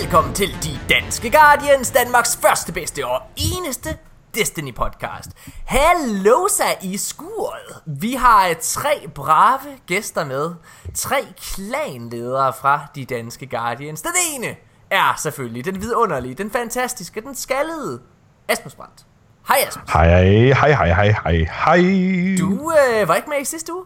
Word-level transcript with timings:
velkommen 0.00 0.34
til 0.34 0.48
De 0.48 0.94
Danske 0.94 1.30
Guardians, 1.30 1.90
Danmarks 1.90 2.36
første, 2.42 2.72
bedste 2.72 3.06
og 3.06 3.22
eneste 3.36 3.88
Destiny 4.34 4.74
podcast. 4.74 5.30
Hallo 5.64 6.48
i 6.82 6.96
skuret. 6.96 7.82
Vi 7.86 8.12
har 8.12 8.54
tre 8.60 9.08
brave 9.14 9.78
gæster 9.86 10.24
med. 10.24 10.54
Tre 10.94 11.16
klanledere 11.36 12.52
fra 12.60 12.86
De 12.94 13.04
Danske 13.04 13.46
Guardians. 13.46 14.02
Den 14.02 14.12
ene 14.34 14.56
er 14.90 15.14
selvfølgelig 15.18 15.64
den 15.64 15.80
vidunderlige, 15.80 16.34
den 16.34 16.50
fantastiske, 16.50 17.20
den 17.20 17.34
skaldede 17.34 18.00
Asmus 18.48 18.74
Brandt. 18.74 19.06
Hej 19.48 19.56
Asmus. 19.68 19.90
Hej, 19.92 20.24
hej, 20.52 20.72
hej, 20.72 20.92
hej, 20.92 21.14
hej, 21.24 21.32
hej. 21.64 22.36
Du 22.38 22.72
øh, 22.72 23.08
var 23.08 23.14
ikke 23.14 23.28
med 23.28 23.40
i 23.40 23.44
sidste 23.44 23.74
uge? 23.74 23.84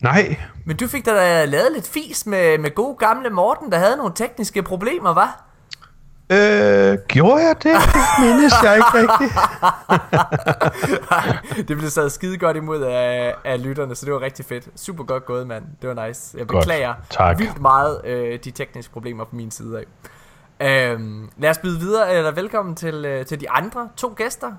Nej. 0.00 0.36
Men 0.64 0.76
du 0.76 0.88
fik 0.88 1.06
da 1.06 1.44
lavet 1.44 1.72
lidt 1.72 1.88
fis 1.88 2.26
med, 2.26 2.58
med 2.58 2.74
god 2.74 2.98
gamle 2.98 3.30
Morten, 3.30 3.72
der 3.72 3.78
havde 3.78 3.96
nogle 3.96 4.12
tekniske 4.14 4.62
problemer, 4.62 5.14
var? 5.14 5.44
Øh, 6.32 6.98
gjorde 7.08 7.42
jeg 7.46 7.56
det? 7.62 7.64
Det 7.64 8.02
mindes 8.20 8.52
jeg 8.62 8.76
ikke 8.76 8.88
rigtigt. 8.94 9.32
det 11.68 11.76
blev 11.76 11.90
så 11.90 12.08
skide 12.08 12.38
godt 12.38 12.56
imod 12.56 12.82
af, 12.82 13.34
af 13.44 13.62
lytterne, 13.62 13.94
så 13.94 14.06
det 14.06 14.14
var 14.14 14.20
rigtig 14.20 14.44
fedt. 14.44 14.68
Super 14.76 15.04
godt 15.04 15.26
gået, 15.26 15.46
mand. 15.46 15.64
Det 15.82 15.96
var 15.96 16.06
nice. 16.06 16.38
Jeg 16.38 16.46
beklager 16.46 16.94
godt. 16.94 17.10
Tak. 17.10 17.38
vildt 17.38 17.60
meget 17.60 18.00
øh, 18.04 18.38
de 18.44 18.50
tekniske 18.50 18.92
problemer 18.92 19.24
på 19.24 19.36
min 19.36 19.50
side 19.50 19.78
af. 19.78 19.84
Øhm, 20.60 21.30
lad 21.38 21.50
os 21.50 21.58
byde 21.58 21.80
videre, 21.80 22.14
eller 22.14 22.30
velkommen 22.30 22.74
til, 22.74 23.04
øh, 23.04 23.26
til 23.26 23.40
de 23.40 23.50
andre 23.50 23.88
to 23.96 24.14
gæster. 24.16 24.52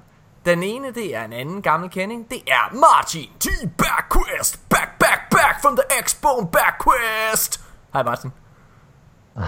Den 0.45 0.63
ene, 0.63 0.87
det 0.95 1.15
er 1.15 1.23
en 1.25 1.33
anden 1.33 1.61
gammel 1.61 1.89
kending. 1.89 2.25
Det 2.29 2.37
er 2.47 2.75
Martin 2.75 3.29
T. 3.39 3.47
Backquest. 3.77 4.69
Back, 4.69 4.89
back, 4.99 5.19
back 5.31 5.61
from 5.61 5.75
the 5.77 5.83
X-Bone 6.03 6.47
Backquest. 6.51 7.59
Hej 7.93 8.03
Martin. 8.03 8.31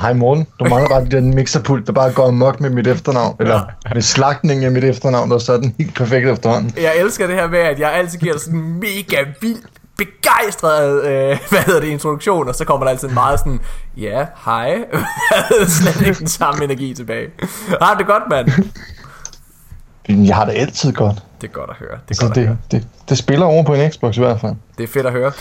Hej 0.02 0.14
morgen. 0.14 0.48
Du 0.60 0.66
mangler 0.66 0.90
bare 0.90 1.06
den 1.06 1.36
mixerpult, 1.36 1.88
der 1.88 1.94
bare 1.94 2.12
går 2.14 2.28
amok 2.28 2.60
med 2.60 2.70
mit 2.70 2.88
efternavn. 2.88 3.36
Eller 3.40 3.62
med 3.94 4.02
slagtning 4.02 4.66
af 4.66 4.72
mit 4.72 4.84
efternavn, 4.84 5.30
der 5.30 5.36
er 5.36 5.40
sådan 5.40 5.76
helt 5.78 5.96
perfekt 5.96 6.28
efterhånden. 6.30 6.74
Jeg 6.78 6.98
elsker 6.98 7.28
det 7.28 7.36
her 7.36 7.48
med, 7.48 7.60
at 7.60 7.80
jeg 7.80 7.94
altid 7.94 8.20
giver 8.20 8.38
sådan 8.38 8.60
en 8.60 8.80
mega 8.80 9.24
vild 9.42 9.64
begejstret, 9.98 11.04
øh, 11.06 11.40
hvad 11.50 11.60
hedder 11.60 11.80
det, 11.80 11.88
introduktion, 11.88 12.48
og 12.48 12.56
så 12.56 12.66
kommer 12.66 12.86
der 12.86 12.92
altid 12.92 13.08
en 13.08 13.14
meget 13.14 13.40
sådan, 13.40 13.60
ja, 13.98 14.26
hej, 14.46 14.78
slet 15.68 16.08
ikke 16.08 16.20
den 16.20 16.28
samme 16.28 16.64
energi 16.64 16.94
tilbage. 16.94 17.30
Har 17.82 17.96
det 17.98 18.08
godt, 18.08 18.24
mand? 18.30 18.48
Jeg 20.10 20.36
har 20.36 20.46
det 20.46 20.54
altid 20.54 20.94
godt. 20.94 21.16
Det 21.42 21.48
er 21.48 21.52
godt 21.52 21.70
at 21.70 21.76
høre. 21.76 22.00
Det, 22.10 22.12
er 22.12 22.16
Så 22.16 22.22
godt 22.28 22.38
at 22.38 22.44
høre. 22.48 22.58
det, 22.72 22.82
det, 22.82 23.10
det 23.10 23.18
spiller 23.18 23.46
over 23.46 23.64
på 23.64 23.74
en 23.74 23.92
Xbox 23.92 24.18
i 24.18 24.20
hvert 24.20 24.40
fald. 24.42 24.56
det 24.78 24.84
er 24.84 24.88
fedt 24.88 25.06
at 25.06 25.12
høre. 25.12 25.32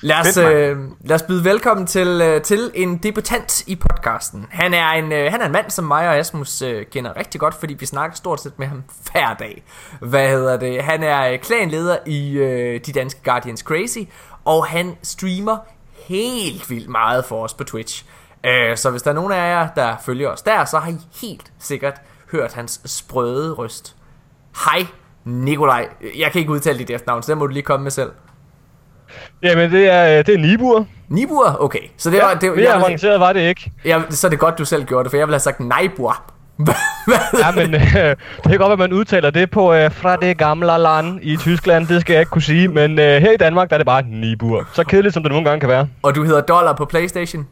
Lad 0.00 0.16
os, 0.16 0.26
Fedt, 0.26 0.38
øh, 0.48 0.78
lad 1.04 1.14
os 1.14 1.22
byde 1.22 1.44
velkommen 1.44 1.86
til, 1.86 2.08
øh, 2.08 2.42
til 2.42 2.70
en 2.74 2.96
debutant 2.96 3.62
i 3.66 3.76
podcasten. 3.76 4.46
Han 4.50 4.74
er 4.74 4.88
en, 4.88 5.12
øh, 5.12 5.32
han 5.32 5.40
er 5.40 5.46
en 5.46 5.52
mand, 5.52 5.70
som 5.70 5.84
mig 5.84 6.08
og 6.08 6.16
Asmus 6.16 6.62
øh, 6.62 6.86
kender 6.92 7.16
rigtig 7.16 7.40
godt, 7.40 7.54
fordi 7.54 7.74
vi 7.74 7.86
snakker 7.86 8.16
stort 8.16 8.40
set 8.40 8.58
med 8.58 8.66
ham 8.66 8.82
hver 9.12 9.34
dag. 9.34 9.62
Hvad 10.00 10.28
hedder 10.28 10.56
det? 10.56 10.82
Han 10.82 11.02
er 11.02 11.32
øh, 11.32 11.38
klanleder 11.38 11.96
i 12.06 12.30
øh, 12.32 12.80
De 12.86 12.92
Danske 12.92 13.20
Guardians 13.24 13.60
Crazy, 13.60 13.98
og 14.44 14.66
han 14.66 14.96
streamer 15.02 15.56
helt 16.08 16.70
vildt 16.70 16.88
meget 16.88 17.24
for 17.24 17.44
os 17.44 17.54
på 17.54 17.64
Twitch. 17.64 18.04
Øh, 18.46 18.76
så 18.76 18.90
hvis 18.90 19.02
der 19.02 19.10
er 19.10 19.14
nogen 19.14 19.32
af 19.32 19.36
jer, 19.50 19.68
der 19.76 19.96
følger 20.04 20.28
os 20.28 20.42
der, 20.42 20.64
så 20.64 20.78
har 20.78 20.90
I 20.90 20.96
helt 21.22 21.52
sikkert 21.58 21.94
hørt 22.32 22.52
hans 22.52 22.80
sprøde 22.84 23.52
røst. 23.52 23.96
Hej, 24.56 24.86
Nikolaj. 25.24 25.88
Jeg 26.18 26.32
kan 26.32 26.38
ikke 26.40 26.52
udtale 26.52 26.78
dit 26.78 26.90
efternavn, 26.90 27.22
så 27.22 27.32
der 27.32 27.38
må 27.38 27.46
du 27.46 27.52
lige 27.52 27.62
komme 27.62 27.82
med 27.82 27.90
selv. 27.90 28.10
Jamen, 29.42 29.72
det 29.72 29.88
er, 29.88 30.18
øh, 30.18 30.26
det 30.26 30.34
er 30.34 30.38
Nibur. 30.38 30.86
Nibur? 31.08 31.56
Okay. 31.60 31.78
Så 31.96 32.10
det 32.10 32.20
var... 32.22 32.34
Det, 32.34 32.50
Mere 32.56 32.64
jeg, 32.64 32.74
avanceret 32.74 33.20
var 33.20 33.32
det 33.32 33.40
ikke. 33.40 33.72
jeg, 33.84 34.02
så 34.10 34.26
er 34.26 34.30
det 34.30 34.38
godt, 34.38 34.58
du 34.58 34.64
selv 34.64 34.84
gjorde 34.84 35.04
det, 35.04 35.10
for 35.10 35.16
jeg 35.16 35.26
ville 35.26 35.34
have 35.34 35.40
sagt 35.40 35.60
Neibur. 35.60 36.22
Hvad? 36.64 36.74
Ja, 37.38 37.50
men 37.50 37.74
øh, 37.74 37.80
det 37.82 38.16
kan 38.46 38.58
godt 38.58 38.60
være, 38.60 38.72
at 38.72 38.78
man 38.78 38.92
udtaler 38.92 39.30
det 39.30 39.50
på 39.50 39.74
øh, 39.74 39.90
fra 39.92 40.16
det 40.16 40.38
gamle 40.38 40.78
land 40.78 41.18
i 41.22 41.36
Tyskland. 41.36 41.86
Det 41.86 42.00
skal 42.00 42.12
jeg 42.12 42.20
ikke 42.20 42.30
kunne 42.30 42.42
sige. 42.42 42.68
Men 42.68 42.98
øh, 42.98 43.22
her 43.22 43.32
i 43.32 43.36
Danmark, 43.36 43.68
der 43.70 43.76
er 43.76 43.78
det 43.78 43.86
bare 43.86 44.02
Nibur. 44.02 44.68
Så 44.72 44.84
kedeligt, 44.84 45.14
som 45.14 45.22
det 45.22 45.32
nogle 45.32 45.44
gange 45.48 45.60
kan 45.60 45.68
være. 45.68 45.88
Og 46.02 46.14
du 46.14 46.24
hedder 46.24 46.40
Dollar 46.40 46.72
på 46.72 46.84
Playstation. 46.84 47.46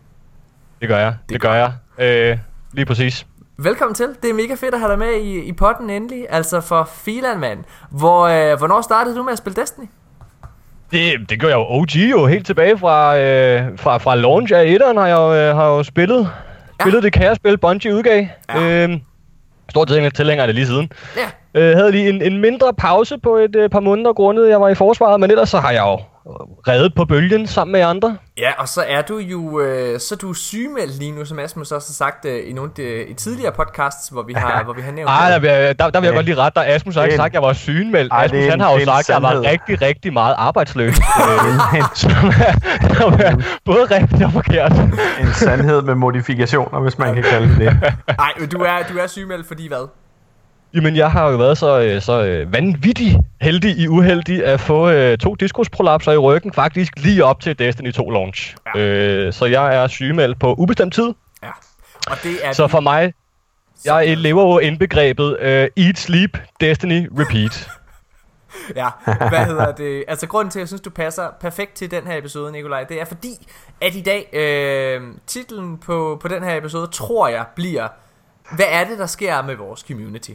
Det 0.80 0.88
gør 0.88 0.98
jeg. 0.98 1.14
Det, 1.22 1.32
det 1.32 1.40
gør 1.40 1.54
jeg. 1.54 1.72
Øh, 1.98 2.38
lige 2.72 2.86
præcis. 2.86 3.26
Velkommen 3.58 3.94
til. 3.94 4.06
Det 4.22 4.30
er 4.30 4.34
mega 4.34 4.54
fedt 4.54 4.74
at 4.74 4.80
have 4.80 4.90
dig 4.90 4.98
med 4.98 5.12
i, 5.14 5.38
i 5.40 5.52
potten 5.52 5.90
endelig. 5.90 6.26
Altså 6.30 6.60
for 6.60 6.88
Filan, 6.92 7.40
mand. 7.40 7.58
Hvor, 7.90 8.22
øh, 8.22 8.58
hvornår 8.58 8.80
startede 8.80 9.16
du 9.16 9.22
med 9.22 9.32
at 9.32 9.38
spille 9.38 9.60
Destiny? 9.60 9.84
Det, 10.90 11.30
det 11.30 11.40
gør 11.40 11.48
jeg 11.48 11.56
jo 11.56 11.66
OG 11.68 11.96
jo. 11.96 12.26
Helt 12.26 12.46
tilbage 12.46 12.78
fra, 12.78 13.18
øh, 13.18 13.78
fra, 13.78 13.98
fra 13.98 14.14
launch 14.14 14.52
af 14.54 14.76
1'eren 14.76 15.00
har 15.00 15.06
jeg 15.06 15.16
jo, 15.16 15.34
øh, 15.34 15.56
har 15.56 15.68
jo 15.68 15.82
spillet. 15.82 16.20
Ja. 16.20 16.84
Spillet 16.84 17.02
det 17.02 17.12
kærespil, 17.12 17.58
Bungie 17.58 17.94
udgav. 17.94 18.26
Ja. 18.48 18.84
Øh, 18.88 18.98
Stort 19.70 19.88
tilhænger 19.88 20.42
af 20.42 20.46
det 20.48 20.54
lige 20.54 20.66
siden. 20.66 20.92
Ja. 21.54 21.60
Øh, 21.60 21.76
havde 21.76 21.92
lige 21.92 22.08
en, 22.08 22.22
en 22.22 22.40
mindre 22.40 22.74
pause 22.74 23.18
på 23.18 23.36
et 23.36 23.56
øh, 23.56 23.70
par 23.70 23.80
måneder 23.80 24.12
grundet, 24.12 24.48
jeg 24.48 24.60
var 24.60 24.68
i 24.68 24.74
forsvaret, 24.74 25.20
men 25.20 25.30
ellers 25.30 25.48
så 25.48 25.58
har 25.58 25.70
jeg 25.70 25.82
jo 25.82 25.98
reddet 26.68 26.94
på 26.94 27.04
bølgen 27.04 27.46
sammen 27.46 27.72
med 27.72 27.80
andre. 27.80 28.16
Ja, 28.38 28.50
og 28.58 28.68
så 28.68 28.84
er 28.88 29.02
du 29.02 29.18
jo 29.18 29.60
øh, 29.60 30.00
så 30.00 30.14
er 30.14 30.16
du 30.16 30.34
sygemeldt 30.34 30.98
lige 30.98 31.12
nu, 31.12 31.24
som 31.24 31.38
Asmus 31.38 31.72
også 31.72 31.88
har 31.88 31.94
sagt 31.94 32.24
øh, 32.24 32.50
i 32.50 32.52
nogle 32.52 32.70
af 32.70 32.74
de, 32.74 33.04
i 33.04 33.14
tidligere 33.14 33.52
podcasts, 33.52 34.08
hvor 34.08 34.22
vi 34.22 34.32
har, 34.32 34.64
hvor 34.64 34.72
vi 34.72 34.82
har 34.82 34.92
nævnt 34.92 35.10
Ej, 35.10 35.38
der, 35.38 35.72
der, 35.72 35.90
der 35.90 36.00
vil 36.00 36.06
jeg 36.06 36.14
godt 36.14 36.26
lige 36.26 36.36
rette 36.36 36.60
dig. 36.60 36.68
Asmus 36.68 36.94
har 36.94 37.04
ikke 37.04 37.16
sagt, 37.16 37.30
at 37.30 37.34
jeg 37.34 37.42
var 37.42 37.52
sygemeldt. 37.52 38.12
Ej, 38.12 38.24
Asmus 38.24 38.46
han 38.46 38.60
har 38.60 38.72
jo 38.72 38.84
sagt, 38.84 38.98
at 38.98 39.14
jeg 39.14 39.22
var 39.22 39.40
rigtig, 39.40 39.82
rigtig 39.82 40.12
meget 40.12 40.34
arbejdsløs. 40.38 40.96
Øh, 41.22 41.82
som 41.94 42.26
er, 42.26 42.54
som 42.98 43.12
er 43.12 43.58
både 43.64 43.84
rigtigt 43.84 44.22
og 44.22 44.32
forkert. 44.32 44.72
En 45.20 45.32
sandhed 45.34 45.82
med 45.82 45.94
modifikationer, 45.94 46.80
hvis 46.80 46.98
man 46.98 47.14
kan 47.14 47.22
kalde 47.22 47.48
det. 47.64 47.80
Nej, 48.18 48.32
du 48.52 48.58
er, 48.58 48.76
du 48.92 48.98
er 48.98 49.06
sygemeldt, 49.06 49.46
fordi 49.46 49.68
hvad? 49.68 49.88
Jamen, 50.74 50.96
jeg 50.96 51.10
har 51.10 51.30
jo 51.30 51.36
været 51.36 51.58
så, 51.58 51.80
øh, 51.80 52.02
så 52.02 52.24
øh, 52.24 52.52
vanvittig 52.52 53.20
heldig 53.40 53.78
i 53.78 53.88
uheldig 53.88 54.44
at 54.44 54.60
få 54.60 54.90
øh, 54.90 55.18
to 55.18 55.34
diskusprolapser 55.34 56.12
i 56.12 56.16
ryggen, 56.16 56.52
faktisk 56.52 56.92
lige 56.96 57.24
op 57.24 57.40
til 57.40 57.58
Destiny 57.58 57.92
2 57.92 58.10
launch. 58.10 58.56
Ja. 58.74 58.80
Øh, 58.80 59.32
så 59.32 59.44
jeg 59.44 59.76
er 59.76 59.86
sygemeldt 59.86 60.38
på 60.38 60.54
ubestemt 60.54 60.94
tid. 60.94 61.14
Ja. 61.42 61.50
Og 62.06 62.16
det 62.22 62.32
er 62.42 62.52
Så 62.52 62.68
for 62.68 62.80
mig, 62.80 63.14
jeg 63.84 64.16
lever 64.16 64.42
jo 64.42 64.58
indbegrebet 64.58 65.36
øh, 65.40 65.68
Eat, 65.76 65.98
Sleep, 65.98 66.38
Destiny, 66.60 67.08
Repeat. 67.18 67.68
Ja, 68.76 68.88
hvad 69.04 69.44
hedder 69.46 69.72
det? 69.72 70.04
Altså 70.08 70.26
grunden 70.26 70.50
til, 70.50 70.58
at 70.58 70.60
jeg 70.60 70.68
synes, 70.68 70.80
du 70.80 70.90
passer 70.90 71.28
perfekt 71.40 71.74
til 71.74 71.90
den 71.90 72.06
her 72.06 72.18
episode, 72.18 72.52
Nikolaj, 72.52 72.84
det 72.84 73.00
er 73.00 73.04
fordi, 73.04 73.48
at 73.80 73.94
i 73.94 74.00
dag, 74.00 74.28
øh, 74.32 75.02
titlen 75.26 75.78
på, 75.78 76.18
på 76.22 76.28
den 76.28 76.42
her 76.42 76.56
episode, 76.56 76.86
tror 76.86 77.28
jeg, 77.28 77.44
bliver, 77.56 77.88
hvad 78.56 78.66
er 78.68 78.84
det, 78.84 78.98
der 78.98 79.06
sker 79.06 79.42
med 79.42 79.54
vores 79.54 79.80
community? 79.80 80.30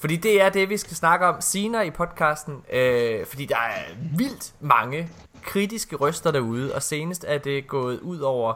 Fordi 0.00 0.16
det 0.16 0.42
er 0.42 0.48
det, 0.48 0.68
vi 0.68 0.76
skal 0.76 0.96
snakke 0.96 1.26
om 1.26 1.40
senere 1.40 1.86
i 1.86 1.90
podcasten, 1.90 2.54
øh, 2.72 3.26
fordi 3.26 3.44
der 3.44 3.56
er 3.56 3.94
vildt 4.16 4.52
mange 4.60 5.08
kritiske 5.42 5.96
røster 5.96 6.30
derude, 6.30 6.74
og 6.74 6.82
senest 6.82 7.24
er 7.28 7.38
det 7.38 7.66
gået 7.66 8.00
ud 8.00 8.18
over 8.18 8.54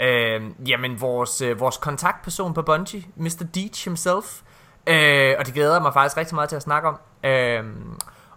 øh, 0.00 0.42
jamen 0.68 1.00
vores, 1.00 1.40
øh, 1.40 1.60
vores 1.60 1.76
kontaktperson 1.76 2.54
på 2.54 2.62
Bungie, 2.62 3.04
Mr. 3.16 3.44
Deitch 3.54 3.88
himself, 3.88 4.42
øh, 4.86 5.34
og 5.38 5.46
det 5.46 5.54
glæder 5.54 5.80
mig 5.80 5.92
faktisk 5.92 6.16
rigtig 6.16 6.34
meget 6.34 6.48
til 6.48 6.56
at 6.56 6.62
snakke 6.62 6.88
om. 6.88 6.98
Øh, 7.24 7.64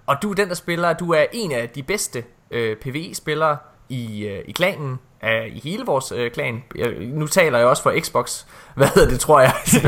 og 0.06 0.22
du 0.22 0.32
er 0.32 0.36
den, 0.36 0.50
der 0.50 0.56
spiller, 0.56 0.94
du 0.94 1.12
er 1.12 1.26
en 1.32 1.52
af 1.52 1.70
de 1.70 1.84
bedste 1.84 2.24
øh, 2.52 2.78
PvE-spillere 2.78 3.58
i, 3.90 4.26
øh, 4.26 4.44
i 4.48 4.52
klanen, 4.52 5.00
øh, 5.24 5.46
i 5.56 5.62
hele 5.64 5.86
vores 5.86 6.14
øh, 6.16 6.32
klan. 6.32 6.64
Jeg, 6.76 6.88
nu 7.00 7.28
taler 7.28 7.58
jeg 7.58 7.68
også 7.68 7.84
for 7.84 7.94
Xbox, 8.00 8.44
hvad 8.76 8.88
hedder 8.96 9.10
det, 9.10 9.20
tror 9.20 9.40
jeg. 9.40 9.52
så, 9.66 9.80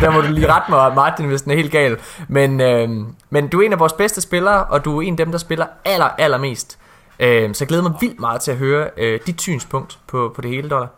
der, 0.00 0.10
må 0.10 0.20
du 0.20 0.26
lige 0.32 0.52
rette 0.52 0.70
mig, 0.70 0.94
Martin, 0.94 1.26
hvis 1.26 1.42
den 1.42 1.52
er 1.52 1.56
helt 1.56 1.72
gal. 1.72 1.96
Men, 2.28 2.60
øh, 2.60 2.88
men 3.30 3.48
du 3.48 3.60
er 3.60 3.66
en 3.66 3.72
af 3.72 3.78
vores 3.80 3.92
bedste 3.92 4.20
spillere, 4.20 4.64
og 4.64 4.84
du 4.84 4.98
er 4.98 5.02
en 5.02 5.12
af 5.12 5.16
dem, 5.16 5.30
der 5.30 5.38
spiller 5.38 5.66
aller, 5.84 6.08
allermest. 6.18 6.78
Øh, 7.20 7.54
så 7.54 7.64
jeg 7.64 7.68
glæder 7.68 7.82
mig 7.82 7.92
vildt 8.00 8.20
meget 8.20 8.40
til 8.40 8.50
at 8.50 8.56
høre 8.56 8.88
øh, 8.96 9.20
dit 9.26 9.40
synspunkt 9.40 9.98
på, 10.08 10.32
på 10.34 10.40
det 10.40 10.50
hele, 10.50 10.68
Dollar. 10.68 10.88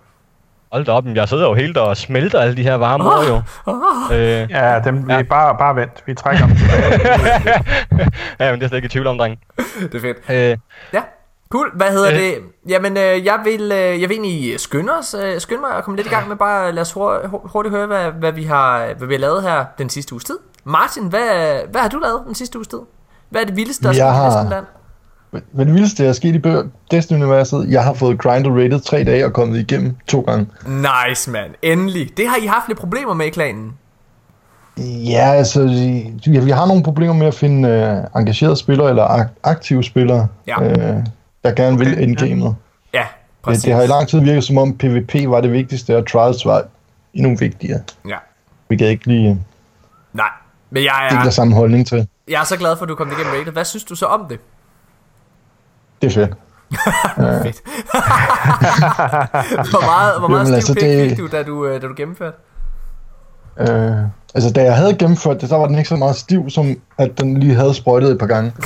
Hold 0.73 0.85
da 0.85 0.93
op, 0.93 1.05
jeg 1.06 1.29
sidder 1.29 1.49
jo 1.49 1.55
helt 1.55 1.77
og 1.77 1.97
smelter 1.97 2.41
alle 2.41 2.56
de 2.56 2.62
her 2.62 2.75
varme 2.75 3.05
ord 3.05 3.27
jo. 3.29 3.43
Øh, 4.17 4.51
Ja, 4.51 4.81
dem, 4.85 5.09
vi 5.09 5.23
bare, 5.23 5.56
bare 5.59 5.77
vent. 5.77 6.03
Vi 6.06 6.15
trækker 6.15 6.47
dem 6.47 6.56
tilbage. 6.56 7.62
ja, 8.41 8.51
men 8.51 8.61
det 8.61 8.65
er 8.65 8.69
slet 8.69 8.77
ikke 8.79 8.87
i 8.87 8.89
tvivl 8.89 9.06
om, 9.06 9.19
dreng. 9.19 9.39
det 9.81 9.95
er 9.95 10.01
fedt. 10.01 10.17
Øh, 10.53 10.59
Ja, 10.93 11.03
cool. 11.55 11.71
Hvad 11.77 11.87
hedder 11.91 12.11
Øh. 12.12 12.19
det? 12.19 12.35
Jamen, 12.69 12.97
øh, 12.97 13.25
jeg 13.25 13.39
vil, 13.45 13.62
øh, 13.73 14.01
jeg 14.01 14.09
vil 14.09 14.11
egentlig 14.19 14.61
skynde, 14.61 14.93
os, 15.01 15.15
øh, 15.25 15.41
skynde 15.41 15.61
mig 15.61 15.71
at 15.79 15.85
komme 15.85 15.97
lidt 15.97 16.06
i 16.06 16.11
gang 16.11 16.29
med 16.29 16.37
bare 16.37 16.73
lad 16.73 16.83
os 16.83 16.93
hurtigt, 16.93 17.33
hurtigt 17.45 17.75
høre, 17.75 17.87
hvad, 17.87 18.11
hvad, 18.11 18.33
vi 18.33 18.43
har, 18.45 18.87
hvad 18.99 19.09
vi 19.09 19.15
har 19.15 19.21
lavet 19.21 19.43
her 19.43 19.65
den 19.79 19.89
sidste 19.89 20.12
uges 20.12 20.25
tid. 20.25 20.39
Martin, 20.65 21.03
hvad, 21.06 21.55
hvad 21.71 21.81
har 21.81 21.89
du 21.89 21.99
lavet 21.99 22.21
den 22.27 22.35
sidste 22.35 22.59
uges 22.59 22.69
tid? 22.69 22.79
Hvad 23.31 23.41
er 23.43 23.47
det 23.47 23.56
vildeste, 23.56 23.83
der 23.83 23.89
er 23.89 23.93
Jeg 23.95 23.99
sket 23.99 24.12
i 24.12 24.17
har- 24.17 24.39
Vestenland? 24.39 24.65
Men 25.53 25.67
det 25.67 25.75
vildeste, 25.75 26.03
der 26.03 26.09
er 26.09 26.12
sket 26.12 26.35
i 26.37 26.41
Destiny-universet, 26.91 27.67
jeg 27.71 27.85
har 27.85 27.95
fået 27.95 28.19
grind 28.19 28.47
og 28.47 28.53
rated 28.56 28.81
tre 28.81 29.05
dage 29.05 29.25
og 29.25 29.33
kommet 29.33 29.59
igennem 29.59 29.97
to 30.09 30.21
gange. 30.21 30.47
Nice, 31.09 31.31
mand. 31.31 31.51
Endelig. 31.62 32.17
Det 32.17 32.29
har 32.29 32.37
I 32.43 32.47
haft 32.47 32.69
lidt 32.69 32.79
problemer 32.79 33.15
med 33.15 33.27
i 33.27 33.31
klanen. 33.31 33.73
Ja, 35.11 35.33
altså, 35.33 35.62
vi, 36.27 36.39
vi 36.41 36.51
har 36.51 36.67
nogle 36.67 36.83
problemer 36.83 37.15
med 37.15 37.27
at 37.27 37.35
finde 37.35 37.69
øh, 37.69 38.21
engagerede 38.21 38.56
spillere 38.56 38.89
eller 38.91 39.06
ak- 39.06 39.41
aktive 39.43 39.85
spillere, 39.85 40.27
Ja. 40.47 40.62
øh, 40.65 40.97
der 41.44 41.55
gerne 41.55 41.79
vil 41.79 41.93
Okay, 41.93 42.02
endgamet. 42.02 42.56
Ja, 42.94 42.99
Det, 42.99 43.06
præcis. 43.43 43.64
det 43.64 43.75
har 43.75 43.82
i 43.82 43.87
lang 43.87 44.08
tid 44.08 44.20
virket 44.20 44.44
som 44.44 44.58
om 44.58 44.76
PvP 44.79 45.14
var 45.31 45.41
det 45.41 45.52
vigtigste, 45.52 45.96
og 45.96 46.08
Trials 46.08 46.46
var 46.46 46.64
endnu 47.14 47.37
vigtigere. 47.37 47.81
Ja. 48.08 48.17
Vi 48.69 48.76
kan 48.76 48.87
ikke 48.87 49.06
lige 49.06 49.41
Nej, 50.12 50.29
men 50.70 50.85
jeg 50.85 51.23
er, 51.26 51.31
samme 51.31 51.55
holdning 51.55 51.87
til. 51.87 52.08
jeg 52.29 52.41
er 52.41 52.44
så 52.44 52.56
glad 52.56 52.76
for, 52.76 52.82
at 52.85 52.88
du 52.88 52.94
kom 52.94 53.08
igennem 53.12 53.32
rated. 53.38 53.52
Hvad 53.52 53.64
synes 53.64 53.85
du 53.85 53.94
så 53.94 54.06
om 54.06 54.26
det? 54.29 54.38
Det 56.02 56.06
er 56.06 56.11
fedt. 56.14 56.31
Fedt. 57.44 57.62
hvor 59.70 59.87
meget, 59.87 60.19
hvor 60.19 60.29
meget 60.29 60.41
Jamen, 60.44 60.55
altså, 60.55 60.75
det- 60.75 61.08
fik 61.11 61.19
du, 61.19 61.26
da 61.26 61.43
du, 61.43 61.67
øh, 61.67 61.82
da 61.82 61.87
du 61.87 61.94
gennemførte? 61.96 62.37
Øh, 63.61 63.96
altså, 64.35 64.52
da 64.55 64.62
jeg 64.64 64.76
havde 64.76 64.94
gennemført 64.96 65.41
det, 65.41 65.49
så 65.49 65.56
var 65.56 65.67
den 65.67 65.79
ikke 65.79 65.88
så 65.88 65.96
meget 65.96 66.17
stiv, 66.17 66.50
som 66.50 66.76
at 66.99 67.19
den 67.20 67.41
lige 67.41 67.55
havde 67.55 67.75
sprøjtet 67.75 68.11
et 68.11 68.19
par 68.19 68.26
gange. 68.26 68.52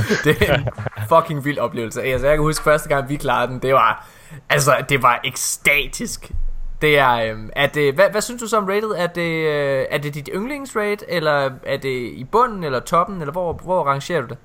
Det 0.24 0.36
er 0.48 0.54
en 0.54 0.68
fucking 1.08 1.44
vild 1.44 1.58
oplevelse. 1.58 2.02
Altså, 2.02 2.26
jeg 2.26 2.36
kan 2.36 2.42
huske 2.42 2.64
første 2.64 2.88
gang, 2.88 3.08
vi 3.08 3.16
klarede 3.16 3.52
den, 3.52 3.58
det 3.58 3.74
var, 3.74 4.08
altså, 4.50 4.72
det 4.88 5.02
var 5.02 5.20
ekstatisk. 5.24 6.32
Det 6.82 6.98
er, 6.98 7.12
øhm, 7.12 7.50
er 7.56 7.66
det, 7.66 7.94
hvad, 7.94 8.04
hvad 8.10 8.20
synes 8.20 8.42
du 8.42 8.48
så 8.48 8.56
om 8.56 8.64
rated? 8.64 8.90
Er 8.96 9.06
det, 9.06 9.46
øh, 9.46 9.86
er 9.90 9.98
det 9.98 10.14
dit 10.14 10.30
yndlingsrate, 10.34 11.04
eller 11.08 11.50
er 11.66 11.76
det 11.76 12.12
i 12.12 12.26
bunden, 12.32 12.64
eller 12.64 12.80
toppen, 12.80 13.20
eller 13.20 13.32
hvor, 13.32 13.60
hvor 13.64 13.84
rangerer 13.84 14.20
du 14.20 14.26
det? 14.26 14.36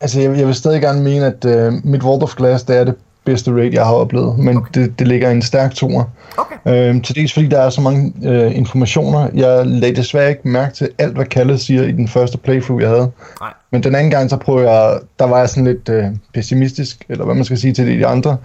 Altså, 0.00 0.20
jeg, 0.20 0.38
jeg 0.38 0.46
vil 0.46 0.54
stadig 0.54 0.80
gerne 0.80 1.02
mene, 1.02 1.26
at 1.26 1.44
øh, 1.44 1.72
mit 1.84 2.02
World 2.02 2.22
of 2.22 2.34
Glass, 2.36 2.64
det 2.64 2.76
er 2.76 2.84
det 2.84 2.94
bedste 3.30 3.50
raid, 3.52 3.72
jeg 3.72 3.84
har 3.84 3.92
oplevet. 3.92 4.38
Men 4.38 4.56
okay. 4.56 4.70
det, 4.74 4.98
det 4.98 5.08
ligger 5.08 5.28
i 5.28 5.32
en 5.32 5.42
stærk 5.42 5.74
toer. 5.74 6.04
Okay. 6.36 6.90
Øh, 6.90 7.02
til 7.02 7.14
dels 7.14 7.32
fordi 7.32 7.46
der 7.46 7.60
er 7.60 7.70
så 7.70 7.80
mange 7.80 8.12
øh, 8.24 8.56
informationer. 8.56 9.28
Jeg 9.34 9.66
lagde 9.66 9.96
desværre 9.96 10.28
ikke 10.28 10.48
mærke 10.48 10.74
til 10.74 10.88
alt, 10.98 11.14
hvad 11.14 11.24
Kalle 11.24 11.58
siger 11.58 11.82
i 11.82 11.92
den 11.92 12.08
første 12.08 12.38
playthrough, 12.38 12.82
jeg 12.82 12.88
havde. 12.88 13.10
Nej. 13.40 13.52
Men 13.72 13.82
den 13.82 13.94
anden 13.94 14.10
gang, 14.10 14.30
så 14.30 14.36
prøvede 14.36 14.70
jeg, 14.70 14.98
der 15.18 15.26
var 15.26 15.38
jeg 15.38 15.48
sådan 15.48 15.64
lidt 15.64 15.88
øh, 15.88 16.04
pessimistisk, 16.34 17.04
eller 17.08 17.24
hvad 17.24 17.34
man 17.34 17.44
skal 17.44 17.58
sige 17.58 17.72
til 17.72 17.86
de 17.86 18.06
andre, 18.06 18.36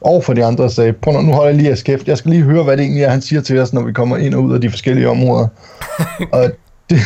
og 0.00 0.24
for 0.24 0.32
de 0.32 0.44
andre, 0.44 0.64
og 0.64 0.70
sagde, 0.70 0.92
prøv 0.92 1.14
nu, 1.14 1.20
nu 1.20 1.32
holder 1.32 1.48
jeg 1.48 1.56
lige 1.56 1.70
af 1.70 1.78
skæft. 1.78 2.08
Jeg 2.08 2.18
skal 2.18 2.30
lige 2.30 2.42
høre, 2.42 2.62
hvad 2.64 2.76
det 2.76 2.82
egentlig 2.82 3.02
er, 3.02 3.10
han 3.10 3.22
siger 3.22 3.42
til 3.42 3.58
os, 3.58 3.72
når 3.72 3.82
vi 3.82 3.92
kommer 3.92 4.16
ind 4.16 4.34
og 4.34 4.42
ud 4.42 4.54
af 4.54 4.60
de 4.60 4.70
forskellige 4.70 5.08
områder. 5.08 5.46
og 6.32 6.50
det, 6.90 6.98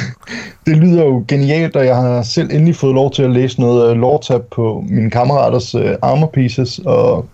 det 0.66 0.76
lyder 0.76 1.04
jo 1.04 1.24
genialt, 1.28 1.76
og 1.76 1.86
jeg 1.86 1.96
har 1.96 2.22
selv 2.22 2.50
endelig 2.52 2.76
fået 2.76 2.94
lov 2.94 3.12
til 3.12 3.22
at 3.22 3.30
læse 3.30 3.60
noget 3.60 3.90
uh, 3.90 3.96
lore 3.96 4.20
tab 4.22 4.42
på 4.50 4.84
mine 4.88 5.10
kammeraters 5.10 5.74
uh, 5.74 5.90
armor 6.02 6.26
pieces 6.26 6.80
og 6.86 7.28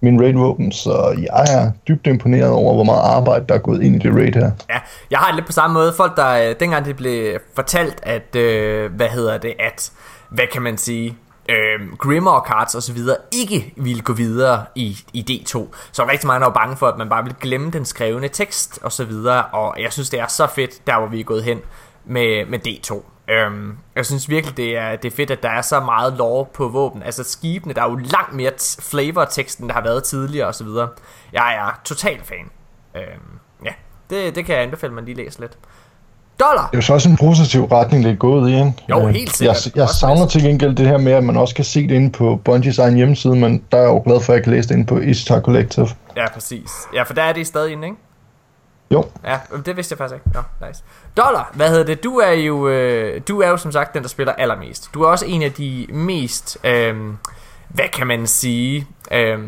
min 0.00 0.22
raid 0.22 0.34
våben, 0.34 0.72
så 0.72 1.16
jeg 1.18 1.54
er 1.54 1.70
dybt 1.88 2.06
imponeret 2.06 2.50
over, 2.50 2.74
hvor 2.74 2.84
meget 2.84 3.00
arbejde, 3.00 3.44
der 3.48 3.54
er 3.54 3.58
gået 3.58 3.82
ind 3.82 3.96
i 3.96 3.98
det 3.98 4.14
raid 4.14 4.34
her. 4.34 4.50
Ja, 4.70 4.78
jeg 5.10 5.18
har 5.18 5.26
det 5.26 5.34
lidt 5.34 5.46
på 5.46 5.52
samme 5.52 5.74
måde. 5.74 5.92
Folk, 5.96 6.16
der 6.16 6.50
øh, 6.50 6.54
dengang 6.60 6.84
det 6.84 6.96
blev 6.96 7.38
fortalt, 7.54 8.00
at, 8.02 8.36
øh, 8.36 8.92
hvad 8.92 9.08
hedder 9.08 9.38
det, 9.38 9.52
at, 9.58 9.92
hvad 10.30 10.44
kan 10.52 10.62
man 10.62 10.78
sige, 10.78 11.16
øh, 11.48 11.96
Grimmer 11.98 12.44
Cards 12.48 12.74
og 12.74 12.82
så 12.82 12.92
videre 12.92 13.16
ikke 13.32 13.72
ville 13.76 14.02
gå 14.02 14.12
videre 14.12 14.64
i, 14.74 14.98
i 15.12 15.24
D2. 15.30 15.66
Så 15.92 16.08
rigtig 16.10 16.26
mange 16.26 16.44
var 16.44 16.52
bange 16.52 16.76
for, 16.76 16.86
at 16.86 16.98
man 16.98 17.08
bare 17.08 17.22
ville 17.22 17.36
glemme 17.40 17.70
den 17.70 17.84
skrevne 17.84 18.28
tekst 18.28 18.78
og 18.82 18.92
så 18.92 19.04
videre. 19.04 19.44
Og 19.44 19.74
jeg 19.82 19.92
synes, 19.92 20.10
det 20.10 20.20
er 20.20 20.26
så 20.26 20.46
fedt, 20.54 20.86
der 20.86 20.98
hvor 20.98 21.08
vi 21.08 21.20
er 21.20 21.24
gået 21.24 21.44
hen 21.44 21.58
med, 22.08 22.46
med 22.46 22.58
D2. 22.66 23.02
Øhm, 23.32 23.76
jeg 23.96 24.06
synes 24.06 24.28
virkelig, 24.28 24.56
det 24.56 24.76
er, 24.78 24.96
det 24.96 25.12
er 25.12 25.16
fedt, 25.16 25.30
at 25.30 25.42
der 25.42 25.48
er 25.50 25.62
så 25.62 25.80
meget 25.80 26.12
lore 26.12 26.46
på 26.54 26.68
våben. 26.68 27.02
Altså 27.02 27.24
skibene, 27.24 27.74
der 27.74 27.82
er 27.82 27.90
jo 27.90 27.96
langt 27.96 28.32
mere 28.34 28.50
t- 28.60 28.90
flavor-tekst, 28.90 29.58
end 29.58 29.68
der 29.68 29.74
har 29.74 29.82
været 29.82 30.04
tidligere 30.04 30.46
og 30.46 30.54
så 30.54 30.64
videre. 30.64 30.88
Jeg 31.32 31.54
er 31.54 31.80
total 31.84 32.18
fan. 32.24 32.50
Øhm, 32.96 33.38
ja, 33.64 33.70
det, 34.10 34.34
det 34.34 34.44
kan 34.44 34.54
jeg 34.54 34.62
anbefale, 34.64 34.90
at 34.90 34.94
man 34.94 35.04
lige 35.04 35.14
læser 35.16 35.40
lidt. 35.40 35.58
Dollar! 36.40 36.66
Det 36.66 36.74
er 36.74 36.78
jo 36.78 36.82
så 36.82 36.92
også 36.94 37.08
en 37.08 37.16
positiv 37.16 37.64
retning, 37.64 38.04
det 38.04 38.12
er 38.12 38.16
gået 38.16 38.50
i, 38.50 38.54
ikke? 38.54 38.72
Jo, 38.90 39.00
Øh, 39.08 39.14
helt 39.14 39.36
sikkert. 39.36 39.66
Jeg, 39.66 39.76
jeg 39.76 39.88
savner 39.88 40.26
til 40.26 40.42
gengæld 40.42 40.76
det 40.76 40.86
her 40.86 40.98
med, 40.98 41.12
at 41.12 41.24
man 41.24 41.36
også 41.36 41.54
kan 41.54 41.64
se 41.64 41.88
det 41.88 41.94
inde 41.94 42.10
på 42.10 42.40
Bungies 42.44 42.78
egen 42.78 42.96
hjemmeside, 42.96 43.36
men 43.36 43.64
der 43.72 43.78
er 43.78 43.82
jeg 43.82 43.88
jo 43.90 44.02
glad 44.04 44.20
for, 44.20 44.32
at 44.32 44.36
jeg 44.36 44.44
kan 44.44 44.52
læse 44.52 44.68
det 44.68 44.74
inde 44.74 44.86
på 44.86 44.98
Ishtar 44.98 45.40
Collective. 45.40 45.88
Ja, 46.16 46.28
præcis. 46.34 46.70
Ja, 46.94 47.02
for 47.02 47.14
der 47.14 47.22
er 47.22 47.32
det 47.32 47.46
stadig 47.46 47.72
inde, 47.72 47.86
ikke? 47.88 47.96
Jo, 48.90 49.04
Ja, 49.24 49.38
det 49.66 49.76
vidste 49.76 49.92
jeg 49.92 49.98
faktisk 49.98 50.14
ikke. 50.14 50.30
Nå, 50.34 50.66
nice. 50.66 50.82
Dollar, 51.16 51.52
hvad 51.54 51.68
hedder 51.68 51.84
det? 51.84 52.04
Du 52.04 52.18
er 52.18 52.30
jo, 52.30 52.68
øh, 52.68 53.20
du 53.28 53.40
er 53.40 53.48
jo 53.48 53.56
som 53.56 53.72
sagt 53.72 53.94
den, 53.94 54.02
der 54.02 54.08
spiller 54.08 54.32
allermest. 54.32 54.90
Du 54.94 55.02
er 55.02 55.08
også 55.08 55.26
en 55.26 55.42
af 55.42 55.52
de 55.52 55.86
mest, 55.90 56.58
øh, 56.64 56.96
hvad 57.68 57.88
kan 57.92 58.06
man 58.06 58.26
sige, 58.26 58.86
øh, 59.12 59.38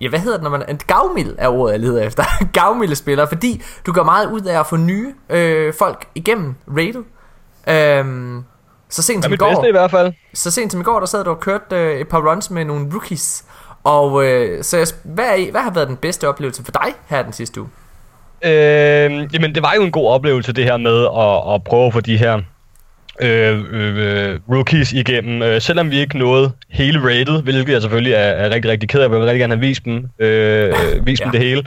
ja, 0.00 0.08
hvad 0.08 0.18
hedder 0.18 0.36
det, 0.36 0.42
når 0.42 0.50
man, 0.50 0.64
en 0.68 0.80
gavmild 0.86 1.34
er 1.38 1.48
ordet, 1.48 1.72
jeg 1.72 1.80
leder 1.80 2.02
efter. 2.02 2.24
gavmilde 2.60 2.96
spillere, 2.96 3.28
fordi 3.28 3.62
du 3.86 3.92
gør 3.92 4.02
meget 4.02 4.30
ud 4.30 4.40
af 4.40 4.60
at 4.60 4.66
få 4.66 4.76
nye 4.76 5.14
øh, 5.30 5.74
folk 5.74 6.08
igennem 6.14 6.54
rated. 6.68 7.04
Øh, 7.68 8.42
så 8.88 9.02
sent 9.02 9.24
som 9.24 9.32
i 9.32 9.36
går, 9.36 9.48
bedste 9.48 9.68
i 9.68 9.72
hvert 9.72 9.90
fald. 9.90 10.12
så 10.34 10.50
sent 10.50 10.72
som 10.72 10.80
i 10.80 10.84
går, 10.84 10.98
der 10.98 11.06
sad 11.06 11.24
du 11.24 11.30
og 11.30 11.40
kørt 11.40 11.72
øh, 11.72 12.00
et 12.00 12.08
par 12.08 12.30
runs 12.30 12.50
med 12.50 12.64
nogle 12.64 12.90
rookies. 12.92 13.44
Og 13.84 14.24
øh, 14.24 14.64
så 14.64 14.76
jeg, 14.76 14.86
hvad, 15.04 15.24
er, 15.24 15.50
hvad 15.50 15.60
har 15.60 15.70
været 15.70 15.88
den 15.88 15.96
bedste 15.96 16.28
oplevelse 16.28 16.64
for 16.64 16.72
dig 16.72 16.94
her 17.06 17.22
den 17.22 17.32
sidste 17.32 17.60
uge? 17.60 17.70
Øh, 18.44 19.34
jamen, 19.34 19.54
det 19.54 19.62
var 19.62 19.72
jo 19.76 19.82
en 19.82 19.90
god 19.90 20.08
oplevelse, 20.08 20.52
det 20.52 20.64
her 20.64 20.76
med 20.76 21.04
at, 21.04 21.54
at 21.54 21.64
prøve 21.64 21.86
at 21.86 21.92
få 21.92 22.00
de 22.00 22.16
her 22.16 22.40
øh, 23.20 23.64
øh, 23.70 24.38
rookies 24.50 24.92
igennem. 24.92 25.42
Øh, 25.42 25.60
selvom 25.60 25.90
vi 25.90 25.98
ikke 25.98 26.18
nåede 26.18 26.52
hele 26.68 27.00
rated, 27.00 27.42
hvilket 27.42 27.72
jeg 27.72 27.82
selvfølgelig 27.82 28.12
er, 28.12 28.18
er 28.18 28.50
rigtig, 28.50 28.70
rigtig 28.70 28.88
ked 28.88 29.00
af. 29.00 29.04
Jeg 29.04 29.10
vil 29.10 29.18
rigtig 29.20 29.40
gerne 29.40 29.54
have 29.54 29.60
vist 29.60 29.84
dem, 29.84 30.08
øh, 30.18 30.68
øh, 30.68 31.06
vist 31.06 31.20
Ja. 31.20 31.24
dem 31.24 31.32
det 31.32 31.40
hele. 31.40 31.64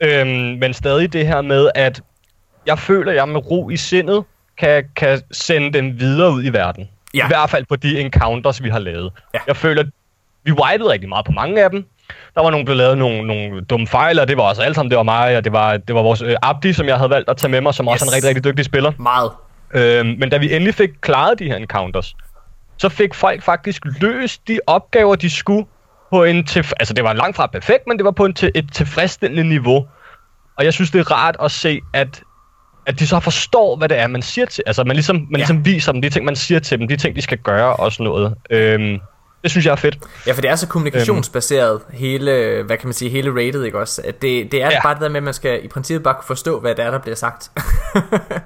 Øh, 0.00 0.26
men 0.60 0.74
stadig 0.74 1.12
det 1.12 1.26
her 1.26 1.40
med, 1.42 1.70
at 1.74 2.00
jeg 2.66 2.78
føler, 2.78 3.10
at 3.10 3.16
jeg 3.16 3.28
med 3.28 3.50
ro 3.50 3.70
i 3.70 3.76
sindet 3.76 4.24
kan, 4.58 4.84
kan 4.96 5.20
sende 5.32 5.72
dem 5.72 6.00
videre 6.00 6.32
ud 6.32 6.44
i 6.44 6.48
verden. 6.52 6.88
Ja. 7.14 7.24
I 7.24 7.28
hvert 7.28 7.50
fald 7.50 7.64
på 7.68 7.76
de 7.76 8.00
encounters, 8.00 8.62
vi 8.62 8.68
har 8.68 8.78
lavet. 8.78 9.12
Ja. 9.34 9.38
Jeg 9.46 9.56
føler, 9.56 9.82
at 9.82 9.88
vi 10.44 10.52
wipede 10.52 10.90
rigtig 10.90 11.08
meget 11.08 11.26
på 11.26 11.32
mange 11.32 11.64
af 11.64 11.70
dem. 11.70 11.84
Der 12.34 12.42
var 12.42 12.50
nogen, 12.50 12.66
der 12.66 12.74
lavet 12.74 12.98
nogle, 12.98 13.26
nogle 13.26 13.60
dumme 13.60 13.86
fejl, 13.86 14.20
og 14.20 14.28
det 14.28 14.36
var 14.36 14.42
også 14.42 14.62
alt 14.62 14.74
sammen, 14.74 14.90
det 14.90 14.96
var 14.96 15.02
mig, 15.02 15.36
og 15.36 15.44
det 15.44 15.52
var, 15.52 15.76
det 15.76 15.94
var 15.94 16.02
vores 16.02 16.22
øh, 16.22 16.36
Abdi, 16.42 16.72
som 16.72 16.86
jeg 16.86 16.96
havde 16.96 17.10
valgt 17.10 17.28
at 17.30 17.36
tage 17.36 17.50
med 17.50 17.60
mig, 17.60 17.74
som 17.74 17.86
yes. 17.86 17.92
også 17.92 18.04
er 18.04 18.08
en 18.08 18.14
rigtig, 18.14 18.28
rigtig 18.28 18.44
dygtig 18.44 18.64
spiller. 18.64 18.92
Meget. 18.98 19.30
Øhm, 19.74 20.16
men 20.18 20.30
da 20.30 20.38
vi 20.38 20.54
endelig 20.54 20.74
fik 20.74 20.90
klaret 21.00 21.38
de 21.38 21.44
her 21.44 21.56
encounters, 21.56 22.16
så 22.78 22.88
fik 22.88 23.14
folk 23.14 23.42
faktisk 23.42 23.82
løst 24.00 24.48
de 24.48 24.60
opgaver, 24.66 25.14
de 25.16 25.30
skulle 25.30 25.66
på 26.10 26.24
en 26.24 26.44
til, 26.44 26.66
altså 26.80 26.94
det 26.94 27.04
var 27.04 27.12
langt 27.12 27.36
fra 27.36 27.46
perfekt, 27.46 27.86
men 27.86 27.96
det 27.96 28.04
var 28.04 28.10
på 28.10 28.24
en 28.24 28.34
til, 28.34 28.50
et 28.54 28.72
tilfredsstillende 28.72 29.48
niveau. 29.48 29.86
Og 30.58 30.64
jeg 30.64 30.72
synes, 30.74 30.90
det 30.90 30.98
er 31.00 31.12
rart 31.12 31.36
at 31.42 31.50
se, 31.50 31.80
at, 31.94 32.22
at 32.86 32.98
de 32.98 33.06
så 33.06 33.20
forstår, 33.20 33.76
hvad 33.76 33.88
det 33.88 33.98
er, 33.98 34.06
man 34.06 34.22
siger 34.22 34.46
til. 34.46 34.64
Altså 34.66 34.84
man 34.84 34.96
ligesom, 34.96 35.16
man 35.16 35.26
Ja. 35.32 35.36
ligesom 35.36 35.64
viser 35.64 35.92
dem 35.92 36.02
de 36.02 36.10
ting, 36.10 36.24
man 36.24 36.36
siger 36.36 36.60
til 36.60 36.78
dem, 36.78 36.88
de 36.88 36.96
ting, 36.96 37.16
de 37.16 37.22
skal 37.22 37.38
gøre 37.38 37.76
og 37.76 37.92
sådan 37.92 38.04
noget. 38.04 38.34
Øhm, 38.50 38.98
det 39.42 39.50
synes 39.50 39.66
jeg 39.66 39.72
er 39.72 39.76
fedt. 39.76 39.98
Ja, 40.26 40.32
for 40.32 40.40
det 40.40 40.50
er 40.50 40.56
så 40.56 40.66
kommunikationsbaseret, 40.66 41.80
hele, 41.92 42.62
hvad 42.66 42.76
kan 42.76 42.86
man 42.86 42.92
sige, 42.92 43.10
hele 43.10 43.30
rated, 43.30 43.64
ikke 43.64 43.78
også? 43.78 44.02
At 44.04 44.22
det, 44.22 44.52
det 44.52 44.62
er 44.62 44.70
ja. 44.70 44.82
Bare 44.82 44.94
det 44.94 45.02
der 45.02 45.08
med, 45.08 45.16
at 45.16 45.22
man 45.22 45.34
skal 45.34 45.64
i 45.64 45.68
princippet 45.68 46.02
bare 46.02 46.14
kunne 46.14 46.26
forstå, 46.26 46.60
hvad 46.60 46.74
det 46.74 46.84
er, 46.84 46.90
der 46.90 46.98
bliver 46.98 47.16
sagt. 47.16 47.50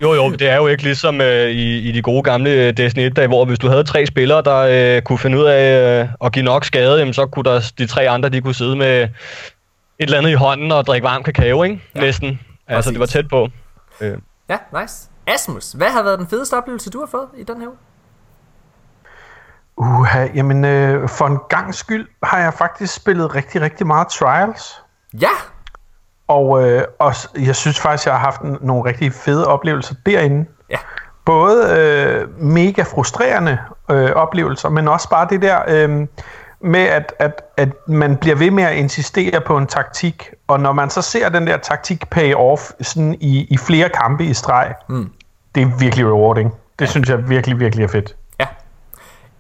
Jo, 0.02 0.14
jo, 0.14 0.30
det 0.30 0.49
er 0.49 0.56
jo 0.56 0.66
ikke 0.66 0.82
ligesom 0.82 1.20
øh, 1.20 1.50
i, 1.50 1.88
i 1.88 1.92
de 1.92 2.02
gode 2.02 2.22
gamle 2.22 2.50
øh, 2.50 2.76
Destiny 2.76 3.11
1-dage, 3.11 3.28
hvor 3.28 3.44
hvis 3.44 3.58
du 3.58 3.68
havde 3.68 3.84
tre 3.84 4.06
spillere, 4.06 4.42
der 4.42 4.96
øh, 4.96 5.02
kunne 5.02 5.18
finde 5.18 5.38
ud 5.38 5.44
af 5.44 6.00
øh, 6.02 6.08
at 6.25 6.32
give 6.32 6.44
nok 6.44 6.64
skade, 6.64 6.99
jamen, 6.99 7.14
så 7.14 7.26
kunne 7.26 7.44
der, 7.44 7.72
de 7.78 7.87
tre 7.87 8.08
andre, 8.08 8.28
de 8.28 8.40
kunne 8.40 8.54
sidde 8.54 8.76
med 8.76 9.02
et 9.02 9.08
eller 9.99 10.18
andet 10.18 10.30
i 10.30 10.34
hånden 10.34 10.72
og 10.72 10.87
drikke 10.87 11.04
varm 11.04 11.22
kakao, 11.22 11.62
ikke? 11.62 11.82
Ja, 11.94 12.00
Næsten. 12.00 12.40
Altså, 12.66 12.76
præcis. 12.76 12.92
det 12.92 13.00
var 13.00 13.06
tæt 13.06 13.28
på. 13.28 13.49
Øh. 14.00 14.18
ja, 14.49 14.56
nice. 14.80 14.94
Asmus, 15.26 15.72
hvad 15.72 15.88
har 15.88 16.02
været 16.02 16.18
den 16.18 16.26
fedeste 16.26 16.54
oplevelse, 16.54 16.90
du 16.90 16.99
har 16.99 17.08
fået 17.11 17.26
i 17.38 17.42
den 17.42 17.61
her 17.61 17.68
uge? 17.68 17.76
Uha, 19.76 20.26
jamen 20.35 20.64
øh, 20.64 21.09
for 21.09 21.26
en 21.26 21.38
gang 21.49 21.75
skyld 21.75 22.09
har 22.23 22.38
jeg 22.38 22.55
faktisk 22.55 22.95
spillet 22.95 23.35
rigtig, 23.35 23.61
rigtig 23.61 23.87
meget 23.87 24.09
Trials. 24.09 24.83
Ja, 25.21 25.29
Og, 26.29 26.69
øh, 26.69 26.85
og 26.99 27.14
jeg 27.38 27.57
synes 27.57 27.81
faktisk, 27.81 28.07
jeg 28.07 28.14
har 28.14 28.21
haft 28.21 28.41
en, 28.41 28.59
nogle 28.61 28.85
rigtig 28.85 29.12
fede 29.12 29.47
oplevelser 29.47 29.95
derinde. 30.07 30.47
ja, 30.71 30.76
Både 31.25 31.79
øh, 31.79 32.41
mega 32.41 32.83
frustrerende 32.83 33.59
øh, 33.91 34.11
oplevelser, 34.11 34.69
men 34.69 34.88
også 34.88 35.09
bare 35.09 35.26
det 35.31 35.43
der 35.43 35.61
øh, 35.69 36.07
med, 36.61 36.81
at, 36.81 37.14
at, 37.19 37.43
at 37.57 37.69
man 37.88 38.17
bliver 38.17 38.37
ved 38.37 38.50
med 38.50 38.64
at 38.64 38.76
insistere 38.76 39.41
på 39.41 39.57
en 39.57 39.67
taktik. 39.67 40.31
Og 40.49 40.61
når 40.61 40.73
man 40.73 40.91
så 40.91 41.02
ser 41.02 41.29
den 41.29 41.47
der 41.47 41.57
taktik 41.57 42.11
pay 42.11 42.35
off 42.35 42.71
sådan 42.81 43.17
i, 43.21 43.47
i 43.50 43.57
flere 43.57 43.88
kampe 43.88 44.25
i 44.25 44.35
streg, 44.35 44.75
mm. 44.88 45.11
det 45.55 45.62
er 45.62 45.79
virkelig 45.79 46.07
rewarding. 46.07 46.55
Det 46.79 46.88
synes 46.88 47.09
jeg 47.09 47.29
virkelig, 47.29 47.61
virkelig 47.61 47.85
er 47.85 47.88
fedt. 47.88 48.17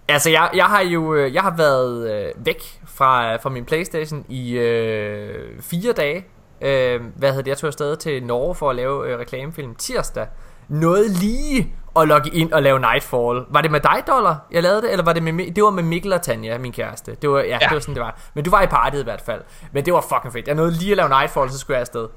Altså, 0.08 0.30
jeg, 0.30 0.50
jeg 0.54 0.64
har 0.64 0.80
jo 0.80 1.14
øh, 1.14 1.34
jeg 1.34 1.42
har 1.42 1.56
været 1.56 2.12
øh, 2.12 2.46
væk 2.46 2.80
fra, 2.86 3.36
fra 3.36 3.50
min 3.50 3.64
Playstation 3.64 4.24
i 4.28 4.52
øh, 4.52 5.60
fire 5.60 5.92
dage. 5.92 6.26
Øh, 6.60 7.00
hvad 7.16 7.28
hedder 7.28 7.42
det? 7.42 7.48
Jeg 7.48 7.58
tog 7.58 7.68
afsted 7.68 7.96
til 7.96 8.22
Norge 8.22 8.54
for 8.54 8.70
at 8.70 8.76
lave 8.76 9.08
øh, 9.08 9.18
reklamefilm 9.18 9.74
tirsdag. 9.74 10.26
Noget 10.68 11.10
lige 11.10 11.74
at 11.96 12.08
logge 12.08 12.30
ind 12.30 12.52
og 12.52 12.62
lave 12.62 12.80
Nightfall. 12.80 13.44
Var 13.48 13.60
det 13.60 13.70
med 13.70 13.80
dig, 13.80 14.02
Dollar, 14.06 14.46
jeg 14.50 14.62
lavede 14.62 14.82
det? 14.82 14.92
Eller 14.92 15.04
var 15.04 15.12
det 15.12 15.22
med, 15.22 15.52
det 15.52 15.64
var 15.64 15.70
med 15.70 15.82
Mikkel 15.82 16.12
og 16.12 16.22
Tanja, 16.22 16.58
min 16.58 16.72
kæreste. 16.72 17.16
Det 17.22 17.30
var, 17.30 17.38
ja, 17.38 17.46
ja. 17.46 17.58
det 17.58 17.74
var 17.74 17.80
sådan, 17.80 17.94
det 17.94 18.02
var. 18.02 18.20
Men 18.34 18.44
du 18.44 18.50
var 18.50 18.62
i 18.62 18.66
partiet 18.66 19.00
i 19.00 19.04
hvert 19.04 19.20
fald. 19.20 19.40
Men 19.72 19.84
det 19.84 19.92
var 19.92 20.00
fucking 20.00 20.32
fedt. 20.32 20.46
Jeg 20.46 20.54
nåede 20.54 20.72
lige 20.72 20.90
at 20.90 20.96
lave 20.96 21.08
Nightfall, 21.08 21.50
så 21.50 21.58
skulle 21.58 21.74
jeg 21.74 21.80
afsted. 21.80 22.08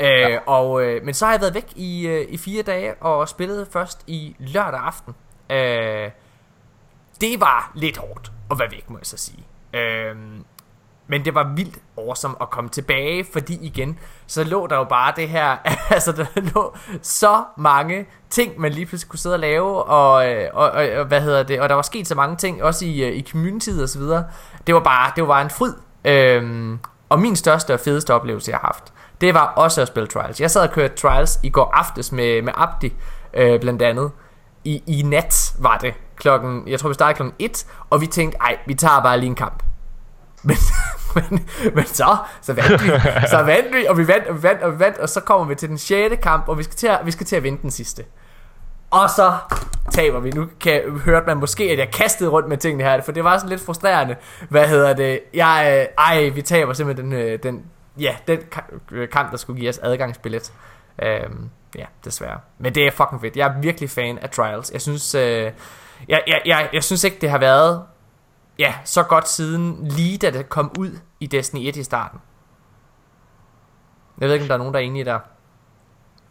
Øh, 0.00 0.08
ja. 0.08 0.38
og, 0.46 0.82
øh, 0.82 1.04
men 1.04 1.14
så 1.14 1.24
har 1.24 1.32
jeg 1.32 1.40
været 1.40 1.54
væk 1.54 1.72
i, 1.76 2.06
øh, 2.06 2.26
i 2.28 2.36
fire 2.36 2.62
dage 2.62 2.94
og 2.94 3.28
spillede 3.28 3.66
først 3.72 4.00
i 4.06 4.36
lørdag 4.38 4.80
aften. 4.80 5.14
Øh, 5.50 6.10
det 7.22 7.40
var 7.40 7.72
lidt 7.74 7.96
hårdt 7.96 8.32
at 8.50 8.58
være 8.58 8.70
væk, 8.70 8.90
må 8.90 8.98
jeg 8.98 9.06
så 9.06 9.16
sige. 9.16 9.44
Øhm, 9.72 10.44
Men 11.06 11.24
det 11.24 11.34
var 11.34 11.52
vildt 11.56 11.78
awesome 11.98 12.34
at 12.40 12.50
komme 12.50 12.70
tilbage, 12.70 13.26
fordi 13.32 13.58
igen, 13.66 13.98
så 14.26 14.44
lå 14.44 14.66
der 14.66 14.76
jo 14.76 14.84
bare 14.84 15.12
det 15.16 15.28
her, 15.28 15.56
altså 15.94 16.12
der 16.12 16.26
lå 16.54 16.76
så 17.02 17.44
mange 17.56 18.06
ting, 18.30 18.60
man 18.60 18.72
lige 18.72 18.86
pludselig 18.86 19.10
kunne 19.10 19.18
sidde 19.18 19.34
og 19.34 19.38
lave, 19.40 19.82
og, 19.84 20.30
øh, 20.30 20.48
og, 20.52 20.70
og, 20.70 20.88
og 20.88 21.04
hvad 21.04 21.20
hedder 21.20 21.42
det, 21.42 21.60
og 21.60 21.68
der 21.68 21.74
var 21.74 21.82
sket 21.82 22.08
så 22.08 22.14
mange 22.14 22.36
ting, 22.36 22.62
også 22.62 22.86
i, 22.86 23.04
øh, 23.04 23.16
i 23.16 23.26
community 23.30 23.70
og 23.82 23.88
så 23.88 23.98
videre. 23.98 24.24
Det 24.66 24.74
var 24.74 24.80
bare, 24.80 25.12
det 25.16 25.22
var 25.22 25.28
bare 25.28 25.42
en 25.42 25.50
fryd. 25.50 25.74
Øhm, 26.04 26.78
og 27.08 27.18
min 27.18 27.36
største 27.36 27.74
og 27.74 27.80
fedeste 27.80 28.14
oplevelse, 28.14 28.50
jeg 28.50 28.58
har 28.58 28.66
haft, 28.66 28.92
det 29.20 29.34
var 29.34 29.46
også 29.46 29.82
at 29.82 29.88
spille 29.88 30.06
Trials. 30.06 30.40
Jeg 30.40 30.50
sad 30.50 30.62
og 30.62 30.70
kørte 30.70 30.94
Trials 30.96 31.38
i 31.42 31.50
går 31.50 31.70
aftes 31.74 32.12
med, 32.12 32.42
med 32.42 32.52
Abdi, 32.56 32.92
øh, 33.34 33.60
blandt 33.60 33.82
andet. 33.82 34.10
I, 34.64 34.82
I 34.86 35.02
nat 35.02 35.54
var 35.58 35.78
det 35.78 35.94
klokken, 36.22 36.68
jeg 36.68 36.80
tror 36.80 36.88
vi 36.88 36.94
startede 36.94 37.16
klokken 37.16 37.34
1, 37.38 37.66
og 37.90 38.00
vi 38.00 38.06
tænkte, 38.06 38.38
ej, 38.38 38.58
vi 38.66 38.74
tager 38.74 39.02
bare 39.02 39.18
lige 39.18 39.28
en 39.28 39.34
kamp. 39.34 39.62
Men, 40.44 40.56
men, 41.14 41.48
men 41.74 41.86
så, 41.86 42.16
så 42.42 42.52
vandt 42.52 42.84
vi, 42.84 42.88
så 43.30 43.42
vandt 43.42 43.74
vi, 43.74 43.86
og 43.86 43.98
vi 43.98 44.08
vandt, 44.08 44.26
og 44.26 44.36
vi 44.36 44.42
vandt, 44.42 44.62
og 44.62 44.72
vi 44.72 44.78
vandt, 44.78 44.98
og 44.98 45.08
så 45.08 45.20
kommer 45.20 45.46
vi 45.46 45.54
til 45.54 45.68
den 45.68 45.78
6. 45.78 46.14
kamp, 46.22 46.48
og 46.48 46.58
vi 46.58 46.62
skal 46.62 46.76
til 46.76 46.86
at, 46.86 47.00
vi 47.04 47.10
skal 47.10 47.26
til 47.26 47.36
at 47.36 47.42
vinde 47.42 47.62
den 47.62 47.70
sidste. 47.70 48.04
Og 48.90 49.10
så 49.10 49.32
taber 49.90 50.20
vi. 50.20 50.30
Nu 50.30 50.46
kan, 50.60 51.00
hørte 51.04 51.26
man 51.26 51.36
måske, 51.36 51.64
at 51.64 51.78
jeg 51.78 51.90
kastede 51.90 52.30
rundt 52.30 52.48
med 52.48 52.56
tingene 52.56 52.84
her, 52.84 53.02
for 53.02 53.12
det 53.12 53.24
var 53.24 53.36
sådan 53.36 53.50
lidt 53.50 53.60
frustrerende. 53.60 54.16
Hvad 54.48 54.68
hedder 54.68 54.92
det? 54.92 55.20
Jeg, 55.34 55.78
øh, 55.80 56.04
ej, 56.04 56.28
vi 56.28 56.42
taber 56.42 56.72
simpelthen 56.72 57.10
den, 57.10 57.20
øh, 57.20 57.38
den, 57.42 57.64
ja, 57.98 58.16
den 58.26 58.38
øh, 58.92 59.08
kamp, 59.08 59.30
der 59.30 59.36
skulle 59.36 59.60
give 59.60 59.68
os 59.68 59.78
adgangsbillet. 59.78 60.52
Øhm, 61.02 61.50
ja, 61.78 61.84
desværre. 62.04 62.38
Men 62.58 62.74
det 62.74 62.86
er 62.86 62.90
fucking 62.90 63.20
fedt. 63.20 63.36
Jeg 63.36 63.48
er 63.48 63.60
virkelig 63.60 63.90
fan 63.90 64.18
af 64.18 64.30
Trials. 64.30 64.70
Jeg 64.72 64.80
synes, 64.80 65.14
øh, 65.14 65.50
jeg, 66.08 66.22
jeg, 66.26 66.40
jeg, 66.46 66.68
jeg 66.72 66.84
synes 66.84 67.04
ikke, 67.04 67.16
det 67.20 67.30
har 67.30 67.38
været 67.38 67.82
ja, 68.58 68.74
så 68.84 69.02
godt 69.02 69.28
siden 69.28 69.88
lige 69.96 70.18
da 70.18 70.30
det 70.30 70.48
kom 70.48 70.72
ud 70.78 70.98
i 71.20 71.26
Destiny 71.26 71.68
1 71.68 71.76
i 71.76 71.82
starten. 71.82 72.18
Jeg 74.20 74.28
ved 74.28 74.34
ikke, 74.34 74.44
om 74.44 74.48
der 74.48 74.54
er 74.54 74.58
nogen, 74.58 74.74
der 74.74 74.80
er 74.80 74.84
enige 74.84 75.04
der. 75.04 75.18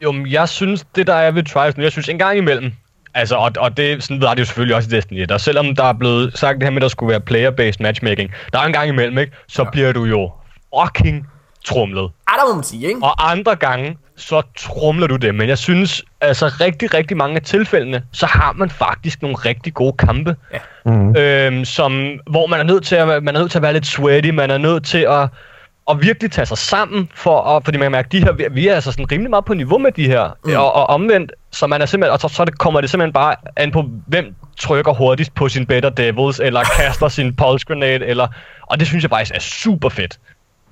Jo, 0.04 0.12
men 0.12 0.28
jeg 0.28 0.50
synes, 0.50 0.86
det 0.96 1.08
der 1.08 1.14
er 1.14 1.32
ved 1.32 1.44
Trials 1.44 1.78
nu, 1.78 1.84
jeg 1.84 1.92
synes 1.92 2.10
en 2.10 2.18
gang 2.18 2.38
imellem, 2.38 2.74
altså, 3.14 3.36
og, 3.36 3.52
og 3.58 3.78
det, 3.78 4.04
sådan 4.04 4.22
var 4.22 4.34
det 4.34 4.40
jo 4.40 4.46
selvfølgelig 4.46 4.76
også 4.76 4.90
i 4.90 4.92
Destiny 4.92 5.20
1, 5.20 5.32
og 5.32 5.42
selvom 5.42 5.76
der 5.76 5.84
er 5.84 5.94
blevet 5.94 6.38
sagt 6.38 6.56
det 6.56 6.64
her 6.64 6.70
med, 6.70 6.78
at 6.78 6.82
der 6.82 6.88
skulle 6.88 7.12
være 7.12 7.22
player-based 7.22 7.78
matchmaking, 7.80 8.32
der 8.54 8.60
er 8.60 8.64
en 8.64 8.74
gang 8.74 8.90
imellem, 8.90 9.18
ikke, 9.18 9.34
så 9.48 9.64
ja. 9.64 9.70
bliver 9.70 9.92
du 9.92 10.06
jo 10.06 10.32
fucking 10.80 11.28
trumlet. 11.66 12.12
Ja, 12.30 12.42
der 12.42 12.48
må 12.48 12.56
man 12.56 12.64
sige, 12.64 12.88
ikke? 12.88 13.00
Og 13.04 13.32
andre 13.32 13.56
gange, 13.56 13.98
så 14.16 14.42
trumler 14.58 15.08
du 15.08 15.16
det. 15.16 15.36
Men 15.36 15.50
jeg 15.50 15.58
synes, 15.58 16.04
altså 16.22 16.48
rigtig, 16.48 16.94
rigtig 16.94 17.18
mange 17.18 17.36
af 17.36 17.42
tilfældene, 17.42 18.04
så 18.12 18.26
har 18.26 18.54
man 18.54 18.70
faktisk 18.70 19.22
nogle 19.22 19.38
rigtig 19.38 19.74
gode 19.74 19.94
kampe. 19.98 20.36
Ja. 20.54 20.60
Mm. 20.86 21.16
Øhm, 21.16 21.66
som, 21.66 22.20
hvor 22.30 22.48
man 22.48 22.60
er, 22.60 22.64
nødt 22.64 22.86
til 22.86 22.96
at, 22.96 23.24
man 23.24 23.36
er 23.36 23.40
nødt 23.40 23.52
til 23.52 23.58
at 23.58 23.62
være 23.62 23.74
lidt 23.74 23.86
sweaty, 23.86 24.30
man 24.30 24.52
er 24.52 24.58
nødt 24.58 24.86
til 24.86 24.98
at, 25.10 25.30
at 25.90 26.02
virkelig 26.02 26.32
tage 26.32 26.46
sig 26.46 26.58
sammen, 26.58 27.10
for 27.16 27.42
at, 27.42 27.64
fordi 27.64 27.78
man 27.78 27.86
kan 27.86 27.92
mærke, 27.92 28.06
at 28.06 28.12
de 28.12 28.20
her, 28.20 28.50
vi 28.50 28.68
er 28.68 28.76
altså 28.76 28.92
sådan 28.92 29.12
rimelig 29.12 29.30
meget 29.30 29.46
på 29.46 29.54
niveau 29.54 29.78
med 29.78 29.92
de 29.92 30.08
her. 30.08 30.38
Mm. 30.46 30.56
Og, 30.56 30.76
og 30.76 30.90
omvendt, 30.90 31.32
så 31.52 31.68
man 31.68 31.82
er 31.82 31.86
simpelthen, 31.86 32.14
og 32.14 32.20
så, 32.20 32.28
så 32.28 32.46
det, 32.46 32.58
kommer 32.58 32.82
det 32.82 32.90
simpelthen 32.90 33.14
bare 33.14 33.36
an 33.56 33.72
på, 33.72 33.86
hvem 34.08 34.36
trykker 34.58 34.94
hurtigst 34.94 35.36
på 35.36 35.50
sin 35.50 35.66
Better 35.66 35.90
Devils, 35.90 36.40
eller 36.40 36.64
kaster 36.64 37.08
sin 37.08 37.36
pulse 37.36 37.66
grenade, 37.66 38.06
eller, 38.06 38.28
og 38.62 38.80
det 38.80 38.88
synes 38.88 39.04
jeg 39.04 39.10
faktisk 39.10 39.36
er 39.36 39.40
super 39.40 39.90
fedt. 39.90 40.20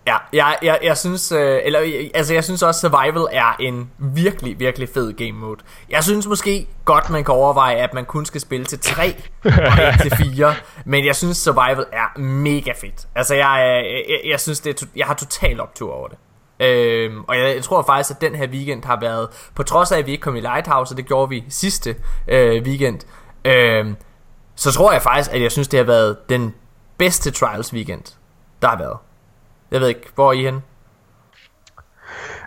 Ja, 0.09 0.17
jeg, 0.33 0.57
jeg, 0.61 0.79
jeg 0.83 0.97
synes, 0.97 1.31
øh, 1.31 1.59
eller, 1.63 2.09
altså 2.13 2.33
jeg 2.33 2.43
synes 2.43 2.63
også 2.63 2.81
Survival 2.81 3.27
er 3.31 3.55
en 3.59 3.91
virkelig, 3.97 4.59
virkelig 4.59 4.89
fed 4.93 5.13
game 5.13 5.31
mode. 5.31 5.59
Jeg 5.89 6.03
synes 6.03 6.27
måske 6.27 6.67
godt, 6.85 7.09
man 7.09 7.23
kan 7.23 7.33
overveje, 7.33 7.75
at 7.75 7.93
man 7.93 8.05
kun 8.05 8.25
skal 8.25 8.41
spille 8.41 8.65
til 8.65 8.79
3 8.79 9.15
og 9.43 9.49
ikke 9.51 10.01
til 10.01 10.11
4. 10.35 10.55
Men 10.85 11.05
jeg 11.05 11.15
synes 11.15 11.37
Survival 11.37 11.85
er 11.91 12.19
mega 12.19 12.71
fedt. 12.81 13.07
Altså 13.15 13.35
jeg, 13.35 13.83
øh, 13.85 14.11
jeg, 14.11 14.31
jeg 14.31 14.39
synes, 14.39 14.59
det 14.59 14.81
er, 14.81 14.85
jeg 14.95 15.05
har 15.05 15.13
total 15.13 15.61
optur 15.61 15.93
over 15.93 16.07
det. 16.07 16.17
Øhm, 16.59 17.23
og 17.27 17.37
jeg, 17.37 17.55
jeg 17.55 17.63
tror 17.63 17.81
faktisk, 17.81 18.11
at 18.11 18.21
den 18.21 18.35
her 18.35 18.47
weekend 18.47 18.83
har 18.85 18.99
været, 18.99 19.27
på 19.55 19.63
trods 19.63 19.91
af, 19.91 19.97
at 19.97 20.05
vi 20.05 20.11
ikke 20.11 20.21
kom 20.21 20.35
i 20.35 20.39
Lighthouse, 20.39 20.93
og 20.93 20.97
det 20.97 21.05
gjorde 21.05 21.29
vi 21.29 21.43
sidste 21.49 21.95
øh, 22.27 22.63
weekend, 22.63 22.99
øh, 23.45 23.85
så 24.55 24.71
tror 24.71 24.91
jeg 24.91 25.01
faktisk, 25.01 25.33
at 25.33 25.41
jeg 25.41 25.51
synes, 25.51 25.67
det 25.67 25.77
har 25.77 25.85
været 25.85 26.29
den 26.29 26.53
bedste 26.97 27.31
Trials 27.31 27.73
weekend, 27.73 28.03
der 28.61 28.67
har 28.67 28.77
været. 28.77 28.97
Jeg 29.71 29.81
ved 29.81 29.87
ikke, 29.87 30.07
hvor 30.15 30.27
er 30.27 30.33
I 30.33 30.43
hen? 30.43 30.63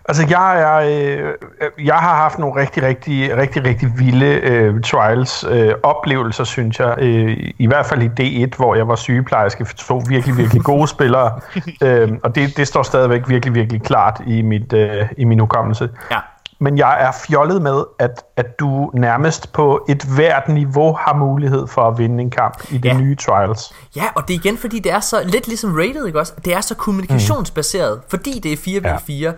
Altså, 0.08 0.26
jeg, 0.30 0.60
er, 0.62 0.76
øh, 0.78 1.86
jeg 1.86 1.94
har 1.94 2.16
haft 2.16 2.38
nogle 2.38 2.60
rigtig, 2.60 2.82
rigtig, 2.82 3.36
rigtig, 3.36 3.64
rigtig 3.64 3.88
vilde 3.98 4.26
øh, 4.26 4.82
trials 4.82 5.44
øh, 5.50 5.74
oplevelser, 5.82 6.44
synes 6.44 6.80
jeg. 6.80 6.94
Øh, 6.98 7.50
I 7.58 7.66
hvert 7.66 7.86
fald 7.86 8.02
i 8.20 8.44
D1, 8.44 8.56
hvor 8.56 8.74
jeg 8.74 8.88
var 8.88 8.94
sygeplejerske 8.94 9.64
for 9.64 9.74
to 9.74 10.02
virkelig, 10.08 10.36
virkelig 10.36 10.62
gode 10.62 10.88
spillere. 10.88 11.40
Øh, 11.82 12.12
og 12.22 12.34
det, 12.34 12.56
det 12.56 12.68
står 12.68 12.82
stadigvæk 12.82 13.28
virkelig, 13.28 13.54
virkelig 13.54 13.82
klart 13.82 14.20
i, 14.26 14.42
mit, 14.42 14.72
øh, 14.72 15.08
i 15.16 15.24
min 15.24 15.38
hukommelse. 15.38 15.90
Ja 16.10 16.18
men 16.62 16.78
jeg 16.78 17.06
er 17.06 17.12
fjollet 17.26 17.62
med, 17.62 17.84
at, 17.98 18.24
at 18.36 18.60
du 18.60 18.90
nærmest 18.94 19.52
på 19.52 19.84
et 19.88 20.02
hvert 20.02 20.48
niveau 20.48 20.92
har 20.92 21.14
mulighed 21.14 21.66
for 21.66 21.82
at 21.88 21.98
vinde 21.98 22.22
en 22.22 22.30
kamp 22.30 22.64
i 22.70 22.78
de 22.78 22.88
ja. 22.88 22.98
nye 22.98 23.16
trials. 23.16 23.74
Ja, 23.96 24.04
og 24.14 24.28
det 24.28 24.34
er 24.34 24.38
igen, 24.38 24.58
fordi 24.58 24.78
det 24.78 24.92
er 24.92 25.00
så 25.00 25.22
lidt 25.24 25.46
ligesom 25.46 25.74
rated, 25.74 26.06
ikke 26.06 26.18
også? 26.18 26.32
Det 26.44 26.54
er 26.54 26.60
så 26.60 26.74
kommunikationsbaseret, 26.74 27.96
mm. 27.96 28.02
fordi 28.08 28.38
det 28.38 28.52
er 28.52 28.56
4v4. 28.56 29.12
Ja. 29.12 29.32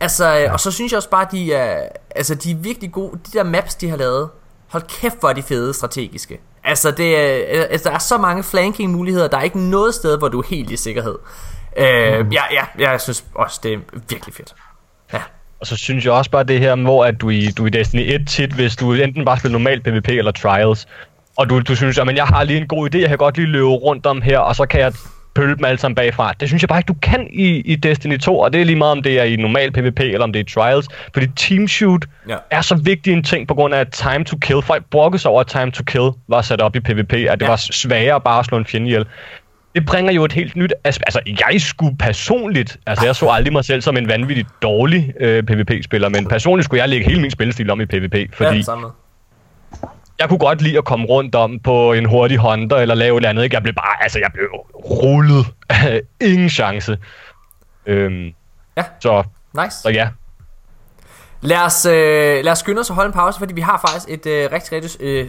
Altså, 0.00 0.26
ja. 0.28 0.52
og 0.52 0.60
så 0.60 0.70
synes 0.70 0.92
jeg 0.92 0.96
også 0.96 1.10
bare, 1.10 1.26
de 1.32 1.52
er, 1.52 1.88
altså, 2.16 2.34
de 2.34 2.50
er 2.50 2.56
virkelig 2.56 2.92
gode. 2.92 3.18
De 3.26 3.38
der 3.38 3.44
maps, 3.44 3.74
de 3.74 3.90
har 3.90 3.96
lavet, 3.96 4.28
hold 4.68 4.82
kæft, 4.82 5.20
hvor 5.20 5.28
er 5.28 5.32
de 5.32 5.42
fede 5.42 5.74
strategiske. 5.74 6.40
Altså, 6.64 6.90
det 6.90 7.16
er, 7.16 7.64
altså, 7.64 7.88
der 7.88 7.94
er 7.94 7.98
så 7.98 8.18
mange 8.18 8.42
flanking 8.42 8.92
muligheder, 8.92 9.28
der 9.28 9.38
er 9.38 9.42
ikke 9.42 9.60
noget 9.60 9.94
sted, 9.94 10.18
hvor 10.18 10.28
du 10.28 10.40
er 10.40 10.46
helt 10.46 10.70
i 10.70 10.76
sikkerhed. 10.76 11.18
Uh, 11.76 12.26
mm. 12.26 12.32
ja, 12.32 12.42
ja, 12.50 12.64
jeg 12.78 13.00
synes 13.00 13.24
også, 13.34 13.60
det 13.62 13.72
er 13.72 13.78
virkelig 14.08 14.34
fedt. 14.34 14.54
Og 15.60 15.66
så 15.66 15.76
synes 15.76 16.04
jeg 16.04 16.12
også 16.12 16.30
bare 16.30 16.44
det 16.44 16.60
her, 16.60 16.76
hvor 16.76 17.04
at 17.04 17.20
du 17.20 17.30
i, 17.30 17.46
du 17.46 17.66
i 17.66 17.70
Destiny 17.70 18.14
1 18.14 18.28
tit, 18.28 18.52
hvis 18.52 18.76
du 18.76 18.92
enten 18.92 19.24
bare 19.24 19.38
spiller 19.38 19.58
normal 19.58 19.80
PvP 19.80 20.08
eller 20.08 20.32
Trials, 20.32 20.86
og 21.36 21.50
du, 21.50 21.60
du 21.60 21.76
synes, 21.76 21.98
at 21.98 22.16
jeg 22.16 22.26
har 22.26 22.44
lige 22.44 22.60
en 22.60 22.68
god 22.68 22.94
idé, 22.94 22.98
jeg 22.98 23.08
kan 23.08 23.18
godt 23.18 23.36
lige 23.36 23.46
løbe 23.46 23.66
rundt 23.66 24.06
om 24.06 24.22
her, 24.22 24.38
og 24.38 24.56
så 24.56 24.66
kan 24.66 24.80
jeg 24.80 24.92
pølle 25.34 25.56
dem 25.56 25.64
alle 25.64 25.78
sammen 25.78 25.94
bagfra. 25.94 26.32
Det 26.40 26.48
synes 26.48 26.62
jeg 26.62 26.68
bare 26.68 26.78
ikke, 26.78 26.88
du 26.88 26.96
kan 27.02 27.28
i, 27.32 27.46
i 27.60 27.76
Destiny 27.76 28.18
2, 28.18 28.38
og 28.38 28.52
det 28.52 28.60
er 28.60 28.64
lige 28.64 28.76
meget, 28.76 28.92
om 28.92 29.02
det 29.02 29.20
er 29.20 29.24
i 29.24 29.36
normal 29.36 29.72
PvP, 29.72 30.00
eller 30.00 30.22
om 30.22 30.32
det 30.32 30.40
er 30.40 30.60
Trials. 30.60 30.88
Fordi 31.12 31.26
Team 31.36 31.68
Shoot 31.68 32.04
ja. 32.28 32.36
er 32.50 32.60
så 32.60 32.74
vigtig 32.74 33.12
en 33.12 33.22
ting, 33.22 33.48
på 33.48 33.54
grund 33.54 33.74
af 33.74 33.86
time 33.86 34.24
to 34.24 34.36
kill. 34.36 34.62
Folk 34.62 34.84
brokkede 34.90 35.22
sig 35.22 35.30
over, 35.30 35.40
at 35.40 35.46
time 35.46 35.70
to 35.70 35.82
kill 35.82 36.10
var 36.28 36.42
sat 36.42 36.60
op 36.60 36.76
i 36.76 36.80
PvP, 36.80 37.12
at 37.12 37.40
det 37.40 37.46
ja. 37.46 37.50
var 37.50 37.56
sværere 37.56 38.20
bare 38.20 38.38
at 38.38 38.44
slå 38.44 38.58
en 38.58 38.64
fjende 38.64 38.86
ihjel 38.86 39.06
det 39.74 39.86
bringer 39.86 40.12
jo 40.12 40.24
et 40.24 40.32
helt 40.32 40.56
nyt 40.56 40.72
aspekt. 40.84 41.06
Altså, 41.06 41.20
jeg 41.26 41.60
skulle 41.60 41.96
personligt, 41.98 42.78
altså 42.86 43.06
jeg 43.06 43.16
så 43.16 43.28
aldrig 43.28 43.52
mig 43.52 43.64
selv 43.64 43.82
som 43.82 43.96
en 43.96 44.08
vanvittigt 44.08 44.48
dårlig 44.62 45.14
øh, 45.20 45.42
PvP-spiller, 45.42 46.08
men 46.08 46.26
personligt 46.26 46.64
skulle 46.64 46.80
jeg 46.80 46.88
lægge 46.88 47.06
hele 47.06 47.20
min 47.20 47.30
spillestil 47.30 47.70
om 47.70 47.80
i 47.80 47.86
PvP, 47.86 48.34
fordi 48.34 48.56
ja, 48.56 48.74
jeg 50.18 50.28
kunne 50.28 50.38
godt 50.38 50.62
lide 50.62 50.78
at 50.78 50.84
komme 50.84 51.06
rundt 51.06 51.34
om 51.34 51.58
på 51.58 51.92
en 51.92 52.04
hurtig 52.04 52.38
hunter 52.38 52.76
eller 52.76 52.94
lave 52.94 53.14
et 53.14 53.16
eller 53.16 53.28
andet. 53.28 53.44
Ikke? 53.44 53.54
Jeg 53.54 53.62
blev 53.62 53.74
bare, 53.74 54.02
altså 54.02 54.18
jeg 54.18 54.30
blev 54.34 54.46
rullet. 54.74 55.46
Ingen 56.20 56.50
chance. 56.50 56.98
Øhm, 57.86 58.32
ja, 58.76 58.84
så, 59.00 59.22
nice. 59.54 59.76
Så 59.82 59.88
ja, 59.88 60.08
Lad 61.42 61.58
os, 61.58 61.86
øh, 61.86 62.44
lad 62.44 62.52
os 62.52 62.58
skynde 62.58 62.80
os 62.80 62.90
at 62.90 62.96
holde 62.96 63.06
en 63.06 63.12
pause, 63.12 63.38
fordi 63.38 63.54
vi 63.54 63.60
har 63.60 63.80
faktisk 63.88 64.06
et 64.08 64.26
øh, 64.26 64.48
rigtig, 64.52 64.72
rigtig 64.72 65.00
øh, 65.00 65.28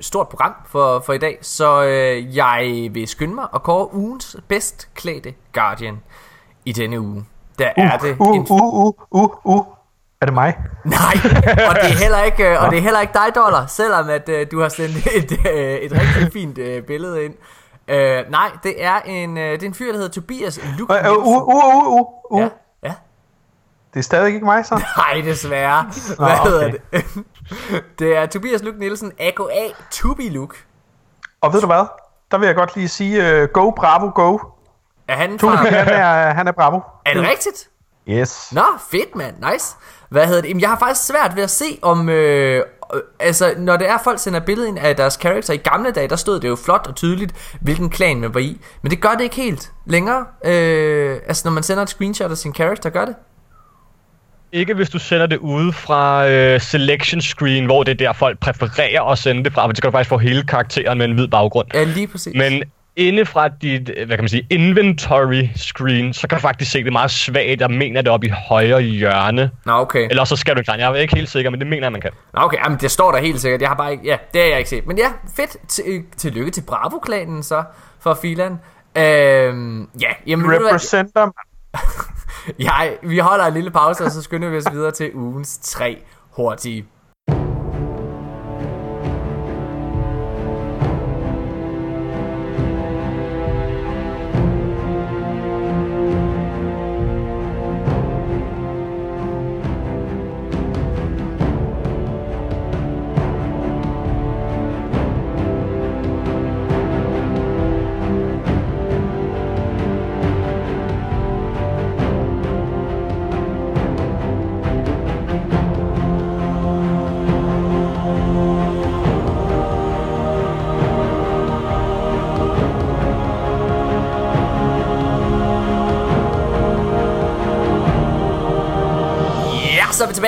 stort 0.00 0.28
program 0.28 0.54
for, 0.66 1.00
for 1.00 1.12
i 1.12 1.18
dag, 1.18 1.38
så 1.42 1.84
øh, 1.84 2.36
jeg 2.36 2.88
vil 2.92 3.08
skynde 3.08 3.34
mig 3.34 3.54
og 3.54 3.62
kåre 3.62 3.94
ugens 3.94 4.36
bedst 4.48 4.88
klædte 4.94 5.34
Guardian 5.52 6.00
i 6.64 6.72
denne 6.72 7.00
uge. 7.00 7.24
Der 7.58 7.70
uh, 7.78 7.84
er 7.84 7.98
det 7.98 8.16
uh, 8.20 8.36
en... 8.36 8.46
uh, 8.50 8.86
uh, 8.86 8.94
uh, 9.10 9.30
uh. 9.44 9.64
Er 10.20 10.26
det 10.26 10.34
mig? 10.34 10.56
Nej, 10.84 11.14
og 11.68 11.74
det 11.74 11.90
er 11.90 11.98
heller 12.02 12.22
ikke, 12.22 12.50
øh, 12.50 12.64
og 12.64 12.70
det 12.70 12.78
er 12.78 12.82
heller 12.82 13.00
ikke 13.00 13.12
dig, 13.12 13.34
Dollar, 13.34 13.66
selvom 13.66 14.08
at 14.08 14.28
uh, 14.28 14.34
du 14.50 14.60
har 14.60 14.68
sendt 14.68 14.96
et, 15.16 15.32
uh, 15.32 15.54
et 15.54 15.92
rigtig 15.92 16.32
fint 16.32 16.58
uh, 16.58 16.84
billede 16.86 17.24
ind. 17.24 17.34
Uh, 17.88 18.30
nej, 18.30 18.50
det 18.62 18.84
er 18.84 19.00
en, 19.00 19.30
uh, 19.30 19.36
det 19.36 19.62
er 19.62 19.66
en 19.66 19.74
fyr, 19.74 19.86
der 19.86 19.92
hedder 19.92 20.08
Tobias 20.08 20.60
Luke. 20.78 20.94
Uh, 20.94 21.16
uh, 21.16 21.26
uh, 21.26 21.46
uh, 21.46 21.86
uh, 21.86 22.06
uh. 22.30 22.40
Ja, 22.40 22.48
ja. 22.82 22.94
Det 23.94 23.98
er 23.98 24.02
stadig 24.02 24.34
ikke 24.34 24.44
mig, 24.44 24.66
så? 24.66 24.74
Nej, 24.96 25.20
desværre. 25.24 25.82
Hvad 25.82 26.28
Nå, 26.28 26.34
okay. 26.34 26.50
hedder 26.50 26.70
det? 26.70 27.04
Det 27.98 28.16
er 28.16 28.26
Tobias 28.26 28.62
Luke 28.62 28.78
Nielsen, 28.78 29.12
a.k.a. 29.18 29.68
Tubi 29.90 30.28
Luke. 30.28 30.56
Og 31.40 31.52
ved 31.52 31.60
du 31.60 31.66
hvad? 31.66 31.84
Der 32.30 32.38
vil 32.38 32.46
jeg 32.46 32.54
godt 32.54 32.76
lige 32.76 32.88
sige, 32.88 33.42
uh, 33.42 33.48
go 33.48 33.70
Bravo, 33.70 34.10
go. 34.14 34.38
Er 35.08 35.16
han 35.16 35.38
Tubi, 35.38 35.56
fra... 35.56 35.64
han 35.64 35.88
er, 35.88 36.34
han 36.34 36.48
er 36.48 36.52
Bravo. 36.52 36.80
Er 37.06 37.14
det 37.14 37.22
rigtigt? 37.22 37.68
Yes. 38.08 38.52
Nå, 38.52 38.62
fedt 38.90 39.16
mand, 39.16 39.36
nice. 39.52 39.76
Hvad 40.08 40.26
hedder 40.26 40.40
det? 40.40 40.48
Jamen, 40.48 40.60
jeg 40.60 40.68
har 40.68 40.78
faktisk 40.78 41.06
svært 41.06 41.36
ved 41.36 41.42
at 41.42 41.50
se 41.50 41.78
om... 41.82 42.08
Øh, 42.08 42.64
altså, 43.20 43.54
når 43.56 43.76
det 43.76 43.88
er 43.88 43.98
folk 44.04 44.18
sender 44.18 44.40
billeder 44.40 44.68
ind 44.68 44.78
af 44.78 44.96
deres 44.96 45.16
karakter 45.16 45.54
i 45.54 45.56
gamle 45.56 45.90
dage, 45.90 46.08
der 46.08 46.16
stod 46.16 46.40
det 46.40 46.48
jo 46.48 46.56
flot 46.56 46.86
og 46.86 46.94
tydeligt, 46.94 47.56
hvilken 47.60 47.90
klan 47.90 48.20
man 48.20 48.34
var 48.34 48.40
i. 48.40 48.60
Men 48.82 48.90
det 48.90 49.02
gør 49.02 49.10
det 49.10 49.20
ikke 49.20 49.36
helt 49.36 49.72
længere. 49.86 50.26
Øh, 50.44 51.20
altså, 51.26 51.42
når 51.48 51.52
man 51.52 51.62
sender 51.62 51.82
et 51.82 51.88
screenshot 51.88 52.30
af 52.30 52.36
sin 52.36 52.52
karakter, 52.52 52.90
gør 52.90 53.04
det? 53.04 53.14
Ikke 54.52 54.74
hvis 54.74 54.90
du 54.90 54.98
sender 54.98 55.26
det 55.26 55.36
ude 55.36 55.72
fra 55.72 56.28
øh, 56.28 56.60
selection 56.60 57.20
screen, 57.20 57.64
hvor 57.64 57.82
det 57.82 57.92
er 57.92 57.96
der 57.96 58.12
folk 58.12 58.38
præfererer 58.38 59.02
at 59.02 59.18
sende 59.18 59.44
det 59.44 59.52
fra, 59.52 59.62
for 59.62 59.68
det 59.68 59.76
skal 59.76 59.88
du 59.88 59.92
faktisk 59.92 60.08
få 60.08 60.18
hele 60.18 60.42
karakteren 60.42 60.98
med 60.98 61.06
en 61.06 61.14
hvid 61.14 61.28
baggrund. 61.28 61.68
Ja, 61.74 61.84
lige 61.84 62.06
præcis. 62.06 62.34
Men 62.34 62.62
inde 62.96 63.26
fra 63.26 63.48
dit, 63.48 63.90
øh, 63.96 64.06
hvad 64.06 64.16
kan 64.16 64.22
man 64.22 64.28
sige, 64.28 64.46
inventory 64.50 65.48
screen, 65.56 66.12
så 66.12 66.28
kan 66.28 66.38
du 66.38 66.42
faktisk 66.42 66.70
se 66.70 66.84
det 66.84 66.92
meget 66.92 67.10
svagt. 67.10 67.60
Jeg 67.60 67.70
mener 67.70 68.02
det 68.02 68.08
er 68.08 68.12
oppe 68.12 68.26
i 68.26 68.30
højre 68.48 68.82
hjørne. 68.82 69.50
Nå, 69.66 69.72
okay. 69.72 70.06
Eller 70.10 70.24
så 70.24 70.36
skal 70.36 70.54
du 70.54 70.60
ikke 70.60 70.72
Jeg 70.72 70.90
er 70.90 70.94
ikke 70.94 71.16
helt 71.16 71.28
sikker, 71.28 71.50
men 71.50 71.60
det 71.60 71.68
mener 71.68 71.82
jeg, 71.82 71.92
man 71.92 72.00
kan. 72.00 72.10
Nå, 72.34 72.40
okay, 72.42 72.58
jamen, 72.64 72.78
det 72.80 72.90
står 72.90 73.12
der 73.12 73.18
helt 73.18 73.40
sikkert. 73.40 73.60
Jeg 73.60 73.68
har 73.68 73.76
bare 73.76 73.92
ikke... 73.92 74.04
Ja, 74.06 74.16
det 74.32 74.40
har 74.40 74.48
jeg 74.48 74.58
ikke 74.58 74.70
set. 74.70 74.86
Men 74.86 74.98
ja, 74.98 75.08
fedt. 75.36 75.68
Til, 75.68 75.84
øh, 75.86 76.02
tillykke 76.16 76.50
til 76.50 76.62
Bravo-klanen 76.62 77.42
så, 77.42 77.62
for 78.00 78.18
Filan. 78.22 78.58
Øhm, 78.96 79.88
ja, 80.00 80.08
jamen, 80.26 80.50
ved 80.50 80.54
du 80.54 80.62
hvad? 80.62 80.70
Representer, 80.70 81.20
mand. 81.20 81.34
Jeg, 82.58 82.98
vi 83.02 83.18
holder 83.18 83.44
en 83.44 83.54
lille 83.54 83.70
pause, 83.70 84.04
og 84.04 84.10
så 84.10 84.22
skynder 84.22 84.48
vi 84.48 84.56
os 84.56 84.72
videre 84.72 84.90
til 84.90 85.14
ugens 85.14 85.58
tre 85.58 86.02
hurtige. 86.36 86.86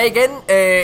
Tilbage 0.03 0.25
igen. 0.25 0.35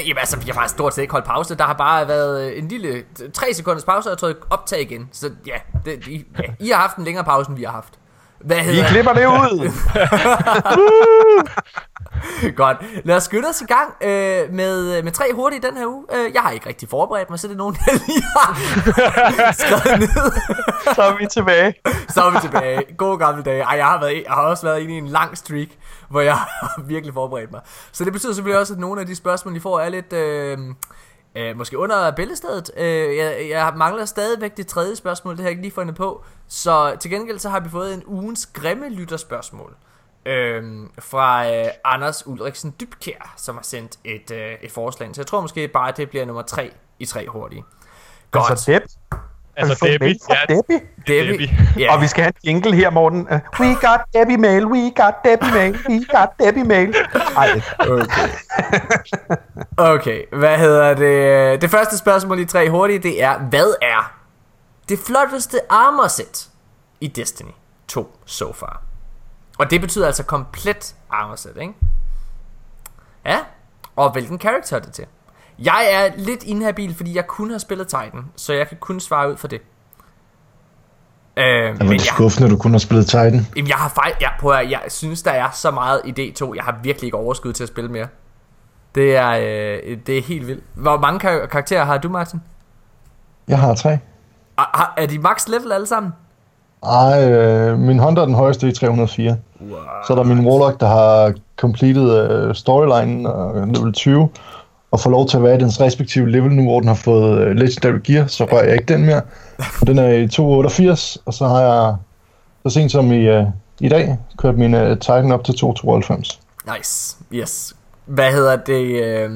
Øh, 0.02 0.08
jamen 0.08 0.18
altså, 0.18 0.38
vi 0.38 0.46
har 0.46 0.54
faktisk 0.54 0.74
stort 0.74 0.94
set 0.94 1.02
ikke 1.02 1.12
holdt 1.12 1.26
pause. 1.26 1.56
Der 1.56 1.64
har 1.64 1.74
bare 1.74 2.08
været 2.08 2.52
øh, 2.52 2.58
en 2.58 2.68
lille 2.68 3.04
3 3.34 3.54
sekunders 3.54 3.84
pause, 3.84 4.10
og 4.10 4.12
jeg 4.12 4.18
tror 4.18 4.34
optag 4.50 4.82
igen. 4.82 5.10
Så 5.12 5.32
ja, 5.48 5.56
det, 5.86 6.08
I, 6.08 6.26
ja, 6.40 6.44
I 6.60 6.70
har 6.70 6.78
haft 6.78 6.98
en 6.98 7.04
længere 7.04 7.24
pause, 7.24 7.50
end 7.50 7.58
vi 7.58 7.64
har 7.64 7.72
haft. 7.72 7.94
Hvad 8.40 8.58
Vi 8.58 8.64
hedder 8.64 8.88
klipper 8.88 9.14
det 9.14 9.26
ud. 9.26 9.72
Godt. 12.56 12.78
Lad 13.06 13.16
os 13.16 13.24
skynde 13.24 13.48
os 13.50 13.62
i 13.62 13.66
gang 13.66 13.94
øh, 14.02 14.54
med, 14.54 15.04
med 15.04 15.12
tre 15.12 15.26
hurtige 15.34 15.62
den 15.62 15.78
her 15.78 15.86
uge. 15.88 16.06
Øh, 16.16 16.34
jeg 16.34 16.42
har 16.42 16.52
ikke 16.52 16.70
rigtig 16.70 16.90
forberedt 16.90 17.30
mig, 17.30 17.40
så 17.40 17.48
det 17.48 17.54
er 17.54 17.58
nogen, 17.58 17.78
jeg 17.88 18.00
lige 18.08 18.24
har 18.38 19.52
skrevet 19.64 20.00
ned. 20.00 20.32
Så 20.96 21.02
er 21.02 21.18
vi 21.18 21.28
tilbage. 21.32 21.74
Så 22.10 22.22
er 22.22 22.32
vi 22.32 22.38
tilbage. 22.42 22.96
God 22.98 23.20
gamle 23.20 23.44
dage. 23.44 23.62
Ej, 23.62 23.78
jeg 23.78 23.86
har, 23.86 24.00
været, 24.00 24.24
jeg 24.26 24.34
har 24.34 24.42
også 24.42 24.64
været 24.64 24.80
inde 24.80 24.94
i 24.94 24.98
en 24.98 25.08
lang 25.08 25.38
streak, 25.38 25.68
hvor 26.10 26.22
jeg 26.22 26.36
har 26.36 26.82
virkelig 26.88 27.14
forberedt 27.14 27.52
mig. 27.52 27.62
Så 27.92 28.06
det 28.06 28.14
betyder 28.14 28.34
selvfølgelig 28.34 28.60
også, 28.60 28.74
at 28.74 28.80
nogle 28.80 29.02
af 29.02 29.08
de 29.08 29.16
spørgsmål, 29.16 29.56
I 29.56 29.60
får, 29.60 29.80
er 29.80 29.90
lidt... 29.90 30.14
Øh, 30.14 30.58
øh, 31.36 31.58
måske 31.58 31.78
under 31.78 32.12
bæltestedet. 32.12 32.72
Øh, 32.78 33.18
jeg, 33.18 33.46
jeg 33.50 33.74
mangler 33.76 34.06
stadigvæk 34.06 34.58
det 34.58 34.68
tredje 34.68 34.96
spørgsmål, 34.96 35.34
det 35.34 35.40
har 35.40 35.46
jeg 35.46 35.52
ikke 35.52 35.62
lige 35.62 35.74
fundet 35.74 35.96
på. 35.96 36.24
Så 36.48 36.96
til 37.00 37.12
gengæld 37.12 37.40
så 37.40 37.50
har 37.50 37.60
vi 37.60 37.70
fået 37.70 37.94
en 37.94 38.04
ugens 38.06 38.46
grimme 38.46 38.90
lytterspørgsmål. 38.90 39.76
Øh, 40.26 40.64
fra 41.00 41.52
øh, 41.56 41.66
Anders 41.86 42.28
Ulriksen 42.28 42.76
Dybkjær, 42.80 43.34
som 43.38 43.56
har 43.56 43.64
sendt 43.64 43.98
et, 44.04 44.32
øh, 44.32 44.54
et 44.62 44.72
forslag. 44.72 45.10
Så 45.14 45.22
jeg 45.22 45.28
tror 45.28 45.42
måske 45.42 45.68
bare, 45.68 45.90
at 45.90 45.98
det 45.98 46.10
bliver 46.10 46.26
nummer 46.26 46.42
tre 46.42 46.72
i 47.00 47.06
tre 47.06 47.28
hurtige. 47.28 47.64
Godt. 48.32 48.50
Altså, 48.50 48.72
Deb. 48.72 48.82
Altså, 49.56 49.86
Debbie. 49.86 50.00
mail 50.08 50.20
fra 50.28 50.36
Ja, 50.50 50.56
Debbie? 50.56 50.80
Debbie. 51.08 51.32
Debbie. 51.32 51.58
Ja. 51.78 51.96
Og 51.96 52.02
vi 52.02 52.08
skal 52.08 52.24
have 52.24 52.34
en 52.44 52.50
jingle 52.56 52.76
her, 52.76 52.90
Morten. 52.90 53.20
Uh, 53.32 53.40
we 53.60 53.68
got 53.76 54.00
Debbie 54.14 54.38
mail, 54.38 54.66
we 54.66 54.92
got 54.96 55.14
Debbie 55.26 55.52
mail, 55.52 55.78
we 55.90 56.06
got 56.18 56.30
Debbie 56.40 56.64
mail. 56.64 56.96
Ej, 57.38 57.62
Okay. 57.80 58.30
okay, 59.78 60.24
hvad 60.34 60.58
hedder 60.58 60.94
det? 60.94 61.62
Det 61.62 61.70
første 61.72 61.98
spørgsmål 61.98 62.40
i 62.40 62.46
tre 62.46 62.70
hurtige, 62.70 63.00
det 63.00 63.24
er, 63.24 63.38
hvad 63.40 63.74
er 63.82 64.14
det 64.90 65.00
flotteste 65.00 65.60
armor 65.70 66.08
set 66.08 66.50
i 67.02 67.08
Destiny 67.08 67.52
2 67.88 68.18
so 68.26 68.54
far? 68.54 68.82
Og 69.60 69.72
det 69.72 69.82
betyder 69.82 70.06
altså 70.06 70.24
komplet 70.24 70.96
armor 71.10 71.36
set, 71.36 71.58
ikke? 71.62 71.74
Ja, 73.26 73.38
og 73.96 74.12
hvilken 74.12 74.38
karakter 74.38 74.76
er 74.76 74.80
det 74.82 74.94
til? 74.94 75.06
Jeg 75.60 75.88
er 75.92 76.12
lidt 76.18 76.44
inhabil, 76.44 76.96
fordi 76.96 77.16
jeg 77.16 77.28
kun 77.28 77.52
har 77.52 77.58
spillet 77.58 77.88
Titan, 77.88 78.26
så 78.36 78.54
jeg 78.54 78.68
kan 78.68 78.78
kun 78.80 79.00
svare 79.00 79.32
ud 79.32 79.38
for 79.38 79.48
det. 79.48 79.62
Øh, 81.38 81.44
Det 81.46 81.64
var 81.66 81.72
men 81.84 81.88
lidt 81.90 81.92
jeg, 81.92 82.14
skuffende, 82.14 82.46
at 82.46 82.52
du 82.52 82.58
kun 82.58 82.72
har 82.72 82.80
spillet 82.80 83.06
Titan. 83.06 83.48
Jamen, 83.56 83.68
jeg 83.70 83.76
har 83.78 83.90
fejl. 83.90 84.14
Jeg, 84.22 84.32
prøv 84.40 84.52
at, 84.52 84.72
jeg 84.72 84.82
synes, 84.88 85.24
der 85.24 85.32
er 85.32 85.50
så 85.54 85.72
meget 85.72 86.02
i 86.06 86.10
D2. 86.12 86.56
Jeg 86.56 86.64
har 86.64 86.80
virkelig 86.84 87.08
ikke 87.08 87.18
overskud 87.18 87.54
til 87.54 87.64
at 87.64 87.68
spille 87.70 87.92
mere. 87.92 88.08
Det 88.96 89.16
er, 89.16 89.30
øh, 89.30 89.98
det 90.08 90.18
er 90.18 90.22
helt 90.22 90.48
vildt. 90.48 90.64
Hvor 90.76 90.98
mange 91.00 91.20
kar- 91.20 91.46
karakterer 91.46 91.86
har 91.86 91.98
du, 91.98 92.10
Martin? 92.10 92.42
Jeg 93.48 93.60
har 93.60 93.76
tre. 93.76 93.90
Er, 94.58 94.78
har- 94.78 94.94
er 94.98 95.06
de 95.06 95.20
max 95.20 95.48
level 95.48 95.72
alle 95.72 95.88
sammen? 95.88 96.12
Ej, 96.84 97.32
øh, 97.32 97.80
min 97.80 98.00
Hunter 98.00 98.22
er 98.22 98.26
den 98.26 98.36
højeste 98.36 98.68
i 98.68 98.72
304. 98.72 99.38
Wow. 99.62 99.80
Så 100.08 100.14
er 100.14 100.18
der 100.18 100.24
min 100.24 100.46
Warlock, 100.46 100.80
der 100.80 100.88
har 100.88 101.34
completed 101.58 102.32
øh, 102.32 102.56
storylinen 102.56 103.26
og 103.26 103.68
level 103.68 103.94
20, 103.94 104.30
og 104.92 105.00
får 105.00 105.10
lov 105.10 105.28
til 105.28 105.38
at 105.38 105.44
være 105.44 105.56
i 105.56 105.58
dens 105.58 105.82
respektive 105.82 106.30
level 106.30 106.52
nu, 106.52 106.64
hvor 106.64 106.80
den 106.80 106.88
har 106.88 106.96
fået 106.96 107.42
øh, 107.42 107.56
Legendary 107.56 108.00
Gear, 108.04 108.28
så 108.28 108.44
rører 108.44 108.64
jeg 108.64 108.74
ikke 108.74 108.94
den 108.94 109.06
mere. 109.06 109.22
Den 109.88 109.98
er 110.00 110.10
i 110.10 110.28
288, 110.28 111.18
og 111.26 111.34
så 111.34 111.48
har 111.48 111.62
jeg 111.62 111.96
så 112.66 112.74
sent 112.74 112.92
som 112.92 113.12
i, 113.12 113.28
øh, 113.28 113.46
i 113.80 113.90
dag 113.90 114.18
kørt 114.38 114.58
min 114.58 114.74
øh, 114.74 115.00
Titan 115.00 115.32
op 115.32 115.44
til 115.44 115.56
292. 115.56 116.40
Nice. 116.78 117.18
Yes. 117.34 117.76
Hvad 118.06 118.32
hedder 118.32 118.56
det? 118.56 119.04
Øh, 119.04 119.32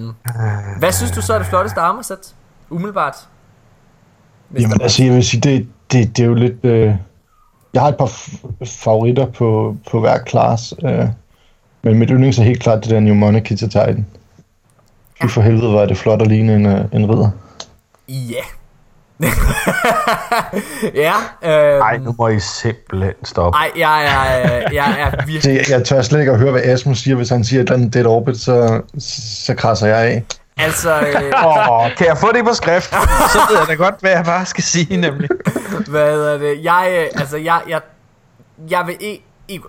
hvad 0.80 0.92
synes 0.92 1.12
du 1.12 1.22
så 1.22 1.34
er 1.34 1.38
det 1.38 1.48
flotteste 1.48 1.80
armor 1.80 2.02
set? 2.02 2.36
Umiddelbart. 2.70 3.28
Mr. 4.50 4.62
Jamen 4.62 4.82
altså, 4.82 5.04
jeg 5.04 5.14
vil 5.14 5.24
sige, 5.24 5.42
det, 5.42 5.68
det, 5.92 6.18
det 6.18 6.24
er 6.24 6.28
jo 6.28 6.34
lidt... 6.34 6.66
Øh, 6.66 6.96
jeg 7.74 7.82
har 7.82 7.90
et 7.90 7.98
par 7.98 8.06
f- 8.06 8.66
favoritter 8.66 9.26
på, 9.26 9.76
på 9.92 10.00
hver 10.00 10.18
klasse, 10.18 10.76
øh, 10.86 11.06
men 11.84 12.00
mit 12.00 12.10
yndlings 12.10 12.40
er 12.40 12.44
helt 12.44 12.62
klart 12.62 12.84
det 12.84 12.92
der 12.92 13.00
New 13.00 13.16
Monarchy 13.16 13.54
til 13.56 13.70
Titan. 13.70 14.06
Fy 15.22 15.26
for 15.28 15.42
helvede, 15.42 15.74
var 15.74 15.86
det 15.86 15.98
flot 15.98 16.22
at 16.22 16.28
ligne 16.28 16.56
en, 16.56 16.66
øh, 16.66 16.86
en 16.94 17.10
ridder. 17.12 17.30
Ja. 18.10 18.44
ja. 20.96 21.14
Øh, 21.44 21.80
Ej, 21.82 21.98
nu 21.98 22.16
må 22.18 22.28
I 22.28 22.40
simpelthen 22.40 23.14
stoppe. 23.24 23.58
ej, 23.58 23.72
jeg 23.78 24.04
er, 24.06 24.70
jeg 24.72 24.96
er 25.00 25.12
Så 25.20 25.26
virkelig... 25.28 25.56
jeg, 25.56 25.66
jeg 25.70 25.84
tør 25.86 26.02
slet 26.02 26.20
ikke 26.20 26.32
at 26.32 26.40
høre, 26.40 26.52
hvad 26.52 26.62
Asmus 26.62 27.00
siger, 27.00 27.16
hvis 27.16 27.30
han 27.30 27.44
siger 27.44 27.62
et 27.62 27.68
eller 27.70 27.78
andet 27.78 27.94
dead 27.94 28.06
orbit, 28.06 28.38
så, 28.38 28.82
så 29.00 29.54
krasser 29.56 29.88
jeg 29.88 29.98
af. 29.98 30.24
Altså, 30.58 31.00
øh, 31.08 31.46
Åh, 31.46 31.96
kan 31.98 32.08
jeg 32.08 32.18
få 32.18 32.32
det 32.32 32.46
på 32.46 32.54
skrift? 32.54 32.90
Så 33.34 33.40
ved 33.50 33.58
jeg 33.58 33.68
da 33.68 33.74
godt, 33.74 33.96
hvad 34.00 34.12
jeg 34.12 34.26
bare 34.26 34.46
skal 34.46 34.64
sige, 34.64 34.98
nemlig. 34.98 35.30
Hvad 35.90 36.12
hedder 36.12 36.38
det? 36.38 36.64
Jeg, 36.64 36.88
øh, 37.00 37.22
altså, 37.22 37.38
jeg, 37.38 37.62
jeg, 37.68 37.82
jeg 38.70 38.88
vil 38.88 38.98
ikke... 39.00 39.24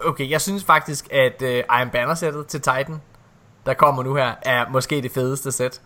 Okay, 0.04 0.30
jeg 0.30 0.40
synes 0.40 0.64
faktisk, 0.64 1.08
at 1.12 1.42
uh, 1.42 1.48
Iron 1.48 1.90
Banner-sættet 1.92 2.46
til 2.46 2.60
Titan, 2.60 3.00
der 3.66 3.74
kommer 3.74 4.02
nu 4.02 4.14
her, 4.14 4.32
er 4.42 4.64
måske 4.70 5.02
det 5.02 5.10
fedeste 5.12 5.52
sæt. 5.52 5.80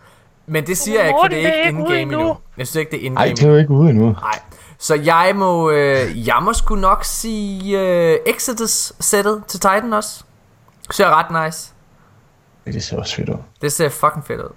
Men 0.47 0.67
det 0.67 0.77
siger 0.77 0.99
jeg 0.99 1.07
ikke, 1.07 1.19
for 1.23 1.27
det 1.27 1.45
er 1.45 1.53
ikke 1.53 1.69
in-game 1.69 2.01
endnu. 2.01 2.37
Jeg 2.57 2.67
synes 2.67 2.75
ikke, 2.75 2.91
det 2.91 3.05
er 3.05 3.11
Ej, 3.17 3.25
in-game 3.25 3.35
det 3.35 3.43
er 3.43 3.49
jo 3.49 3.55
ikke 3.55 3.71
ude 3.71 3.89
endnu. 3.89 4.11
Nej. 4.11 4.39
Så 4.77 4.95
jeg 4.95 5.31
må... 5.35 5.71
Øh, 5.71 6.27
jeg 6.27 6.37
må 6.41 6.53
sgu 6.53 6.75
nok 6.75 7.03
sige 7.05 7.79
øh, 7.79 8.17
Exodus-sættet 8.25 9.43
til 9.47 9.59
Titan 9.59 9.93
også. 9.93 10.23
Ser 10.91 11.09
ret 11.09 11.45
nice. 11.45 11.73
Det 12.65 12.83
ser 12.83 12.97
også 12.97 13.15
fedt 13.15 13.29
ud. 13.29 13.37
Det 13.61 13.71
ser 13.71 13.89
fucking 13.89 14.25
fedt 14.25 14.41
ud. 14.41 14.49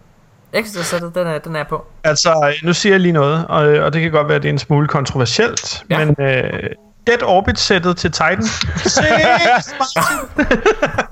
Exodus-sættet, 0.52 1.14
den 1.14 1.26
er, 1.26 1.38
den 1.38 1.56
er 1.56 1.64
på. 1.64 1.86
Altså, 2.04 2.54
nu 2.62 2.72
siger 2.72 2.92
jeg 2.92 3.00
lige 3.00 3.12
noget, 3.12 3.46
og, 3.46 3.62
og 3.84 3.92
det 3.92 4.02
kan 4.02 4.10
godt 4.10 4.28
være, 4.28 4.36
at 4.36 4.42
det 4.42 4.48
er 4.48 4.52
en 4.52 4.58
smule 4.58 4.88
kontroversielt, 4.88 5.84
Ja. 5.90 6.04
men 6.04 6.16
øh, 6.20 6.52
Dead 7.06 7.22
Orbit-sættet 7.22 7.96
til 7.96 8.10
Titan. 8.12 8.42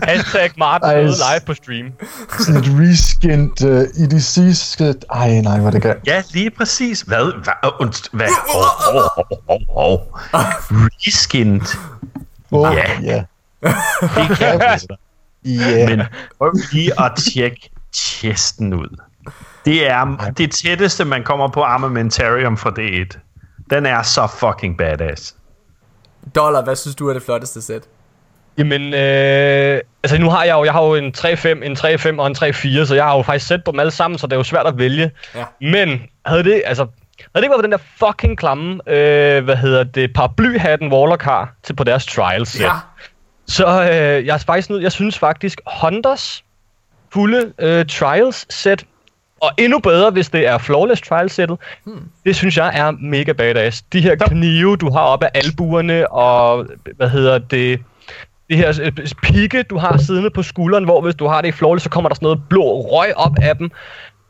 Hashtag 0.03 0.50
Martin 0.59 0.88
Ej, 0.90 1.00
ude 1.03 1.07
live 1.09 1.40
på 1.46 1.55
stream. 1.55 1.92
Sådan 2.38 2.57
et 2.61 2.66
reskinned 2.81 3.62
uh, 3.64 4.03
EDC 4.05 4.59
skæt. 4.70 5.05
Ej, 5.12 5.31
nej, 5.40 5.61
hvor 5.61 5.70
det 5.70 5.83
gør. 5.83 5.94
ja, 6.07 6.22
lige 6.33 6.50
præcis. 6.50 7.00
Hvad? 7.00 7.33
Hvad? 7.44 7.81
Und, 7.81 8.09
hvad? 8.12 8.29
Oh, 8.55 8.94
oh, 8.96 9.18
oh, 9.48 9.61
oh, 9.76 9.92
oh. 9.92 9.98
Reskinned. 10.70 11.76
Oh, 12.50 12.74
Ja. 12.76 13.00
ja. 13.03 13.24
Det 14.00 14.38
kan 14.38 14.61
jeg. 14.61 14.81
Ja. 15.44 15.88
Men 15.88 16.03
prøv 16.38 16.53
lige 16.72 17.00
at 17.05 17.12
tjekke 17.35 17.70
chesten 17.94 18.74
ud. 18.74 19.00
Det 19.64 19.90
er 19.90 20.33
det 20.37 20.51
tætteste, 20.51 21.05
man 21.05 21.25
kommer 21.25 21.49
på 21.49 21.62
Armamentarium 21.62 22.57
fra 22.57 22.71
D1. 22.71 23.19
Den 23.71 23.87
er 23.87 24.03
så 24.03 24.27
fucking 24.27 24.79
badass. 24.79 25.35
Dollar, 26.35 26.64
hvad 26.64 26.77
synes 26.77 26.95
du 26.97 27.09
er 27.09 27.12
det 27.12 27.23
flotteste 27.23 27.62
sæt? 27.62 27.83
Jamen, 28.59 28.95
øh, 28.95 29.81
altså 30.03 30.19
nu 30.19 30.31
har 30.31 30.45
jeg 30.45 30.53
jo, 30.55 30.64
jeg 30.64 30.73
har 30.73 30.83
jo 30.83 30.95
en 30.95 31.14
3-5, 31.19 31.49
en 31.49 31.77
3-5 31.77 32.21
og 32.21 32.27
en 32.27 32.37
3-4, 32.38 32.85
så 32.85 32.95
jeg 32.95 33.05
har 33.05 33.16
jo 33.16 33.23
faktisk 33.23 33.47
set 33.47 33.64
på 33.64 33.71
dem 33.71 33.81
alle 33.81 33.90
sammen, 33.90 34.19
så 34.19 34.27
det 34.27 34.33
er 34.33 34.37
jo 34.37 34.43
svært 34.43 34.66
at 34.66 34.79
vælge. 34.79 35.11
Ja. 35.35 35.45
Men 35.61 36.03
havde 36.27 36.45
det, 36.45 36.62
altså, 36.66 36.87
Og 37.35 37.43
det 37.43 37.51
var 37.51 37.61
den 37.61 37.73
der 37.73 37.79
fucking 37.99 38.38
klamme, 38.38 38.81
øh, 38.87 39.45
hvad 39.45 39.57
hedder 39.57 39.85
det, 39.85 40.12
paraplyhatten 40.14 40.93
Warlock 40.93 41.23
har 41.23 41.55
til 41.62 41.77
på 41.77 41.85
deres 41.85 42.07
trials 42.07 42.49
set. 42.49 42.61
Ja. 42.61 42.73
Så 43.47 43.66
øh, 43.66 44.27
jeg 44.27 44.35
er 44.35 44.38
faktisk 44.38 44.71
nødt, 44.71 44.83
jeg 44.83 44.93
synes 44.93 45.19
faktisk, 45.19 45.61
Hondas 45.66 46.45
fulde 47.12 47.53
øh, 47.59 47.87
trials 47.87 48.55
set, 48.55 48.85
og 49.40 49.50
endnu 49.59 49.79
bedre, 49.79 50.11
hvis 50.11 50.29
det 50.29 50.46
er 50.46 50.59
flawless 50.59 51.03
trial 51.03 51.31
settet, 51.31 51.59
hmm. 51.85 52.03
det 52.26 52.37
synes 52.37 52.57
jeg 52.57 52.70
er 52.74 52.90
mega 52.90 53.33
badass. 53.33 53.83
De 53.83 54.00
her 54.00 54.16
knive, 54.16 54.76
du 54.76 54.90
har 54.90 55.00
op 55.00 55.22
af 55.22 55.31
albuerne, 55.35 56.12
og 56.12 56.66
hvad 56.96 57.09
hedder 57.09 57.38
det, 57.38 57.81
det 58.48 58.57
her 58.57 58.81
øh, 58.83 58.92
pigge, 59.22 59.62
du 59.62 59.79
har 59.79 59.98
siddende 59.98 60.31
på 60.31 60.42
skulderen, 60.42 60.85
hvor 60.85 61.00
hvis 61.00 61.14
du 61.14 61.26
har 61.26 61.40
det 61.40 61.48
i 61.48 61.53
flawless, 61.53 61.83
så 61.83 61.90
kommer 61.90 62.09
der 62.09 62.14
sådan 62.14 62.26
noget 62.26 62.42
blå 62.48 62.81
røg 62.81 63.16
op 63.16 63.33
af 63.42 63.57
dem. 63.57 63.70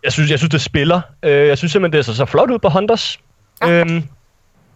Jeg 0.04 0.12
synes, 0.12 0.30
jeg 0.30 0.38
synes 0.38 0.50
det 0.50 0.60
spiller. 0.60 1.00
Øh, 1.22 1.48
jeg 1.48 1.58
synes 1.58 1.72
simpelthen, 1.72 1.98
det 1.98 2.04
ser 2.06 2.12
så 2.12 2.24
flot 2.24 2.50
ud 2.50 2.58
på 2.58 2.68
Hondas. 2.68 3.18
Ja. 3.62 3.70
Øhm, 3.70 4.04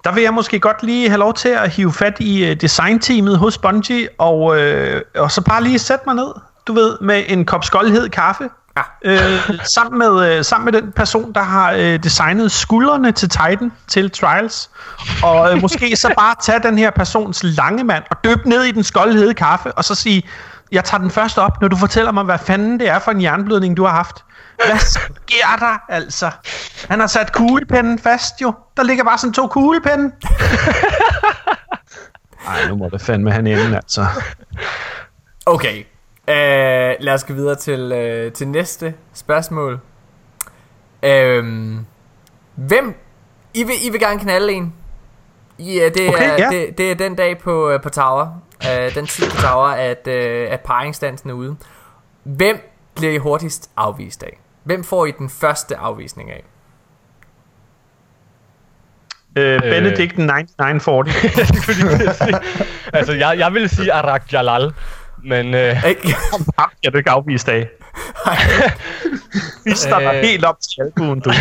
Der 0.05 0.13
vil 0.15 0.23
jeg 0.23 0.35
måske 0.35 0.61
godt 0.61 0.83
lige 0.83 1.09
have 1.09 1.19
lov 1.19 1.35
til 1.35 1.49
at 1.49 1.71
hive 1.71 1.93
fat 1.93 2.17
i 2.21 2.51
uh, 2.51 2.57
designteamet 2.57 3.39
hos 3.39 3.59
Bungie, 3.59 4.09
og, 4.19 4.61
øh, 4.61 5.03
og 5.17 5.31
så 5.31 5.43
bare 5.43 5.63
lige 5.63 5.79
sætte 5.79 6.03
mig 6.07 6.15
ned, 6.15 6.35
du 6.67 6.73
ved, 6.73 6.99
med 7.01 7.23
en 7.29 7.45
kop 7.45 7.65
skoldhed 7.65 8.09
kaffe. 8.09 8.49
Ja. 8.77 8.83
Øh, 9.05 9.61
sammen, 9.65 9.99
med, 9.99 10.29
øh, 10.29 10.45
sammen 10.45 10.65
med 10.65 10.83
den 10.83 10.93
person, 10.93 11.33
der 11.33 11.43
har 11.43 11.73
øh, 11.73 12.03
designet 12.03 12.53
skuldrene 12.53 13.13
til 13.13 13.29
Titan, 13.29 13.73
til 13.89 14.11
Trials. 14.11 14.71
Og 15.23 15.53
øh, 15.53 15.63
måske 15.63 15.97
så 15.97 16.15
bare 16.19 16.35
tage 16.43 16.61
den 16.63 16.79
her 16.79 16.91
persons 16.91 17.43
lange 17.43 17.85
mand 17.85 18.05
og 18.11 18.17
døbe 18.25 18.49
ned 18.49 18.63
i 18.63 18.71
den 18.71 18.85
skoldhede 18.85 19.35
kaffe, 19.35 19.73
og 19.73 19.85
så 19.85 19.95
sige, 19.95 20.23
jeg 20.73 20.85
tager 20.85 21.01
den 21.01 21.11
først 21.11 21.39
op, 21.39 21.61
når 21.61 21.69
du 21.69 21.77
fortæller 21.77 22.13
mig, 22.13 22.25
hvad 22.25 22.39
fanden 22.39 22.81
det 22.81 22.89
er 22.89 22.99
for 22.99 23.11
en 23.11 23.23
jernblødning, 23.23 23.77
du 23.77 23.85
har 23.85 23.93
haft. 23.93 24.25
Hvad 24.67 24.79
sker 24.79 25.57
der 25.59 25.79
altså? 25.89 26.31
Han 26.89 27.01
har 27.01 27.07
sat 27.07 27.33
kuglepennen 27.33 27.99
fast 27.99 28.43
jo. 28.43 28.55
Der 28.77 28.83
ligger 28.83 29.05
bare 29.05 29.19
sådan 29.19 29.33
to 29.33 29.47
kuglepenne. 29.47 30.13
Ej, 32.49 32.69
nu 32.69 32.77
må 32.77 32.89
det 32.89 33.01
fandme 33.01 33.33
han 33.33 33.47
ende, 33.47 33.77
altså. 33.77 34.07
Okay. 35.47 35.85
Uh, 36.29 36.35
lad 37.05 37.15
os 37.15 37.25
gå 37.25 37.35
videre 37.35 37.55
til, 37.55 37.93
uh, 38.27 38.33
til 38.33 38.49
næste 38.49 38.95
spørgsmål. 39.13 39.81
Um, 41.07 41.87
hvem... 42.55 42.95
I 43.55 43.65
vil, 43.65 43.75
I 43.87 43.91
vil 43.91 44.01
gerne 44.01 44.21
knalde 44.21 44.53
en? 44.53 44.75
Ja, 45.59 45.89
det, 45.95 46.09
Okay, 46.09 46.31
er, 46.31 46.37
ja. 46.39 46.49
det, 46.51 46.79
det 46.79 46.91
er 46.91 46.95
den 46.95 47.15
dag 47.15 47.39
på, 47.39 47.71
øh, 47.71 47.81
på 47.83 47.89
Tower. 47.89 48.43
Uh, 48.65 48.95
den 48.95 49.07
tid 49.07 49.31
på 49.31 49.37
Tower, 49.37 49.67
at, 49.67 50.07
uh, 50.07 50.53
at 50.53 50.61
paringsdansen 50.61 51.31
er 51.31 51.35
ude. 51.35 51.57
Hvem 52.23 52.71
bliver 52.97 53.13
I 53.13 53.17
hurtigst 53.17 53.71
afvist 53.77 54.23
af? 54.23 54.41
Hvem 54.63 54.85
får 54.85 55.07
I 55.07 55.11
den 55.11 55.31
første 55.31 55.77
afvisning 55.77 56.31
af? 56.31 56.45
Øh, 59.39 59.61
Benedict 59.61 60.19
9940. 60.19 61.05
altså, 62.99 63.13
jeg, 63.13 63.39
jeg 63.39 63.55
vil 63.55 63.69
sige 63.69 63.93
Arak 63.93 64.33
Jalal, 64.33 64.73
men... 65.25 65.55
Øh? 65.55 65.77
Ham 66.59 66.71
kan 66.83 66.93
du 66.93 66.99
ikke 66.99 67.11
afvise 67.11 67.53
af. 67.53 67.69
Vi 69.65 69.71
starter 69.75 70.13
Øh. 70.13 70.21
helt 70.23 70.45
op 70.45 70.57
til 70.61 70.83
albuen, 70.83 71.21
du. 71.21 71.33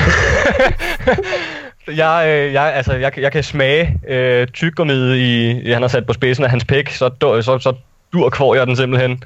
Jeg, 1.88 2.26
øh, 2.28 2.54
jeg, 2.54 2.74
altså, 2.74 2.94
jeg, 2.94 3.20
jeg 3.20 3.32
kan 3.32 3.44
smage 3.44 4.00
øh, 4.08 4.48
tyggegummiet 4.48 5.16
i, 5.18 5.72
han 5.72 5.82
har 5.82 5.90
sat 5.90 6.06
på 6.06 6.14
spidsen 6.14 6.44
af 6.44 6.50
hans 6.50 6.66
pæk, 6.66 6.90
så, 6.90 7.10
så, 7.22 7.60
så 7.60 7.74
dur 8.14 8.30
kvår 8.30 8.56
jeg 8.56 8.68
den 8.68 8.76
simpelthen. 8.76 9.24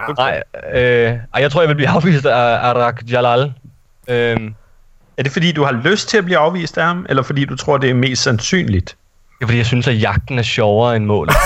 Okay. 0.00 0.12
Nej, 0.22 0.42
øh, 0.74 1.10
ej, 1.34 1.40
jeg 1.42 1.52
tror, 1.52 1.60
jeg 1.60 1.68
vil 1.68 1.74
blive 1.74 1.88
afvist 1.88 2.26
af 2.26 2.68
Arak 2.68 3.02
Jalal. 3.10 3.52
Øh, 4.08 4.36
Er 5.16 5.22
det 5.22 5.32
fordi, 5.32 5.52
du 5.52 5.64
har 5.64 5.72
lyst 5.72 6.08
til 6.08 6.18
at 6.18 6.24
blive 6.24 6.38
afvist 6.38 6.78
af 6.78 6.84
ham, 6.84 7.06
eller 7.08 7.22
fordi 7.22 7.44
du 7.44 7.56
tror, 7.56 7.78
det 7.78 7.90
er 7.90 7.94
mest 7.94 8.22
sandsynligt? 8.22 8.96
det 9.38 9.44
er 9.44 9.46
fordi, 9.46 9.58
jeg 9.58 9.66
synes, 9.66 9.88
at 9.88 10.02
jagten 10.02 10.38
er 10.38 10.42
sjovere 10.42 10.96
end 10.96 11.04
målet. 11.04 11.34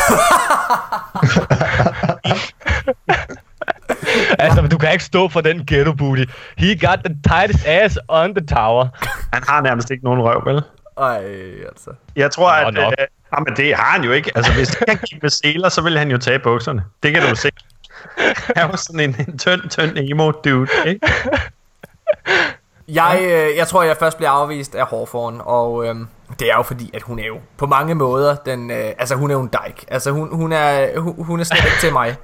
altså, 4.45 4.69
du 4.71 4.79
kan 4.79 4.93
ikke 4.93 5.05
stå 5.05 5.29
for 5.29 5.41
den 5.41 5.67
ghetto 5.67 5.93
booty. 5.93 6.25
He 6.59 6.79
got 6.79 6.99
the 7.05 7.17
tightest 7.29 7.67
ass 7.67 7.99
on 8.09 8.35
the 8.35 8.47
tower. 8.47 8.89
Han 9.33 9.43
har 9.49 9.61
nærmest 9.61 9.91
ikke 9.91 10.05
nogen 10.05 10.21
røv, 10.23 10.43
vel? 10.47 10.63
Ej, 10.99 11.25
altså. 11.69 11.91
Jeg 12.17 12.31
tror, 12.31 12.61
Nå, 12.61 12.67
at... 12.69 12.75
nok. 12.75 12.93
Øh, 12.99 13.07
jamen, 13.37 13.57
det 13.57 13.75
har 13.75 13.93
han 13.93 14.05
jo 14.05 14.13
ikke. 14.13 14.33
Altså, 14.35 14.53
hvis 14.53 14.77
han 14.89 14.97
gik 14.97 15.23
med 15.23 15.31
seler, 15.31 15.69
så 15.69 15.83
ville 15.83 15.99
han 15.99 16.11
jo 16.11 16.19
tage 16.19 16.39
bukserne. 16.39 16.85
Det 17.03 17.15
kan 17.15 17.23
du 17.23 17.37
se. 17.37 17.51
Han 18.57 18.69
var 18.69 18.77
sådan 18.77 19.01
en, 19.01 19.17
en 19.29 19.39
tynd, 19.39 19.71
tynd 19.71 19.99
emo-dude, 19.99 20.71
ikke? 20.87 21.07
Jeg, 22.89 23.19
øh, 23.23 23.57
jeg 23.57 23.69
tror, 23.69 23.83
jeg 23.83 23.97
først 23.97 24.17
bliver 24.17 24.31
afvist 24.31 24.75
af 24.75 24.87
Hawthorne, 24.87 25.45
og 25.45 25.87
øhm, 25.87 26.09
det 26.39 26.51
er 26.51 26.57
jo 26.57 26.63
fordi, 26.63 26.91
at 26.95 27.03
hun 27.03 27.19
er 27.19 27.27
jo 27.27 27.39
på 27.59 27.67
mange 27.67 27.95
måder, 27.95 28.37
den, 28.37 28.71
øh, 28.71 28.93
altså 28.99 29.15
hun 29.15 29.31
er 29.31 29.35
jo 29.35 29.41
en 29.41 29.51
dyke. 29.53 29.87
Altså 29.89 30.11
hun, 30.11 30.37
hun, 30.37 30.53
er, 30.53 30.99
hun, 31.01 31.25
hun 31.25 31.41
er 31.41 31.45
slet 31.45 31.65
ikke 31.65 31.81
til 31.81 31.93
mig. 31.93 32.17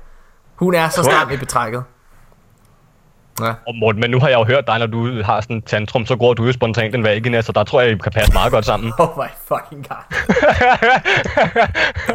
Hun 0.55 0.75
er 0.75 0.89
så 0.89 1.03
stram 1.03 1.31
i 1.31 1.37
betrækket. 1.37 1.85
Ja. 3.41 3.49
Og 3.67 3.75
Morten, 3.81 4.01
men 4.01 4.11
nu 4.11 4.21
har 4.21 4.29
jeg 4.29 4.39
jo 4.39 4.45
hørt 4.45 4.67
dig, 4.67 4.79
når 4.79 4.87
du 4.87 5.23
har 5.23 5.41
sådan 5.41 5.57
en 5.57 5.63
tantrum, 5.63 6.07
så 6.07 6.17
går 6.17 6.35
du 6.35 6.45
jo 6.45 6.53
spontant 6.53 6.95
en 6.95 7.05
vagina, 7.05 7.43
så 7.43 7.53
der 7.53 7.65
tror 7.65 7.81
jeg, 7.81 7.91
I 7.91 7.97
kan 7.97 8.13
passe 8.13 8.33
meget 8.33 8.53
godt 8.53 8.65
sammen. 8.65 8.93
Oh 8.99 9.09
my 9.17 9.29
fucking 9.49 9.89
god. 9.89 10.03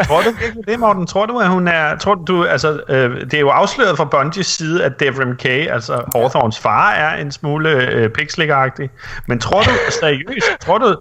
Tror 0.07 0.21
du 0.21 0.31
virkelig 0.41 0.67
det, 0.67 0.79
Morten? 0.79 1.07
Tror 1.07 1.25
du, 1.25 1.39
at 1.39 1.49
hun 1.49 1.67
er... 1.67 1.97
Tror 1.97 2.15
du, 2.15 2.45
altså, 2.45 2.81
øh, 2.89 3.21
det 3.21 3.33
er 3.33 3.39
jo 3.39 3.49
afsløret 3.49 3.97
fra 3.97 4.05
Bungies 4.05 4.47
side, 4.47 4.83
at 4.85 4.99
Devrim 4.99 5.35
K, 5.37 5.45
altså 5.45 6.03
Hawthorns 6.15 6.59
far, 6.59 6.91
er 6.91 7.21
en 7.21 7.31
smule 7.31 7.69
øh, 7.69 8.09
pikslikkeragtig. 8.09 8.89
Men 9.27 9.39
tror 9.39 9.61
du 9.61 9.69
seriøst, 10.01 10.45
tror 10.65 10.77
du, 10.77 10.95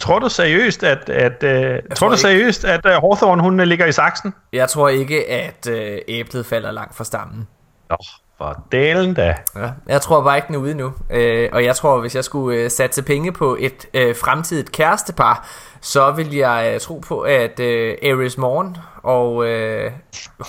tror 0.00 0.18
du 0.18 0.28
seriøst, 0.28 0.84
at, 0.84 1.08
at, 1.08 1.42
øh, 1.42 1.60
tror, 1.60 1.94
tror 1.94 2.08
du 2.08 2.12
ikke- 2.12 2.20
seriøst, 2.20 2.64
at 2.64 2.86
øh, 2.86 2.92
Hawthorne, 2.92 3.42
hun 3.42 3.60
ligger 3.60 3.86
i 3.86 3.92
saksen? 3.92 4.34
Jeg 4.52 4.68
tror 4.68 4.88
ikke, 4.88 5.30
at 5.30 5.68
øh, 5.70 5.98
æblet 6.08 6.46
falder 6.46 6.70
langt 6.70 6.96
fra 6.96 7.04
stammen. 7.04 7.48
Nå, 7.90 7.96
for 8.40 8.64
delen 8.72 9.14
da. 9.14 9.34
Ja. 9.56 9.70
Jeg 9.86 10.00
tror 10.00 10.22
bare 10.22 10.36
ikke, 10.36 10.46
den 10.46 10.54
er 10.54 10.58
ude 10.58 10.74
nu. 10.74 10.92
Øh, 11.10 11.48
og 11.52 11.64
jeg 11.64 11.76
tror, 11.76 12.00
hvis 12.00 12.14
jeg 12.14 12.24
skulle 12.24 12.58
øh, 12.58 12.70
satse 12.70 13.02
penge 13.02 13.32
på 13.32 13.56
et 13.60 13.86
øh, 13.94 14.16
fremtidigt 14.16 14.72
kærestepar, 14.72 15.48
så 15.82 16.10
vil 16.10 16.34
jeg 16.34 16.70
øh, 16.74 16.80
tro 16.80 17.02
på, 17.08 17.20
at 17.20 17.60
øh, 17.60 17.94
Ares 18.02 18.38
Morn 18.38 18.76
og 19.02 19.46
øh, 19.46 19.90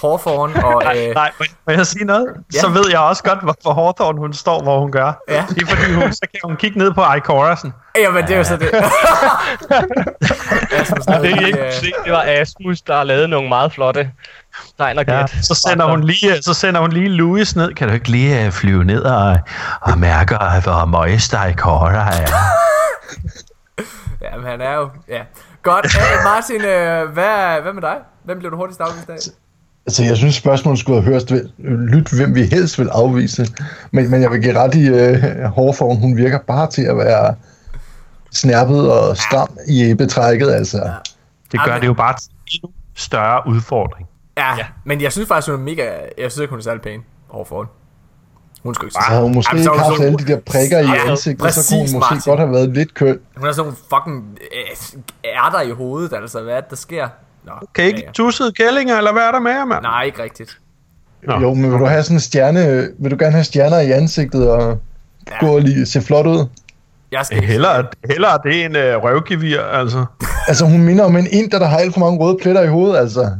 Hawthorne 0.01 0.65
og... 0.65 0.83
Øh, 0.97 1.13
Nej, 1.15 1.31
må- 1.39 1.45
må 1.67 1.73
jeg 1.73 1.85
sige 1.87 2.05
noget? 2.05 2.27
Ja. 2.53 2.59
Så 2.59 2.69
ved 2.69 2.83
jeg 2.91 2.99
også 2.99 3.23
godt, 3.23 3.39
hvorfor 3.43 3.73
Hawthorne 3.83 4.19
hun 4.19 4.33
står, 4.33 4.63
hvor 4.63 4.79
hun 4.79 4.91
gør. 4.91 5.21
Ja. 5.29 5.45
Det 5.49 5.61
er 5.61 5.65
fordi, 5.75 5.93
hun, 5.93 6.13
så 6.13 6.21
kan 6.31 6.39
hun 6.43 6.55
kigge 6.55 6.77
ned 6.77 6.93
på 6.93 7.03
Ikorasen. 7.17 7.73
Jamen, 7.97 8.23
det 8.27 8.33
er 8.33 8.37
jo 8.37 8.43
så 8.43 8.57
det. 8.57 8.69
Asmus 10.71 11.05
Det 11.21 11.31
er 11.31 11.45
ikke 11.47 11.65
øh, 11.65 11.73
se, 11.73 11.91
det 12.05 12.11
var 12.13 12.23
Asmus, 12.27 12.81
der 12.81 12.95
har 12.95 13.03
lavet 13.03 13.29
nogle 13.29 13.49
meget 13.49 13.73
flotte 13.73 14.11
tegn 14.77 14.97
og 14.97 15.05
Ja, 15.07 15.25
så 15.41 15.53
sender 15.69 15.85
hun 15.85 16.03
lige, 16.03 16.41
så 16.41 16.53
sender 16.53 16.81
hun 16.81 16.91
lige 16.91 17.09
Louis 17.09 17.55
ned. 17.55 17.73
Kan 17.73 17.87
du 17.87 17.93
ikke 17.93 18.09
lige 18.09 18.47
uh, 18.47 18.51
flyve 18.53 18.83
ned 18.83 19.03
og, 19.03 19.37
og 19.81 19.97
mærke, 19.97 20.35
hvor 20.63 20.85
møjest 20.85 21.35
Ikora 21.49 22.07
er? 22.21 22.27
Ja, 24.21 24.37
men 24.37 24.45
han 24.45 24.61
er 24.61 24.73
jo... 24.73 24.89
Ja. 25.07 25.21
Godt. 25.63 25.85
Øh, 25.85 26.23
Martin, 26.23 26.61
øh, 26.61 27.13
hvad, 27.13 27.61
hvad 27.61 27.73
med 27.73 27.81
dig? 27.81 27.97
Hvem 28.23 28.39
blev 28.39 28.51
du 28.51 28.55
hurtigst 28.57 28.81
afvist 28.81 29.09
af? 29.09 29.17
Altså, 29.85 30.03
jeg 30.03 30.17
synes, 30.17 30.35
spørgsmålet 30.35 30.79
skulle 30.79 31.01
have 31.01 31.13
hørt 31.13 31.31
lyt, 31.93 32.11
hvem 32.15 32.35
vi 32.35 32.43
helst 32.43 32.79
vil 32.79 32.89
afvise. 32.91 33.47
Men, 33.91 34.11
men 34.11 34.21
jeg 34.21 34.31
vil 34.31 34.41
give 34.41 34.59
ret 34.59 34.75
i 34.75 34.89
uh, 34.89 35.43
Hårform. 35.43 35.97
Hun 35.97 36.17
virker 36.17 36.39
bare 36.47 36.67
til 36.69 36.81
at 36.81 36.97
være 36.97 37.35
snærpet 38.31 38.91
og 38.91 39.17
stram 39.17 39.49
i 39.67 39.93
betrækket, 39.93 40.51
altså. 40.51 40.91
Det 41.51 41.59
gør 41.65 41.79
det 41.79 41.87
jo 41.87 41.93
bare 41.93 42.15
til 42.17 42.59
en 42.63 42.69
større 42.95 43.47
udfordring. 43.47 44.07
Ja, 44.37 44.49
Ja. 44.49 44.57
ja, 44.57 44.65
men 44.85 45.01
jeg 45.01 45.11
synes 45.11 45.27
faktisk, 45.27 45.51
hun 45.51 45.59
er 45.59 45.63
mega... 45.63 45.83
Jeg 46.17 46.31
synes 46.31 46.37
ikke, 46.37 46.49
hun 46.49 46.59
er 46.59 46.63
særlig 46.63 46.81
pæn 46.81 47.03
overfor 47.29 47.61
hende. 47.61 47.71
Hun 48.63 48.73
skal 48.75 48.83
jo 48.85 48.87
ikke 48.87 48.93
Så 48.93 48.99
havde 49.07 49.21
hun 49.23 49.33
måske 49.35 49.51
Jamen, 49.55 49.63
så 49.63 49.69
er 49.69 49.73
ikke 49.75 49.83
haft 49.85 50.01
alle 50.01 50.17
de 50.17 50.27
der 50.27 50.39
prikker 50.39 50.79
i 50.79 50.85
Ja, 50.85 51.09
ansigtet, 51.11 51.53
så 51.53 51.67
kunne 51.69 51.77
hun 51.77 51.83
præcis, 51.83 51.93
måske 51.93 52.13
Martin. 52.15 52.29
godt 52.31 52.39
have 52.39 52.51
været 52.51 52.69
lidt 52.69 52.93
køn. 52.93 53.19
Hun 53.37 53.45
har 53.45 53.51
sådan 53.53 53.65
nogle 53.65 53.77
fucking 53.93 54.37
øh, 54.41 55.01
ærter 55.25 55.61
i 55.61 55.71
hovedet, 55.71 56.13
altså. 56.13 56.41
Hvad 56.41 56.53
er 56.53 56.61
det, 56.61 56.69
der 56.69 56.75
sker? 56.75 57.07
Nå, 57.45 57.51
Kan 57.75 57.83
I 57.83 57.87
ikke 57.87 57.99
ja, 57.99 58.05
ja. 58.05 58.11
tussede 58.11 58.51
kællinger, 58.51 58.97
eller 58.97 59.11
hvad 59.13 59.21
er 59.21 59.31
der 59.31 59.39
med 59.39 59.51
jer, 59.51 59.65
mand? 59.65 59.81
Nej, 59.81 60.03
ikke 60.03 60.23
rigtigt. 60.23 60.57
Nå. 61.27 61.33
Jo, 61.41 61.53
men 61.53 61.71
vil 61.71 61.79
du 61.79 61.85
have 61.85 62.03
sådan 62.03 62.15
en 62.17 62.21
stjerne, 62.21 62.87
vil 62.99 63.11
du 63.11 63.15
gerne 63.19 63.31
have 63.31 63.43
stjerner 63.43 63.79
i 63.79 63.91
ansigtet 63.91 64.49
og 64.51 64.77
Ja. 65.31 65.45
gå 65.45 65.55
og 65.55 65.61
lige 65.61 65.85
se 65.85 66.01
flot 66.01 66.27
ud? 66.27 66.45
Jeg 67.11 67.25
skal. 67.25 67.43
Hellere, 67.43 67.85
hellere 68.09 68.39
det 68.43 68.65
end 68.65 68.77
uh, 68.77 68.83
røvgevir, 69.03 69.59
altså. 69.61 70.05
Altså, 70.47 70.65
hun 70.65 70.81
minder 70.83 71.03
om 71.05 71.17
en 71.17 71.27
inder, 71.31 71.59
der 71.59 71.65
har 71.65 71.77
alt 71.77 71.93
for 71.93 71.99
mange 71.99 72.19
røde 72.19 72.37
pletter 72.41 72.61
i 72.61 72.67
hovedet, 72.67 72.97
altså. 72.97 73.31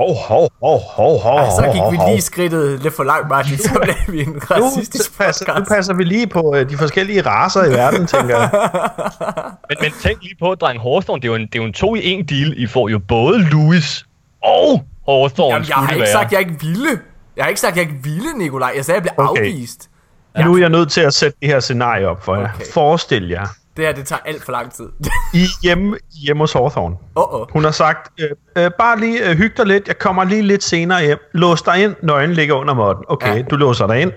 Hov, 0.00 0.14
hov, 0.28 0.50
hov, 0.62 0.80
hov, 0.96 1.20
hov, 1.20 1.38
Ja, 1.38 1.50
så 1.50 1.70
gik 1.72 1.80
hov, 1.80 1.92
vi 1.92 1.98
lige 2.08 2.20
skridtet 2.20 2.82
lidt 2.82 2.96
for 2.96 3.04
langt, 3.04 3.28
Martin. 3.28 3.58
Så 3.58 3.78
blev 3.82 3.94
vi 4.08 4.20
en 4.20 4.28
Nu, 4.28 4.38
racistisk 4.50 5.18
passer, 5.18 5.58
nu 5.58 5.64
passer 5.64 5.94
vi 5.94 6.04
lige 6.04 6.26
på 6.26 6.40
uh, 6.40 6.60
de 6.60 6.76
forskellige 6.78 7.22
raser 7.22 7.64
i 7.64 7.70
verden, 7.70 8.06
tænker 8.06 8.38
jeg. 8.38 8.50
Men, 9.68 9.76
men 9.80 9.92
tænk 10.02 10.22
lige 10.22 10.36
på, 10.40 10.54
dreng 10.54 10.80
Hårstone, 10.80 11.20
det 11.22 11.28
er 11.28 11.32
jo 11.32 11.36
en, 11.36 11.42
det 11.46 11.54
er 11.54 11.58
jo 11.58 11.64
en 11.66 11.72
to 11.72 11.94
i 11.94 12.00
en 12.04 12.26
deal. 12.26 12.54
I 12.56 12.66
får 12.66 12.88
jo 12.88 12.98
både 12.98 13.38
Louis 13.42 14.06
og 14.44 14.84
Hårstone, 15.06 15.54
Jamen, 15.54 15.68
jeg 15.68 15.76
har 15.76 15.94
ikke 15.94 16.08
sagt, 16.08 16.26
at 16.26 16.32
jeg 16.32 16.40
ikke 16.40 16.60
ville. 16.60 16.88
Jeg 17.36 17.44
har 17.44 17.48
ikke 17.48 17.60
sagt, 17.60 17.76
jeg 17.76 17.82
ikke 17.82 18.02
ville, 18.02 18.32
Nikolaj. 18.38 18.72
Jeg 18.76 18.84
sagde, 18.84 18.96
jeg 18.96 19.02
blev 19.16 19.28
Okay. 19.28 19.42
afvist. 19.42 19.90
Ja. 20.36 20.44
Nu 20.44 20.54
er 20.54 20.58
jeg 20.58 20.68
nødt 20.68 20.92
til 20.92 21.00
at 21.00 21.14
sætte 21.14 21.38
det 21.40 21.48
her 21.48 21.60
scenarie 21.60 22.08
op 22.08 22.24
for 22.24 22.36
jer. 22.36 22.48
Okay. 22.54 22.64
Forestil 22.74 23.28
jer, 23.28 23.46
Det 23.80 23.88
her, 23.88 23.94
det 23.94 24.06
tager 24.06 24.20
alt 24.24 24.44
for 24.44 24.52
lang 24.52 24.72
tid. 24.72 24.84
I 25.42 25.44
hjemme, 25.62 25.96
hjemme 26.26 26.42
hos 26.42 26.52
Hawthorne. 26.52 26.96
Åh, 27.16 27.34
oh, 27.34 27.40
oh. 27.40 27.46
Hun 27.52 27.64
har 27.64 27.70
sagt, 27.70 28.10
øh, 28.20 28.30
øh, 28.64 28.70
bare 28.78 29.00
lige 29.00 29.30
øh, 29.30 29.36
hyg 29.36 29.56
dig 29.56 29.66
lidt, 29.66 29.88
jeg 29.88 29.98
kommer 29.98 30.24
lige 30.24 30.42
lidt 30.42 30.62
senere 30.64 31.02
hjem. 31.02 31.18
Lås 31.34 31.62
dig 31.62 31.84
ind, 31.84 31.94
nøglen 32.02 32.32
ligger 32.32 32.54
under 32.54 32.74
måtten. 32.74 33.04
Okay, 33.08 33.36
Ja. 33.36 33.42
du 33.42 33.56
låser 33.56 33.86
dig 33.86 34.00
ind. 34.00 34.12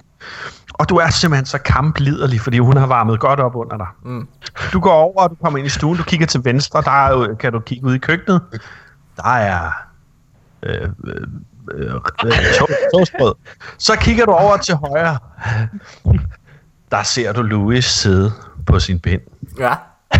Og 0.73 0.89
du 0.89 0.95
er 0.95 1.09
simpelthen 1.09 1.45
så 1.45 1.57
kampliderlig, 1.57 2.41
fordi 2.41 2.59
hun 2.59 2.77
har 2.77 2.87
varmet 2.87 3.19
godt 3.19 3.39
op 3.39 3.55
under 3.55 3.77
dig. 3.77 3.87
Mm. 4.05 4.27
Du 4.73 4.79
går 4.79 4.91
over, 4.93 5.23
og 5.23 5.29
du 5.29 5.35
kommer 5.43 5.57
ind 5.59 5.67
i 5.67 5.69
stuen, 5.69 5.97
du 5.97 6.03
kigger 6.03 6.25
til 6.27 6.45
venstre, 6.45 6.81
der 6.81 7.05
er 7.05 7.11
jo, 7.13 7.35
kan 7.39 7.51
du 7.53 7.59
kigge 7.59 7.85
ud 7.87 7.95
i 7.95 7.97
køkkenet. 7.97 8.41
Der 9.17 9.29
er 9.29 9.71
øh, 10.63 10.81
øh, 11.07 11.15
øh, 11.73 11.93
øh, 12.25 12.31
to- 12.59 12.67
toastbrød. 12.93 13.33
Så 13.77 13.95
kigger 13.95 14.25
du 14.25 14.31
over 14.31 14.57
til 14.57 14.75
højre. 14.75 15.17
Der 16.91 17.03
ser 17.03 17.33
du 17.33 17.41
Louis 17.41 17.85
sidde 17.85 18.31
på 18.67 18.79
sin 18.79 18.99
pind. 18.99 19.21
Ja. 19.59 19.73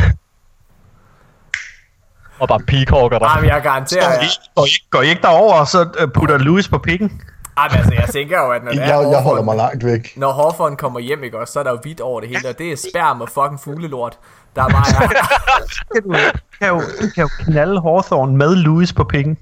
Og 2.39 2.47
bare 2.47 2.60
peacocker 2.60 3.19
dig. 3.19 3.27
Jamen, 3.36 3.49
jeg 3.49 3.62
garanterer 3.62 4.10
jer. 4.10 4.27
Går 4.56 4.65
I, 4.65 4.69
går 4.89 5.01
I 5.01 5.10
ikke 5.10 5.21
derover, 5.21 5.53
og 5.53 5.67
så 5.67 5.89
øh, 5.99 6.08
putter 6.13 6.38
Louis 6.38 6.67
på 6.67 6.77
pikken? 6.77 7.21
Jamen, 7.58 7.77
altså, 7.77 7.93
jeg 7.93 8.10
tænker 8.10 8.39
jo, 8.39 8.51
at 8.51 8.63
når 8.63 8.71
det 8.73 8.82
er 8.82 8.99
Jeg, 8.99 9.12
jeg 9.12 9.21
holder 9.21 9.43
mig 9.43 9.56
langt 9.56 9.86
væk. 9.86 10.13
Når 10.17 10.34
Hawthorne 10.34 10.75
kommer 10.75 10.99
hjem, 10.99 11.23
ikke 11.23 11.39
også, 11.39 11.53
så 11.53 11.60
er 11.60 11.63
der 11.63 11.71
jo 11.71 11.79
hvidt 11.82 12.01
over 12.01 12.19
det 12.19 12.29
hele, 12.29 12.49
og 12.49 12.58
det 12.58 12.71
er 12.71 12.75
sperm 12.75 13.21
og 13.21 13.29
fucking 13.29 13.60
fuglelort. 13.60 14.17
Der 14.56 14.63
er 14.63 14.69
bare... 14.69 14.86
kan 15.93 16.03
du, 16.03 16.15
kan 16.60 16.67
jo, 16.67 16.82
kan 17.15 17.21
jo 17.21 17.29
knalde 17.39 17.82
Hawthorne 17.82 18.38
med 18.38 18.56
Louis 18.56 18.93
på 18.93 19.03
pikken. 19.03 19.38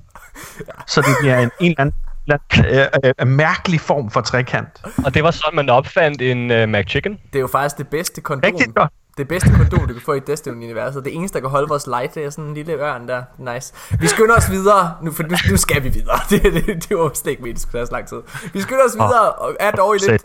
Så 0.87 1.01
det 1.01 1.15
bliver 1.21 1.39
en, 1.39 1.51
en 1.59 1.71
eller 1.71 1.81
anden 1.81 1.95
øh, 2.29 2.79
øh, 3.05 3.13
øh, 3.19 3.27
mærkelig 3.27 3.81
form 3.81 4.11
for 4.11 4.21
trekant. 4.21 4.81
Og 5.05 5.13
det 5.13 5.23
var 5.23 5.31
sådan, 5.31 5.55
man 5.55 5.69
opfandt 5.69 6.21
en 6.21 6.51
uh, 6.51 6.79
McChicken. 6.79 7.13
Det 7.13 7.35
er 7.35 7.39
jo 7.39 7.47
faktisk 7.47 7.77
det 7.77 7.87
bedste 7.87 8.21
kondom. 8.21 8.51
Rigtigt 8.51 8.75
godt. 8.75 8.91
Det 9.17 9.27
bedste 9.27 9.49
kondom, 9.49 9.87
du 9.87 9.93
kan 9.93 10.01
få 10.01 10.13
i 10.13 10.19
Destiny-universet. 10.19 11.05
Det 11.05 11.15
eneste, 11.15 11.35
der 11.35 11.41
kan 11.41 11.49
holde 11.49 11.67
vores 11.67 11.87
light, 11.87 12.15
det 12.15 12.25
er 12.25 12.29
sådan 12.29 12.45
en 12.45 12.53
lille 12.53 12.73
ørn 12.73 13.07
der. 13.07 13.23
Nice. 13.53 13.73
Vi 13.99 14.07
skynder 14.07 14.35
os 14.35 14.51
videre, 14.51 14.95
nu, 15.01 15.11
for 15.11 15.23
nu, 15.23 15.35
nu 15.49 15.57
skal 15.57 15.83
vi 15.83 15.89
videre. 15.89 16.19
Det, 16.29 16.43
det, 16.43 16.89
det 16.89 16.97
var 16.97 17.11
slet 17.13 17.31
ikke 17.31 17.41
meningen, 17.41 17.55
det 17.55 17.61
skulle 17.61 17.79
tage 17.79 17.85
så 17.85 17.91
lang 17.91 18.07
tid. 18.07 18.21
Vi 18.53 18.61
skynder 18.61 18.83
os 18.85 18.95
videre, 18.95 19.31
og 19.31 19.55
er 19.59 19.71
dog 19.71 19.95
i 19.95 19.99
lidt... 19.99 20.23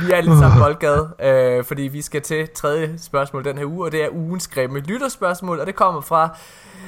Vi 0.00 0.12
er 0.12 0.20
lidt 0.20 0.38
samme 0.38 0.60
boldgade, 0.60 1.14
øh, 1.22 1.64
fordi 1.64 1.82
vi 1.82 2.02
skal 2.02 2.22
til 2.22 2.48
tredje 2.54 2.98
spørgsmål 2.98 3.44
den 3.44 3.58
her 3.58 3.64
uge, 3.64 3.84
og 3.84 3.92
det 3.92 4.04
er 4.04 4.08
ugens 4.12 4.48
grimme 4.48 4.78
lytterspørgsmål, 4.78 5.60
og 5.60 5.66
det 5.66 5.74
kommer 5.74 6.00
fra 6.00 6.36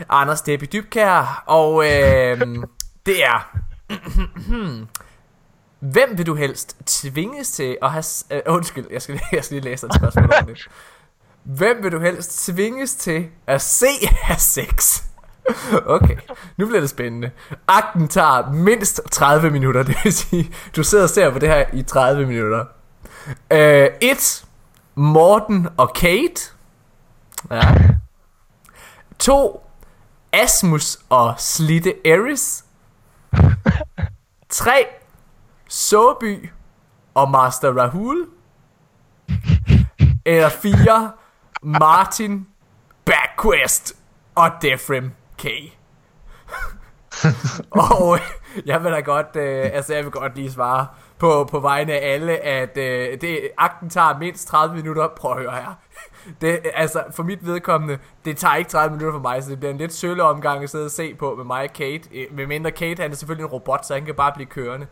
Anders 0.08 0.42
Debbie 0.42 0.68
Dybkær, 0.72 1.44
og 1.46 1.84
øh, 1.84 2.40
det 3.06 3.24
er... 3.24 3.67
Hvem 5.80 6.18
vil 6.18 6.26
du 6.26 6.34
helst 6.34 6.76
tvinges 6.86 7.50
til 7.50 7.76
at 7.82 7.90
have... 7.92 8.02
s- 8.02 8.26
Øh, 8.30 8.40
undskyld, 8.46 8.86
jeg 8.90 9.02
skal, 9.02 9.20
jeg 9.32 9.44
skal 9.44 9.54
lige 9.54 9.64
læse 9.70 9.86
et 9.86 9.94
spørgsmål 9.94 10.24
ordentligt. 10.34 10.68
Hvem 11.44 11.82
vil 11.82 11.92
du 11.92 12.00
helst 12.00 12.46
tvinges 12.46 12.94
til 12.94 13.28
at 13.46 13.62
se 13.62 13.86
have 14.22 14.38
sex? 14.38 15.02
Okay, 15.86 16.16
nu 16.56 16.66
bliver 16.66 16.80
det 16.80 16.90
spændende. 16.90 17.30
Akten 17.68 18.08
tager 18.08 18.50
mindst 18.52 19.00
30 19.12 19.50
minutter, 19.50 19.82
det 19.82 19.96
vil 20.04 20.12
sige, 20.12 20.54
du 20.76 20.82
sidder 20.82 21.04
og 21.04 21.10
ser 21.10 21.30
på 21.30 21.38
det 21.38 21.48
her 21.48 21.64
i 21.72 21.82
30 21.82 22.26
minutter. 22.26 22.64
Øh, 23.50 23.88
1. 24.00 24.44
Uh, 24.96 25.02
Morten 25.02 25.68
og 25.76 25.92
Kate. 25.94 26.40
Ja. 27.50 27.60
2. 29.18 29.64
Asmus 30.32 30.98
og 31.08 31.34
Slitte 31.38 32.06
Eris. 32.08 32.64
3. 34.48 34.86
Soby 35.68 36.50
og 37.14 37.30
Master 37.30 37.72
Rahul. 37.72 38.28
Eller 40.24 40.48
4. 40.48 41.12
Martin, 41.62 42.46
Backquest 43.04 43.96
og 44.34 44.50
Defrem 44.62 45.10
K. 45.38 45.46
og 47.70 48.14
øh, 48.14 48.20
jeg 48.66 48.84
vil 48.84 48.92
da 48.92 49.00
godt, 49.00 49.36
øh, 49.36 49.70
altså 49.72 49.94
jeg 49.94 50.04
vil 50.04 50.12
godt 50.12 50.34
lige 50.34 50.52
svare 50.52 50.86
på, 51.18 51.48
på 51.50 51.60
vegne 51.60 51.92
af 51.92 52.12
alle, 52.14 52.38
at 52.38 52.76
øh, 52.76 53.20
det, 53.20 53.50
akten 53.58 53.90
tager 53.90 54.18
mindst 54.18 54.48
30 54.48 54.76
minutter. 54.76 55.08
Prøv 55.08 55.32
at 55.32 55.38
høre 55.38 55.52
her. 55.52 55.74
Det, 56.40 56.58
altså, 56.74 57.02
for 57.16 57.22
mit 57.22 57.46
vedkommende, 57.46 57.98
det 58.24 58.36
tager 58.36 58.54
ikke 58.54 58.70
30 58.70 58.96
minutter 58.96 59.18
for 59.20 59.22
mig, 59.28 59.42
så 59.44 59.50
det 59.50 59.58
bliver 59.58 59.72
en 59.72 59.78
lidt 59.78 59.92
sølle 59.94 60.22
omgang 60.22 60.62
at 60.62 60.70
sidde 60.70 60.84
og 60.84 60.90
se 60.90 61.14
på 61.14 61.34
med 61.36 61.44
mig 61.44 61.62
og 61.62 61.72
Kate. 61.72 62.08
Øh, 62.14 62.24
Med 62.36 62.46
mindre 62.46 62.70
Kate, 62.70 63.02
han 63.02 63.10
er 63.10 63.16
selvfølgelig 63.16 63.44
en 63.44 63.50
robot, 63.50 63.84
så 63.86 63.94
han 63.94 64.04
kan 64.04 64.14
bare 64.14 64.32
blive 64.34 64.46
kørende. 64.46 64.86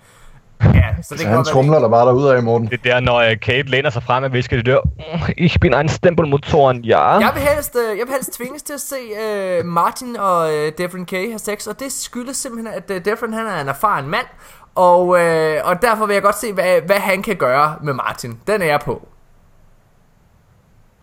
Ja, 0.64 0.68
så 1.02 1.14
det 1.14 1.20
Så 1.20 1.28
han 1.28 1.44
trumler 1.44 1.78
der 1.78 1.88
bare 1.88 2.06
derude 2.06 2.36
af, 2.36 2.42
Morten. 2.42 2.66
Det 2.68 2.80
er 2.86 2.92
der, 2.92 3.00
når 3.00 3.16
uh, 3.30 3.36
Kate 3.42 3.62
læner 3.70 3.90
sig 3.90 4.02
frem 4.02 4.24
og 4.24 4.32
visker 4.32 4.56
det 4.56 4.66
der. 4.66 4.80
"Mm, 4.84 5.32
Ich 5.36 5.60
bin 5.60 5.74
ein 5.74 5.88
Stempelmotoren, 5.88 6.84
ja. 6.84 7.08
Jeg 7.08 7.30
vil 7.34 7.42
helst, 7.42 7.76
øh, 7.76 7.98
jeg 7.98 8.06
vil 8.06 8.14
helst 8.14 8.32
tvinges 8.32 8.62
til 8.62 8.72
at 8.72 8.80
se 8.80 8.96
øh, 9.24 9.64
Martin 9.64 10.16
og 10.16 10.54
øh, 10.54 10.72
Devrin 10.78 11.06
K 11.06 11.10
have 11.10 11.38
sex, 11.38 11.66
og 11.66 11.80
det 11.80 11.92
skyldes 11.92 12.36
simpelthen, 12.36 12.74
at 12.74 12.90
øh, 12.90 13.04
Devrin 13.04 13.32
han 13.32 13.46
er 13.46 13.60
en 13.60 13.68
erfaren 13.68 14.08
mand, 14.08 14.26
og, 14.74 15.20
øh, 15.20 15.60
og 15.64 15.82
derfor 15.82 16.06
vil 16.06 16.14
jeg 16.14 16.22
godt 16.22 16.38
se, 16.38 16.52
hvad, 16.52 16.80
hvad 16.86 16.96
han 16.96 17.22
kan 17.22 17.36
gøre 17.36 17.74
med 17.82 17.92
Martin. 17.92 18.38
Den 18.46 18.62
er 18.62 18.66
jeg 18.66 18.80
på. 18.80 19.08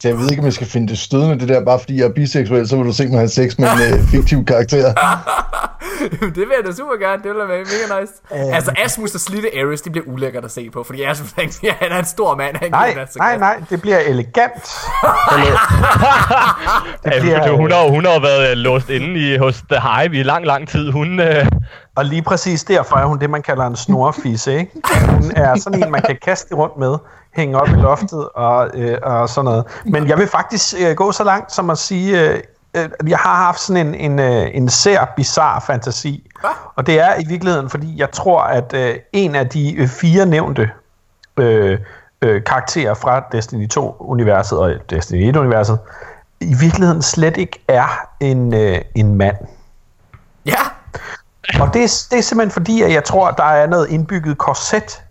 Så 0.04 0.10
jeg 0.10 0.18
ved 0.18 0.30
ikke, 0.30 0.42
om 0.42 0.46
jeg 0.46 0.54
skal 0.54 0.68
finde 0.68 0.88
det 0.88 0.98
stødende, 0.98 1.40
det 1.40 1.50
der, 1.50 1.66
bare 1.66 1.80
fordi 1.80 1.98
jeg 1.98 2.06
er 2.06 2.14
biseksuel, 2.14 2.68
så 2.68 2.78
vil 2.78 2.86
du 2.86 2.94
se 2.94 3.08
mig 3.08 3.18
have 3.18 3.28
sex 3.28 3.58
med 3.58 3.68
en 3.68 3.94
øh, 3.94 4.08
fiktiv 4.08 4.46
karakter. 4.46 4.94
det 6.36 6.38
vil 6.38 6.54
jeg 6.58 6.66
da 6.66 6.72
super 6.72 6.98
gerne, 7.00 7.24
det 7.24 7.32
vil 7.32 7.40
da 7.40 7.46
være 7.46 7.58
mega 7.58 8.02
nice. 8.02 8.14
Uh, 8.30 8.56
altså 8.56 8.72
Asmus 8.86 9.16
og 9.16 9.20
Slitte 9.20 9.50
Ares, 9.60 9.82
det 9.82 9.92
bliver 9.92 10.08
ulækkert 10.08 10.46
at 10.46 10.52
se 10.52 10.70
på, 10.70 10.84
fordi 10.84 11.04
Asmus 11.04 11.32
han, 11.32 11.50
ja, 11.64 11.74
han 11.80 11.92
er 11.92 12.00
en 12.00 12.06
stor 12.06 12.36
mand. 12.36 12.56
Han 12.56 12.72
Nej, 12.72 12.94
kan 12.94 13.08
nej, 13.18 13.38
nej, 13.38 13.64
det 13.70 13.82
bliver 13.82 14.00
elegant. 14.00 14.54
Ja, 17.06 17.20
bliver, 17.20 17.58
hun, 17.58 17.72
har, 17.72 17.90
hun 17.90 18.06
har 18.06 18.20
været 18.20 18.52
øh, 18.52 18.58
låst 18.58 18.90
inde 18.90 19.34
i, 19.34 19.38
hos 19.38 19.64
The 19.72 19.82
Hive 19.82 20.20
i 20.20 20.24
lang, 20.24 20.46
lang 20.46 20.68
tid. 20.68 20.92
Hun, 20.92 21.20
øh, 21.20 21.46
Og 21.96 22.06
lige 22.06 22.22
præcis 22.22 22.64
derfor 22.64 22.96
er 22.96 23.06
hun 23.06 23.20
det, 23.20 23.30
man 23.30 23.42
kalder 23.42 23.66
en 23.66 23.76
snorfisse, 23.76 24.60
ikke? 24.60 24.72
Hun 25.10 25.32
er 25.36 25.56
sådan 25.56 25.84
en, 25.84 25.92
man 25.92 26.02
kan 26.02 26.18
kaste 26.26 26.56
rundt 26.56 26.78
med, 26.78 26.98
hænge 27.36 27.62
op 27.62 27.68
i 27.68 27.72
loftet 27.72 28.30
og, 28.36 28.70
øh, 28.74 28.98
og 29.04 29.30
sådan 29.30 29.46
noget. 29.46 29.66
Men 29.86 30.08
jeg 30.08 30.18
vil 30.18 30.28
faktisk 30.28 30.76
øh, 30.82 30.96
gå 30.96 31.12
så 31.12 31.24
langt 31.24 31.52
som 31.52 31.70
at 31.70 31.78
sige, 31.78 32.22
øh, 32.22 32.40
øh, 32.74 32.90
jeg 33.08 33.18
har 33.18 33.36
haft 33.36 33.60
sådan 33.60 33.88
en, 33.88 33.96
en, 33.96 34.20
øh, 34.20 34.50
en 34.54 34.70
sær, 34.70 35.14
bizarre 35.16 35.62
fantasi. 35.62 36.30
Og 36.76 36.88
det 36.88 37.00
er 37.00 37.20
i 37.20 37.26
virkeligheden, 37.28 37.70
fordi 37.70 38.00
jeg 38.00 38.12
tror, 38.12 38.42
at 38.42 38.74
øh, 38.74 38.96
en 39.14 39.36
af 39.36 39.50
de 39.50 39.76
øh, 39.76 39.88
fire 39.88 40.26
nævnte 40.26 40.70
øh, 41.38 41.80
øh, 42.22 42.44
karakterer 42.44 42.94
fra 42.94 43.24
Destiny 43.32 43.70
2-universet 43.78 44.60
og 44.60 44.74
Destiny 44.90 45.36
1-universet, 45.36 45.78
i 46.42 46.56
virkeligheden 46.60 47.02
slet 47.02 47.38
ikke 47.38 47.64
er 47.68 48.08
en, 48.20 48.54
øh, 48.54 48.82
en 48.96 49.16
mand. 49.16 49.36
Ja, 50.46 50.60
Og 51.60 51.74
det 51.74 51.84
er, 51.84 52.06
det 52.12 52.18
er 52.18 52.22
simpelthen 52.22 52.52
fordi, 52.52 52.82
at 52.82 52.94
jeg 52.94 53.04
tror, 53.04 53.28
at 53.28 53.38
der 53.38 53.44
er 53.44 53.68
noget 53.68 53.90
indbygget 53.90 54.38
korset 54.38 55.03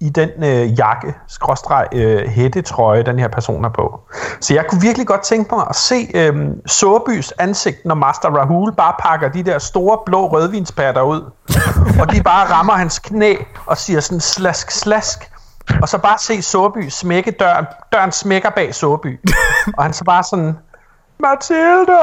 i 0.00 0.08
den 0.08 0.30
øh, 0.44 0.78
jakke, 0.78 1.14
skråstreg, 1.28 1.88
øh, 1.92 2.28
hættetrøje, 2.28 3.02
den 3.02 3.18
her 3.18 3.28
person 3.28 3.64
er 3.64 3.68
på. 3.68 4.00
Så 4.40 4.54
jeg 4.54 4.66
kunne 4.66 4.80
virkelig 4.80 5.06
godt 5.06 5.22
tænke 5.22 5.54
mig 5.54 5.66
at 5.68 5.76
se 5.76 6.10
øh, 6.14 6.48
Såbys 6.66 7.32
ansigt, 7.38 7.84
når 7.84 7.94
Master 7.94 8.28
Rahul 8.28 8.72
bare 8.72 8.94
pakker 8.98 9.28
de 9.28 9.42
der 9.42 9.58
store 9.58 9.98
blå 10.06 10.26
rødvinspatter 10.26 11.02
ud, 11.02 11.30
og 12.00 12.12
de 12.12 12.22
bare 12.22 12.50
rammer 12.50 12.72
hans 12.72 12.98
knæ 12.98 13.34
og 13.66 13.78
siger 13.78 14.00
sådan 14.00 14.20
slask, 14.20 14.70
slask, 14.70 15.30
og 15.82 15.88
så 15.88 15.98
bare 15.98 16.18
se 16.18 16.42
Såby 16.42 16.88
smække 16.88 17.30
døren, 17.30 17.66
døren 17.92 18.12
smækker 18.12 18.50
bag 18.50 18.74
Såby, 18.74 19.20
og 19.76 19.82
han 19.82 19.92
så 19.92 20.04
bare 20.04 20.24
sådan, 20.24 20.56
Mathilde! 21.18 21.92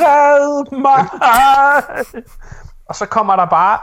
Red 0.00 0.78
mig! 0.78 1.08
Og 2.88 2.94
så 2.94 3.06
kommer 3.06 3.36
der 3.36 3.44
bare, 3.46 3.78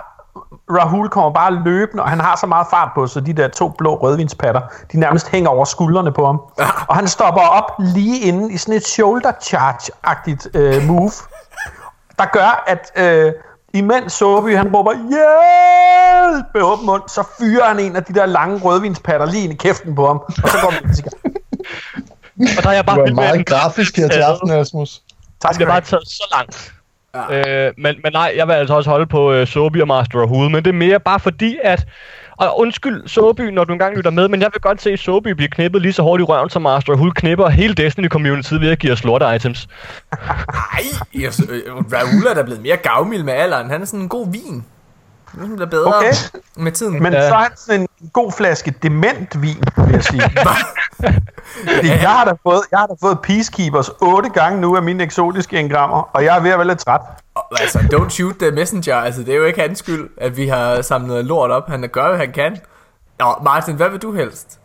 Rahul 0.69 1.09
kommer 1.09 1.31
bare 1.31 1.53
løbende, 1.53 2.03
og 2.03 2.09
han 2.09 2.19
har 2.19 2.35
så 2.35 2.47
meget 2.47 2.67
fart 2.71 2.89
på, 2.95 3.07
så 3.07 3.19
de 3.19 3.33
der 3.33 3.47
to 3.47 3.69
blå 3.69 3.95
rødvinspatter, 3.95 4.61
de 4.91 4.99
nærmest 4.99 5.29
hænger 5.29 5.49
over 5.49 5.65
skuldrene 5.65 6.11
på 6.11 6.25
ham. 6.25 6.41
Og 6.87 6.95
han 6.95 7.07
stopper 7.07 7.41
op 7.41 7.71
lige 7.79 8.19
inden 8.19 8.51
i 8.51 8.57
sådan 8.57 8.73
et 8.73 8.87
shoulder 8.87 9.31
charge-agtigt 9.41 10.59
øh, 10.59 10.83
move, 10.83 11.11
der 12.19 12.25
gør, 12.33 12.63
at 12.67 12.91
øh, 12.95 13.33
imens 13.73 14.13
Soby 14.13 14.57
han 14.57 14.75
råber 14.75 14.93
hjælp 14.93 16.45
med 16.53 16.61
åben 16.61 16.85
mund, 16.85 17.01
så 17.07 17.23
fyrer 17.39 17.67
han 17.67 17.79
en 17.79 17.95
af 17.95 18.03
de 18.03 18.13
der 18.13 18.25
lange 18.25 18.57
rødvinspatter 18.57 19.25
lige 19.25 19.43
ind 19.43 19.53
i 19.53 19.55
kæften 19.55 19.95
på 19.95 20.07
ham, 20.07 20.17
og 20.43 20.49
så 20.49 20.57
går 20.61 20.87
vi 20.87 20.93
til 20.95 21.05
og 22.57 22.63
der 22.63 22.69
er 22.69 22.73
jeg 22.73 22.85
bare 22.85 22.97
Du 22.97 23.01
er 23.01 23.13
meget 23.13 23.45
grafisk 23.45 23.97
her 23.97 24.07
til 24.07 24.19
aften, 24.19 24.51
Asmus. 24.51 25.01
Tak 25.41 25.49
det 25.49 25.55
skal 25.55 25.67
du 25.67 25.71
bare 25.71 25.81
taget 25.81 26.07
så 26.07 26.27
langt. 26.37 26.73
Ja. 27.15 27.67
Øh, 27.67 27.73
men, 27.77 27.95
men 28.03 28.11
nej, 28.13 28.33
jeg 28.35 28.47
vil 28.47 28.53
altså 28.53 28.73
også 28.73 28.89
holde 28.89 29.05
på 29.05 29.33
øh, 29.33 29.47
Soby 29.47 29.81
og 29.81 29.87
Master 29.87 30.19
of 30.19 30.29
Hood, 30.29 30.49
men 30.49 30.65
det 30.65 30.67
er 30.67 30.77
mere 30.77 30.99
bare 30.99 31.19
fordi, 31.19 31.57
at... 31.63 31.85
Og 32.37 32.59
undskyld, 32.59 33.07
Soby, 33.07 33.41
når 33.41 33.63
du 33.63 33.73
engang 33.73 33.95
lytter 33.95 34.11
med, 34.11 34.27
men 34.27 34.41
jeg 34.41 34.49
vil 34.53 34.61
godt 34.61 34.81
se 34.81 34.97
Soby 34.97 35.27
blive 35.27 35.49
knippet 35.49 35.81
lige 35.81 35.93
så 35.93 36.03
hårdt 36.03 36.21
i 36.21 36.23
røven, 36.23 36.49
som 36.49 36.61
Master 36.61 36.93
of 36.93 36.99
Hood 36.99 37.11
knipper 37.11 37.49
hele 37.49 37.73
Destiny-community 37.73 38.53
ved 38.53 38.69
at 38.69 38.79
give 38.79 38.93
os 38.93 39.03
lorte 39.03 39.35
items. 39.35 39.67
nej, 40.11 40.83
øh, 41.15 41.31
Raoul 41.93 42.27
er 42.29 42.33
da 42.33 42.43
blevet 42.43 42.61
mere 42.61 42.77
gavmild 42.77 43.23
med 43.23 43.33
alderen. 43.33 43.69
Han 43.69 43.81
er 43.81 43.85
sådan 43.85 43.99
en 43.99 44.09
god 44.09 44.31
vin. 44.31 44.65
Det 45.31 45.49
bliver 45.55 45.65
bedre 45.69 45.93
Okay. 45.97 46.13
med 46.57 46.71
tiden. 46.71 47.03
Men 47.03 47.13
Ja. 47.13 47.29
så 47.29 47.35
er 47.35 47.39
han 47.39 47.51
sådan 47.55 47.81
en 47.81 47.87
god 48.13 48.31
flaske 48.31 48.73
dementvin, 48.83 49.63
vil 49.77 49.93
jeg 49.93 50.03
sige. 50.03 50.21
Fordi 51.75 51.87
jeg 51.87 52.09
har 52.09 52.25
da 52.25 52.31
fået, 52.43 52.61
jeg 52.71 52.79
har 52.79 52.87
da 52.87 52.93
fået 53.01 53.17
Peacekeepers 53.23 53.89
otte 54.01 54.29
gange 54.29 54.61
nu 54.61 54.75
af 54.75 54.83
mine 54.83 55.03
eksotiske 55.03 55.59
engrammer, 55.59 56.09
og 56.13 56.23
jeg 56.23 56.37
er 56.37 56.41
ved 56.41 56.51
at 56.51 56.57
være 56.59 56.67
lidt 56.67 56.79
træt. 56.79 57.01
Altså, 57.59 57.79
don't 57.79 58.09
shoot 58.09 58.35
the 58.39 58.51
messenger. 58.51 58.95
Altså, 58.95 59.21
det 59.23 59.29
er 59.33 59.37
jo 59.37 59.43
ikke 59.45 59.61
hans 59.61 59.79
skyld, 59.79 60.09
at 60.21 60.37
vi 60.37 60.47
har 60.47 60.81
samlet 60.81 61.25
lort 61.25 61.51
op. 61.51 61.69
Han 61.69 61.89
gør, 61.91 62.07
hvad 62.09 62.17
han 62.19 62.31
kan. 62.31 62.57
Nå, 63.19 63.25
Martin, 63.43 63.75
hvad 63.75 63.89
vil 63.89 63.99
du 63.99 64.13
helst? 64.13 64.57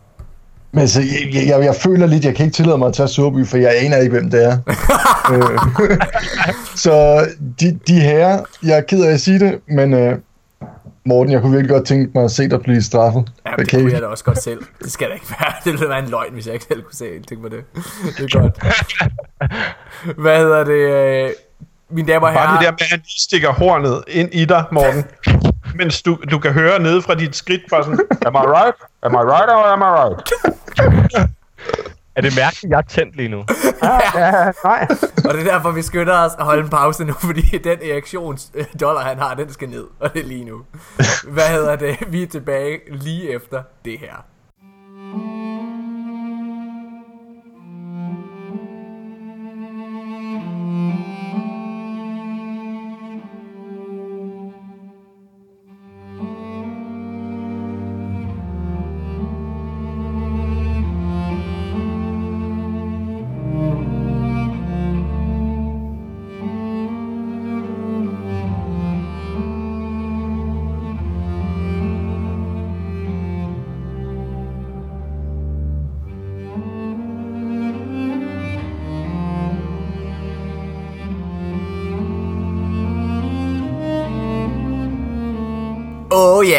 Men 0.71 0.81
altså, 0.81 0.99
jeg, 1.01 1.33
jeg, 1.33 1.47
jeg, 1.47 1.65
jeg 1.65 1.75
føler 1.75 2.05
lidt, 2.07 2.25
jeg 2.25 2.35
kan 2.35 2.45
ikke 2.45 2.55
tillade 2.55 2.77
mig 2.77 2.87
at 2.87 2.93
tage 2.93 3.07
Surby, 3.07 3.47
for 3.47 3.57
jeg 3.57 3.73
aner 3.77 3.97
ikke, 3.97 4.11
hvem 4.11 4.29
det 4.31 4.45
er. 4.45 4.57
Øh, 5.33 5.59
så 6.85 7.25
de, 7.59 7.79
de 7.87 7.99
her, 7.99 8.39
jeg 8.63 8.77
er 8.77 8.81
ked 8.81 9.03
af 9.03 9.11
at 9.13 9.21
sige 9.21 9.39
det, 9.39 9.59
men 9.69 9.93
øh, 9.93 10.15
Morten, 11.07 11.31
jeg 11.33 11.41
kunne 11.41 11.51
virkelig 11.51 11.69
godt 11.69 11.85
tænke 11.85 12.11
mig 12.15 12.23
at 12.23 12.31
se 12.31 12.49
dig 12.49 12.61
blive 12.61 12.81
straffet. 12.81 13.27
Ja, 13.45 13.51
det 13.51 13.59
Okay. 13.67 13.79
kunne 13.81 13.93
jeg 13.93 14.01
da 14.01 14.07
også 14.07 14.23
godt 14.23 14.43
selv. 14.43 14.61
Det 14.83 14.91
skal 14.91 15.07
da 15.09 15.13
ikke 15.13 15.25
være. 15.39 15.53
Det 15.63 15.71
ville 15.73 15.89
være 15.89 15.99
en 15.99 16.09
løgn, 16.09 16.33
hvis 16.33 16.45
jeg 16.45 16.53
ikke 16.53 16.65
selv 16.69 16.81
kunne 16.83 16.93
se 16.95 17.05
tænke 17.29 17.41
på 17.43 17.49
det. 17.49 17.63
Det 18.17 18.35
er 18.35 18.39
godt. 18.39 18.57
Hvad 20.21 20.37
hedder 20.37 20.63
det? 20.63 20.73
øh, 21.25 21.29
Mine 21.89 22.07
damer 22.07 22.27
og 22.27 22.33
herrer. 22.33 22.45
Bare 22.47 22.57
det 22.57 22.65
der 22.65 22.71
med, 22.71 22.79
at 22.81 22.87
han 22.89 23.01
stikker 23.17 23.49
hornet 23.53 24.03
ind 24.07 24.29
i 24.33 24.45
dig, 24.45 24.63
Morten. 24.71 25.05
Mens 25.75 26.01
du, 26.01 26.17
du 26.31 26.39
kan 26.39 26.51
høre 26.51 26.79
nede 26.81 27.01
fra 27.01 27.15
dit 27.15 27.35
skridt 27.35 27.61
bare 27.69 27.83
sådan, 27.83 27.99
am 28.25 28.33
I 28.35 28.37
right? 28.37 28.75
Am 29.03 29.13
I 29.13 29.17
right 29.17 29.49
or 29.49 29.63
am 29.73 29.81
I 29.81 29.91
right? 29.99 31.29
Er 32.17 32.21
det 32.21 32.33
mærkeligt, 32.37 32.71
jeg 32.71 32.77
er 32.77 32.81
tændt 32.81 33.15
lige 33.15 33.29
nu? 33.29 33.45
Ja, 34.15 34.51
nej. 34.63 34.87
Og 35.25 35.33
det 35.33 35.47
er 35.47 35.53
derfor, 35.53 35.71
vi 35.71 35.81
skynder 35.81 36.13
os 36.13 36.31
at 36.39 36.45
holde 36.45 36.63
en 36.63 36.69
pause 36.69 37.05
nu, 37.05 37.13
fordi 37.13 37.41
den 37.41 37.77
erektionsdollar, 37.81 39.01
han 39.01 39.17
har, 39.19 39.33
den 39.33 39.53
skal 39.53 39.69
ned. 39.69 39.85
Og 39.99 40.13
det 40.13 40.21
er 40.21 40.25
lige 40.25 40.45
nu. 40.45 40.61
Hvad 41.27 41.49
hedder 41.49 41.75
det? 41.75 41.97
Vi 42.07 42.23
er 42.23 42.27
tilbage 42.27 42.79
lige 42.91 43.29
efter 43.29 43.63
det 43.85 43.99
her. 43.99 44.25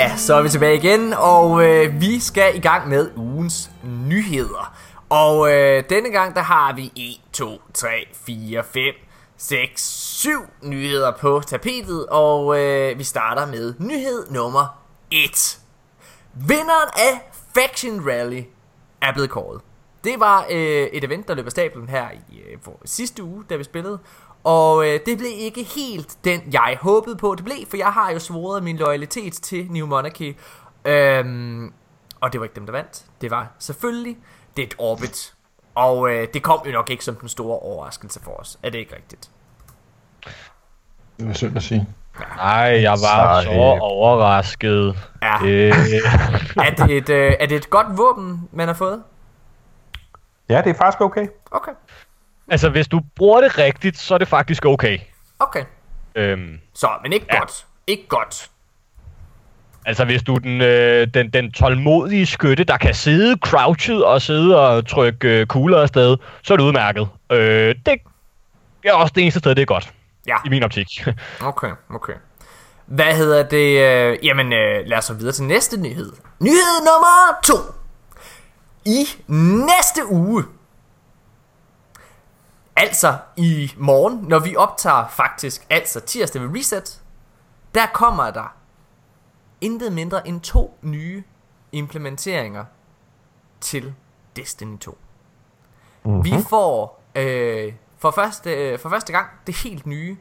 Ja, 0.08 0.16
så 0.16 0.34
er 0.34 0.42
vi 0.42 0.48
tilbage 0.48 0.76
igen, 0.76 1.14
og 1.14 1.64
øh, 1.64 2.00
vi 2.00 2.20
skal 2.20 2.56
i 2.56 2.60
gang 2.60 2.88
med 2.88 3.10
ugens 3.16 3.70
nyheder. 4.06 4.76
Og 5.08 5.52
øh, 5.52 5.84
denne 5.90 6.10
gang, 6.10 6.34
der 6.34 6.40
har 6.40 6.72
vi 6.72 6.92
1, 6.96 7.20
2, 7.32 7.60
3, 7.74 7.88
4, 8.26 8.64
5, 8.64 8.82
6, 9.36 9.82
7 9.82 10.30
nyheder 10.62 11.12
på 11.20 11.42
tapetet, 11.46 12.06
og 12.06 12.60
øh, 12.60 12.98
vi 12.98 13.04
starter 13.04 13.46
med 13.46 13.74
nyhed 13.78 14.30
nummer 14.30 14.78
1. 15.10 15.58
Vinderen 16.34 16.88
af 16.94 17.30
Faction 17.54 18.08
Rally 18.08 18.42
er 19.00 19.12
blevet 19.12 19.30
kåret. 19.30 19.60
Det 20.04 20.20
var 20.20 20.46
øh, 20.50 20.86
et 20.92 21.04
event, 21.04 21.28
der 21.28 21.34
løb 21.34 21.46
af 21.46 21.52
stablen 21.52 21.88
her 21.88 22.08
i 22.10 22.38
øh, 22.38 22.58
for 22.62 22.80
sidste 22.84 23.22
uge, 23.22 23.44
da 23.50 23.56
vi 23.56 23.64
spillede. 23.64 23.98
Og 24.44 24.86
øh, 24.86 25.00
det 25.06 25.18
blev 25.18 25.30
ikke 25.36 25.62
helt 25.62 26.16
den, 26.24 26.40
jeg 26.52 26.78
håbede 26.80 27.16
på, 27.16 27.34
det 27.34 27.44
blev, 27.44 27.56
for 27.70 27.76
jeg 27.76 27.92
har 27.92 28.10
jo 28.10 28.18
svoret 28.18 28.62
min 28.62 28.76
loyalitet 28.76 29.32
til 29.32 29.66
New 29.70 29.86
Monarchy. 29.86 30.36
Øhm, 30.84 31.72
og 32.20 32.32
det 32.32 32.40
var 32.40 32.44
ikke 32.44 32.56
dem, 32.56 32.66
der 32.66 32.72
vandt. 32.72 33.04
Det 33.20 33.30
var 33.30 33.50
selvfølgelig 33.58 34.16
Dead 34.56 34.68
Orbit. 34.78 35.34
Og 35.74 36.10
øh, 36.10 36.28
det 36.34 36.42
kom 36.42 36.60
jo 36.66 36.72
nok 36.72 36.90
ikke 36.90 37.04
som 37.04 37.14
den 37.14 37.28
store 37.28 37.58
overraskelse 37.58 38.20
for 38.22 38.30
os. 38.40 38.58
Er 38.62 38.70
det 38.70 38.78
ikke 38.78 38.96
rigtigt? 38.96 39.30
Det 41.18 41.26
var 41.28 41.32
synd 41.32 41.56
at 41.56 41.62
sige. 41.62 41.86
Nej, 42.36 42.80
jeg 42.82 42.90
var 42.90 43.42
Så, 43.42 43.44
så 43.44 43.78
overrasket. 43.80 44.96
Ja. 45.22 45.44
Øh, 45.44 45.72
Er 46.66 46.70
det 46.76 46.96
et, 46.96 47.08
øh, 47.08 47.32
er 47.40 47.46
det 47.46 47.56
et 47.56 47.70
godt 47.70 47.86
våben, 47.98 48.48
man 48.52 48.68
har 48.68 48.74
fået? 48.74 49.02
Ja, 50.48 50.62
det 50.64 50.70
er 50.70 50.74
faktisk 50.74 51.00
okay. 51.00 51.26
Okay. 51.50 51.72
Altså, 52.48 52.68
hvis 52.68 52.88
du 52.88 53.00
bruger 53.16 53.40
det 53.40 53.58
rigtigt, 53.58 53.98
så 53.98 54.14
er 54.14 54.18
det 54.18 54.28
faktisk 54.28 54.64
okay. 54.66 54.98
Okay. 55.38 55.64
Øhm, 56.14 56.58
Så, 56.74 56.88
men 57.02 57.12
ikke 57.12 57.26
Ja. 57.32 57.38
godt. 57.38 57.66
Ikke 57.86 58.06
godt. 58.08 58.50
altså, 59.86 60.04
hvis 60.04 60.22
du 60.22 60.34
er 60.34 60.38
den, 60.38 60.60
øh, 60.60 61.06
den, 61.14 61.30
den 61.30 61.52
tålmodige 61.52 62.26
skytte, 62.26 62.64
der 62.64 62.76
kan 62.76 62.94
sidde 62.94 63.36
crouchet 63.44 64.04
og 64.04 64.22
sidde 64.22 64.60
og 64.68 64.86
trykke 64.86 65.40
øh, 65.40 65.46
kugler 65.46 65.82
afsted, 65.82 66.16
så 66.42 66.52
er 66.52 66.56
det 66.56 66.64
udmærket. 66.64 67.08
Øh, 67.32 67.74
det 67.86 68.00
er 68.84 68.92
også 68.92 69.12
det 69.14 69.22
eneste 69.22 69.38
sted, 69.40 69.54
det 69.54 69.62
er 69.62 69.66
godt. 69.66 69.92
Ja. 70.26 70.36
I 70.46 70.48
min 70.48 70.62
optik. 70.62 71.04
Okay, 71.42 71.70
okay. 71.94 72.12
Hvad 72.86 73.16
hedder 73.16 73.42
det? 73.42 73.78
Øh, 73.80 74.18
jamen, 74.26 74.52
øh, 74.52 74.86
lad 74.86 74.98
os 74.98 75.04
så 75.04 75.14
videre 75.14 75.32
til 75.32 75.44
næste 75.44 75.80
nyhed. 75.80 76.12
Nyhed 76.40 76.78
nummer 76.80 77.38
to. 77.44 77.54
I 78.84 79.04
næste 79.28 80.06
uge, 80.10 80.44
altså 82.78 83.16
i 83.36 83.72
morgen, 83.76 84.18
når 84.28 84.38
vi 84.38 84.56
optager 84.56 85.08
faktisk, 85.08 85.66
altså 85.70 86.00
tirsdag 86.00 86.42
ved 86.42 86.58
Reset, 86.58 87.02
der 87.74 87.86
kommer 87.86 88.30
der 88.30 88.54
intet 89.60 89.92
mindre 89.92 90.28
end 90.28 90.40
to 90.40 90.78
nye 90.82 91.22
implementeringer 91.72 92.64
til 93.60 93.94
Destiny 94.36 94.78
2. 94.78 94.98
Mm-hmm. 96.04 96.24
Vi 96.24 96.34
får 96.50 97.02
øh, 97.14 97.72
for, 97.98 98.10
første, 98.10 98.54
øh, 98.54 98.78
for 98.78 98.88
første 98.88 99.12
gang 99.12 99.26
det 99.46 99.56
helt 99.56 99.86
nye 99.86 100.16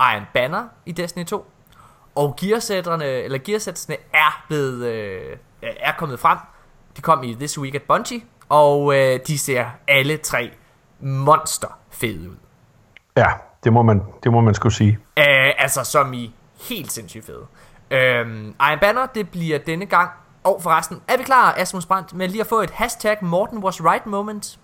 Iron 0.00 0.24
Banner 0.34 0.68
i 0.86 0.92
Destiny 0.92 1.24
2. 1.24 1.50
Og 2.14 2.36
gearsætterne, 2.40 3.04
eller 3.04 3.38
gearsætsene 3.44 3.96
er 4.12 4.44
blevet, 4.48 4.86
øh, 4.86 5.36
er 5.62 5.92
kommet 5.98 6.20
frem. 6.20 6.38
De 6.96 7.02
kom 7.02 7.22
i 7.24 7.34
This 7.34 7.58
Week 7.58 7.74
at 7.74 7.82
Bungie, 7.82 8.20
og 8.48 8.96
øh, 8.96 9.20
de 9.26 9.38
ser 9.38 9.66
alle 9.88 10.16
tre 10.16 10.50
monster 11.00 11.78
fede 11.90 12.30
ud. 12.30 12.36
Ja, 13.16 13.26
det 13.64 13.72
må 13.72 13.82
man, 13.82 14.02
det 14.24 14.32
må 14.32 14.40
man 14.40 14.54
skulle 14.54 14.74
sige. 14.74 14.98
Øh, 15.18 15.24
altså 15.58 15.84
som 15.84 16.12
i 16.12 16.34
helt 16.68 16.92
sindssygt 16.92 17.26
fede. 17.26 17.46
Øhm, 17.90 18.54
Iron 18.70 18.78
Banner, 18.80 19.06
det 19.06 19.30
bliver 19.30 19.58
denne 19.58 19.86
gang. 19.86 20.10
Og 20.44 20.60
forresten, 20.62 21.02
er 21.08 21.16
vi 21.16 21.22
klar, 21.22 21.54
Asmus 21.56 21.86
Brandt, 21.86 22.14
med 22.14 22.28
lige 22.28 22.40
at 22.40 22.46
få 22.46 22.60
et 22.60 22.70
hashtag 22.70 23.16
Morten 23.20 23.58
was 23.58 23.84
right 23.84 24.06
moment? 24.06 24.58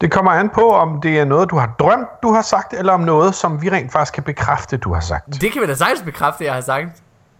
Det 0.00 0.12
kommer 0.12 0.32
an 0.32 0.48
på, 0.48 0.70
om 0.70 1.00
det 1.00 1.18
er 1.18 1.24
noget, 1.24 1.50
du 1.50 1.56
har 1.56 1.74
drømt, 1.78 2.08
du 2.22 2.32
har 2.32 2.42
sagt, 2.42 2.72
eller 2.72 2.92
om 2.92 3.00
noget, 3.00 3.34
som 3.34 3.62
vi 3.62 3.70
rent 3.70 3.92
faktisk 3.92 4.14
kan 4.14 4.22
bekræfte, 4.22 4.76
du 4.76 4.94
har 4.94 5.00
sagt. 5.00 5.40
Det 5.40 5.52
kan 5.52 5.62
vi 5.62 5.66
da 5.66 5.74
sagtens 5.74 6.02
bekræfte, 6.02 6.44
jeg 6.44 6.54
har 6.54 6.60
sagt. 6.60 6.86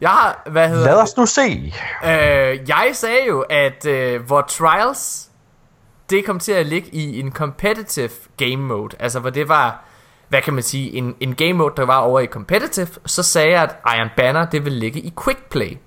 Jeg 0.00 0.10
har, 0.10 0.42
hvad 0.50 0.68
hedder 0.68 0.84
Lad 0.84 1.02
os 1.02 1.16
nu 1.16 1.26
se. 1.26 1.74
Øh, 2.04 2.68
jeg 2.68 2.90
sagde 2.92 3.26
jo, 3.28 3.40
at 3.40 3.86
øh, 3.86 4.22
hvor 4.26 4.40
Trials, 4.40 5.27
det 6.10 6.24
kom 6.26 6.38
til 6.38 6.52
at 6.52 6.66
ligge 6.66 6.88
i 6.88 7.20
en 7.20 7.32
competitive 7.32 8.10
game 8.36 8.56
mode, 8.56 8.96
altså 8.98 9.20
hvor 9.20 9.30
det 9.30 9.48
var, 9.48 9.84
hvad 10.28 10.42
kan 10.42 10.54
man 10.54 10.62
sige, 10.62 10.92
en, 10.92 11.14
en 11.20 11.34
game 11.34 11.52
mode, 11.52 11.74
der 11.76 11.84
var 11.86 11.98
over 11.98 12.20
i 12.20 12.26
competitive, 12.26 12.88
så 13.06 13.22
sagde 13.22 13.50
jeg, 13.50 13.62
at 13.62 13.96
Iron 13.98 14.08
Banner, 14.16 14.46
det 14.46 14.64
vil 14.64 14.72
ligge 14.72 15.00
i 15.00 15.12
quick 15.24 15.50
play. 15.50 15.78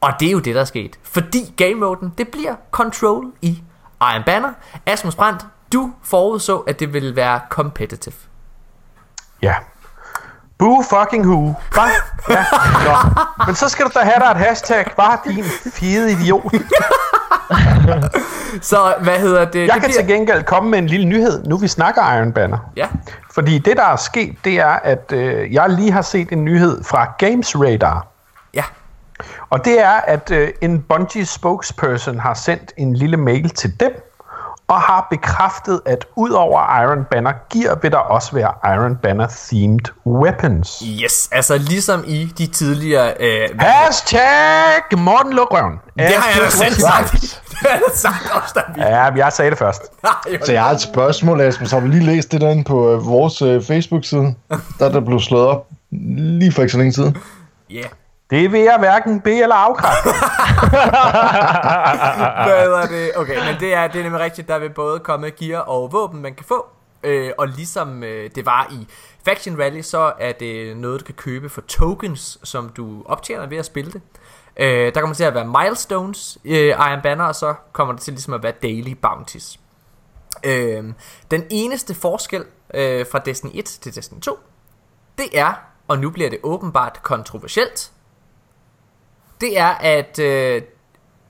Og 0.00 0.12
det 0.20 0.28
er 0.28 0.32
jo 0.32 0.38
det, 0.38 0.54
der 0.54 0.60
er 0.60 0.64
sket. 0.64 0.98
Fordi 1.02 1.54
game 1.56 1.74
moden, 1.74 2.12
det 2.18 2.28
bliver 2.28 2.54
control 2.70 3.32
i 3.42 3.62
Iron 4.00 4.22
Banner. 4.26 4.52
Asmus 4.86 5.14
Brandt, 5.14 5.46
du 5.72 5.92
forudså, 6.02 6.58
at 6.58 6.80
det 6.80 6.92
ville 6.92 7.16
være 7.16 7.40
competitive. 7.48 8.14
Ja. 9.42 9.54
Boo 10.60 10.82
fucking 10.82 11.26
who. 11.26 11.54
Hva? 11.74 11.82
Ja. 12.30 12.44
Nå. 12.84 13.22
Men 13.46 13.54
så 13.54 13.68
skal 13.68 13.86
du 13.86 13.90
da 13.94 13.98
have 14.04 14.20
dig 14.20 14.30
et 14.30 14.36
hashtag. 14.46 14.86
Bare 14.96 15.18
din 15.24 15.44
fede 15.74 16.12
idiot. 16.12 16.52
Så 18.62 18.94
hvad 19.02 19.18
hedder 19.18 19.44
det? 19.44 19.66
Jeg 19.66 19.74
det 19.74 19.82
kan 19.82 19.90
til 19.92 20.06
gengæld 20.06 20.42
komme 20.42 20.70
med 20.70 20.78
en 20.78 20.86
lille 20.86 21.06
nyhed, 21.06 21.44
nu 21.44 21.56
vi 21.56 21.68
snakker 21.68 22.14
Iron 22.16 22.32
Banner. 22.32 22.58
Ja, 22.76 22.86
Fordi 23.34 23.58
det, 23.58 23.76
der 23.76 23.84
er 23.84 23.96
sket, 23.96 24.36
det 24.44 24.54
er, 24.60 24.66
at 24.84 25.12
øh, 25.12 25.52
jeg 25.54 25.70
lige 25.70 25.92
har 25.92 26.02
set 26.02 26.28
en 26.32 26.44
nyhed 26.44 26.84
fra 26.84 27.12
Games 27.18 27.56
Radar. 27.56 28.06
ja. 28.54 28.64
Og 29.50 29.64
det 29.64 29.80
er, 29.80 29.90
at 30.06 30.30
øh, 30.30 30.48
en 30.60 30.82
Bungie 30.82 31.26
spokesperson 31.26 32.18
har 32.18 32.34
sendt 32.34 32.72
en 32.76 32.94
lille 32.94 33.16
mail 33.16 33.50
til 33.50 33.80
dem 33.80 34.09
og 34.70 34.80
har 34.80 35.06
bekræftet, 35.10 35.80
at 35.86 36.06
udover 36.16 36.82
Iron 36.82 37.04
Banner 37.10 37.32
gear, 37.52 37.78
vil 37.82 37.92
der 37.92 37.98
også 37.98 38.32
være 38.32 38.74
Iron 38.74 38.96
Banner 38.96 39.26
themed 39.30 39.80
weapons. 40.06 40.82
Yes, 41.02 41.28
altså 41.32 41.58
ligesom 41.58 42.04
i 42.06 42.24
de 42.38 42.46
tidligere... 42.46 43.14
Øh, 43.20 43.48
Hashtag 43.58 44.98
Morten 44.98 45.32
Lukrøven. 45.32 45.72
det 45.98 46.06
har 46.06 46.28
jeg 46.30 46.40
da 46.44 46.50
selv 46.50 46.74
sagt. 46.74 47.12
det 47.50 47.70
har 47.70 47.76
jeg 47.76 47.82
sagt 47.94 48.30
også, 48.42 48.52
da 48.54 48.60
vi... 48.74 48.80
Ja, 48.80 49.24
jeg 49.24 49.32
sagde 49.32 49.50
det 49.50 49.58
først. 49.58 49.82
Så 50.46 50.52
jeg 50.52 50.62
har 50.62 50.70
et 50.70 50.80
spørgsmål, 50.80 51.40
Asmus. 51.40 51.70
Har 51.70 51.80
du 51.80 51.86
lige 51.86 52.06
læst 52.06 52.32
det 52.32 52.40
derinde 52.40 52.64
på 52.64 52.92
øh, 52.92 53.06
vores 53.06 53.42
øh, 53.42 53.62
Facebook-side? 53.62 54.34
Der 54.78 54.86
er 54.86 54.92
der 54.92 55.00
blev 55.00 55.20
slået 55.20 55.46
op 55.46 55.66
lige 56.16 56.52
for 56.52 56.62
ikke 56.62 56.72
så 56.72 56.78
længe 56.78 56.92
siden. 56.92 57.16
Ja. 57.70 57.84
Det 58.30 58.52
vil 58.52 58.60
jeg 58.60 58.76
hverken 58.78 59.20
be- 59.20 59.42
eller 59.42 59.54
afkræfte. 59.54 60.08
Hvad 62.46 62.62
hedder 62.62 62.86
det? 62.86 63.10
Okay, 63.16 63.46
men 63.52 63.60
det 63.60 63.74
er, 63.74 63.86
det 63.88 63.98
er 63.98 64.02
nemlig 64.02 64.20
rigtigt, 64.20 64.48
der 64.48 64.58
vil 64.58 64.70
både 64.70 65.00
komme 65.00 65.30
gear 65.30 65.60
og 65.60 65.92
våben, 65.92 66.22
man 66.22 66.34
kan 66.34 66.44
få. 66.44 66.66
Øh, 67.02 67.30
og 67.38 67.48
ligesom 67.48 68.02
øh, 68.02 68.30
det 68.34 68.46
var 68.46 68.66
i 68.70 68.86
Faction 69.24 69.60
Rally, 69.60 69.80
så 69.82 70.12
er 70.18 70.32
det 70.32 70.76
noget, 70.76 71.00
du 71.00 71.04
kan 71.04 71.14
købe 71.14 71.48
for 71.48 71.60
tokens, 71.60 72.38
som 72.44 72.68
du 72.68 73.02
optjener 73.06 73.46
ved 73.46 73.56
at 73.58 73.66
spille 73.66 73.92
det. 73.92 74.00
Øh, 74.56 74.94
der 74.94 75.00
kommer 75.00 75.14
til 75.14 75.24
at 75.24 75.34
være 75.34 75.64
milestones, 75.64 76.38
øh, 76.44 76.54
Iron 76.68 77.02
Banner, 77.02 77.24
og 77.24 77.34
så 77.34 77.54
kommer 77.72 77.94
det 77.94 78.02
til 78.02 78.12
ligesom 78.12 78.34
at 78.34 78.42
være 78.42 78.52
daily 78.62 78.92
bounties. 79.02 79.60
Øh, 80.44 80.84
den 81.30 81.44
eneste 81.50 81.94
forskel 81.94 82.44
øh, 82.74 83.06
fra 83.12 83.18
Destiny 83.18 83.50
1 83.54 83.64
til 83.64 83.94
Destiny 83.94 84.20
2, 84.20 84.38
det 85.18 85.38
er, 85.38 85.52
og 85.88 85.98
nu 85.98 86.10
bliver 86.10 86.30
det 86.30 86.38
åbenbart 86.42 87.00
kontroversielt, 87.02 87.90
det 89.40 89.58
er, 89.58 89.68
at 89.68 90.18
øh, 90.18 90.62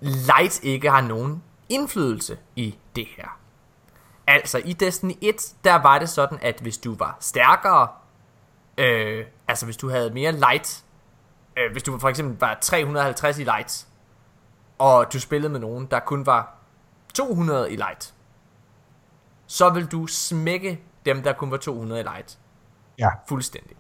Light 0.00 0.60
ikke 0.62 0.90
har 0.90 1.00
nogen 1.00 1.42
indflydelse 1.68 2.38
i 2.56 2.78
det 2.96 3.06
her. 3.16 3.38
Altså 4.26 4.58
i 4.58 4.72
Destiny 4.72 5.12
1, 5.20 5.54
der 5.64 5.74
var 5.74 5.98
det 5.98 6.08
sådan, 6.08 6.38
at 6.42 6.60
hvis 6.60 6.78
du 6.78 6.94
var 6.94 7.16
stærkere, 7.20 7.88
øh, 8.78 9.24
altså 9.48 9.64
hvis 9.64 9.76
du 9.76 9.90
havde 9.90 10.10
mere 10.10 10.32
light, 10.32 10.84
øh, 11.56 11.72
hvis 11.72 11.82
du 11.82 11.98
for 11.98 12.08
eksempel 12.08 12.38
var 12.40 12.58
350 12.60 13.38
i 13.38 13.44
light, 13.44 13.86
og 14.78 15.12
du 15.12 15.20
spillede 15.20 15.52
med 15.52 15.60
nogen, 15.60 15.86
der 15.86 16.00
kun 16.00 16.26
var 16.26 16.54
200 17.14 17.72
i 17.72 17.76
light, 17.76 18.14
så 19.46 19.70
vil 19.70 19.86
du 19.86 20.06
smække 20.06 20.80
dem, 21.06 21.22
der 21.22 21.32
kun 21.32 21.50
var 21.50 21.56
200 21.56 22.00
i 22.00 22.04
light. 22.04 22.38
Ja. 22.98 23.08
Fuldstændig. 23.28 23.76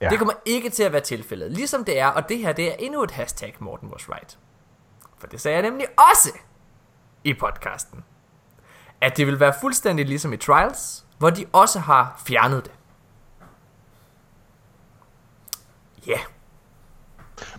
Ja. 0.00 0.08
Det 0.08 0.18
kommer 0.18 0.34
ikke 0.44 0.70
til 0.70 0.82
at 0.82 0.92
være 0.92 1.00
tilfældet. 1.00 1.52
Ligesom 1.52 1.84
det 1.84 1.98
er, 1.98 2.06
og 2.06 2.28
det 2.28 2.38
her 2.38 2.52
det 2.52 2.70
er 2.70 2.74
endnu 2.78 3.02
et 3.02 3.10
hashtag, 3.10 3.54
Morten 3.58 3.88
was 3.88 4.08
right. 4.08 4.38
For 5.18 5.26
det 5.26 5.40
sagde 5.40 5.54
jeg 5.54 5.62
nemlig 5.62 5.86
også 6.12 6.38
i 7.24 7.34
podcasten. 7.34 8.04
At 9.00 9.16
det 9.16 9.26
vil 9.26 9.40
være 9.40 9.54
fuldstændig 9.60 10.06
ligesom 10.06 10.32
i 10.32 10.36
Trials, 10.36 11.04
hvor 11.18 11.30
de 11.30 11.44
også 11.52 11.78
har 11.78 12.22
fjernet 12.26 12.64
det. 12.64 12.72
Ja. 16.06 16.12
Yeah. 16.12 16.20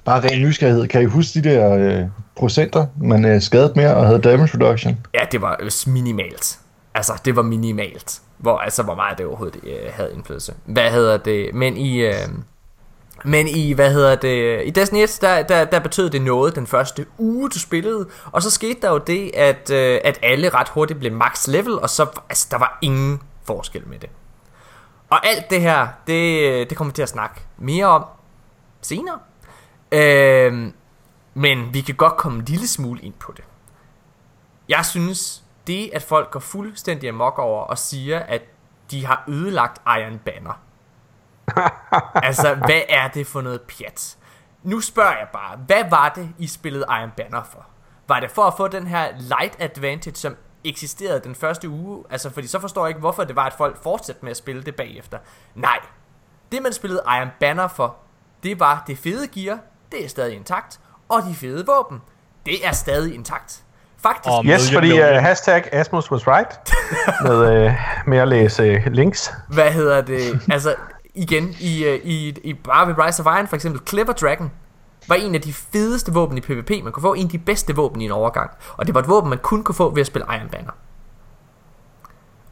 Bare 0.05 0.29
ren 0.29 0.41
nysgerrighed. 0.41 0.87
Kan 0.87 1.01
I 1.01 1.05
huske 1.05 1.41
de 1.41 1.49
der 1.49 1.73
øh, 1.73 2.07
procenter, 2.35 2.87
man 3.01 3.25
øh, 3.25 3.41
skadet 3.41 3.75
mere 3.75 3.95
og 3.95 4.05
havde 4.05 4.21
damage 4.21 4.49
reduction? 4.53 5.05
Ja, 5.13 5.19
det 5.31 5.41
var 5.41 5.57
øh, 5.59 5.71
minimalt. 5.93 6.59
Altså, 6.97 7.21
det 7.25 7.35
var 7.35 7.41
minimalt. 7.41 8.21
Hvor, 8.37 8.57
altså, 8.57 8.83
hvor 8.83 8.95
meget 8.95 9.17
det 9.17 9.25
overhovedet 9.25 9.59
øh, 9.63 9.93
havde 9.93 10.13
indflydelse. 10.13 10.53
Hvad 10.65 10.91
hedder 10.91 11.17
det? 11.17 11.55
Men 11.55 11.77
i... 11.77 11.97
Øh, 11.97 12.27
men 13.23 13.47
i, 13.47 13.73
hvad 13.73 13.93
hedder 13.93 14.15
det, 14.15 14.67
i 14.67 14.69
Destiny 14.69 14.99
1, 14.99 15.17
der, 15.21 15.43
der, 15.43 15.65
der 15.65 15.79
betød 15.79 16.09
det 16.09 16.21
noget 16.21 16.55
den 16.55 16.67
første 16.67 17.05
uge, 17.17 17.49
du 17.49 17.59
spillede, 17.59 18.09
og 18.25 18.43
så 18.43 18.49
skete 18.51 18.81
der 18.81 18.89
jo 18.89 18.97
det, 18.97 19.31
at, 19.35 19.69
øh, 19.71 19.99
at 20.03 20.19
alle 20.21 20.49
ret 20.49 20.69
hurtigt 20.69 20.99
blev 20.99 21.11
max 21.11 21.47
level, 21.47 21.79
og 21.79 21.89
så, 21.89 22.07
altså, 22.29 22.47
der 22.51 22.57
var 22.57 22.77
ingen 22.81 23.21
forskel 23.43 23.87
med 23.87 23.99
det. 23.99 24.09
Og 25.09 25.27
alt 25.27 25.49
det 25.49 25.61
her, 25.61 25.87
det, 26.07 26.41
øh, 26.41 26.69
det 26.69 26.77
kommer 26.77 26.91
vi 26.91 26.95
til 26.95 27.01
at 27.01 27.09
snakke 27.09 27.41
mere 27.57 27.85
om 27.85 28.05
senere. 28.81 29.19
Øh, 29.91 30.71
men 31.33 31.73
vi 31.73 31.81
kan 31.81 31.95
godt 31.95 32.17
komme 32.17 32.39
en 32.39 32.45
lille 32.45 32.67
smule 32.67 33.01
ind 33.01 33.13
på 33.13 33.33
det. 33.37 33.43
Jeg 34.69 34.85
synes, 34.85 35.43
det 35.67 35.89
at 35.93 36.03
folk 36.03 36.31
går 36.31 36.39
fuldstændig 36.39 37.09
amok 37.09 37.39
over 37.39 37.63
og 37.63 37.77
siger, 37.77 38.19
at 38.19 38.41
de 38.91 39.05
har 39.05 39.23
ødelagt 39.27 39.81
Iron 39.87 40.19
Banner. 40.19 40.61
altså, 42.27 42.55
hvad 42.55 42.81
er 42.89 43.07
det 43.07 43.27
for 43.27 43.41
noget 43.41 43.61
pjat? 43.61 44.17
Nu 44.63 44.79
spørger 44.79 45.17
jeg 45.17 45.27
bare, 45.33 45.57
hvad 45.57 45.89
var 45.89 46.09
det, 46.09 46.29
I 46.37 46.47
spillede 46.47 46.85
Iron 46.89 47.11
Banner 47.17 47.43
for? 47.43 47.65
Var 48.07 48.19
det 48.19 48.31
for 48.31 48.43
at 48.43 48.53
få 48.57 48.67
den 48.67 48.87
her 48.87 49.11
light 49.19 49.55
advantage, 49.59 50.15
som 50.15 50.35
eksisterede 50.63 51.19
den 51.19 51.35
første 51.35 51.69
uge? 51.69 52.03
Altså, 52.09 52.29
fordi 52.29 52.47
så 52.47 52.59
forstår 52.59 52.85
jeg 52.85 52.89
ikke, 52.89 52.99
hvorfor 52.99 53.23
det 53.23 53.35
var, 53.35 53.45
at 53.45 53.53
folk 53.53 53.83
fortsatte 53.83 54.23
med 54.23 54.31
at 54.31 54.37
spille 54.37 54.63
det 54.63 54.75
bagefter. 54.75 55.19
Nej. 55.55 55.79
Det, 56.51 56.61
man 56.61 56.73
spillede 56.73 57.01
Iron 57.17 57.29
Banner 57.39 57.67
for, 57.67 57.95
det 58.43 58.59
var 58.59 58.83
det 58.87 58.97
fede 58.97 59.27
gear, 59.27 59.59
det 59.91 60.05
er 60.05 60.09
stadig 60.09 60.35
intakt, 60.35 60.79
og 61.09 61.23
de 61.23 61.35
fede 61.35 61.65
våben, 61.65 62.01
det 62.45 62.67
er 62.67 62.71
stadig 62.71 63.13
intakt. 63.13 63.63
Faktisk. 64.01 64.31
Og 64.31 64.45
Yes, 64.45 64.71
fordi 64.73 64.91
uh, 64.91 64.99
hashtag 64.99 65.63
Asmus 65.71 66.11
was 66.11 66.27
right. 66.27 66.73
med, 67.27 67.65
uh, 67.65 67.73
med 68.07 68.17
at 68.17 68.27
læse 68.27 68.75
uh, 68.75 68.91
links. 68.91 69.33
Hvad 69.47 69.71
hedder 69.71 70.01
det? 70.01 70.39
Altså, 70.51 70.75
igen, 71.13 71.55
i, 71.59 71.83
øh, 71.85 71.99
i, 72.03 72.35
i 72.43 72.53
bare 72.53 72.87
ved 72.87 72.95
Rise 72.97 73.23
of 73.25 73.37
Iron, 73.37 73.47
for 73.47 73.55
eksempel, 73.55 73.81
Clever 73.87 74.13
Dragon 74.13 74.51
var 75.07 75.15
en 75.15 75.35
af 75.35 75.41
de 75.41 75.53
fedeste 75.53 76.13
våben 76.13 76.37
i 76.37 76.41
PvP. 76.41 76.69
Man 76.83 76.91
kunne 76.91 77.01
få 77.01 77.13
en 77.13 77.23
af 77.23 77.29
de 77.29 77.37
bedste 77.37 77.75
våben 77.75 78.01
i 78.01 78.05
en 78.05 78.11
overgang. 78.11 78.51
Og 78.77 78.87
det 78.87 78.95
var 78.95 79.01
et 79.01 79.07
våben, 79.07 79.29
man 79.29 79.39
kun 79.39 79.63
kunne 79.63 79.75
få 79.75 79.93
ved 79.93 80.01
at 80.01 80.07
spille 80.07 80.25
Iron 80.35 80.49
Banner. 80.49 80.71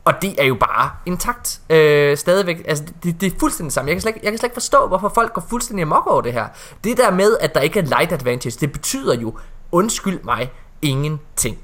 Og 0.06 0.14
det 0.22 0.41
er 0.41 0.46
jo 0.46 0.56
bare 0.56 0.91
intakt 1.06 1.62
øh, 1.70 2.18
stadigvæk. 2.18 2.62
Altså, 2.68 2.84
det, 3.04 3.22
det 3.22 3.34
er 3.34 3.39
fuldstændig 3.39 3.74
samme. 3.74 3.89
Jeg 3.89 3.96
kan, 3.96 4.02
slet 4.02 4.16
ikke, 4.16 4.20
jeg 4.24 4.32
kan 4.32 4.38
slet 4.38 4.48
ikke 4.48 4.54
forstå, 4.54 4.88
hvorfor 4.88 5.12
folk 5.16 5.34
går 5.34 5.43
fuldstændig 5.50 5.82
amok 5.84 6.08
over 6.08 6.22
det 6.22 6.34
her. 6.34 6.48
Det 6.84 6.98
der 6.98 7.12
med, 7.12 7.38
at 7.41 7.56
der 7.56 7.62
ikke 7.62 7.80
er 7.80 7.84
light 7.84 8.12
advantage, 8.12 8.58
det 8.60 8.72
betyder 8.72 9.16
jo, 9.16 9.38
undskyld 9.72 10.24
mig, 10.24 10.52
ingenting. 10.86 11.58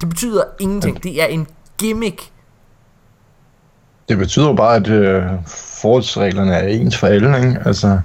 Det 0.00 0.08
betyder 0.08 0.42
ingenting. 0.60 1.02
Det 1.02 1.22
er 1.22 1.26
en 1.26 1.46
gimmick. 1.78 2.30
Det 4.08 4.18
betyder 4.18 4.46
jo 4.46 4.54
bare, 4.54 4.76
at 4.76 4.88
øh, 4.88 5.22
forholdsreglerne 5.46 6.54
er 6.54 6.68
ens 6.68 6.98
for 6.98 7.06
alle, 7.06 7.36
ikke? 7.36 7.62
Altså, 7.64 8.00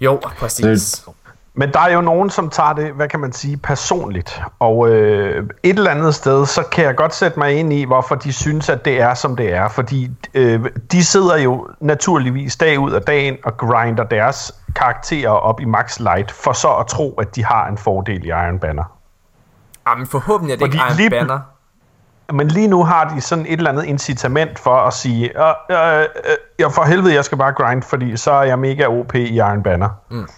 Jo, 0.00 0.20
præcis. 0.38 1.04
Men 1.54 1.72
der 1.72 1.80
er 1.80 1.92
jo 1.92 2.00
nogen, 2.00 2.30
som 2.30 2.50
tager 2.50 2.72
det, 2.72 2.92
hvad 2.92 3.08
kan 3.08 3.20
man 3.20 3.32
sige, 3.32 3.56
personligt. 3.56 4.42
Og 4.58 4.88
øh, 4.88 5.44
et 5.62 5.78
eller 5.78 5.90
andet 5.90 6.14
sted, 6.14 6.46
så 6.46 6.62
kan 6.62 6.84
jeg 6.84 6.96
godt 6.96 7.14
sætte 7.14 7.38
mig 7.38 7.52
ind 7.52 7.72
i, 7.72 7.84
hvorfor 7.84 8.14
de 8.14 8.32
synes, 8.32 8.68
at 8.68 8.84
det 8.84 9.00
er, 9.00 9.14
som 9.14 9.36
det 9.36 9.52
er. 9.52 9.68
Fordi 9.68 10.10
øh, 10.34 10.64
de 10.92 11.04
sidder 11.04 11.38
jo 11.38 11.68
naturligvis 11.80 12.56
dag 12.56 12.78
ud 12.78 12.92
af 12.92 13.02
dagen 13.02 13.36
og 13.44 13.56
grinder 13.56 14.04
deres 14.04 14.54
karakterer 14.76 15.30
op 15.30 15.60
i 15.60 15.64
max 15.64 16.00
light, 16.00 16.30
for 16.30 16.52
så 16.52 16.68
at 16.68 16.86
tro, 16.86 17.14
at 17.14 17.36
de 17.36 17.44
har 17.44 17.68
en 17.68 17.78
fordel 17.78 18.24
i 18.24 18.28
Iron 18.28 18.58
Banner. 18.58 18.99
Jamen 19.90 20.06
forhåbentlig 20.06 20.52
er 20.52 20.56
det 20.58 20.64
Fordi 20.64 20.76
ikke 20.76 20.84
Iron 20.86 20.96
lige- 20.96 21.10
Banner. 21.10 21.38
Men 22.32 22.48
lige 22.48 22.68
nu 22.68 22.84
har 22.84 23.08
de 23.08 23.20
sådan 23.20 23.46
et 23.46 23.52
eller 23.52 23.70
andet 23.70 23.84
incitament 23.84 24.58
for 24.58 24.76
at 24.76 24.92
sige, 24.94 25.42
øh, 25.42 25.54
øh, 25.70 26.04
øh, 26.58 26.70
for 26.70 26.82
helvede, 26.84 27.14
jeg 27.14 27.24
skal 27.24 27.38
bare 27.38 27.52
grind, 27.52 27.82
fordi 27.82 28.16
så 28.16 28.32
er 28.32 28.42
jeg 28.42 28.58
mega 28.58 28.86
OP 28.86 29.14
i 29.14 29.36
Iron 29.36 29.62
Banner. 29.62 29.88
Mm. 30.10 30.28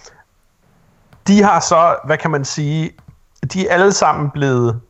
De 1.27 1.43
har 1.43 1.61
så, 1.61 1.97
hvad 2.05 2.19
kan 2.19 2.31
man 2.31 2.45
sige, 2.45 2.91
de 3.53 3.69
er 3.69 3.75
alle 3.75 3.93
sammen 3.93 4.31
blevet, 4.31 4.81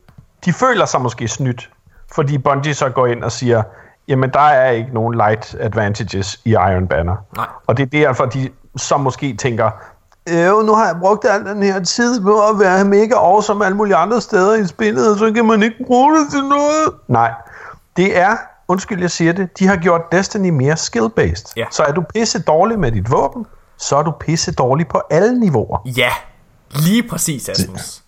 de 0.45 0.53
føler 0.53 0.85
sig 0.85 1.01
måske 1.01 1.27
snydt, 1.27 1.69
fordi 2.15 2.37
Bungie 2.37 2.73
så 2.73 2.89
går 2.89 3.07
ind 3.07 3.23
og 3.23 3.31
siger, 3.31 3.63
jamen 4.07 4.29
der 4.29 4.39
er 4.39 4.71
ikke 4.71 4.89
nogen 4.93 5.15
light 5.15 5.55
advantages 5.59 6.39
i 6.45 6.49
Iron 6.51 6.87
Banner. 6.87 7.15
Nej. 7.35 7.45
Og 7.67 7.77
det 7.77 7.83
er 7.83 7.89
derfor, 7.89 8.25
de 8.25 8.49
så 8.77 8.97
måske 8.97 9.35
tænker, 9.35 9.71
Øh, 10.29 10.65
nu 10.65 10.73
har 10.73 10.85
jeg 10.85 10.95
brugt 10.99 11.25
al 11.25 11.45
den 11.45 11.63
her 11.63 11.83
tid 11.83 12.21
på 12.21 12.47
at 12.47 12.59
være 12.59 12.85
mega 12.85 13.15
awesome 13.15 13.65
alle 13.65 13.77
mulige 13.77 13.95
andre 13.95 14.21
steder 14.21 14.55
i 14.55 14.67
spillet, 14.67 15.11
og 15.11 15.17
så 15.17 15.31
kan 15.31 15.45
man 15.45 15.63
ikke 15.63 15.75
bruge 15.87 16.19
det 16.19 16.31
til 16.31 16.43
noget. 16.43 16.93
Nej, 17.07 17.31
det 17.97 18.17
er, 18.17 18.37
undskyld 18.67 19.01
jeg 19.01 19.11
siger 19.11 19.33
det, 19.33 19.59
de 19.59 19.67
har 19.67 19.75
gjort 19.75 20.01
Destiny 20.11 20.49
mere 20.49 20.73
skill-based. 20.77 21.53
Ja. 21.57 21.65
Så 21.71 21.83
er 21.83 21.91
du 21.91 22.03
pisse 22.13 22.41
dårlig 22.41 22.79
med 22.79 22.91
dit 22.91 23.11
våben, 23.11 23.45
så 23.77 23.95
er 23.95 24.03
du 24.03 24.11
pisse 24.11 24.51
dårlig 24.51 24.87
på 24.87 25.01
alle 25.09 25.39
niveauer. 25.39 25.77
Ja, 25.97 26.11
lige 26.69 27.07
præcis, 27.09 27.49
Asmus. 27.49 28.02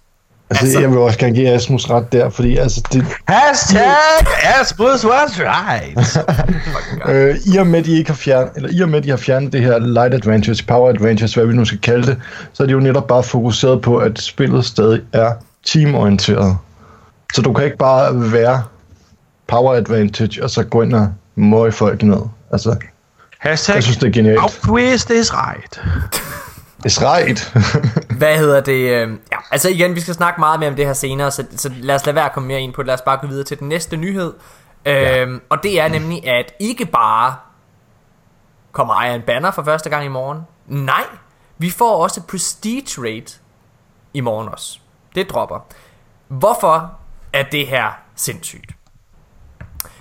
Altså, 0.50 0.66
Altså- 0.66 0.80
jeg 0.80 0.90
vil 0.90 0.98
også 0.98 1.20
gerne 1.20 1.36
give 1.36 1.50
Asmus 1.50 1.90
ret 1.90 2.12
der, 2.12 2.30
fordi 2.30 2.58
altså, 2.58 2.82
det, 2.94 3.06
Hashtag 3.28 3.96
Asmus 4.62 5.06
was 5.06 5.40
right. 5.40 6.18
Øh, 7.10 7.36
I 7.46 7.58
og 7.58 7.68
med, 7.68 7.84
de 7.84 7.98
ikke 7.98 8.10
har 8.10 8.16
fjernet, 8.16 8.52
eller 8.56 8.70
i 8.72 8.82
og 8.82 8.90
med, 8.90 9.02
de 9.02 9.10
har 9.10 9.18
fjernet 9.18 9.54
det 9.54 9.62
her 9.62 9.80
light 9.80 10.14
advantage, 10.14 10.64
power 10.68 10.90
advantage, 10.90 11.36
hvad 11.36 11.46
vi 11.46 11.54
nu 11.54 11.66
skal 11.66 11.80
kalde 11.80 12.08
det, 12.08 12.18
så 12.54 12.64
er 12.64 12.68
de 12.68 12.74
jo 12.74 12.80
netop 12.80 13.08
bare 13.08 13.24
fokuseret 13.24 13.82
på, 13.82 13.98
at 13.98 14.20
spillet 14.20 14.66
stadig 14.66 15.02
er 15.14 15.34
teamorienteret. 15.66 16.58
Så 17.34 17.42
du 17.42 17.54
kan 17.54 17.66
ikke 17.66 17.78
bare 17.78 18.32
være 18.32 18.64
power 19.48 19.74
advantage, 19.76 20.44
og 20.44 20.50
så 20.50 20.64
gå 20.64 20.82
ind 20.82 20.94
og 20.94 21.08
møge 21.36 21.72
folk 21.72 22.04
ned. 22.04 22.22
Altså, 22.52 22.76
Hashtag 23.40 23.76
jeg 23.76 23.84
synes, 23.84 23.98
det 23.98 24.08
er 24.08 24.12
genialt. 24.12 24.40
Outwist 24.40 25.10
is 25.10 25.32
right. 25.34 25.82
Right. 26.86 27.54
Hvad 28.18 28.38
hedder 28.38 28.62
det? 28.62 28.74
Øh, 28.90 29.10
ja, 29.32 29.38
altså 29.52 29.70
igen, 29.70 29.96
vi 29.96 30.00
skal 30.02 30.14
snakke 30.14 30.40
meget 30.40 30.60
mere 30.60 30.70
om 30.70 30.76
det 30.76 30.86
her 30.86 30.94
senere, 30.94 31.32
så, 31.32 31.46
så 31.56 31.70
lad 31.82 31.96
os 31.96 32.06
lade 32.06 32.16
være 32.16 32.26
at 32.26 32.34
komme 32.34 32.48
mere 32.48 32.62
ind 32.62 32.74
på 32.74 32.82
det. 32.82 32.88
Lad 32.88 32.94
os 32.94 33.02
bare 33.02 33.18
gå 33.22 33.28
videre 33.28 33.44
til 33.44 33.60
den 33.60 33.70
næste 33.70 33.98
nyhed. 33.98 34.34
Øh, 34.86 35.40
Og 35.50 35.64
det 35.64 35.80
er 35.80 35.88
nemlig, 35.88 36.28
at 36.28 36.54
ikke 36.60 36.86
bare 36.86 37.36
kommer 38.72 39.04
Iron 39.04 39.22
Banner 39.22 39.52
for 39.52 39.64
første 39.64 39.90
gang 39.90 40.06
i 40.06 40.08
morgen. 40.08 40.40
Nej, 40.68 41.04
vi 41.58 41.70
får 41.70 42.04
også 42.04 42.22
Prestige 42.22 43.02
Rate 43.02 43.34
i 44.14 44.22
morgen 44.22 44.50
også. 44.50 44.80
Det 45.16 45.30
dropper. 45.30 45.60
Hvorfor 46.28 46.92
er 47.34 47.44
det 47.44 47.68
her 47.68 47.90
sindssygt? 48.16 48.72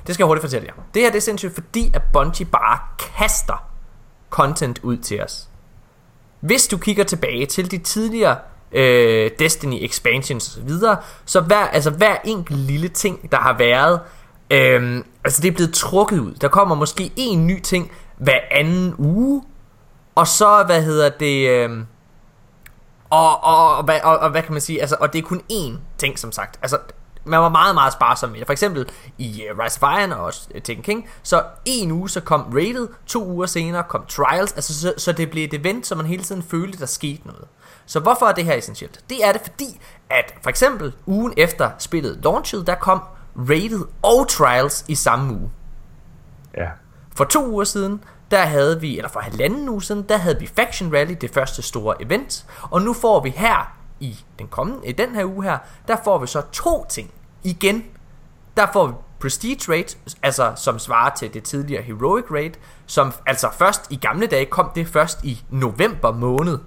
Det 0.06 0.14
skal 0.14 0.22
jeg 0.24 0.26
hurtigt 0.26 0.42
fortælle 0.42 0.66
jer. 0.66 0.82
Det 0.94 1.02
her 1.02 1.10
det 1.10 1.16
er 1.16 1.22
sindssygt, 1.22 1.54
fordi 1.54 1.90
at 1.94 2.02
Bungie 2.12 2.46
bare 2.46 2.78
kaster 2.98 3.68
content 4.30 4.78
ud 4.82 4.96
til 4.96 5.22
os. 5.22 5.48
Hvis 6.44 6.66
du 6.66 6.78
kigger 6.78 7.04
tilbage 7.04 7.46
til 7.46 7.70
de 7.70 7.78
tidligere 7.78 8.36
øh, 8.72 9.30
Destiny 9.38 9.78
expansions 9.80 10.46
og 10.46 10.52
så 10.52 10.60
videre, 10.60 10.96
så 11.24 11.40
hver, 11.40 11.56
altså 11.56 11.90
hver 11.90 12.16
enkelt 12.24 12.58
lille 12.58 12.88
ting, 12.88 13.32
der 13.32 13.38
har 13.38 13.58
været, 13.58 14.00
øh, 14.50 15.04
altså 15.24 15.42
det 15.42 15.48
er 15.48 15.54
blevet 15.54 15.74
trukket 15.74 16.18
ud. 16.18 16.34
Der 16.34 16.48
kommer 16.48 16.74
måske 16.74 17.12
en 17.16 17.46
ny 17.46 17.60
ting 17.60 17.90
hver 18.16 18.40
anden 18.50 18.94
uge, 18.98 19.42
og 20.14 20.26
så, 20.26 20.62
hvad 20.66 20.82
hedder 20.82 21.08
det, 21.08 21.48
øh, 21.48 21.70
og, 23.10 23.44
og, 23.44 23.76
og, 23.76 23.76
og, 23.76 24.00
og, 24.04 24.18
og 24.18 24.30
hvad 24.30 24.42
kan 24.42 24.52
man 24.52 24.60
sige, 24.60 24.80
altså, 24.80 24.96
og 25.00 25.12
det 25.12 25.18
er 25.18 25.22
kun 25.22 25.42
én 25.52 25.72
ting, 25.98 26.18
som 26.18 26.32
sagt. 26.32 26.58
Altså, 26.62 26.78
man 27.24 27.40
var 27.40 27.48
meget, 27.48 27.74
meget 27.74 27.92
sparsom 27.92 28.30
med 28.30 28.38
det. 28.38 28.46
For 28.46 28.52
eksempel 28.52 28.88
i 29.18 29.42
uh, 29.52 29.58
Rise 29.58 29.82
of 29.82 30.00
Iron 30.00 30.12
og 30.12 30.32
uh, 30.54 30.62
Tekken 30.62 30.82
King, 30.82 31.08
så 31.22 31.42
en 31.64 31.90
uge 31.90 32.10
så 32.10 32.20
kom 32.20 32.40
Rated, 32.40 32.88
to 33.06 33.24
uger 33.26 33.46
senere 33.46 33.82
kom 33.82 34.06
Trials, 34.08 34.52
altså 34.52 34.80
så, 34.80 34.94
så 34.98 35.12
det 35.12 35.30
blev 35.30 35.44
et 35.44 35.54
event, 35.54 35.86
så 35.86 35.94
man 35.94 36.06
hele 36.06 36.22
tiden 36.22 36.42
følte, 36.42 36.78
der 36.78 36.86
skete 36.86 37.26
noget. 37.26 37.44
Så 37.86 38.00
hvorfor 38.00 38.26
er 38.26 38.32
det 38.32 38.44
her 38.44 38.54
essentielt? 38.54 39.00
Det 39.10 39.24
er 39.24 39.32
det 39.32 39.40
fordi, 39.40 39.80
at 40.10 40.34
for 40.42 40.50
eksempel 40.50 40.94
ugen 41.06 41.34
efter 41.36 41.70
spillet 41.78 42.20
launchet, 42.22 42.66
der 42.66 42.74
kom 42.74 43.02
Rated 43.36 43.84
og 44.02 44.28
Trials 44.28 44.84
i 44.88 44.94
samme 44.94 45.34
uge. 45.34 45.50
Ja. 46.56 46.68
For 47.16 47.24
to 47.24 47.46
uger 47.46 47.64
siden, 47.64 48.04
der 48.30 48.40
havde 48.40 48.80
vi, 48.80 48.96
eller 48.96 49.08
for 49.08 49.20
halvanden 49.20 49.68
uge 49.68 49.82
siden, 49.82 50.02
der 50.02 50.16
havde 50.16 50.40
vi 50.40 50.46
Faction 50.46 50.94
Rally, 50.94 51.14
det 51.20 51.30
første 51.30 51.62
store 51.62 52.02
event. 52.02 52.46
Og 52.62 52.82
nu 52.82 52.92
får 52.92 53.20
vi 53.20 53.30
her 53.30 53.73
i 54.00 54.24
den 54.38 54.48
kommende, 54.48 54.86
i 54.88 54.92
den 54.92 55.14
her 55.14 55.24
uge 55.24 55.44
her, 55.44 55.58
der 55.88 55.96
får 56.04 56.18
vi 56.18 56.26
så 56.26 56.42
to 56.52 56.86
ting 56.88 57.10
igen. 57.42 57.84
Der 58.56 58.66
får 58.72 58.86
vi 58.86 58.92
Prestige 59.20 59.72
Rate, 59.72 59.96
altså 60.22 60.52
som 60.56 60.78
svarer 60.78 61.14
til 61.14 61.34
det 61.34 61.42
tidligere 61.42 61.82
Heroic 61.82 62.24
Rate, 62.30 62.58
som 62.86 63.12
altså 63.26 63.48
først 63.58 63.92
i 63.92 63.96
gamle 63.96 64.26
dage 64.26 64.46
kom 64.46 64.70
det 64.74 64.88
først 64.88 65.24
i 65.24 65.44
november 65.50 66.12
måned, 66.12 66.58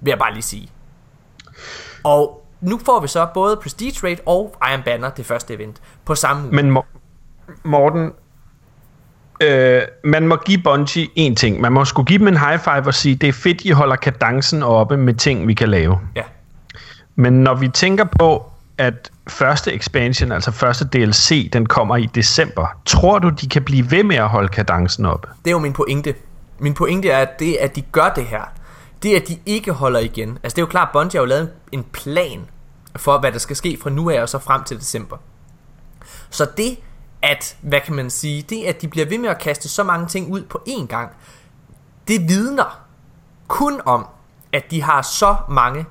vil 0.00 0.10
jeg 0.10 0.18
bare 0.18 0.32
lige 0.32 0.42
sige. 0.42 0.70
Og 2.04 2.46
nu 2.60 2.78
får 2.78 3.00
vi 3.00 3.08
så 3.08 3.28
både 3.34 3.56
Prestige 3.56 4.08
Rate 4.08 4.22
og 4.26 4.56
Iron 4.72 4.82
Banner, 4.84 5.10
det 5.10 5.26
første 5.26 5.54
event, 5.54 5.82
på 6.04 6.14
samme 6.14 6.44
uge. 6.44 6.54
Men 6.62 6.82
Morten, 7.64 8.12
øh, 9.40 9.82
man 10.04 10.28
må 10.28 10.36
give 10.36 10.62
Bungie 10.64 11.08
en 11.16 11.36
ting. 11.36 11.60
Man 11.60 11.72
må 11.72 11.84
skulle 11.84 12.06
give 12.06 12.18
dem 12.18 12.28
en 12.28 12.36
high 12.36 12.58
five 12.58 12.86
og 12.86 12.94
sige, 12.94 13.14
det 13.14 13.28
er 13.28 13.32
fedt, 13.32 13.64
I 13.64 13.70
holder 13.70 13.96
kadencen 13.96 14.62
oppe 14.62 14.96
med 14.96 15.14
ting, 15.14 15.48
vi 15.48 15.54
kan 15.54 15.68
lave. 15.68 15.98
Ja. 16.16 16.22
Men 17.16 17.32
når 17.32 17.54
vi 17.54 17.68
tænker 17.68 18.04
på, 18.04 18.50
at 18.78 19.10
første 19.28 19.74
expansion, 19.74 20.32
altså 20.32 20.50
første 20.50 20.84
DLC, 20.84 21.50
den 21.50 21.66
kommer 21.66 21.96
i 21.96 22.06
december, 22.14 22.66
tror 22.86 23.18
du, 23.18 23.28
de 23.28 23.48
kan 23.48 23.62
blive 23.62 23.90
ved 23.90 24.04
med 24.04 24.16
at 24.16 24.28
holde 24.28 24.48
kadencen 24.48 25.06
oppe? 25.06 25.28
Det 25.44 25.50
er 25.50 25.50
jo 25.50 25.58
min 25.58 25.72
pointe. 25.72 26.14
Min 26.58 26.74
pointe 26.74 27.10
er, 27.10 27.18
at 27.18 27.38
det, 27.38 27.56
at 27.60 27.76
de 27.76 27.82
gør 27.82 28.08
det 28.16 28.24
her, 28.24 28.52
det 29.02 29.14
at 29.14 29.28
de 29.28 29.38
ikke 29.46 29.72
holder 29.72 30.00
igen. 30.00 30.38
Altså 30.42 30.56
det 30.56 30.58
er 30.58 30.62
jo 30.62 30.66
klart, 30.66 30.88
Bungie 30.92 31.18
har 31.18 31.22
jo 31.22 31.26
lavet 31.26 31.50
en 31.72 31.84
plan 31.92 32.40
for, 32.96 33.18
hvad 33.18 33.32
der 33.32 33.38
skal 33.38 33.56
ske 33.56 33.78
fra 33.82 33.90
nu 33.90 34.10
af 34.10 34.22
og 34.22 34.28
så 34.28 34.38
frem 34.38 34.64
til 34.64 34.78
december. 34.78 35.16
Så 36.30 36.46
det, 36.56 36.78
at, 37.22 37.56
hvad 37.60 37.80
kan 37.80 37.94
man 37.94 38.10
sige, 38.10 38.42
det 38.42 38.64
at 38.64 38.82
de 38.82 38.88
bliver 38.88 39.06
ved 39.06 39.18
med 39.18 39.28
at 39.28 39.38
kaste 39.38 39.68
så 39.68 39.82
mange 39.82 40.06
ting 40.06 40.32
ud 40.32 40.42
på 40.42 40.62
én 40.68 40.86
gang, 40.86 41.10
det 42.08 42.28
vidner 42.28 42.80
kun 43.48 43.80
om, 43.84 44.06
at 44.52 44.70
de 44.70 44.82
har 44.82 45.02
så 45.02 45.36
mange 45.48 45.86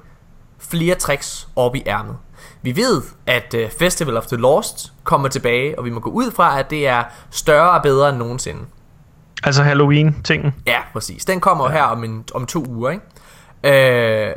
flere 0.60 0.96
tricks 0.96 1.48
op 1.56 1.76
i 1.76 1.84
ærmet. 1.88 2.18
Vi 2.62 2.76
ved, 2.76 3.02
at 3.26 3.56
uh, 3.58 3.72
Festival 3.80 4.18
of 4.18 4.26
the 4.26 4.38
Lost 4.38 4.94
kommer 5.04 5.28
tilbage, 5.28 5.80
og 5.80 5.86
vi 5.86 5.90
må 5.90 6.00
gå 6.00 6.10
ud 6.10 6.32
fra, 6.32 6.60
at 6.60 6.70
det 6.70 6.88
er 6.88 7.04
større 7.30 7.72
og 7.72 7.84
bedre 7.84 8.10
end 8.10 8.18
nogensinde. 8.18 8.60
Altså 9.44 9.64
Halloween-tingen? 9.64 10.56
Ja, 10.66 10.80
præcis. 10.94 11.26
Den 11.26 11.40
kommer 11.40 11.66
ja. 11.66 11.72
her 11.72 11.84
om, 11.84 12.04
en, 12.04 12.26
om 12.34 12.46
to 12.46 12.66
uger, 12.68 12.90
ikke? 12.90 14.30
Øh, 14.30 14.36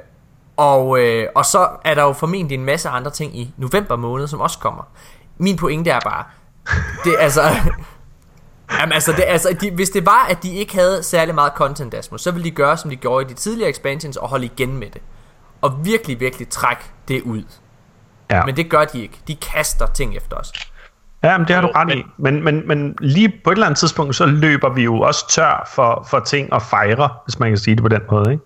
og, 0.56 1.00
øh, 1.00 1.26
og 1.34 1.44
så 1.44 1.68
er 1.84 1.94
der 1.94 2.02
jo 2.02 2.12
formentlig 2.12 2.54
en 2.54 2.64
masse 2.64 2.88
andre 2.88 3.10
ting 3.10 3.38
i 3.38 3.54
november 3.56 3.96
måned, 3.96 4.28
som 4.28 4.40
også 4.40 4.58
kommer. 4.58 4.82
Min 5.38 5.56
pointe 5.56 5.90
er 5.90 6.00
bare, 6.00 6.24
det 7.04 7.14
er 7.14 7.18
altså... 7.18 7.42
Jamen 8.80 8.92
altså, 8.92 9.12
det, 9.12 9.24
altså 9.26 9.56
de, 9.60 9.70
hvis 9.70 9.90
det 9.90 10.06
var, 10.06 10.26
at 10.30 10.42
de 10.42 10.54
ikke 10.54 10.74
havde 10.74 11.02
særlig 11.02 11.34
meget 11.34 11.52
content, 11.56 11.94
Asmus, 11.94 12.22
så 12.22 12.30
ville 12.30 12.44
de 12.44 12.50
gøre, 12.50 12.76
som 12.76 12.90
de 12.90 12.96
gjorde 12.96 13.26
i 13.26 13.28
de 13.28 13.34
tidligere 13.34 13.70
expansions, 13.70 14.16
og 14.16 14.28
holde 14.28 14.44
igen 14.44 14.78
med 14.78 14.90
det. 14.90 15.02
Og 15.60 15.84
virkelig, 15.84 16.20
virkelig 16.20 16.48
trække 16.48 16.82
det 17.08 17.22
ud. 17.22 17.42
Ja. 18.30 18.44
Men 18.44 18.56
det 18.56 18.70
gør 18.70 18.84
de 18.84 19.02
ikke. 19.02 19.18
De 19.28 19.36
kaster 19.36 19.86
ting 19.86 20.16
efter 20.16 20.36
os. 20.36 20.52
Ja, 21.22 21.38
men 21.38 21.46
det 21.46 21.54
har 21.54 21.62
du 21.62 21.68
ret 21.74 21.94
i. 21.94 22.04
Men, 22.18 22.44
men, 22.44 22.68
men 22.68 22.96
lige 23.00 23.32
på 23.44 23.50
et 23.50 23.54
eller 23.54 23.66
andet 23.66 23.78
tidspunkt, 23.78 24.16
så 24.16 24.26
løber 24.26 24.68
vi 24.68 24.82
jo 24.82 25.00
også 25.00 25.28
tør 25.28 25.70
for, 25.74 26.06
for 26.10 26.20
ting 26.20 26.52
at 26.52 26.62
fejre, 26.62 27.08
hvis 27.24 27.38
man 27.38 27.50
kan 27.50 27.58
sige 27.58 27.74
det 27.74 27.82
på 27.82 27.88
den 27.88 28.00
måde. 28.10 28.32
Ikke? 28.32 28.44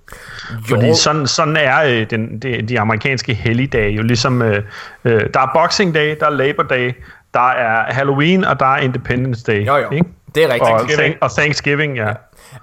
Fordi 0.69 0.95
sådan, 0.95 1.27
sådan 1.27 1.57
er 1.57 1.83
øh, 1.83 2.11
den, 2.11 2.39
de, 2.39 2.63
de 2.63 2.81
amerikanske 2.81 3.35
helligdage 3.35 3.93
jo 3.93 4.03
ligesom, 4.03 4.43
øh, 4.43 4.63
øh, 5.05 5.21
der 5.35 5.41
er 5.41 5.51
Boxing 5.55 5.95
Day, 5.95 6.17
der 6.21 6.27
er 6.27 6.31
Labor 6.31 6.63
Day, 6.63 6.93
der 7.35 7.49
er 7.51 7.93
Halloween, 7.93 8.45
og 8.45 8.61
der 8.61 8.67
er 8.67 8.77
Independence 8.77 9.45
Day. 9.45 9.67
Jo, 9.67 9.77
jo. 9.77 9.91
Ikke? 9.91 10.07
Det 10.35 10.45
er 10.45 10.49
rigtigt. 10.49 11.15
Og, 11.23 11.29
og 11.29 11.31
Thanksgiving, 11.31 11.97
ja. 11.97 12.13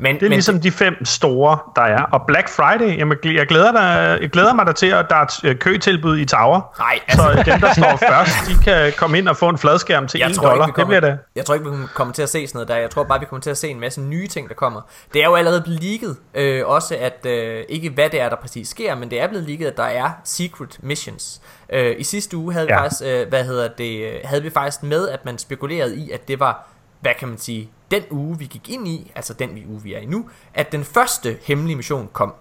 Men, 0.02 0.16
Det 0.16 0.22
er 0.24 0.26
men, 0.30 0.32
ligesom 0.32 0.62
de 0.62 0.72
fem 0.72 1.06
store, 1.06 1.58
der 1.76 1.82
er. 1.82 2.02
Og 2.04 2.22
Black 2.28 2.49
Friday, 2.49 2.97
jamen, 2.97 3.18
jeg, 3.24 3.47
glæder 3.47 3.72
dig, 3.72 4.18
jeg 4.22 4.30
glæder 4.30 4.54
mig 4.54 4.66
der 4.66 4.72
til, 4.72 4.88
at 4.88 5.06
der 5.10 5.16
er 5.16 5.39
øh, 5.43 5.56
køtilbud 5.56 6.18
i 6.18 6.26
Tower. 6.26 6.62
Nej, 6.80 6.99
Så 7.10 7.22
altså- 7.28 7.52
dem, 7.52 7.60
der 7.62 7.74
står 7.74 7.97
først, 8.12 8.36
de 8.47 8.64
kan 8.64 8.93
komme 8.97 9.18
ind 9.18 9.28
og 9.28 9.38
få 9.38 9.49
en 9.49 9.58
fladskærm 9.58 10.08
til 10.08 10.22
1 10.22 10.28
jeg 10.28 10.36
tror, 10.36 10.49
dollar. 10.49 10.68
ikke, 10.68 10.76
vi 10.78 10.82
Det 10.82 10.88
bliver 10.88 10.99
kommer, 11.02 11.16
det. 11.16 11.20
jeg 11.36 11.45
tror 11.45 11.56
ikke, 11.56 11.72
vi 11.72 11.78
kommer 11.93 12.14
til 12.14 12.22
at 12.22 12.30
se 12.30 12.47
sådan 12.47 12.58
noget 12.58 12.68
der. 12.68 12.76
Jeg 12.76 12.89
tror 12.89 13.04
bare, 13.04 13.20
vi 13.20 13.26
kommer 13.26 13.41
til 13.41 13.49
at 13.49 13.58
se 13.58 13.68
en 13.70 13.80
masse 13.80 14.02
nye 14.02 14.28
ting, 14.28 14.49
der 14.49 14.56
kommer. 14.56 14.82
Det 15.14 15.22
er 15.22 15.26
jo 15.26 15.36
allerede 15.36 15.62
blevet 15.62 15.84
leaget, 15.84 16.18
øh, 16.34 16.68
også 16.68 16.97
at, 17.02 17.26
øh, 17.26 17.64
ikke 17.70 17.89
hvad 17.89 18.10
det 18.10 18.22
er, 18.22 18.30
der 18.30 18.36
præcis 18.36 18.68
sker, 18.68 18.95
men 18.95 19.10
det 19.12 19.22
er 19.22 19.28
blevet 19.28 19.47
leaget, 19.47 19.66
at 19.72 19.78
der 19.78 19.84
er 19.84 20.10
secret 20.24 20.78
missions. 20.84 21.41
Øh, 21.74 21.95
I 21.97 22.04
sidste 22.04 22.38
uge 22.38 22.54
havde, 22.54 22.68
ja. 22.70 22.74
Ja. 22.76 22.80
vi 22.80 22.84
faktisk, 22.84 23.02
øh, 23.06 23.30
hvad 23.30 23.43
hedder 23.43 23.68
det, 23.78 24.06
øh, 24.06 24.14
havde 24.24 24.43
vi 24.43 24.49
faktisk 24.49 24.84
med, 24.84 25.10
at 25.10 25.26
man 25.26 25.38
spekulerede 25.38 25.95
i, 25.97 26.12
at 26.12 26.28
det 26.28 26.39
var, 26.39 26.68
hvad 27.02 27.12
kan 27.20 27.28
man 27.28 27.38
sige, 27.38 27.70
den 27.91 28.03
uge, 28.09 28.39
vi 28.39 28.45
gik 28.45 28.69
ind 28.69 28.87
i, 28.87 29.11
altså 29.15 29.33
den 29.33 29.49
uge, 29.67 29.83
vi 29.83 29.93
er 29.93 29.99
i 29.99 30.05
nu, 30.05 30.29
at 30.53 30.71
den 30.71 30.83
første 30.83 31.37
hemmelige 31.41 31.75
mission 31.75 32.09
kom. 32.13 32.33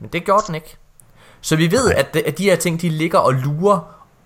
Men 0.00 0.10
det 0.12 0.24
gjorde 0.24 0.42
den 0.46 0.54
ikke. 0.54 0.76
Så 1.40 1.56
vi 1.56 1.70
ved, 1.70 1.92
at, 1.92 2.16
at 2.26 2.38
de 2.38 2.44
her 2.44 2.56
ting, 2.56 2.80
de 2.80 2.88
ligger 2.88 3.18
og 3.18 3.32
lurer, 3.34 3.80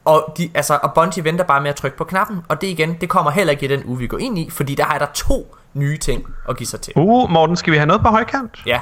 og, 0.04 0.34
de, 0.38 0.50
altså, 0.54 0.78
og 0.82 0.94
Bungie 0.94 1.24
venter 1.24 1.44
bare 1.44 1.60
med 1.60 1.70
at 1.70 1.76
trykke 1.76 1.96
på 1.96 2.04
knappen, 2.04 2.40
og 2.48 2.60
det 2.60 2.66
igen, 2.66 2.96
det 3.00 3.08
kommer 3.08 3.30
heller 3.30 3.50
ikke 3.50 3.64
i 3.64 3.68
den 3.68 3.84
uge, 3.84 3.98
vi 3.98 4.06
går 4.06 4.18
ind 4.18 4.38
i, 4.38 4.50
fordi 4.50 4.74
der 4.74 4.86
er 4.86 4.98
der 4.98 5.06
to 5.14 5.56
nye 5.74 5.98
ting 5.98 6.26
at 6.48 6.56
give 6.56 6.66
sig 6.66 6.80
til. 6.80 6.92
Uh, 6.96 7.30
Morten, 7.30 7.56
skal 7.56 7.72
vi 7.72 7.76
have 7.76 7.86
noget 7.86 8.02
på 8.02 8.08
højkant? 8.08 8.62
Ja, 8.66 8.80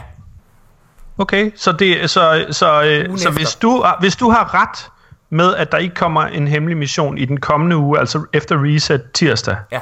Okay, 1.18 1.50
så, 1.56 1.72
det, 1.72 2.10
så, 2.10 2.46
så, 2.50 2.82
øh, 2.82 3.08
Ugen 3.08 3.18
så 3.18 3.28
efter. 3.28 3.38
hvis, 3.38 3.54
du, 3.54 3.84
hvis 4.00 4.16
du 4.16 4.30
har 4.30 4.54
ret 4.54 4.90
med, 5.30 5.54
at 5.54 5.72
der 5.72 5.78
ikke 5.78 5.94
kommer 5.94 6.22
en 6.22 6.48
hemmelig 6.48 6.76
mission 6.76 7.18
i 7.18 7.24
den 7.24 7.40
kommende 7.40 7.76
uge, 7.76 7.98
altså 7.98 8.24
efter 8.32 8.56
reset 8.64 9.02
tirsdag, 9.14 9.56
ja, 9.72 9.80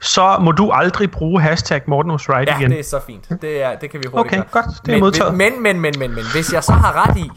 så 0.00 0.38
må 0.40 0.52
du 0.52 0.70
aldrig 0.70 1.10
bruge 1.10 1.40
hashtag 1.42 1.82
Morten 1.86 2.10
was 2.12 2.28
right 2.28 2.48
ja 2.48 2.58
igen. 2.58 2.70
det 2.70 2.78
er 2.78 2.84
så 2.84 3.00
fint. 3.06 3.28
Det, 3.42 3.62
er, 3.62 3.76
det 3.76 3.90
kan 3.90 4.00
vi 4.02 4.08
hurtigt 4.12 4.26
Okay, 4.26 4.36
gøre. 4.36 4.62
godt. 4.64 4.66
Det 4.86 4.88
er 4.88 4.92
men, 4.92 5.00
modtaget. 5.00 5.34
Men, 5.34 5.62
men, 5.62 5.80
men, 5.80 5.94
men, 5.98 6.14
men, 6.14 6.24
hvis 6.32 6.52
jeg 6.52 6.64
så 6.64 6.72
har 6.72 7.08
ret 7.08 7.16
i, 7.16 7.30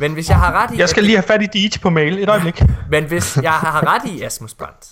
men 0.00 0.12
hvis 0.12 0.28
jeg 0.28 0.36
har 0.38 0.52
ret 0.62 0.74
i, 0.74 0.78
Jeg 0.78 0.88
skal 0.88 1.00
at- 1.00 1.04
lige 1.04 1.16
have 1.16 1.22
fat 1.22 1.42
i 1.42 1.46
Deej 1.46 1.68
på 1.82 1.90
mail. 1.90 2.18
Et 2.22 2.28
øjeblik. 2.28 2.62
Men 2.90 3.04
hvis 3.04 3.36
jeg 3.42 3.52
har 3.52 3.94
ret 3.94 4.10
i, 4.10 4.22
Asmus 4.22 4.54
Brandt, 4.54 4.86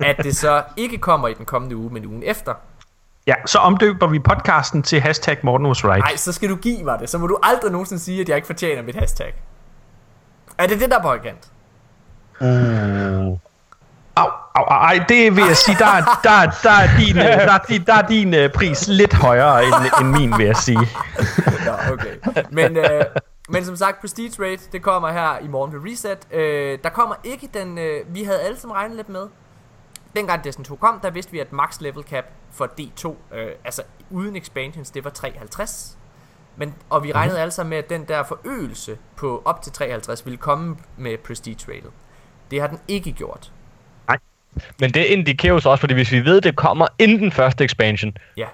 at 0.00 0.16
det 0.22 0.36
så 0.36 0.62
ikke 0.76 0.98
kommer 0.98 1.28
i 1.28 1.34
den 1.34 1.44
kommende 1.44 1.76
uge, 1.76 1.90
men 1.92 2.06
ugen 2.06 2.22
efter, 2.26 2.54
Ja, 3.26 3.34
så 3.46 3.58
omdøber 3.58 4.06
vi 4.06 4.18
podcasten 4.18 4.82
til 4.82 5.00
hashtag 5.00 5.36
Morten 5.42 5.66
was 5.66 5.84
right. 5.84 5.98
nej, 5.98 6.16
så 6.16 6.32
skal 6.32 6.48
du 6.48 6.56
give 6.56 6.82
mig 6.84 6.98
det. 7.00 7.10
Så 7.10 7.18
må 7.18 7.26
du 7.26 7.38
aldrig 7.42 7.72
nogensinde 7.72 8.02
sige, 8.02 8.20
at 8.20 8.28
jeg 8.28 8.36
ikke 8.36 8.46
fortjener 8.46 8.82
mit 8.82 8.94
hashtag. 8.96 9.34
Er 10.58 10.66
det 10.66 10.80
det, 10.80 10.90
der 10.90 10.98
er 10.98 11.02
på 11.02 11.06
højkant? 11.08 11.48
Au, 12.40 13.38
au, 14.16 14.28
au, 14.54 14.64
ej, 14.64 15.04
det 15.08 15.36
vil 15.36 15.44
jeg 15.48 15.56
sige, 15.56 15.76
der, 15.78 15.86
er- 15.86 16.20
der, 16.22 16.30
er- 16.30 16.50
der, 16.62 16.70
er 16.70 16.98
din, 16.98 17.16
øh, 17.18 17.24
der, 17.24 17.52
er 17.52 17.58
din, 17.68 17.84
der 17.86 17.94
er 17.94 18.06
din 18.06 18.34
øh, 18.34 18.52
pris 18.52 18.88
lidt 18.88 19.14
højere 19.14 19.64
end, 19.64 19.74
end 20.00 20.08
min, 20.08 20.38
vil 20.38 20.46
jeg 20.46 20.56
sige. 20.56 20.88
Nå, 21.66 21.92
okay. 21.92 22.16
Men, 22.50 22.76
øh, 22.76 23.04
men 23.48 23.64
som 23.64 23.76
sagt, 23.76 24.00
Prestige 24.00 24.44
Rate, 24.44 24.62
det 24.72 24.82
kommer 24.82 25.10
her 25.10 25.38
i 25.38 25.48
morgen 25.48 25.72
ved 25.72 25.92
Reset. 25.92 26.18
Øh, 26.32 26.78
der 26.84 26.90
kommer 26.90 27.14
ikke 27.24 27.48
den, 27.54 27.78
øh, 27.78 28.14
vi 28.14 28.22
havde 28.24 28.40
alle 28.40 28.58
sammen 28.60 28.76
regnet 28.76 28.96
lidt 28.96 29.08
med. 29.08 29.26
Dengang 30.16 30.44
Destiny 30.44 30.64
2 30.64 30.76
kom, 30.76 31.00
der 31.02 31.10
vidste 31.10 31.32
vi, 31.32 31.38
at 31.38 31.52
max 31.52 31.80
level 31.80 32.04
cap 32.04 32.24
for 32.52 32.68
D2, 32.80 33.08
øh, 33.36 33.46
altså 33.64 33.82
uden 34.10 34.36
expansions, 34.36 34.90
det 34.90 35.04
var 35.04 35.10
53. 35.10 35.96
Men, 36.56 36.74
og 36.90 37.02
vi 37.02 37.12
regnede 37.12 37.36
mm. 37.36 37.40
alle 37.42 37.50
sammen 37.52 37.70
med, 37.70 37.78
at 37.78 37.90
den 37.90 38.04
der 38.04 38.22
forøgelse 38.22 38.98
på 39.16 39.42
op 39.44 39.62
til 39.62 39.72
53 39.72 40.24
ville 40.26 40.36
komme 40.36 40.76
med 40.96 41.18
prestige 41.18 41.56
rated. 41.68 41.90
Det 42.50 42.60
har 42.60 42.66
den 42.68 42.78
ikke 42.88 43.12
gjort. 43.12 43.52
Men 44.80 44.90
det 44.94 45.04
indikerer 45.04 45.52
jo 45.52 45.60
så 45.60 45.68
også, 45.68 45.80
fordi 45.80 45.94
hvis 45.94 46.12
vi 46.12 46.24
ved, 46.24 46.40
det 46.40 46.56
kommer 46.56 46.86
inden 46.98 47.18
den 47.18 47.32
første 47.32 47.64
expansion, 47.64 48.12
Ja. 48.36 48.46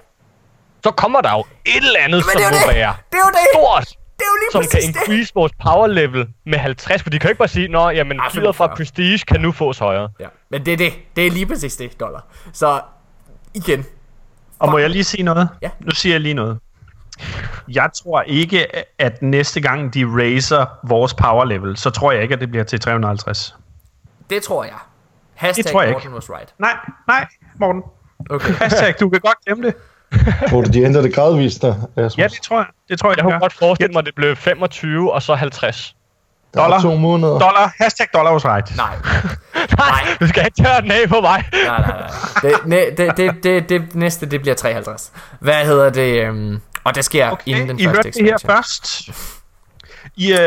så 0.85 0.91
kommer 0.91 1.21
der 1.21 1.31
jo 1.33 1.45
et 1.67 1.77
eller 1.77 1.99
andet, 2.01 2.13
Men 2.19 2.23
som 2.23 2.31
det 2.37 2.47
er 2.47 2.51
må 2.51 2.57
det! 2.69 2.75
være 2.77 2.95
Det 3.13 3.19
er 3.19 3.25
jo 3.25 3.31
det! 3.31 3.39
stort, 3.55 3.87
Det 3.89 4.25
er 4.25 4.31
jo 4.31 4.37
lige 4.41 4.53
som 4.53 4.61
kan 4.63 4.69
præcis 4.73 4.95
det! 4.95 5.01
increase 5.09 5.33
vores 5.35 5.53
power 5.63 5.87
level 5.87 6.29
med 6.47 6.59
50, 6.59 7.03
for 7.03 7.11
de 7.11 7.19
kan 7.19 7.29
jo 7.29 7.31
ikke 7.31 7.39
bare 7.39 7.49
sige, 7.49 7.69
nå, 7.69 7.91
jamen, 7.91 8.21
Ej, 8.21 8.31
fyret 8.31 8.57
fra 8.57 8.65
45. 8.67 8.77
prestige 8.77 9.19
kan 9.19 9.41
nu 9.41 9.53
fås 9.53 9.79
højere. 9.79 10.09
Ja. 10.21 10.27
Men 10.51 10.67
det 10.67 10.73
er 10.73 10.77
det. 10.77 10.93
Det 11.17 11.27
er 11.27 11.31
lige 11.31 11.47
præcis 11.47 11.77
det, 11.77 12.01
dollar. 12.01 12.27
Så 12.53 12.81
igen. 13.55 13.87
Og 14.59 14.71
må 14.71 14.79
jeg 14.79 14.91
lige 14.91 15.05
sige 15.05 15.23
noget? 15.23 15.49
Ja. 15.63 15.71
Nu 15.81 15.91
siger 15.91 16.13
jeg 16.15 16.21
lige 16.21 16.35
noget. 16.35 16.59
Jeg 17.69 17.91
tror 17.95 18.23
ikke, 18.23 18.67
at 19.01 19.23
næste 19.23 19.61
gang 19.61 19.95
de 19.95 20.05
raiser 20.07 20.67
vores 20.85 21.15
power 21.15 21.45
level, 21.45 21.77
så 21.77 21.91
tror 21.91 22.13
jeg 22.13 22.23
ikke, 22.23 22.35
at 22.35 22.41
det 22.41 22.51
bliver 22.51 22.65
til 22.65 22.81
350. 22.81 23.57
Det 24.31 24.43
tror 24.43 24.65
jeg. 24.65 24.73
Hashtag 25.39 25.65
Det 25.65 25.73
tror 25.73 25.83
jeg 25.83 25.93
Morten 25.93 26.15
was 26.15 26.31
right. 26.31 26.55
Nej, 26.59 26.77
nej, 27.09 27.27
Morten. 27.61 27.83
Okay. 28.31 28.55
Hashtag, 28.63 28.95
du 29.01 29.09
kan 29.11 29.21
godt 29.21 29.37
glemme 29.47 29.67
det. 29.67 29.75
Tror 30.51 30.61
du, 30.61 30.71
de 30.71 30.83
ændrer 30.83 31.03
det 31.03 31.15
gradvist 31.15 31.63
der, 31.63 31.75
Asmus? 31.97 32.19
Ja, 32.19 32.29
det 32.29 32.43
tror 32.43 32.57
jeg. 32.59 32.67
Det 32.89 32.99
tror 32.99 33.11
jeg, 33.11 33.17
Jeg 33.17 33.25
kunne 33.25 33.39
godt 33.41 33.53
forestille 33.53 33.93
mig, 33.93 33.99
at 33.99 34.07
det 34.07 34.15
blev 34.15 34.37
25 34.37 35.13
og 35.13 35.23
så 35.23 35.35
50. 35.35 35.95
Der 36.55 36.61
er 36.61 36.65
dollar. 36.65 36.81
to 36.81 36.95
måneder. 36.97 37.33
Dollar, 37.33 37.73
hashtag 37.81 38.07
dollar 38.15 38.33
was 38.33 38.45
right. 38.45 38.77
Nej. 38.77 38.97
Nej, 39.79 40.17
du 40.21 40.29
skal 40.29 40.45
ikke 40.45 40.63
tørre 40.63 40.81
den 40.83 40.91
af 40.91 41.09
på 41.09 41.21
mig. 41.21 41.45
Nej, 41.67 41.81
nej, 41.81 42.09
nej. 42.71 42.91
Det, 42.97 42.97
det, 42.99 43.17
det, 43.17 43.45
det, 43.45 43.69
det 43.69 43.95
næste, 43.95 44.27
det 44.27 44.41
bliver 44.41 44.55
53. 44.55 45.13
Hvad 45.41 45.55
hedder 45.67 45.91
det? 45.91 46.25
Øhm, 46.27 46.61
og 46.85 46.95
det 46.95 47.05
sker 47.05 47.31
okay, 47.31 47.43
inden 47.47 47.69
den 47.69 47.79
I 47.79 47.85
første 47.85 47.97
hørte 47.97 48.11
det 48.11 48.25
her 48.25 48.35
expansion. 48.35 48.57
først. 48.57 49.11
I, 50.17 50.33
øh, 50.33 50.39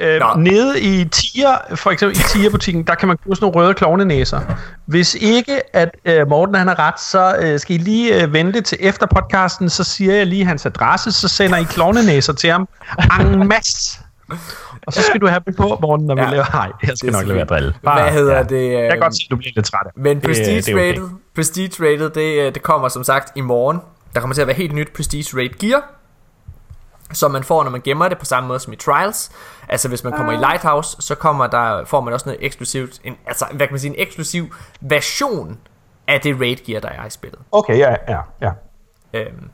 øh, 0.00 0.20
Nå. 0.20 0.26
nede 0.36 0.80
i 0.80 1.04
tier, 1.04 1.48
for 1.74 1.90
eksempel 1.90 2.18
i 2.18 2.22
tierbutikken, 2.22 2.82
der 2.86 2.94
kan 2.94 3.08
man 3.08 3.16
købe 3.16 3.34
sådan 3.36 3.44
nogle 3.52 3.64
røde 3.66 3.74
klovnenæser. 3.74 4.40
Hvis 4.86 5.14
ikke, 5.14 5.76
at 5.76 5.88
øh, 6.04 6.28
Morten 6.28 6.54
han 6.54 6.68
har 6.68 6.78
ret, 6.78 7.00
så 7.00 7.36
øh, 7.40 7.60
skal 7.60 7.74
I 7.76 7.78
lige 7.78 8.22
øh, 8.22 8.32
vente 8.32 8.60
til 8.60 8.78
efter 8.80 9.06
podcasten, 9.06 9.70
så 9.70 9.84
siger 9.84 10.14
jeg 10.14 10.26
lige 10.26 10.44
hans 10.44 10.66
adresse, 10.66 11.12
så 11.12 11.28
sender 11.28 11.56
I 11.58 11.62
klovnenæser 11.64 12.32
til 12.32 12.50
ham 12.50 12.68
en 13.20 13.48
masse. 13.48 13.98
Og 14.86 14.92
så 14.92 15.02
skal 15.02 15.20
du 15.20 15.26
have 15.26 15.40
dem 15.46 15.54
på, 15.54 15.78
Morten, 15.82 16.06
når 16.06 16.14
vi 16.14 16.20
Ja. 16.20 16.30
laver... 16.30 16.44
Nej, 16.52 16.70
jeg 16.82 16.90
skal 16.96 17.06
Det 17.06 17.12
nok 17.12 17.26
lade 17.26 17.36
være 17.36 17.44
drille. 17.46 17.74
Hvad 17.82 18.12
hedder 18.12 18.42
det? 18.42 18.72
Jeg 18.72 18.80
øhm, 18.82 18.90
kan 18.90 19.00
godt 19.00 19.14
se, 19.14 19.22
at 19.26 19.30
du 19.30 19.36
bliver 19.36 19.52
lidt 19.56 19.66
træt 19.66 19.80
af. 19.86 19.90
Men 19.96 20.16
Det- 20.16 20.24
Prestige 20.24 20.60
det 20.60 20.68
er 20.68 20.74
okay. 20.74 20.88
Rated, 20.88 21.08
Prestige 21.34 21.70
Rated 21.80 22.10
det, 22.10 22.46
øh, 22.46 22.54
det 22.54 22.62
kommer 22.62 22.88
som 22.88 23.04
sagt 23.04 23.32
i 23.36 23.40
morgen. 23.40 23.78
Der 24.14 24.20
kommer 24.20 24.34
til 24.34 24.40
at 24.40 24.46
være 24.46 24.56
helt 24.56 24.74
nyt 24.74 24.88
Prestige 24.96 25.36
Rate 25.42 25.54
Gear, 25.66 25.82
som 27.12 27.30
man 27.30 27.44
får, 27.44 27.64
når 27.64 27.70
man 27.70 27.80
gemmer 27.80 28.08
det 28.08 28.18
på 28.18 28.24
samme 28.24 28.46
måde 28.46 28.60
som 28.60 28.72
i 28.72 28.76
Trials. 28.76 29.30
Altså 29.68 29.88
hvis 29.88 30.04
man 30.04 30.12
kommer 30.12 30.32
i 30.32 30.36
Lighthouse, 30.36 30.96
så 31.00 31.14
kommer 31.14 31.46
der, 31.46 31.84
får 31.84 32.00
man 32.00 32.14
også 32.14 32.28
noget 32.28 32.44
eksklusivt, 32.44 33.00
en, 33.04 33.16
altså 33.26 33.46
hvad 33.52 33.66
kan 33.66 33.72
man 33.72 33.80
sige, 33.80 33.90
en 33.90 34.06
eksklusiv 34.06 34.54
version 34.80 35.58
af 36.06 36.20
det 36.20 36.40
Raid 36.40 36.56
Gear, 36.56 36.80
der 36.80 36.88
er 36.88 37.06
i 37.06 37.10
spillet. 37.10 37.38
Okay, 37.52 37.78
ja, 37.78 37.96
ja, 38.08 38.20
ja. 38.40 38.50
Øhm, 39.12 39.50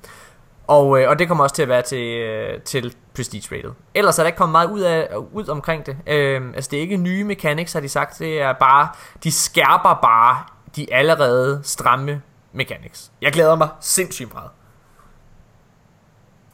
og, 0.67 1.01
øh, 1.01 1.09
og 1.09 1.19
det 1.19 1.29
kommer 1.29 1.45
også 1.45 1.55
til 1.55 1.63
at 1.63 1.69
være 1.69 1.83
til, 1.83 2.19
øh, 2.19 2.61
til 2.61 2.95
Prestige 3.15 3.57
Rated. 3.57 3.71
Ellers 3.95 4.19
er 4.19 4.23
der 4.23 4.27
ikke 4.27 4.37
kommet 4.37 4.53
meget 4.53 4.71
ud, 4.71 4.81
af, 4.81 5.09
ud 5.33 5.49
omkring 5.49 5.87
det. 5.87 5.97
Øhm, 6.07 6.53
altså 6.55 6.71
det 6.71 6.77
er 6.77 6.81
ikke 6.81 6.97
nye 6.97 7.25
mechanics, 7.25 7.73
har 7.73 7.81
de 7.81 7.89
sagt. 7.89 8.19
Det 8.19 8.41
er 8.41 8.53
bare, 8.53 8.89
de 9.25 9.33
skærper 9.33 9.99
bare 10.03 10.43
de 10.77 10.95
allerede 10.95 11.61
stramme 11.63 12.23
mechanics. 12.53 13.13
Jeg 13.23 13.33
glæder 13.33 13.55
mig 13.55 13.69
sindssygt 13.81 14.35
meget. 14.35 14.51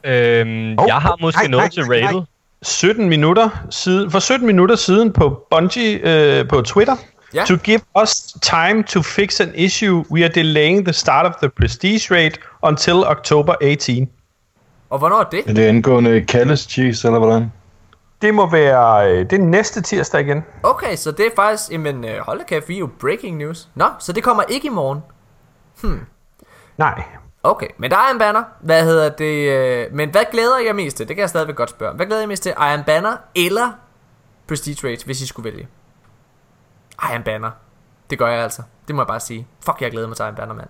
Øhm, 0.03 0.75
Hov, 0.77 0.87
jeg 0.87 0.95
har 0.95 1.17
måske 1.21 1.39
nej, 1.39 1.47
noget 1.47 1.75
nej, 1.77 1.83
til 1.83 1.83
rated. 1.83 2.21
17 2.61 3.09
minutter 3.09 3.49
siden, 3.69 4.11
for 4.11 4.19
17 4.19 4.47
minutter 4.47 4.75
siden 4.75 5.13
på 5.13 5.47
Bungie 5.51 5.99
øh, 6.03 6.47
på 6.47 6.61
Twitter. 6.61 6.95
Ja. 7.33 7.45
To 7.45 7.55
give 7.55 7.79
us 8.01 8.15
time 8.41 8.83
to 8.83 9.01
fix 9.01 9.39
an 9.41 9.51
issue, 9.55 10.05
we 10.11 10.23
are 10.23 10.31
delaying 10.35 10.85
the 10.85 10.93
start 10.93 11.25
of 11.25 11.33
the 11.35 11.49
prestige 11.49 12.15
rate 12.15 12.39
until 12.61 12.93
October 12.93 13.55
18. 13.61 14.09
Og 14.89 14.99
hvornår 14.99 15.19
er 15.19 15.23
det? 15.23 15.43
Er 15.47 15.53
det 15.53 15.63
angående 15.63 16.21
Kalles 16.21 16.59
Cheese, 16.59 17.07
eller 17.07 17.19
hvordan? 17.19 17.51
Det 18.21 18.33
må 18.33 18.49
være 18.49 19.11
øh, 19.11 19.29
det 19.29 19.33
er 19.33 19.43
næste 19.43 19.81
tirsdag 19.81 20.21
igen. 20.21 20.43
Okay, 20.63 20.95
så 20.95 21.11
det 21.11 21.25
er 21.25 21.29
faktisk, 21.35 21.71
jamen 21.71 22.05
øh, 22.05 22.17
hold 22.19 22.39
da 22.39 22.43
kæft, 22.43 22.69
vi 22.69 22.75
er 22.75 22.79
jo 22.79 22.89
breaking 22.99 23.37
news. 23.37 23.67
Nå, 23.75 23.85
så 23.99 24.13
det 24.13 24.23
kommer 24.23 24.43
ikke 24.49 24.67
i 24.67 24.69
morgen. 24.69 24.99
Nej. 26.77 27.03
Okay, 27.43 27.67
men 27.77 27.91
der 27.91 27.97
er 27.97 28.11
en 28.13 28.19
banner. 28.19 28.43
Hvad 28.59 28.83
hedder 28.83 29.09
det? 29.09 29.49
Øh, 29.51 29.87
men 29.93 30.09
hvad 30.09 30.21
glæder 30.31 30.59
jeg 30.65 30.75
mest 30.75 30.97
til? 30.97 31.07
Det 31.07 31.15
kan 31.15 31.21
jeg 31.21 31.29
stadigvæk 31.29 31.55
godt 31.55 31.69
spørge. 31.69 31.95
Hvad 31.95 32.05
glæder 32.05 32.21
jeg 32.21 32.27
mest 32.27 32.43
til? 32.43 32.53
Iron 32.57 32.83
Banner 32.83 33.17
eller 33.35 33.71
Prestige 34.47 34.87
Rate, 34.89 35.05
hvis 35.05 35.21
I 35.21 35.27
skulle 35.27 35.51
vælge? 35.51 35.67
Iron 37.11 37.23
Banner. 37.23 37.51
Det 38.09 38.19
gør 38.19 38.27
jeg 38.27 38.43
altså. 38.43 38.61
Det 38.87 38.95
må 38.95 39.01
jeg 39.01 39.07
bare 39.07 39.19
sige. 39.19 39.47
Fuck, 39.65 39.81
jeg 39.81 39.91
glæder 39.91 40.07
mig 40.07 40.17
til 40.17 40.23
Iron 40.23 40.35
Banner, 40.35 40.53
mand. 40.53 40.67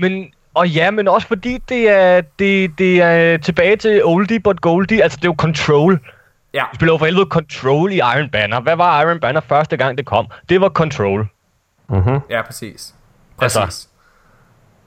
Men, 0.00 0.26
og 0.54 0.68
ja, 0.68 0.90
men 0.90 1.08
også 1.08 1.28
fordi 1.28 1.58
det 1.68 1.88
er, 1.88 2.20
det, 2.38 2.78
det 2.78 3.00
er 3.02 3.36
tilbage 3.36 3.76
til 3.76 4.04
oldie 4.04 4.40
but 4.40 4.60
goldie. 4.60 5.02
Altså, 5.02 5.16
det 5.16 5.24
er 5.24 5.28
jo 5.28 5.34
Control. 5.38 6.00
Ja, 6.54 6.64
Vi 6.72 6.74
spiller 6.76 6.92
jo 6.94 6.98
for 6.98 7.04
helvede 7.04 7.26
Control 7.30 7.92
i 7.92 7.96
Iron 7.96 8.30
Banner. 8.30 8.60
Hvad 8.60 8.76
var 8.76 9.02
Iron 9.02 9.20
Banner 9.20 9.40
første 9.40 9.76
gang, 9.76 9.98
det 9.98 10.06
kom? 10.06 10.26
Det 10.48 10.60
var 10.60 10.68
Control. 10.68 11.28
Mm-hmm. 11.88 12.20
ja, 12.30 12.42
præcis. 12.42 12.94
Altså, 13.40 13.60
Præcis. 13.64 13.88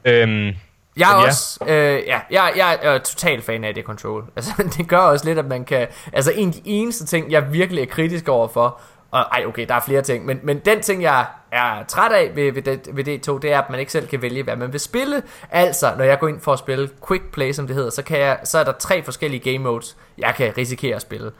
Øhm, 0.05 0.51
Jeg 0.97 1.11
er 1.11 1.21
ja. 1.21 1.27
også, 1.27 1.59
øh, 1.67 2.03
ja, 2.07 2.19
jeg, 2.31 2.53
jeg 2.55 2.79
er 2.81 2.97
total 2.97 3.41
fan 3.41 3.63
af 3.63 3.73
det 3.73 3.85
control. 3.85 4.25
Altså, 4.35 4.51
det 4.77 4.87
gør 4.87 4.97
også 4.97 5.25
lidt, 5.25 5.39
at 5.39 5.45
man 5.45 5.65
kan, 5.65 5.87
altså 6.13 6.31
en 6.31 6.47
af 6.47 6.53
de 6.53 6.61
eneste 6.65 7.05
ting, 7.05 7.31
jeg 7.31 7.53
virkelig 7.53 7.81
er 7.81 7.85
kritisk 7.85 8.27
over 8.27 8.47
for, 8.47 8.79
og 9.11 9.19
ej, 9.19 9.45
okay, 9.47 9.67
der 9.67 9.75
er 9.75 9.79
flere 9.79 10.01
ting, 10.01 10.25
men, 10.25 10.39
men 10.43 10.59
den 10.59 10.81
ting, 10.81 11.01
jeg 11.01 11.25
er 11.51 11.83
træt 11.87 12.11
af 12.11 12.31
ved, 12.35 12.51
ved, 12.51 12.61
det, 12.61 12.89
ved 12.93 13.07
D2, 13.07 13.39
det 13.39 13.51
er, 13.51 13.61
at 13.61 13.69
man 13.69 13.79
ikke 13.79 13.91
selv 13.91 14.07
kan 14.07 14.21
vælge, 14.21 14.43
hvad 14.43 14.55
man 14.55 14.71
vil 14.71 14.79
spille. 14.79 15.23
Altså, 15.51 15.93
når 15.97 16.03
jeg 16.03 16.19
går 16.19 16.27
ind 16.27 16.39
for 16.39 16.53
at 16.53 16.59
spille 16.59 16.89
Quick 17.07 17.23
Play, 17.31 17.51
som 17.51 17.67
det 17.67 17.75
hedder, 17.75 17.89
så, 17.89 18.03
kan 18.03 18.19
jeg, 18.19 18.39
så 18.43 18.59
er 18.59 18.63
der 18.63 18.71
tre 18.71 19.03
forskellige 19.03 19.51
game 19.51 19.63
modes, 19.63 19.97
jeg 20.17 20.33
kan 20.37 20.53
risikere 20.57 20.95
at 20.95 21.01
spille. 21.01 21.31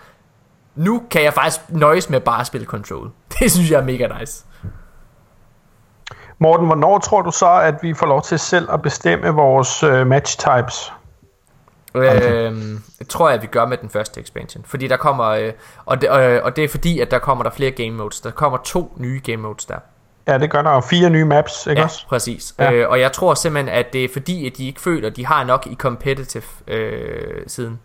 Nu 0.76 1.04
kan 1.10 1.24
jeg 1.24 1.34
faktisk 1.34 1.62
nøjes 1.70 2.10
med 2.10 2.20
bare 2.20 2.42
at 2.42 2.48
spille 2.48 2.68
Control. 2.68 3.12
Det 3.40 3.52
synes 3.52 3.72
jeg 3.72 3.80
er 3.80 3.84
mega 3.84 4.20
nice. 4.20 4.46
Morten, 6.42 6.66
hvornår 6.66 7.00
tror 7.00 7.22
du 7.22 7.32
så, 7.32 7.50
at 7.50 7.76
vi 7.82 7.94
får 7.94 8.06
lov 8.06 8.22
til 8.22 8.40
selv 8.40 8.72
at 8.72 8.82
bestemme 8.82 9.28
vores 9.28 9.84
øh, 9.84 10.08
match 10.08 10.38
types? 10.38 10.94
Det 13.00 13.08
tror 13.10 13.30
jeg, 13.30 13.42
vi 13.42 13.48
gør 13.48 13.66
med 13.66 13.78
den 13.78 13.90
første 13.90 14.22
expansion. 14.22 14.64
Fordi 14.68 14.88
der 14.88 14.98
kommer, 14.98 15.26
øh, 15.26 15.52
og, 15.86 16.02
det, 16.02 16.10
øh, 16.20 16.40
og 16.44 16.56
det 16.56 16.64
er 16.64 16.68
fordi, 16.70 17.00
at 17.00 17.12
der 17.12 17.20
kommer 17.20 17.44
der 17.44 17.52
flere 17.52 17.72
game 17.72 17.92
modes. 17.92 18.22
Der 18.22 18.32
kommer 18.32 18.58
to 18.64 18.94
nye 18.98 19.22
game 19.24 19.38
modes 19.38 19.66
der. 19.66 19.76
Ja, 20.28 20.38
det 20.38 20.50
gør 20.50 20.62
der 20.62 20.82
fire 20.82 21.10
nye 21.10 21.26
maps, 21.26 21.68
ikke 21.68 21.80
Ja, 21.80 21.86
også? 21.86 22.08
præcis. 22.08 22.56
Ja. 22.60 22.72
Øh, 22.72 22.90
og 22.90 23.00
jeg 23.00 23.12
tror 23.12 23.34
simpelthen, 23.34 23.76
at 23.76 23.94
det 23.94 24.04
er 24.04 24.10
fordi, 24.14 24.48
at 24.48 24.58
de 24.58 24.68
ikke 24.68 24.82
føler, 24.82 25.10
at 25.10 25.16
de 25.16 25.26
har 25.26 25.44
nok 25.44 25.68
i 25.72 25.76
competitive 25.76 26.44
øh, 26.68 27.44
siden 27.48 27.80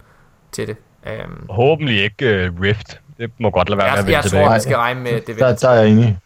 til 0.52 0.66
det. 0.66 0.76
Øhm, 1.06 1.46
forhåbentlig 1.46 2.02
ikke 2.04 2.50
uh, 2.56 2.60
Rift. 2.60 3.00
Det 3.18 3.30
må 3.38 3.50
godt 3.50 3.68
lade 3.68 3.78
være 3.78 3.86
med 3.86 3.92
jeg, 3.92 4.18
at 4.18 4.32
vende 4.32 4.38
jeg 4.38 4.46
tror, 4.46 4.54
vi 4.54 4.60
skal 4.60 4.76
regne 4.76 5.00
med 5.00 5.20
det. 5.20 5.38
Der, 5.38 5.54
der 5.54 5.68
er 5.68 5.74
jeg 5.74 5.88
enig. 5.88 6.18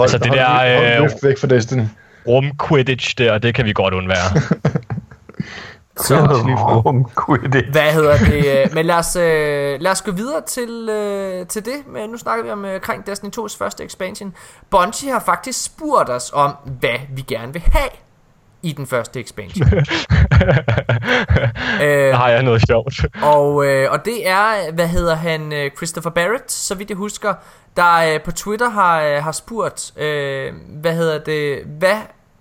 Hold, 0.00 0.14
Altså, 0.14 0.18
det 0.18 0.26
hold, 0.26 0.38
der, 0.38 0.76
hold, 0.76 0.92
øh, 0.92 0.98
hold 0.98 1.10
væk 1.22 1.38
fra 1.38 1.46
Destiny. 1.46 1.82
Rum 2.28 2.44
Quidditch 2.68 3.18
der, 3.18 3.38
det 3.38 3.54
kan 3.54 3.64
vi 3.64 3.72
godt 3.72 3.94
undvære. 3.94 4.40
Så, 5.96 6.16
Rum, 6.86 7.10
det. 7.52 7.64
hvad 7.64 7.92
hedder 7.92 8.16
det? 8.18 8.62
øh, 8.62 8.74
Men 8.74 8.86
lad 8.86 8.94
os, 8.94 9.16
øh, 9.16 9.80
lad 9.80 9.90
os 9.90 10.02
gå 10.02 10.10
videre 10.12 10.40
til, 10.46 10.88
øh, 10.90 11.46
til 11.46 11.64
det. 11.64 11.74
Men 11.88 12.10
nu 12.10 12.16
snakker 12.16 12.44
vi 12.44 12.50
om 12.50 12.64
øh, 12.64 12.74
omkring 12.74 13.06
Destiny 13.06 13.30
2's 13.38 13.58
første 13.58 13.84
expansion. 13.84 14.34
Bungie 14.70 15.12
har 15.12 15.20
faktisk 15.20 15.64
spurgt 15.64 16.10
os 16.10 16.30
om, 16.34 16.54
hvad 16.80 16.98
vi 17.16 17.22
gerne 17.22 17.52
vil 17.52 17.62
have 17.72 17.88
i 18.62 18.72
den 18.72 18.86
første 18.86 19.20
expansion. 19.20 19.68
øh, 21.84 22.14
har 22.14 22.28
jeg 22.28 22.42
noget 22.42 22.62
sjovt. 22.68 22.94
Og, 23.22 23.66
øh, 23.66 23.92
og 23.92 24.04
det 24.04 24.28
er, 24.28 24.72
hvad 24.72 24.88
hedder 24.88 25.14
han, 25.14 25.52
øh, 25.52 25.70
Christopher 25.76 26.10
Barrett, 26.10 26.52
så 26.52 26.74
vidt 26.74 26.90
jeg 26.90 26.96
husker, 26.96 27.34
der 27.76 28.14
øh, 28.14 28.22
på 28.22 28.32
Twitter 28.32 28.70
har, 28.70 29.02
øh, 29.02 29.22
har 29.22 29.32
spurgt, 29.32 29.92
øh, 29.96 30.52
hvad 30.68 30.94
hedder 30.94 31.18
det, 31.18 31.62
hvad, 31.78 31.96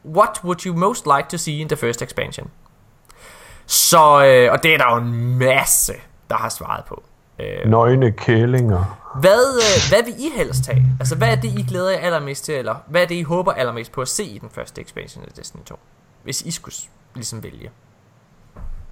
what 0.05 0.41
would 0.43 0.65
you 0.65 0.75
most 0.75 1.05
like 1.17 1.29
to 1.29 1.37
see 1.37 1.57
in 1.57 1.67
the 1.67 1.77
first 1.77 2.01
expansion? 2.01 2.49
Så, 3.65 4.25
øh, 4.25 4.51
og 4.51 4.63
det 4.63 4.73
er 4.73 4.77
der 4.77 4.91
jo 4.91 4.97
en 4.97 5.37
masse, 5.37 5.93
der 6.29 6.35
har 6.35 6.49
svaret 6.49 6.85
på. 6.85 7.03
Øh, 7.39 7.69
Nøgne 7.69 8.11
kællinger. 8.11 8.99
hvad, 9.19 9.55
øh, 9.55 9.89
hvad 9.89 10.03
vil 10.03 10.25
I 10.25 10.29
helst 10.37 10.67
have? 10.67 10.83
Altså, 10.99 11.15
hvad 11.15 11.27
er 11.27 11.35
det, 11.35 11.59
I 11.59 11.65
glæder 11.69 11.89
jer 11.89 11.97
allermest 11.97 12.45
til, 12.45 12.55
eller 12.55 12.75
hvad 12.87 13.01
er 13.01 13.05
det, 13.05 13.15
I 13.15 13.21
håber 13.21 13.51
allermest 13.51 13.91
på 13.91 14.01
at 14.01 14.07
se 14.07 14.23
i 14.23 14.37
den 14.37 14.49
første 14.49 14.81
expansion 14.81 15.23
af 15.25 15.31
Destiny 15.31 15.63
2? 15.63 15.79
Hvis 16.23 16.41
I 16.41 16.51
skulle 16.51 16.75
ligesom 17.15 17.43
vælge. 17.43 17.69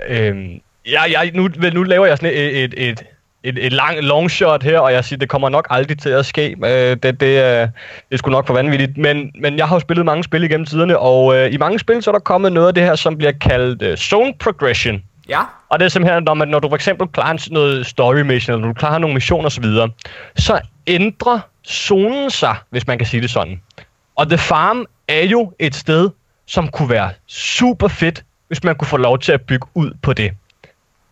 Øhm, 0.07 0.61
jeg, 0.86 1.09
jeg, 1.11 1.32
nu, 1.34 1.49
nu 1.73 1.84
laver 1.84 2.05
jeg 2.05 2.17
sådan 2.17 2.34
et, 2.34 2.63
et, 2.63 2.73
et, 2.78 3.03
et, 3.43 3.65
et 3.65 3.73
lang 3.73 3.99
long 4.01 4.32
shot 4.32 4.63
her, 4.63 4.80
og 4.80 4.93
jeg 4.93 5.05
siger, 5.05 5.19
det 5.19 5.30
kommer 5.30 5.49
nok 5.49 5.67
aldrig 5.69 5.99
til 5.99 6.09
at 6.09 6.25
ske. 6.25 6.55
Øh, 6.65 6.97
det, 7.03 7.19
det, 7.19 7.39
er, 7.39 7.61
det 7.61 8.11
er 8.11 8.17
sgu 8.17 8.32
nok 8.32 8.47
for 8.47 8.53
vanvittigt. 8.53 8.97
Men, 8.97 9.32
men 9.41 9.57
jeg 9.57 9.67
har 9.67 9.75
jo 9.75 9.80
spillet 9.80 10.05
mange 10.05 10.23
spil 10.23 10.43
igennem 10.43 10.65
tiderne, 10.65 10.99
og 10.99 11.36
øh, 11.36 11.53
i 11.53 11.57
mange 11.57 11.80
spil 11.80 12.03
så 12.03 12.09
er 12.09 12.11
der 12.11 12.19
kommet 12.19 12.53
noget 12.53 12.67
af 12.67 12.73
det 12.73 12.84
her, 12.84 12.95
som 12.95 13.17
bliver 13.17 13.32
kaldt 13.32 13.82
øh, 13.82 13.97
zone 13.97 14.34
progression. 14.39 15.03
Ja. 15.30 15.41
Og 15.69 15.80
det 15.80 15.86
er 15.86 15.89
simpelthen, 15.89 16.23
når, 16.23 16.34
man, 16.34 16.47
når 16.47 16.59
du 16.59 16.69
for 16.69 16.75
eksempel 16.75 17.07
klarer 17.07 17.47
noget 17.51 17.86
story 17.86 18.21
mission, 18.21 18.55
eller 18.55 18.67
du 18.67 18.73
klarer 18.73 18.97
nogle 18.97 19.13
missioner 19.13 19.45
osv., 19.45 19.65
så 20.36 20.59
ændrer 20.88 21.39
zonen 21.67 22.30
sig, 22.30 22.55
hvis 22.69 22.88
man 22.88 22.97
kan 22.97 23.07
sige 23.07 23.21
det 23.21 23.30
sådan. 23.30 23.61
Og 24.15 24.28
The 24.28 24.38
Farm 24.38 24.86
er 25.07 25.23
jo 25.23 25.53
et 25.59 25.75
sted, 25.75 26.09
som 26.47 26.67
kunne 26.67 26.89
være 26.89 27.11
super 27.27 27.87
fedt, 27.87 28.23
hvis 28.47 28.63
man 28.63 28.75
kunne 28.75 28.87
få 28.87 28.97
lov 28.97 29.19
til 29.19 29.31
at 29.31 29.41
bygge 29.41 29.67
ud 29.73 29.91
på 30.01 30.13
det. 30.13 30.31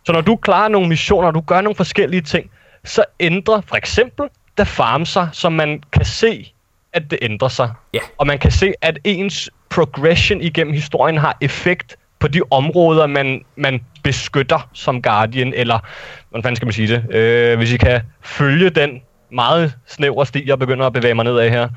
Så 0.05 0.11
når 0.11 0.21
du 0.21 0.35
klarer 0.35 0.67
nogle 0.67 0.89
missioner, 0.89 1.27
og 1.27 1.33
du 1.33 1.41
gør 1.41 1.61
nogle 1.61 1.75
forskellige 1.75 2.21
ting, 2.21 2.49
så 2.83 3.03
ændrer 3.19 3.61
for 3.61 3.75
eksempel 3.75 4.25
The 4.57 4.65
Farm 4.65 5.05
sig, 5.05 5.29
så 5.31 5.49
man 5.49 5.83
kan 5.91 6.05
se, 6.05 6.53
at 6.93 7.11
det 7.11 7.19
ændrer 7.21 7.47
sig. 7.47 7.71
Ja. 7.93 7.99
Og 8.17 8.27
man 8.27 8.39
kan 8.39 8.51
se, 8.51 8.73
at 8.81 8.99
ens 9.03 9.49
progression 9.69 10.41
igennem 10.41 10.73
historien 10.73 11.17
har 11.17 11.37
effekt 11.41 11.95
på 12.19 12.27
de 12.27 12.41
områder, 12.51 13.07
man, 13.07 13.45
man 13.55 13.81
beskytter 14.03 14.69
som 14.73 15.01
Guardian, 15.01 15.53
eller 15.53 15.79
hvordan 16.29 16.43
fanden 16.43 16.55
skal 16.55 16.65
man 16.65 16.73
sige 16.73 16.87
det? 16.87 17.15
Øh, 17.15 17.57
hvis 17.57 17.71
I 17.71 17.77
kan 17.77 18.01
følge 18.21 18.69
den 18.69 19.01
meget 19.29 19.75
snævre 19.87 20.25
sti, 20.25 20.49
jeg 20.49 20.59
begynder 20.59 20.85
at 20.85 20.93
bevæge 20.93 21.13
mig 21.13 21.25
ned 21.25 21.37
af 21.37 21.49
her. 21.49 21.69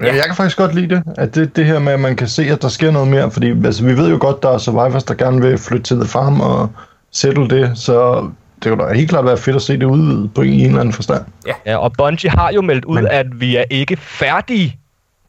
Ja. 0.00 0.14
Jeg 0.14 0.22
kan 0.26 0.34
faktisk 0.34 0.56
godt 0.56 0.74
lide 0.74 0.94
det, 0.94 1.02
at 1.18 1.34
det, 1.34 1.56
det 1.56 1.66
her 1.66 1.78
med, 1.78 1.92
at 1.92 2.00
man 2.00 2.16
kan 2.16 2.28
se, 2.28 2.42
at 2.42 2.62
der 2.62 2.68
sker 2.68 2.90
noget 2.90 3.08
mere, 3.08 3.30
fordi 3.30 3.66
altså, 3.66 3.84
vi 3.84 3.96
ved 3.96 4.10
jo 4.10 4.18
godt, 4.20 4.42
der 4.42 4.50
er 4.50 4.58
survivors, 4.58 5.04
der 5.04 5.14
gerne 5.14 5.42
vil 5.42 5.58
flytte 5.58 5.82
til 5.82 5.96
The 5.96 6.08
Farm 6.08 6.40
og 6.40 6.70
settle 7.12 7.48
det, 7.48 7.78
så 7.78 8.28
det 8.62 8.72
kunne 8.72 8.88
da 8.88 8.94
helt 8.94 9.10
klart 9.10 9.24
være 9.24 9.36
fedt 9.36 9.56
at 9.56 9.62
se 9.62 9.72
det 9.72 9.82
udvidet 9.84 10.34
på 10.34 10.42
en, 10.42 10.52
en 10.52 10.66
eller 10.66 10.80
anden 10.80 10.92
forstand. 10.92 11.24
Ja, 11.66 11.76
og 11.76 11.92
Bungie 11.98 12.30
har 12.30 12.50
jo 12.52 12.62
meldt 12.62 12.84
ud, 12.84 12.94
Men- 12.94 13.06
at 13.06 13.26
vi 13.40 13.56
er 13.56 13.64
ikke 13.70 13.96
færdige. 13.96 14.76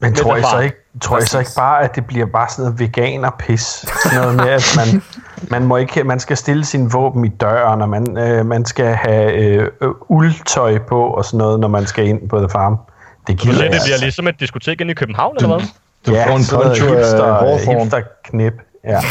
Men 0.00 0.10
Med 0.10 0.16
tror 0.18 0.36
jeg, 0.36 0.44
så 0.44 0.58
ikke, 0.58 0.76
tror 1.00 1.18
jeg 1.18 1.26
så 1.28 1.38
ikke 1.38 1.50
bare, 1.56 1.84
at 1.84 1.94
det 1.94 2.06
bliver 2.06 2.26
bare 2.26 2.48
sådan 2.50 2.64
noget 2.64 2.80
veganer-pis? 2.80 3.60
Sådan 4.02 4.18
noget 4.20 4.36
med, 4.36 4.48
at 4.48 4.76
man, 4.76 5.02
man, 5.60 5.64
må 5.68 5.76
ikke, 5.76 6.04
man 6.04 6.20
skal 6.20 6.36
stille 6.36 6.64
sin 6.64 6.92
våben 6.92 7.24
i 7.24 7.28
døren, 7.28 7.82
og 7.82 7.88
man, 7.88 8.18
øh, 8.18 8.46
man 8.46 8.64
skal 8.64 8.94
have 8.94 9.32
øh, 9.32 9.68
øh, 9.80 9.88
uldtøj 10.08 10.78
på 10.78 11.02
og 11.04 11.24
sådan 11.24 11.38
noget, 11.38 11.60
når 11.60 11.68
man 11.68 11.86
skal 11.86 12.06
ind 12.06 12.28
på 12.28 12.38
The 12.38 12.48
Farm. 12.48 12.78
Det 13.26 13.38
Du 13.40 13.42
gider 13.46 13.62
jeg 13.62 13.72
det 13.72 13.80
bliver 13.82 13.94
altså. 13.94 14.04
ligesom 14.04 14.28
et 14.28 14.40
diskotek 14.40 14.80
inde 14.80 14.90
i 14.90 14.94
København, 14.94 15.36
eller 15.36 15.48
hvad? 15.48 15.66
Du 16.06 16.10
får 16.14 16.36
en 16.36 16.44
poncho 16.64 16.86
af 16.86 16.96
hipster, 16.96 17.56
hipster-knip. 17.72 18.52
Ja. 18.84 19.00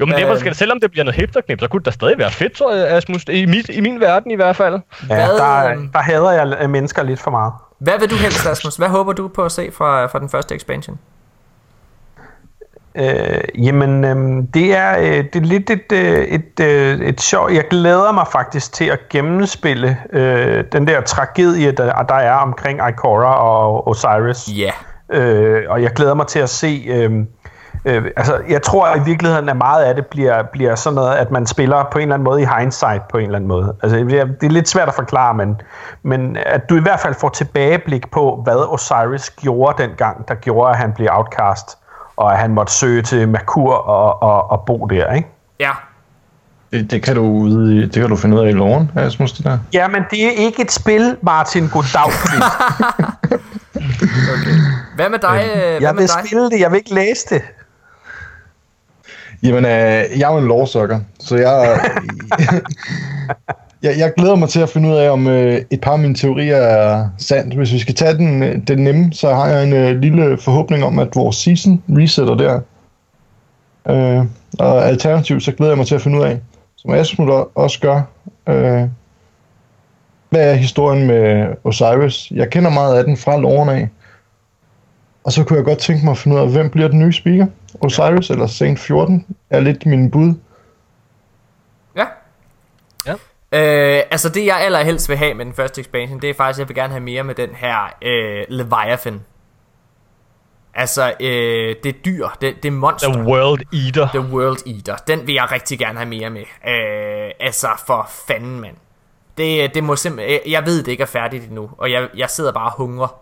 Jo, 0.00 0.06
men 0.06 0.14
det 0.14 0.22
er 0.22 0.26
Øhm. 0.28 0.34
måske, 0.34 0.54
selvom 0.54 0.80
det 0.80 0.90
bliver 0.90 1.04
noget 1.04 1.20
hipsterknip, 1.20 1.60
så 1.60 1.68
kunne 1.68 1.78
det 1.80 1.86
da 1.86 1.90
stadig 1.90 2.18
være 2.18 2.30
fedt, 2.30 2.52
tror 2.52 2.74
jeg, 2.74 2.88
Asmus. 2.88 3.24
I, 3.28 3.46
mit, 3.46 3.68
I 3.68 3.80
min 3.80 4.00
verden 4.00 4.30
i 4.30 4.34
hvert 4.34 4.56
fald. 4.56 4.74
ja 4.74 5.14
Hvad, 5.14 5.36
der, 5.36 5.66
øhm, 5.70 5.88
der 5.92 5.98
hader 5.98 6.30
jeg 6.30 6.56
øh, 6.60 6.70
mennesker 6.70 7.02
lidt 7.02 7.20
for 7.20 7.30
meget. 7.30 7.52
Hvad 7.78 7.98
vil 8.00 8.10
du 8.10 8.14
helst, 8.16 8.46
Rasmus? 8.46 8.76
Hvad 8.76 8.88
håber 8.88 9.12
du 9.12 9.28
på 9.28 9.44
at 9.44 9.52
se 9.52 9.70
fra, 9.72 10.06
fra 10.06 10.18
den 10.18 10.28
første 10.28 10.54
expansion? 10.54 10.98
Øh, 12.94 13.64
jamen, 13.64 14.04
øh, 14.04 14.44
det, 14.54 14.76
er, 14.76 14.98
øh, 14.98 15.24
det 15.24 15.36
er 15.36 15.40
lidt 15.40 15.70
et, 15.70 15.92
øh, 15.92 16.24
et, 16.24 16.60
øh, 16.60 17.00
et 17.00 17.20
sjov... 17.20 17.50
Jeg 17.50 17.64
glæder 17.70 18.12
mig 18.12 18.26
faktisk 18.32 18.72
til 18.72 18.84
at 18.84 18.98
gennemspille 19.10 19.96
øh, 20.12 20.64
den 20.72 20.86
der 20.86 21.00
tragedie, 21.00 21.72
der, 21.72 22.02
der 22.02 22.14
er 22.14 22.34
omkring 22.34 22.80
Ikora 22.88 23.34
og 23.34 23.88
Osiris. 23.88 24.48
Ja. 24.58 24.70
Øh, 25.12 25.62
og 25.68 25.82
jeg 25.82 25.90
glæder 25.90 26.14
mig 26.14 26.26
til 26.26 26.38
at 26.38 26.48
se... 26.48 26.84
Øh, 26.88 27.10
øh, 27.84 28.04
altså, 28.16 28.40
jeg 28.48 28.62
tror 28.62 28.86
at 28.86 29.00
i 29.00 29.02
virkeligheden, 29.04 29.48
at 29.48 29.56
meget 29.56 29.84
af 29.84 29.94
det 29.94 30.06
bliver, 30.06 30.42
bliver 30.52 30.74
sådan 30.74 30.94
noget, 30.94 31.14
at 31.14 31.30
man 31.30 31.46
spiller 31.46 31.88
på 31.92 31.98
en 31.98 32.02
eller 32.02 32.14
anden 32.14 32.24
måde 32.24 32.42
i 32.42 32.46
hindsight 32.58 33.08
på 33.08 33.18
en 33.18 33.24
eller 33.24 33.36
anden 33.36 33.48
måde. 33.48 33.76
Altså, 33.82 33.98
det 33.98 34.20
er, 34.20 34.24
det 34.24 34.46
er 34.46 34.50
lidt 34.50 34.68
svært 34.68 34.88
at 34.88 34.94
forklare, 34.94 35.34
men, 35.34 35.60
men 36.02 36.36
at 36.46 36.68
du 36.68 36.76
i 36.76 36.80
hvert 36.80 37.00
fald 37.00 37.14
får 37.14 37.28
tilbageblik 37.28 38.10
på, 38.10 38.40
hvad 38.44 38.72
Osiris 38.72 39.30
gjorde 39.30 39.82
dengang, 39.82 40.28
der 40.28 40.34
gjorde, 40.34 40.70
at 40.70 40.76
han 40.76 40.92
blev 40.92 41.08
outcast, 41.10 41.78
og 42.16 42.32
at 42.32 42.38
han 42.38 42.50
måtte 42.50 42.72
søge 42.72 43.02
til 43.02 43.28
Merkur 43.28 43.74
og, 43.74 44.22
og, 44.22 44.50
og 44.50 44.62
bo 44.66 44.86
der, 44.86 45.12
ikke? 45.12 45.28
Ja. 45.60 45.70
Det, 46.72 46.90
det, 46.90 47.02
kan 47.02 47.16
du 47.16 47.22
ude 47.22 47.76
i, 47.76 47.82
det 47.82 47.92
kan 47.94 48.08
du 48.08 48.16
finde 48.16 48.36
ud 48.36 48.40
af 48.44 48.48
i 48.48 48.52
loven, 48.52 48.90
Asmus, 48.96 49.32
det 49.32 49.44
der. 49.44 49.58
Ja, 49.72 49.88
men 49.88 50.02
det 50.10 50.26
er 50.26 50.30
ikke 50.30 50.62
et 50.62 50.72
spil, 50.72 51.16
Martin 51.22 51.68
Goddag. 51.68 52.12
Hvad 54.96 55.08
med 55.08 55.18
dig? 55.18 55.50
øh, 55.54 55.60
Hvad 55.60 55.70
jeg 55.80 55.80
med 55.80 55.92
vil 55.94 56.08
dig? 56.08 56.26
spille 56.26 56.50
det, 56.50 56.60
jeg 56.60 56.70
vil 56.70 56.76
ikke 56.76 56.94
læse 56.94 57.26
det. 57.34 57.42
Jamen, 59.42 59.64
øh, 59.64 59.70
jeg 60.18 60.28
er 60.28 60.32
jo 60.32 60.38
en 60.38 60.44
lovsukker, 60.46 61.00
så 61.20 61.36
jeg, 61.36 61.80
jeg, 63.82 63.98
jeg 63.98 64.14
glæder 64.14 64.36
mig 64.36 64.48
til 64.48 64.60
at 64.60 64.68
finde 64.68 64.88
ud 64.88 64.94
af, 64.94 65.10
om 65.10 65.26
øh, 65.26 65.62
et 65.70 65.80
par 65.80 65.92
af 65.92 65.98
mine 65.98 66.14
teorier 66.14 66.56
er 66.56 67.08
sandt. 67.18 67.54
Hvis 67.54 67.72
vi 67.72 67.78
skal 67.78 67.94
tage 67.94 68.14
den, 68.14 68.42
øh, 68.42 68.58
den 68.68 68.78
nemme, 68.78 69.12
så 69.12 69.34
har 69.34 69.46
jeg 69.46 69.64
en 69.64 69.72
øh, 69.72 69.96
lille 69.96 70.38
forhåbning 70.38 70.84
om, 70.84 70.98
at 70.98 71.16
vores 71.16 71.36
season 71.36 71.82
resetter 71.88 72.34
der. 72.34 72.60
Øh, 73.88 74.24
og 74.58 74.86
alternativt, 74.86 75.42
så 75.42 75.52
glæder 75.52 75.72
jeg 75.72 75.78
mig 75.78 75.86
til 75.86 75.94
at 75.94 76.02
finde 76.02 76.18
ud 76.18 76.24
af, 76.24 76.40
som 76.76 76.90
Asmund 76.90 77.30
også 77.54 77.80
gør, 77.80 78.02
øh, 78.48 78.88
hvad 80.30 80.50
er 80.50 80.54
historien 80.54 81.06
med 81.06 81.46
Osiris? 81.64 82.30
Jeg 82.30 82.50
kender 82.50 82.70
meget 82.70 82.98
af 82.98 83.04
den 83.04 83.16
fra 83.16 83.36
loven 83.36 83.68
af. 83.68 83.88
Og 85.24 85.32
så 85.32 85.44
kunne 85.44 85.56
jeg 85.56 85.64
godt 85.64 85.78
tænke 85.78 86.04
mig 86.04 86.12
at 86.12 86.18
finde 86.18 86.36
ud 86.36 86.40
af, 86.40 86.48
hvem 86.48 86.70
bliver 86.70 86.88
den 86.88 86.98
nye 86.98 87.12
speaker? 87.12 87.46
Osiris 87.80 88.30
eller 88.30 88.46
Saint 88.46 88.78
14 88.78 89.26
er 89.50 89.60
lidt 89.60 89.86
min 89.86 90.10
bud. 90.10 90.34
Ja. 91.96 92.04
Ja. 93.06 93.14
Øh, 93.54 94.02
altså 94.10 94.28
det 94.28 94.46
jeg 94.46 94.60
allerhelst 94.60 95.08
vil 95.08 95.16
have 95.16 95.34
med 95.34 95.44
den 95.44 95.54
første 95.54 95.80
expansion 95.80 96.20
Det 96.22 96.30
er 96.30 96.34
faktisk 96.34 96.56
at 96.56 96.60
jeg 96.60 96.68
vil 96.68 96.76
gerne 96.76 96.92
have 96.92 97.02
mere 97.02 97.24
med 97.24 97.34
den 97.34 97.50
her 97.54 97.94
øh, 98.02 98.44
Leviathan 98.48 99.20
Altså 100.74 101.12
øh, 101.20 101.76
det 101.84 102.04
dyr 102.04 102.26
Det, 102.40 102.62
det 102.62 102.72
monster 102.72 103.12
The 103.12 103.22
World 103.22 103.60
Eater. 103.86 104.08
The 104.08 104.20
World 104.34 104.58
Eater 104.66 104.96
Den 104.96 105.26
vil 105.26 105.34
jeg 105.34 105.52
rigtig 105.52 105.78
gerne 105.78 105.98
have 105.98 106.08
mere 106.08 106.30
med 106.30 106.40
øh, 106.68 107.30
Altså 107.40 107.68
for 107.86 108.10
fanden 108.28 108.60
mand 108.60 108.76
det, 109.38 109.74
det 109.74 109.84
må 109.84 109.96
simpelthen 109.96 110.40
jeg- 110.52 110.66
ved 110.66 110.82
det 110.82 110.92
ikke 110.92 111.02
er 111.02 111.06
færdigt 111.06 111.44
endnu 111.44 111.70
Og 111.78 111.90
jeg, 111.90 112.08
jeg 112.16 112.30
sidder 112.30 112.52
bare 112.52 112.66
og 112.66 112.76
hungrer 112.76 113.18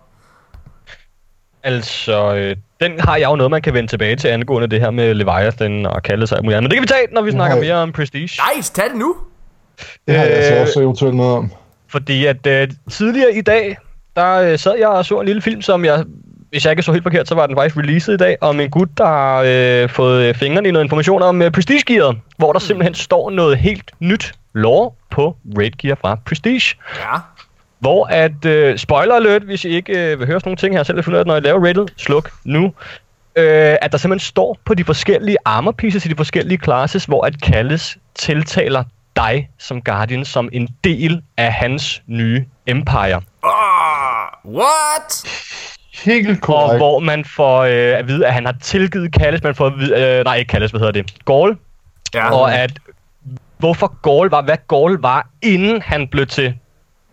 Altså, 1.62 2.34
øh, 2.34 2.56
den 2.80 3.00
har 3.00 3.16
jeg 3.16 3.30
jo 3.30 3.36
noget, 3.36 3.50
man 3.50 3.62
kan 3.62 3.74
vende 3.74 3.90
tilbage 3.90 4.16
til 4.16 4.28
angående 4.28 4.68
det 4.68 4.80
her 4.80 4.90
med 4.90 5.14
Leviathan 5.14 5.86
og 5.86 6.02
kalde 6.02 6.26
sig. 6.26 6.38
Men 6.44 6.62
det 6.64 6.72
kan 6.72 6.82
vi 6.82 6.86
tage, 6.86 7.06
når 7.12 7.22
vi 7.22 7.30
snakker 7.30 7.56
Nej. 7.56 7.64
mere 7.64 7.74
om 7.74 7.92
Prestige. 7.92 8.30
Nice, 8.56 8.72
tag 8.72 8.84
det 8.84 8.96
nu 8.96 9.16
Det 10.06 10.16
har 10.16 10.24
jeg 10.24 10.32
altså 10.32 10.54
Øh, 10.54 10.60
også 10.60 10.80
eventuelt 10.80 11.16
noget 11.16 11.36
om. 11.36 11.52
Fordi 11.88 12.26
at 12.26 12.46
øh, 12.46 12.68
tidligere 12.90 13.34
i 13.34 13.40
dag, 13.40 13.76
der 14.16 14.34
øh, 14.34 14.58
sad 14.58 14.74
jeg 14.78 14.88
og 14.88 15.04
så 15.04 15.20
en 15.20 15.26
lille 15.26 15.42
film, 15.42 15.62
som 15.62 15.84
jeg, 15.84 16.04
hvis 16.50 16.64
jeg 16.64 16.72
ikke 16.72 16.82
så 16.82 16.92
helt 16.92 17.02
forkert, 17.02 17.28
så 17.28 17.34
var 17.34 17.46
den 17.46 17.56
faktisk 17.56 17.76
releaset 17.76 18.14
i 18.14 18.16
dag, 18.16 18.36
om 18.40 18.60
en 18.60 18.70
gut, 18.70 18.88
der 18.98 19.06
har 19.06 19.42
øh, 19.46 19.88
fået 19.88 20.22
øh, 20.22 20.34
fingrene 20.34 20.68
i 20.68 20.72
noget 20.72 20.84
information 20.84 21.22
om 21.22 21.42
øh, 21.42 21.50
Prestige-gearet, 21.50 22.18
hvor 22.36 22.52
der 22.52 22.60
simpelthen 22.60 22.94
står 22.94 23.30
noget 23.30 23.58
helt 23.58 23.90
nyt 24.00 24.32
lore 24.54 24.90
på 25.10 25.36
Raid 25.58 25.70
Gear 25.70 25.98
fra 26.00 26.18
Prestige. 26.26 26.76
Ja 26.98 27.18
Hvor 27.78 28.06
at, 28.06 28.44
øh, 28.44 28.78
spoiler 28.78 29.14
alert, 29.14 29.42
hvis 29.42 29.64
I 29.64 29.68
ikke 29.68 30.12
øh, 30.12 30.18
vil 30.18 30.26
høre 30.26 30.40
sådan 30.40 30.48
nogle 30.48 30.56
ting 30.56 30.76
her, 30.76 30.82
selv 30.82 31.24
når 31.26 31.34
jeg 31.34 31.42
laver 31.42 31.66
rated, 31.66 31.86
sluk 31.96 32.30
nu. 32.44 32.72
Øh, 33.36 33.76
at 33.82 33.92
der 33.92 33.98
simpelthen 33.98 34.26
står 34.26 34.58
på 34.64 34.74
de 34.74 34.84
forskellige 34.84 35.36
armor 35.44 35.72
pieces 35.72 36.06
i 36.06 36.08
de 36.08 36.16
forskellige 36.16 36.58
classes, 36.64 37.04
hvor 37.04 37.26
at 37.26 37.42
Kalles 37.42 37.98
tiltaler 38.14 38.84
dig 39.24 39.48
som 39.58 39.82
Guardian 39.82 40.24
som 40.24 40.48
en 40.52 40.68
del 40.84 41.22
af 41.36 41.52
hans 41.52 42.02
nye 42.06 42.44
empire. 42.66 43.20
oh, 43.42 44.54
What? 44.54 45.24
Helt 46.04 46.30
Og 46.30 46.40
korrekt. 46.40 46.78
hvor 46.78 46.98
man 46.98 47.24
får 47.24 47.60
øh, 47.60 47.98
at 47.98 48.08
vide, 48.08 48.26
at 48.26 48.34
han 48.34 48.46
har 48.46 48.54
tilgivet 48.62 49.12
Kalles, 49.12 49.42
man 49.42 49.54
får 49.54 49.66
at 49.66 49.78
vide, 49.78 50.00
øh, 50.18 50.24
nej 50.24 50.36
ikke 50.36 50.48
Kalles, 50.48 50.70
hvad 50.70 50.80
hedder 50.80 50.92
det, 50.92 51.14
Gaul, 51.24 51.58
Ja, 52.14 52.32
og 52.34 52.54
at 52.54 52.72
hvorfor 53.58 53.94
Gaul 54.02 54.30
var, 54.30 54.42
hvad 54.42 54.56
Gaul 54.68 55.00
var, 55.02 55.28
inden 55.42 55.82
han 55.82 56.08
blev 56.08 56.26
til, 56.26 56.54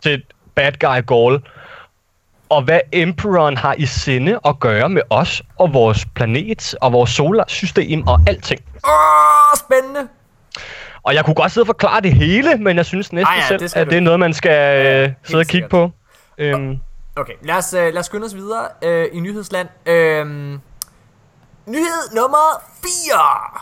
til 0.04 0.24
bad 0.56 0.72
guy 0.80 1.06
Gaul, 1.06 1.42
og 2.50 2.62
hvad 2.62 2.80
Emperoren 2.92 3.58
har 3.58 3.76
i 3.78 3.86
sinde 3.86 4.40
at 4.46 4.60
gøre 4.60 4.90
med 4.90 5.02
os 5.10 5.42
og 5.58 5.74
vores 5.74 6.06
planet 6.16 6.76
og 6.82 6.94
vores 6.94 7.10
solarsystem 7.10 8.08
og 8.08 8.20
alting. 8.28 8.62
Åh, 8.88 9.58
spændende 9.58 10.08
Og 11.08 11.14
jeg 11.14 11.26
kunne 11.26 11.36
godt 11.36 11.52
sidde 11.52 11.64
og 11.64 11.68
forklare 11.68 12.02
det 12.02 12.14
hele, 12.14 12.58
men 12.58 12.78
jeg 12.78 12.86
synes 12.86 13.14
næsten 13.14 13.34
Ej, 13.34 13.40
ja, 13.42 13.48
selv, 13.48 13.60
det 13.60 13.70
skal 13.72 13.82
at 13.82 13.88
det 13.90 13.98
er 13.98 14.02
noget, 14.02 14.20
man 14.20 14.34
skal 14.34 14.50
Ja, 14.52 14.94
øh, 14.98 15.02
helt 15.04 15.16
sidde 15.24 15.40
og 15.42 15.46
kigge 15.46 15.66
sikkert. 15.66 15.70
på. 15.70 15.92
Øhm, 16.38 16.78
Okay, 17.16 17.34
lad 17.42 17.56
os, 17.56 17.74
øh, 17.74 17.80
lad 17.94 17.98
os 17.98 18.06
skynde 18.06 18.26
os 18.26 18.36
videre 18.36 18.68
øh, 18.82 19.08
i 19.14 19.20
nyhedsland. 19.20 19.68
Øhm, 19.86 20.60
nyhed 21.68 22.16
nummer 22.16 22.62
4. 22.84 23.62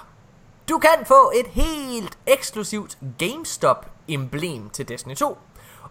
Du 0.70 0.78
kan 0.78 1.06
få 1.06 1.32
et 1.40 1.48
helt 1.64 2.18
eksklusivt 2.28 2.98
GameStop-emblem 3.20 4.70
til 4.70 4.88
Destiny 4.90 5.16
2. 5.16 5.38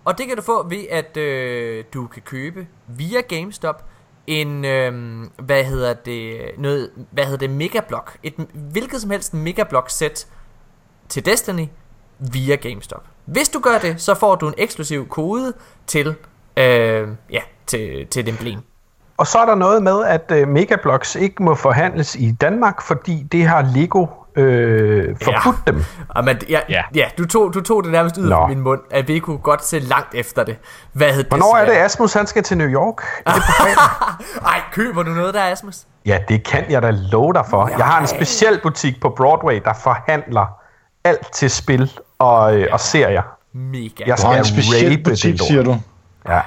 Og 0.04 0.18
det 0.18 0.26
kan 0.26 0.36
du 0.36 0.42
få 0.42 0.68
ved, 0.68 0.84
at 0.90 1.16
øh, 1.16 1.84
du 1.94 2.06
kan 2.06 2.22
købe 2.22 2.66
via 2.86 3.20
GameStop 3.20 3.84
en, 4.26 4.64
øh, 4.64 5.22
hvad 5.38 5.64
hedder 5.64 5.92
det, 5.94 6.40
noget, 6.58 6.90
hvad 7.10 7.24
hedder 7.24 7.38
det, 7.38 7.50
Megablock. 7.50 8.16
Et 8.22 8.34
hvilket 8.54 9.00
som 9.00 9.10
helst 9.10 9.34
Megablock-sæt 9.34 10.26
til 11.08 11.26
Destiny 11.26 11.66
via 12.18 12.56
GameStop. 12.56 13.02
Hvis 13.24 13.48
du 13.48 13.60
gør 13.60 13.78
det, 13.78 14.00
så 14.00 14.14
får 14.14 14.34
du 14.34 14.48
en 14.48 14.54
eksklusiv 14.58 15.08
kode 15.08 15.52
til, 15.86 16.14
øh, 16.56 17.08
ja, 17.30 17.40
til, 17.66 18.06
til 18.06 18.22
et 18.22 18.28
emblem. 18.28 18.58
Og 19.16 19.26
så 19.26 19.38
er 19.38 19.46
der 19.46 19.54
noget 19.54 19.82
med, 19.82 20.04
at 20.04 20.30
øh, 20.32 20.48
Megablocks 20.48 21.16
ikke 21.16 21.42
må 21.42 21.54
forhandles 21.54 22.16
i 22.16 22.32
Danmark, 22.40 22.82
fordi 22.82 23.22
det 23.32 23.46
har 23.46 23.70
Lego 23.74 24.06
øh, 24.36 25.16
forbudt 25.22 25.56
ja. 25.66 25.72
dem. 25.72 25.84
Ah, 26.16 26.24
men, 26.24 26.36
ja, 26.48 26.60
ja. 26.68 26.74
Ja. 26.74 26.82
ja 26.94 27.08
du, 27.18 27.26
tog, 27.26 27.54
du 27.54 27.60
tog 27.60 27.84
det 27.84 27.92
nærmest 27.92 28.18
ud 28.18 28.30
af 28.30 28.48
min 28.48 28.60
mund, 28.60 28.80
at 28.90 29.08
vi 29.08 29.18
kunne 29.18 29.38
godt 29.38 29.64
se 29.64 29.78
langt 29.78 30.14
efter 30.14 30.44
det. 30.44 30.56
Hvad 30.92 31.12
hed 31.12 31.24
Hvornår 31.28 31.56
er 31.56 31.64
det, 31.64 31.72
Asmus 31.72 32.12
han 32.12 32.26
skal 32.26 32.42
til 32.42 32.58
New 32.58 32.68
York? 32.68 33.02
Er 33.26 33.32
det 33.32 33.42
på 33.42 33.52
fredag? 33.62 34.50
Ej, 34.52 34.60
køber 34.72 35.02
du 35.02 35.10
noget 35.10 35.34
der, 35.34 35.44
Asmus? 35.44 35.82
ja, 36.06 36.18
det 36.28 36.44
kan 36.44 36.70
jeg 36.70 36.82
da 36.82 36.90
love 36.90 37.32
dig 37.32 37.44
for. 37.50 37.68
Jeg 37.68 37.86
har 37.86 38.00
en 38.00 38.06
speciel 38.06 38.60
butik 38.62 39.00
på 39.00 39.14
Broadway, 39.16 39.60
der 39.64 39.72
forhandler 39.72 40.63
alt 41.04 41.32
til 41.32 41.50
spil 41.50 41.90
og, 42.18 42.56
øh, 42.56 42.68
og 42.72 42.80
serier. 42.80 43.22
Mega. 43.52 43.88
Jeg 44.06 44.18
Du 44.18 44.26
har 44.26 44.36
en 44.36 44.44
skal 44.44 44.62
speciel 44.62 45.02
butik, 45.04 45.38
siger 45.48 45.62
du. 45.62 45.76
Ja. 46.28 46.40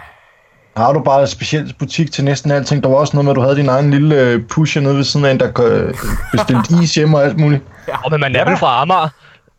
Har 0.78 0.94
du 0.94 1.00
bare 1.00 1.22
en 1.22 1.28
speciel 1.28 1.76
butik 1.80 2.12
til 2.12 2.24
næsten 2.24 2.52
alting? 2.52 2.84
Der 2.84 2.90
var 2.90 2.96
også 2.96 3.18
noget 3.18 3.26
med, 3.26 3.32
at 3.32 3.36
du 3.36 3.42
havde 3.42 3.56
din 3.56 3.70
egen 3.70 3.92
lille 3.92 4.22
øh, 4.22 4.48
pusher 4.48 4.82
nede 4.82 4.96
ved 4.96 5.04
siden 5.04 5.26
af 5.26 5.32
en, 5.32 5.40
der 5.40 5.62
øh, 5.62 5.94
bestilte 6.32 6.74
is 6.84 6.96
hjemme 6.96 7.18
og 7.18 7.24
alt 7.24 7.40
muligt. 7.40 7.64
Og 8.06 8.12
men 8.12 8.20
man 8.20 8.36
er 8.36 8.46
vel 8.46 8.58
fra 8.58 8.82
Amager. 8.82 9.10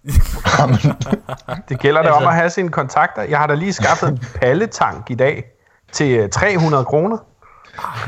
Det 1.69 1.79
gælder 1.81 2.03
da 2.03 2.09
Altså- 2.09 2.21
om 2.21 2.27
at 2.29 2.35
have 2.35 2.51
sine 2.51 2.69
kontakter. 2.69 3.23
Jeg 3.23 3.39
har 3.39 3.47
da 3.47 3.55
lige 3.55 3.73
skaffet 3.73 4.09
en 4.09 4.19
palletank 4.41 5.11
i 5.11 5.15
dag 5.15 5.45
til 5.93 6.19
øh, 6.19 6.29
300 6.31 6.85
kroner 6.85 7.17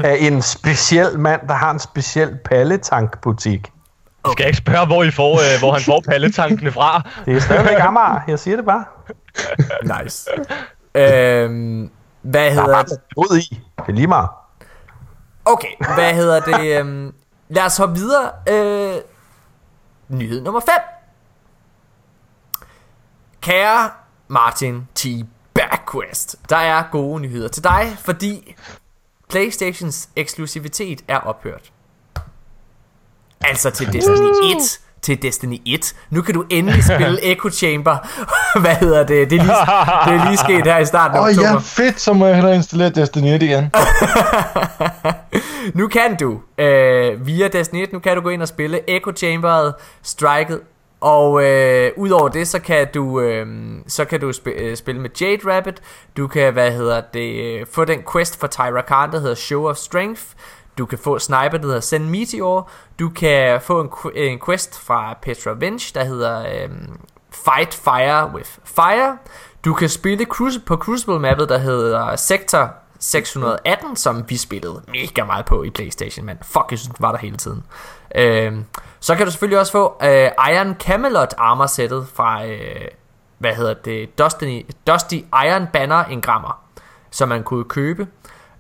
af 0.05 0.17
en 0.21 0.43
speciel 0.43 1.19
mand, 1.19 1.41
der 1.49 1.55
har 1.55 1.71
en 1.71 1.79
speciel 1.79 2.39
palletankbutik. 2.45 3.69
Du 4.25 4.33
skal 4.33 4.47
ikke 4.47 4.57
spørge, 4.59 4.87
hvor, 4.87 5.03
I 5.05 5.11
får, 5.11 5.33
øh, 5.33 5.59
hvor 5.59 5.73
han 5.73 5.83
får 5.83 6.03
palletankene 6.09 6.73
fra. 6.73 7.03
Det 7.27 7.37
er 7.37 7.41
stadigvæk 7.41 7.77
Amager, 7.81 8.21
jeg 8.29 8.39
siger 8.39 8.57
det 8.57 8.65
bare. 8.65 8.85
Nice. 10.03 10.31
øhm, 10.95 11.91
hvad 12.23 12.41
Der 12.41 12.47
er 12.47 12.51
hedder 12.51 12.67
bare 12.75 12.85
ud 13.17 13.39
i. 13.39 13.61
Det 13.77 13.89
er 13.89 13.93
lige 13.93 14.07
meget. 14.07 14.29
Okay, 15.45 15.69
hvad 15.95 16.15
hedder 16.15 16.41
det? 16.41 16.79
Øhm, 16.81 17.15
lad 17.49 17.65
os 17.65 17.77
hoppe 17.77 17.95
videre. 17.95 18.31
Øh, 18.49 18.95
nyhed 20.09 20.43
nummer 20.43 20.61
5. 20.61 20.69
Kære 23.41 23.91
Martin 24.29 24.89
T. 24.95 25.07
Backquest, 25.55 26.37
der 26.49 26.57
er 26.57 26.83
gode 26.93 27.21
nyheder 27.23 27.49
til 27.49 27.65
dig, 27.65 27.97
fordi 27.99 28.57
PlayStations 29.29 30.09
eksklusivitet 30.17 31.01
er 31.09 31.19
ophørt. 31.19 31.73
Altså 33.45 33.71
til 33.71 33.93
Destiny 33.93 34.55
1. 34.57 34.81
Til 35.03 35.23
Destiny 35.23 35.57
1. 35.67 35.95
Nu 36.11 36.23
kan 36.23 36.35
du 36.35 36.45
endelig 36.51 36.85
spille 36.85 37.25
Echo 37.33 37.51
Chamber. 37.51 37.97
Hvad 38.61 38.75
hedder 38.75 38.99
det? 39.07 39.31
Det 39.31 39.39
er 39.41 39.43
lige, 39.43 40.15
det 40.15 40.21
er 40.23 40.29
lige 40.29 40.37
sket 40.39 40.65
her 40.73 40.79
i 40.79 40.85
starten 40.87 41.17
af 41.17 41.21
Åh 41.21 41.29
oktober. 41.29 41.49
ja, 41.49 41.57
fedt, 41.59 42.01
så 42.01 42.13
må 42.13 42.27
jeg 42.27 42.35
hellere 42.37 42.55
installere 42.55 42.91
Destiny 42.91 43.27
1 43.35 43.43
igen. 43.43 43.71
Nu 45.75 45.89
kan 45.89 46.17
du 46.17 46.41
øh, 46.59 47.27
via 47.27 47.49
Destiny 47.49 47.83
1, 47.83 47.93
nu 47.93 47.99
kan 47.99 48.17
du 48.17 48.23
gå 48.23 48.29
ind 48.29 48.43
og 48.43 48.49
spille 48.49 48.91
Echo 48.91 49.13
Chamberet, 49.17 49.75
Striket, 50.03 50.61
og 51.01 51.45
øh, 51.45 51.91
udover 51.97 52.29
det, 52.29 52.49
så 52.49 52.59
kan 52.59 52.87
du 52.95 53.21
øh, 53.21 53.47
så 53.89 54.05
kan 54.05 54.21
du 54.21 54.31
sp- 54.31 54.63
øh, 54.63 54.77
spille 54.77 55.01
med 55.01 55.11
Jade 55.21 55.39
Rabbit. 55.57 55.75
Du 56.17 56.27
kan, 56.27 56.53
hvad 56.53 56.73
hedder 56.73 57.01
det, 57.15 57.35
øh, 57.45 57.67
få 57.73 57.85
den 57.85 57.99
quest 58.13 58.41
for 58.41 58.47
Tyra 58.47 58.81
Khan, 58.87 59.13
der 59.13 59.21
hedder 59.21 59.35
Show 59.35 59.69
of 59.69 59.77
Strength. 59.77 60.23
Du 60.79 60.87
kan 60.87 60.99
få 60.99 61.19
sniper, 61.19 61.59
der 61.59 61.67
hedder 61.67 61.81
Send 61.81 62.05
Meteor. 62.05 62.71
Du 62.99 63.09
kan 63.09 63.61
få 63.61 63.81
en, 63.81 63.91
en 64.15 64.41
quest 64.47 64.79
fra 64.81 65.15
Petra 65.23 65.53
Vinch, 65.53 65.95
der 65.95 66.05
hedder 66.05 66.41
øh, 66.41 66.69
Fight 67.31 67.75
Fire 67.75 68.31
with 68.35 68.51
Fire. 68.65 69.19
Du 69.65 69.75
kan 69.75 69.89
spille 69.89 70.27
cruci- 70.35 70.65
på 70.67 70.77
Crucible-mappet, 70.77 71.49
der 71.49 71.59
hedder 71.59 72.17
Sector 72.17 72.71
618, 72.99 73.97
som 73.97 74.25
vi 74.31 74.37
spillede 74.37 74.83
mega 74.89 75.25
meget 75.25 75.45
på 75.45 75.63
i 75.63 75.71
Playstation, 75.71 76.27
men 76.27 76.39
fuck, 76.43 76.67
jeg 76.71 76.79
synes, 76.79 76.97
den 76.97 77.03
var 77.03 77.13
der 77.13 77.19
hele 77.19 77.37
tiden. 77.37 77.65
Øhm, 78.15 78.65
så 79.01 79.15
kan 79.15 79.27
du 79.27 79.31
selvfølgelig 79.33 79.59
også 79.59 79.73
få 79.73 79.97
øh, 80.03 80.31
Iron 80.53 80.75
Camelot 80.81 81.35
armorsættet 81.39 82.07
fra, 82.15 82.47
øh, 82.47 82.89
hvad 83.39 83.55
hedder 83.55 83.75
det, 83.75 84.19
Dusty, 84.19 84.61
Dusty 84.87 85.15
Iron 85.47 85.67
Banner 85.73 86.05
engrammer, 86.05 86.63
som 87.11 87.29
man 87.29 87.43
kunne 87.43 87.65
købe. 87.65 88.07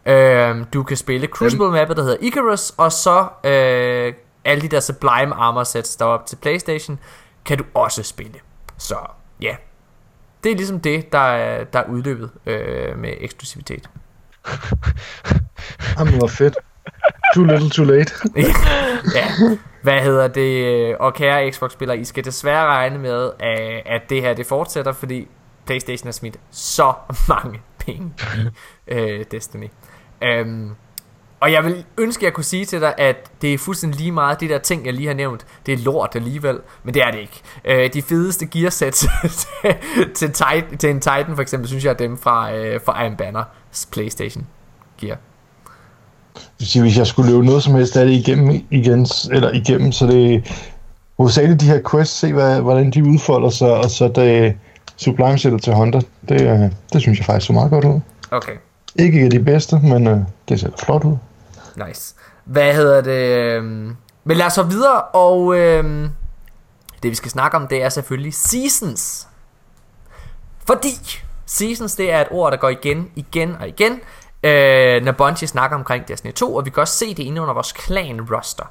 Øhm, 0.06 0.64
du 0.64 0.82
kan 0.82 0.96
spille 0.96 1.26
Crucible 1.26 1.70
mappet, 1.70 1.96
der 1.96 2.02
hedder 2.02 2.16
Icarus, 2.20 2.70
og 2.76 2.92
så 2.92 3.26
øh, 3.44 4.12
alle 4.44 4.62
de 4.62 4.68
der 4.68 4.80
Sublime 4.80 5.34
armor 5.34 5.64
sets, 5.64 5.96
der 5.96 6.04
er 6.04 6.08
op 6.08 6.26
til 6.26 6.36
Playstation, 6.36 6.98
kan 7.44 7.58
du 7.58 7.64
også 7.74 8.02
spille. 8.02 8.34
Så 8.78 8.96
ja, 9.42 9.56
det 10.44 10.52
er 10.52 10.56
ligesom 10.56 10.80
det, 10.80 11.12
der 11.12 11.18
er, 11.18 11.64
der 11.64 11.78
er 11.78 11.84
udløbet 11.88 12.30
øh, 12.46 12.98
med 12.98 13.12
eksklusivitet. 13.20 13.90
Jamen, 15.98 16.14
hvor 16.18 16.26
fedt. 16.26 16.56
Too 17.34 17.44
little, 17.44 17.70
too 17.70 17.84
late. 17.84 18.12
ja, 19.16 19.26
hvad 19.82 20.00
hedder 20.00 20.28
det? 20.28 20.96
Og 20.96 21.14
kære 21.14 21.52
Xbox-spillere, 21.52 21.98
I 21.98 22.04
skal 22.04 22.24
desværre 22.24 22.66
regne 22.66 22.98
med, 22.98 23.30
at- 23.38 23.82
at 23.86 24.02
det 24.10 24.22
her 24.22 24.34
det 24.34 24.46
fortsætter, 24.46 24.92
fordi 24.92 25.28
PlayStation 25.66 26.06
har 26.06 26.12
smidt 26.12 26.36
så 26.50 26.92
mange 27.28 27.60
penge 27.78 28.12
i 28.88 28.92
øh, 28.94 29.24
Destiny. 29.30 29.66
Um, 30.22 30.76
og 31.40 31.52
jeg 31.52 31.64
vil 31.64 31.84
ønske, 31.98 32.20
at 32.20 32.24
jeg 32.24 32.32
kunne 32.32 32.44
sige 32.44 32.64
til 32.64 32.80
dig, 32.80 32.94
at 32.98 33.16
det 33.42 33.54
er 33.54 33.58
fuldstændig 33.58 34.00
lige 34.00 34.12
meget, 34.12 34.40
det 34.40 34.50
der 34.50 34.58
ting, 34.58 34.86
jeg 34.86 34.94
lige 34.94 35.06
har 35.06 35.14
nævnt, 35.14 35.46
det 35.66 35.74
er 35.74 35.78
lort 35.78 36.10
alligevel, 36.14 36.58
men 36.84 36.94
det 36.94 37.02
er 37.02 37.10
det 37.10 37.18
ikke. 37.18 37.42
Uh, 37.84 37.92
de 37.94 38.02
fedeste 38.02 38.46
gearsets 38.46 39.06
til, 40.18 40.32
Titan, 40.32 40.78
til 40.78 40.90
en 40.90 41.00
Titan 41.00 41.34
for 41.34 41.42
eksempel, 41.42 41.68
synes 41.68 41.84
jeg 41.84 41.90
er 41.90 41.96
dem 41.96 42.18
fra, 42.18 42.54
uh, 42.54 42.80
fra 42.84 43.04
Iron 43.04 43.16
Banner's 43.22 43.88
Playstation 43.92 44.46
gear. 45.00 45.18
Det 46.34 46.50
vil 46.58 46.68
sige, 46.68 46.82
hvis 46.82 46.98
jeg 46.98 47.06
skulle 47.06 47.32
løbe 47.32 47.44
noget 47.44 47.62
som 47.62 47.74
helst 47.74 47.96
af 47.96 48.06
det 48.06 48.12
igennem, 48.12 48.66
igen, 48.70 49.06
eller 49.30 49.50
igennem, 49.52 49.92
så 49.92 50.06
det 50.06 50.50
hovedsageligt 51.18 51.60
de 51.60 51.66
her 51.66 51.80
quests, 51.90 52.18
se 52.18 52.32
hvad, 52.32 52.60
hvordan 52.60 52.90
de 52.90 53.04
udfolder 53.04 53.50
sig, 53.50 53.76
og 53.76 53.90
så 53.90 54.08
det 54.08 54.56
Sublime 54.96 55.38
sættet 55.38 55.62
til 55.62 55.74
Hunter, 55.74 56.00
det, 56.28 56.40
øh, 56.40 56.70
det 56.92 57.00
synes 57.00 57.18
jeg 57.18 57.26
faktisk 57.26 57.46
så 57.46 57.52
meget 57.52 57.70
godt 57.70 57.84
ud. 57.84 58.00
Okay. 58.30 58.52
Ikke 58.96 59.28
de 59.28 59.40
bedste, 59.40 59.78
men 59.82 60.06
øh, 60.06 60.18
det 60.48 60.60
ser 60.60 60.70
flot 60.84 61.04
ud. 61.04 61.16
Nice. 61.86 62.14
Hvad 62.44 62.74
hedder 62.74 63.00
det? 63.00 63.54
Øhm, 63.56 63.96
men 64.24 64.36
lad 64.36 64.46
os 64.46 64.52
så 64.52 64.62
videre, 64.62 65.02
og 65.02 65.58
øh, 65.58 66.10
det 67.02 67.10
vi 67.10 67.14
skal 67.14 67.30
snakke 67.30 67.56
om, 67.56 67.68
det 67.68 67.82
er 67.82 67.88
selvfølgelig 67.88 68.34
seasons. 68.34 69.28
Fordi 70.66 70.88
seasons, 71.46 71.94
det 71.94 72.12
er 72.12 72.20
et 72.20 72.28
ord, 72.30 72.52
der 72.52 72.58
går 72.58 72.68
igen, 72.68 73.10
igen 73.14 73.56
og 73.60 73.68
igen, 73.68 73.92
øh, 74.42 75.02
når 75.02 75.12
Bungie 75.12 75.48
snakker 75.48 75.76
omkring 75.76 76.08
Destiny 76.08 76.32
2, 76.32 76.54
og 76.54 76.64
vi 76.64 76.70
kan 76.70 76.80
også 76.80 76.94
se 76.94 77.14
det 77.14 77.22
inde 77.22 77.42
under 77.42 77.54
vores 77.54 77.74
clan 77.84 78.34
roster. 78.34 78.64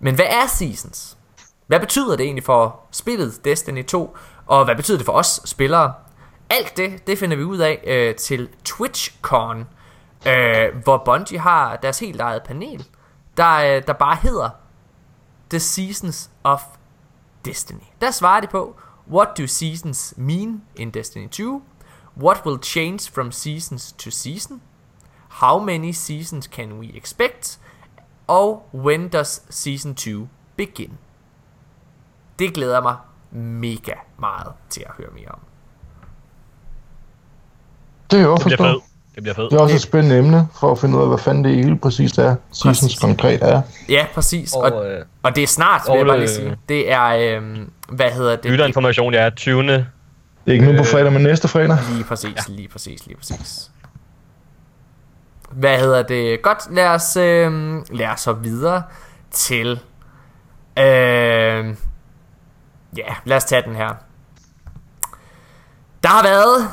Men 0.00 0.14
hvad 0.14 0.26
er 0.28 0.46
seasons? 0.46 1.16
Hvad 1.66 1.80
betyder 1.80 2.16
det 2.16 2.24
egentlig 2.24 2.44
for 2.44 2.80
spillet 2.90 3.44
Destiny 3.44 3.84
2, 3.84 4.16
og 4.46 4.64
hvad 4.64 4.76
betyder 4.76 4.96
det 4.98 5.06
for 5.06 5.12
os 5.12 5.40
spillere? 5.44 5.92
Alt 6.52 6.76
det, 6.76 7.06
det 7.06 7.18
finder 7.18 7.36
vi 7.36 7.42
ud 7.42 7.58
af 7.58 7.82
øh, 7.86 8.14
til 8.14 8.48
TwitchCon, 8.64 9.68
øh, 10.26 10.76
hvor 10.82 11.02
Bungie 11.04 11.38
har 11.38 11.76
deres 11.76 11.98
helt 11.98 12.20
eget 12.20 12.42
panel, 12.42 12.86
der, 13.36 13.54
øh, 13.54 13.82
der 13.86 13.92
bare 13.92 14.16
hedder 14.16 14.50
The 15.50 15.60
Seasons 15.60 16.30
of 16.44 16.60
Destiny. 17.44 17.84
Der 18.00 18.10
svarer 18.10 18.40
de 18.40 18.46
på, 18.46 18.76
What 19.10 19.28
do 19.38 19.46
seasons 19.46 20.14
mean 20.16 20.62
in 20.76 20.90
Destiny 20.90 21.28
2? 21.28 21.62
What 22.16 22.46
will 22.46 22.62
change 22.62 23.12
from 23.12 23.32
seasons 23.32 23.92
to 23.92 24.10
season? 24.10 24.62
How 25.28 25.58
many 25.58 25.92
seasons 25.92 26.46
can 26.46 26.72
we 26.72 26.96
expect? 26.96 27.60
Og 28.26 28.68
when 28.74 29.08
does 29.08 29.42
season 29.50 29.94
2 29.94 30.28
begin? 30.56 30.98
Det 32.38 32.54
glæder 32.54 32.80
mig 32.80 32.96
mega 33.30 33.94
meget 34.18 34.52
til 34.70 34.80
at 34.80 34.92
høre 34.96 35.10
mere 35.14 35.28
om. 35.28 35.40
Det 38.12 38.20
er 38.20 38.24
jo 38.24 38.34
Det 38.36 38.42
bliver 38.44 38.56
forstået. 38.56 38.72
fedt. 38.82 39.14
Det 39.14 39.22
bliver 39.22 39.34
fedt. 39.34 39.50
Det 39.50 39.56
er 39.58 39.62
også 39.62 39.74
et 39.74 39.80
spændende 39.82 40.18
emne, 40.18 40.48
for 40.60 40.72
at 40.72 40.78
finde 40.78 40.96
ud 40.96 41.02
af, 41.02 41.08
hvad 41.08 41.18
fanden 41.18 41.44
det 41.44 41.54
helt 41.64 41.80
præcist 41.82 42.18
er. 42.18 42.36
Seasons 42.52 42.80
Præcis. 42.80 42.98
konkret 43.00 43.42
er. 43.42 43.62
Ja, 43.88 44.06
præcis. 44.14 44.52
Og, 44.52 44.62
Og, 44.62 44.90
øh, 44.90 45.04
og 45.22 45.36
det 45.36 45.42
er 45.42 45.46
snart, 45.46 45.82
vil 45.90 45.96
jeg 45.96 46.06
bare 46.06 46.18
lige 46.18 46.28
øh, 46.30 46.36
sige. 46.36 46.56
Det 46.68 46.92
er, 46.92 47.36
øhm, 47.36 47.70
hvad 47.88 48.10
hedder 48.10 48.36
det? 48.36 48.50
Lytterinformation, 48.50 49.14
ja, 49.14 49.30
20. 49.30 49.62
Det 49.62 49.86
er 50.46 50.52
ikke 50.52 50.64
nu 50.64 50.72
på 50.72 50.78
Øh. 50.78 50.86
fredag, 50.86 51.12
men 51.12 51.22
næste 51.22 51.48
fredag. 51.48 51.78
Lige 51.92 52.04
præcis, 52.04 52.30
ja. 52.48 52.54
lige 52.54 52.68
præcis, 52.68 53.06
lige 53.06 53.16
præcis. 53.16 53.70
Hvad 55.50 55.78
hedder 55.78 56.02
det? 56.02 56.42
Godt, 56.42 56.58
lad 56.74 56.86
os, 56.88 57.16
øh, 57.16 57.52
lad 57.90 58.06
os 58.08 58.20
så 58.20 58.32
videre 58.32 58.82
til... 59.30 59.80
Øh, 60.78 61.74
ja, 62.96 63.14
lad 63.24 63.36
os 63.36 63.44
tage 63.44 63.62
den 63.66 63.74
her. 63.76 63.88
Der 66.02 66.08
har 66.08 66.22
været 66.22 66.68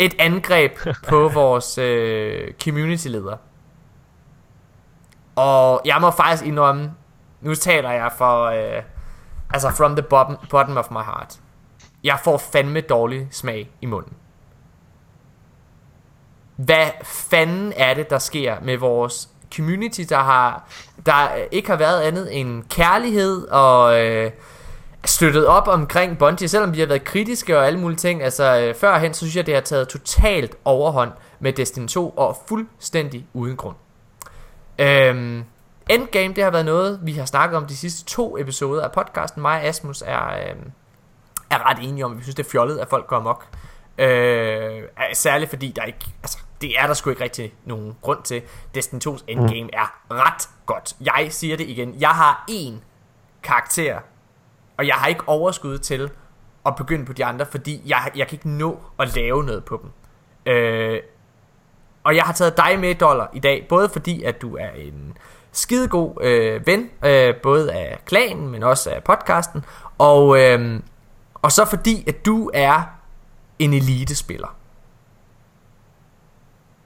et 0.00 0.14
angreb 0.18 0.78
på 1.08 1.28
vores 1.40 1.78
øh, 1.78 2.52
community-leder. 2.64 3.36
Og 5.36 5.80
jeg 5.84 5.98
må 6.00 6.10
faktisk 6.10 6.44
indrømme, 6.44 6.92
nu 7.40 7.54
taler 7.54 7.90
jeg 7.90 8.12
for, 8.18 8.44
øh, 8.44 8.82
altså 9.50 9.70
from 9.70 9.96
the 9.96 10.02
bottom, 10.02 10.36
bottom 10.50 10.76
of 10.76 10.90
my 10.90 11.02
heart. 11.04 11.40
Jeg 12.04 12.18
får 12.24 12.38
fandme 12.38 12.80
dårlig 12.80 13.28
smag 13.30 13.70
i 13.80 13.86
munden. 13.86 14.12
hvad 16.56 16.86
fanden 17.04 17.72
er 17.76 17.94
det, 17.94 18.10
der 18.10 18.18
sker 18.18 18.56
med 18.62 18.76
vores 18.76 19.28
community, 19.54 20.00
der 20.08 20.18
har 20.18 20.68
der 21.06 21.28
ikke 21.50 21.68
har 21.68 21.76
været 21.76 22.00
andet 22.00 22.40
end 22.40 22.64
kærlighed 22.68 23.48
og 23.48 24.04
øh, 24.04 24.30
støttet 25.04 25.46
op 25.46 25.68
omkring 25.68 26.18
Bungie, 26.18 26.48
selvom 26.48 26.72
de 26.72 26.80
har 26.80 26.86
været 26.86 27.04
kritiske 27.04 27.58
og 27.58 27.66
alle 27.66 27.78
mulige 27.78 27.98
ting. 27.98 28.22
Altså 28.22 28.60
øh, 28.60 28.74
førhen, 28.74 29.14
så 29.14 29.18
synes 29.18 29.36
jeg, 29.36 29.46
det 29.46 29.54
har 29.54 29.60
taget 29.60 29.88
totalt 29.88 30.56
overhånd 30.64 31.12
med 31.40 31.52
Destiny 31.52 31.86
2 31.86 32.10
og 32.10 32.38
fuldstændig 32.48 33.26
uden 33.32 33.56
grund. 33.56 33.76
Øhm, 34.78 35.44
Endgame, 35.90 36.34
det 36.34 36.44
har 36.44 36.50
været 36.50 36.64
noget, 36.64 37.00
vi 37.02 37.12
har 37.12 37.24
snakket 37.24 37.56
om 37.56 37.66
de 37.66 37.76
sidste 37.76 38.04
to 38.04 38.38
episoder 38.38 38.84
af 38.84 38.92
podcasten. 38.92 39.42
Mig 39.42 39.60
og 39.60 39.64
Asmus 39.64 40.02
er, 40.06 40.26
øh, 40.26 40.56
er 41.50 41.70
ret 41.70 41.78
enige 41.88 42.04
om, 42.04 42.18
vi 42.18 42.22
synes, 42.22 42.34
det 42.34 42.46
er 42.46 42.50
fjollet, 42.50 42.78
at 42.78 42.88
folk 42.88 43.06
går 43.06 43.16
amok. 43.16 43.46
Øh, 43.98 44.82
særligt 45.12 45.50
fordi 45.50 45.72
der 45.76 45.82
ikke, 45.82 46.06
altså, 46.22 46.38
det 46.60 46.78
er 46.78 46.86
der 46.86 46.94
sgu 46.94 47.10
ikke 47.10 47.24
rigtig 47.24 47.52
nogen 47.64 47.96
grund 48.00 48.22
til. 48.22 48.42
Destiny 48.74 49.00
2's 49.08 49.24
endgame 49.28 49.62
mm. 49.62 49.70
er 49.72 50.02
ret 50.10 50.48
godt. 50.66 50.96
Jeg 51.00 51.26
siger 51.30 51.56
det 51.56 51.68
igen. 51.68 51.94
Jeg 52.00 52.10
har 52.10 52.44
en 52.48 52.82
karakter, 53.42 53.98
og 54.80 54.86
jeg 54.86 54.94
har 54.94 55.06
ikke 55.06 55.28
overskud 55.28 55.78
til 55.78 56.10
at 56.66 56.76
begynde 56.76 57.04
på 57.04 57.12
de 57.12 57.24
andre, 57.24 57.46
fordi 57.46 57.82
jeg, 57.86 58.10
jeg 58.16 58.26
kan 58.26 58.34
ikke 58.34 58.48
nå 58.48 58.78
at 58.98 59.16
lave 59.16 59.44
noget 59.44 59.64
på 59.64 59.80
dem. 59.82 59.90
Øh, 60.52 61.00
og 62.04 62.16
jeg 62.16 62.24
har 62.24 62.32
taget 62.32 62.56
dig 62.56 62.78
med 62.78 62.94
dollar 62.94 63.30
i 63.32 63.38
dag, 63.38 63.66
både 63.68 63.88
fordi 63.88 64.22
at 64.22 64.42
du 64.42 64.56
er 64.56 64.70
en 64.70 65.16
skidegod 65.52 66.24
øh, 66.24 66.66
ven, 66.66 66.90
øh, 67.04 67.34
både 67.42 67.72
af 67.72 67.98
klanen, 68.04 68.48
men 68.48 68.62
også 68.62 68.90
af 68.90 69.04
podcasten, 69.04 69.64
og, 69.98 70.40
øh, 70.40 70.80
og 71.34 71.52
så 71.52 71.64
fordi 71.64 72.04
at 72.08 72.26
du 72.26 72.50
er 72.54 72.82
en 73.58 73.74
elitespiller. 73.74 74.56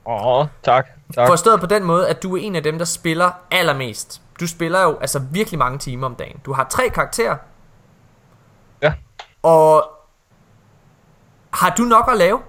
Åh, 0.06 0.26
oh, 0.26 0.46
tak, 0.62 0.86
tak. 1.14 1.28
Forstået 1.28 1.60
på 1.60 1.66
den 1.66 1.84
måde, 1.84 2.08
at 2.08 2.22
du 2.22 2.36
er 2.36 2.40
en 2.40 2.56
af 2.56 2.62
dem, 2.62 2.78
der 2.78 2.84
spiller 2.84 3.30
allermest. 3.50 4.22
Du 4.40 4.46
spiller 4.46 4.82
jo 4.82 4.98
altså 5.00 5.18
virkelig 5.18 5.58
mange 5.58 5.78
timer 5.78 6.06
om 6.06 6.14
dagen. 6.14 6.40
Du 6.44 6.52
har 6.52 6.66
tre 6.70 6.88
karakterer. 6.88 7.36
Og 9.44 9.84
har 11.52 11.74
du 11.78 11.82
nok 11.82 12.08
at 12.12 12.18
lave? 12.18 12.40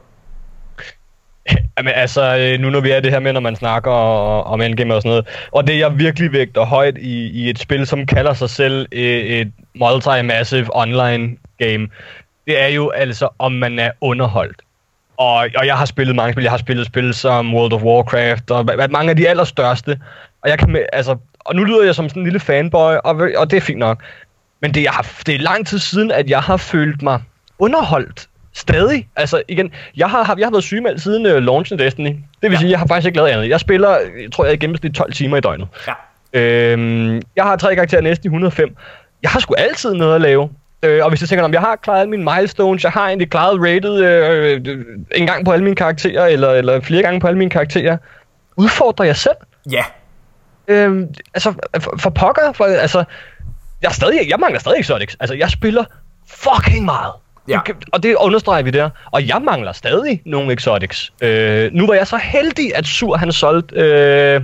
Jamen 1.77 1.93
altså, 1.95 2.37
øh, 2.37 2.59
nu 2.59 2.69
når 2.69 2.79
vi 2.79 2.91
er 2.91 2.99
det 2.99 3.11
her 3.11 3.19
med, 3.19 3.33
når 3.33 3.39
man 3.39 3.55
snakker 3.55 3.91
om 3.91 4.61
endgame 4.61 4.95
og 4.95 5.01
sådan 5.01 5.09
noget, 5.09 5.27
og 5.51 5.67
det 5.67 5.79
jeg 5.79 5.99
virkelig 5.99 6.31
vægter 6.31 6.65
højt 6.65 6.97
i, 6.97 7.29
i 7.29 7.49
et 7.49 7.59
spil, 7.59 7.87
som 7.87 8.05
kalder 8.05 8.33
sig 8.33 8.49
selv 8.49 8.87
et, 8.91 9.41
et 9.41 9.51
multi-massive 9.73 10.67
online 10.73 11.37
game, 11.57 11.87
det 12.47 12.61
er 12.61 12.67
jo 12.67 12.89
altså, 12.89 13.29
om 13.39 13.51
man 13.51 13.79
er 13.79 13.91
underholdt. 14.01 14.61
Og, 15.17 15.49
og 15.57 15.65
jeg 15.65 15.77
har 15.77 15.85
spillet 15.85 16.15
mange 16.15 16.33
spil. 16.33 16.43
Jeg 16.43 16.51
har 16.51 16.57
spillet 16.57 16.85
spil 16.85 17.13
som 17.13 17.55
World 17.55 17.73
of 17.73 17.83
Warcraft, 17.83 18.51
og 18.51 18.65
mange 18.89 19.09
af 19.09 19.15
de 19.15 19.29
allerstørste. 19.29 19.99
Og 20.41 20.49
jeg 20.49 20.59
kan 20.59 20.85
altså, 20.93 21.17
og 21.39 21.55
nu 21.55 21.63
lyder 21.63 21.83
jeg 21.83 21.95
som 21.95 22.09
sådan 22.09 22.21
en 22.21 22.25
lille 22.25 22.39
fanboy, 22.39 22.95
og, 23.03 23.29
og 23.37 23.51
det 23.51 23.57
er 23.57 23.61
fint 23.61 23.79
nok. 23.79 24.03
Men 24.61 24.73
det, 24.73 24.83
jeg 24.83 24.91
har, 24.91 25.07
det 25.25 25.35
er 25.35 25.39
lang 25.39 25.67
tid 25.67 25.79
siden, 25.79 26.11
at 26.11 26.29
jeg 26.29 26.39
har 26.39 26.57
følt 26.57 27.01
mig 27.01 27.21
underholdt 27.59 28.27
stadig. 28.53 29.07
Altså 29.15 29.43
igen, 29.47 29.71
jeg 29.97 30.09
har, 30.09 30.35
jeg 30.37 30.45
har 30.45 30.51
været 30.51 30.63
sygemeldt 30.63 31.01
siden 31.01 31.25
uh, 31.25 31.43
launchen 31.43 31.79
Destiny. 31.79 32.09
Det 32.09 32.17
vil 32.41 32.51
ja. 32.51 32.57
sige, 32.57 32.71
jeg 32.71 32.79
har 32.79 32.87
faktisk 32.87 33.05
ikke 33.05 33.17
lavet 33.17 33.29
andet. 33.29 33.49
Jeg 33.49 33.59
spiller, 33.59 33.89
jeg 33.89 34.31
tror 34.31 34.45
jeg, 34.45 34.53
i 34.53 34.57
gennemsnit 34.57 34.93
12 34.93 35.13
timer 35.13 35.37
i 35.37 35.41
døgnet. 35.41 35.67
Ja. 35.87 35.93
Øhm, 36.33 37.21
jeg 37.35 37.43
har 37.43 37.55
tre 37.55 37.75
karakterer 37.75 38.01
næste 38.01 38.25
i 38.25 38.27
105. 38.27 38.75
Jeg 39.23 39.31
har 39.31 39.39
sgu 39.39 39.53
altid 39.57 39.93
noget 39.93 40.15
at 40.15 40.21
lave. 40.21 40.49
Øh, 40.83 41.03
og 41.03 41.09
hvis 41.09 41.21
jeg 41.21 41.29
tænker, 41.29 41.45
om 41.45 41.53
jeg 41.53 41.61
har 41.61 41.75
klaret 41.75 42.09
mine 42.09 42.23
milestones, 42.23 42.83
jeg 42.83 42.91
har 42.91 43.07
egentlig 43.07 43.29
klaret 43.29 43.59
rated 43.59 44.03
øh, 44.03 44.61
øh, 44.65 44.85
en 45.15 45.27
gang 45.27 45.45
på 45.45 45.51
alle 45.51 45.63
mine 45.63 45.75
karakterer, 45.75 46.25
eller, 46.25 46.49
eller 46.49 46.81
flere 46.81 47.01
gange 47.01 47.19
på 47.19 47.27
alle 47.27 47.37
mine 47.37 47.51
karakterer, 47.51 47.97
udfordrer 48.55 49.05
jeg 49.05 49.15
selv. 49.15 49.35
Ja. 49.71 49.83
Øh, 50.67 51.07
altså, 51.33 51.53
for, 51.79 51.97
for 51.99 52.09
pokker, 52.09 52.51
for, 52.51 52.65
altså, 52.65 53.03
jeg, 53.85 53.91
er 53.91 53.93
stadig, 53.93 54.29
jeg 54.29 54.39
mangler 54.39 54.59
stadig 54.59 54.79
exotics. 54.79 55.17
Altså, 55.19 55.35
jeg 55.35 55.49
spiller 55.49 55.83
fucking 56.27 56.85
meget. 56.85 57.13
Ja. 57.47 57.59
Og 57.91 58.03
det 58.03 58.15
understreger 58.15 58.63
vi 58.63 58.71
der. 58.71 58.89
Og 59.11 59.27
jeg 59.27 59.41
mangler 59.41 59.71
stadig 59.71 60.21
nogle 60.25 60.53
exotics. 60.53 61.13
Øh, 61.21 61.73
nu 61.73 61.87
var 61.87 61.93
jeg 61.93 62.07
så 62.07 62.17
heldig, 62.17 62.75
at 62.75 62.85
Sur 62.85 63.17
han 63.17 63.31
solgte 63.31 63.75
øh, 63.75 64.41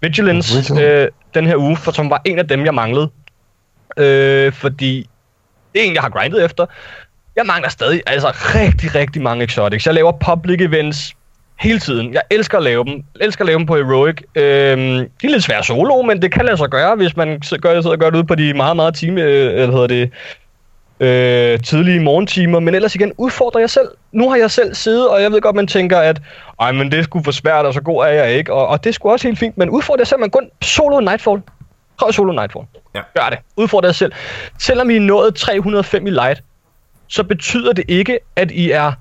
Vigilance 0.00 0.74
øh, 0.82 1.08
den 1.34 1.46
her 1.46 1.56
uge, 1.56 1.76
for 1.76 1.92
som 1.92 2.10
var 2.10 2.22
en 2.24 2.38
af 2.38 2.48
dem, 2.48 2.64
jeg 2.64 2.74
manglede. 2.74 3.10
Øh, 3.96 4.52
fordi 4.52 5.08
det 5.72 5.82
er 5.82 5.86
en, 5.86 5.94
jeg 5.94 6.02
har 6.02 6.10
grindet 6.10 6.44
efter. 6.44 6.66
Jeg 7.36 7.46
mangler 7.46 7.68
stadig 7.68 8.02
altså 8.06 8.28
rigtig, 8.30 8.94
rigtig 8.94 9.22
mange 9.22 9.44
exotics. 9.44 9.86
Jeg 9.86 9.94
laver 9.94 10.12
public 10.12 10.60
events 10.60 11.14
hele 11.60 11.78
tiden. 11.78 12.14
Jeg 12.14 12.22
elsker 12.30 12.58
at 12.58 12.64
lave 12.64 12.84
dem. 12.84 12.92
Jeg 12.92 13.26
elsker 13.26 13.42
at 13.42 13.46
lave 13.46 13.58
dem 13.58 13.66
på 13.66 13.76
Heroic. 13.76 14.16
Øhm, 14.34 15.08
de 15.20 15.26
er 15.26 15.30
lidt 15.30 15.42
svære 15.42 15.64
solo, 15.64 16.02
men 16.02 16.22
det 16.22 16.32
kan 16.32 16.44
lade 16.44 16.56
sig 16.56 16.68
gøre, 16.68 16.96
hvis 16.96 17.16
man 17.16 17.28
gør, 17.60 17.80
sidder 17.80 17.90
og 17.90 17.98
gør 17.98 18.10
det 18.10 18.18
ud 18.18 18.24
på 18.24 18.34
de 18.34 18.54
meget, 18.54 18.76
meget 18.76 18.94
time, 18.94 19.22
øh, 19.22 19.62
eller 19.62 19.70
hedder 19.70 19.86
det, 19.86 20.10
øh, 21.00 21.60
tidlige 21.60 22.00
morgentimer, 22.00 22.60
men 22.60 22.74
ellers 22.74 22.94
igen 22.94 23.12
udfordrer 23.18 23.60
jeg 23.60 23.70
selv. 23.70 23.88
Nu 24.12 24.30
har 24.30 24.36
jeg 24.36 24.50
selv 24.50 24.74
siddet, 24.74 25.08
og 25.08 25.22
jeg 25.22 25.32
ved 25.32 25.40
godt, 25.40 25.56
man 25.56 25.66
tænker, 25.66 25.98
at 25.98 26.20
ej, 26.60 26.72
men 26.72 26.92
det 26.92 27.04
skulle 27.04 27.24
for 27.24 27.32
svært, 27.32 27.66
og 27.66 27.74
så 27.74 27.80
god 27.80 28.04
er 28.04 28.08
jeg 28.08 28.32
ikke, 28.32 28.52
og, 28.52 28.66
og 28.66 28.84
det 28.84 28.94
skulle 28.94 29.12
også 29.12 29.28
helt 29.28 29.38
fint, 29.38 29.58
men 29.58 29.70
udfordrer 29.70 30.00
jeg 30.00 30.06
selv, 30.06 30.20
man 30.20 30.30
går 30.30 30.42
solo 30.62 31.00
Nightfall. 31.00 31.42
Prøv 31.98 32.12
solo 32.12 32.32
Nightfall. 32.32 32.64
Ja. 32.94 33.00
Gør 33.14 33.28
det. 33.30 33.38
Udfordrer 33.56 33.88
dig 33.88 33.94
selv. 33.94 34.12
Selvom 34.58 34.90
I 34.90 34.96
er 34.96 35.00
nået 35.00 35.34
305 35.34 36.06
i 36.06 36.10
light, 36.10 36.42
så 37.08 37.24
betyder 37.24 37.72
det 37.72 37.84
ikke, 37.88 38.18
at 38.36 38.50
I 38.50 38.70
er 38.70 38.92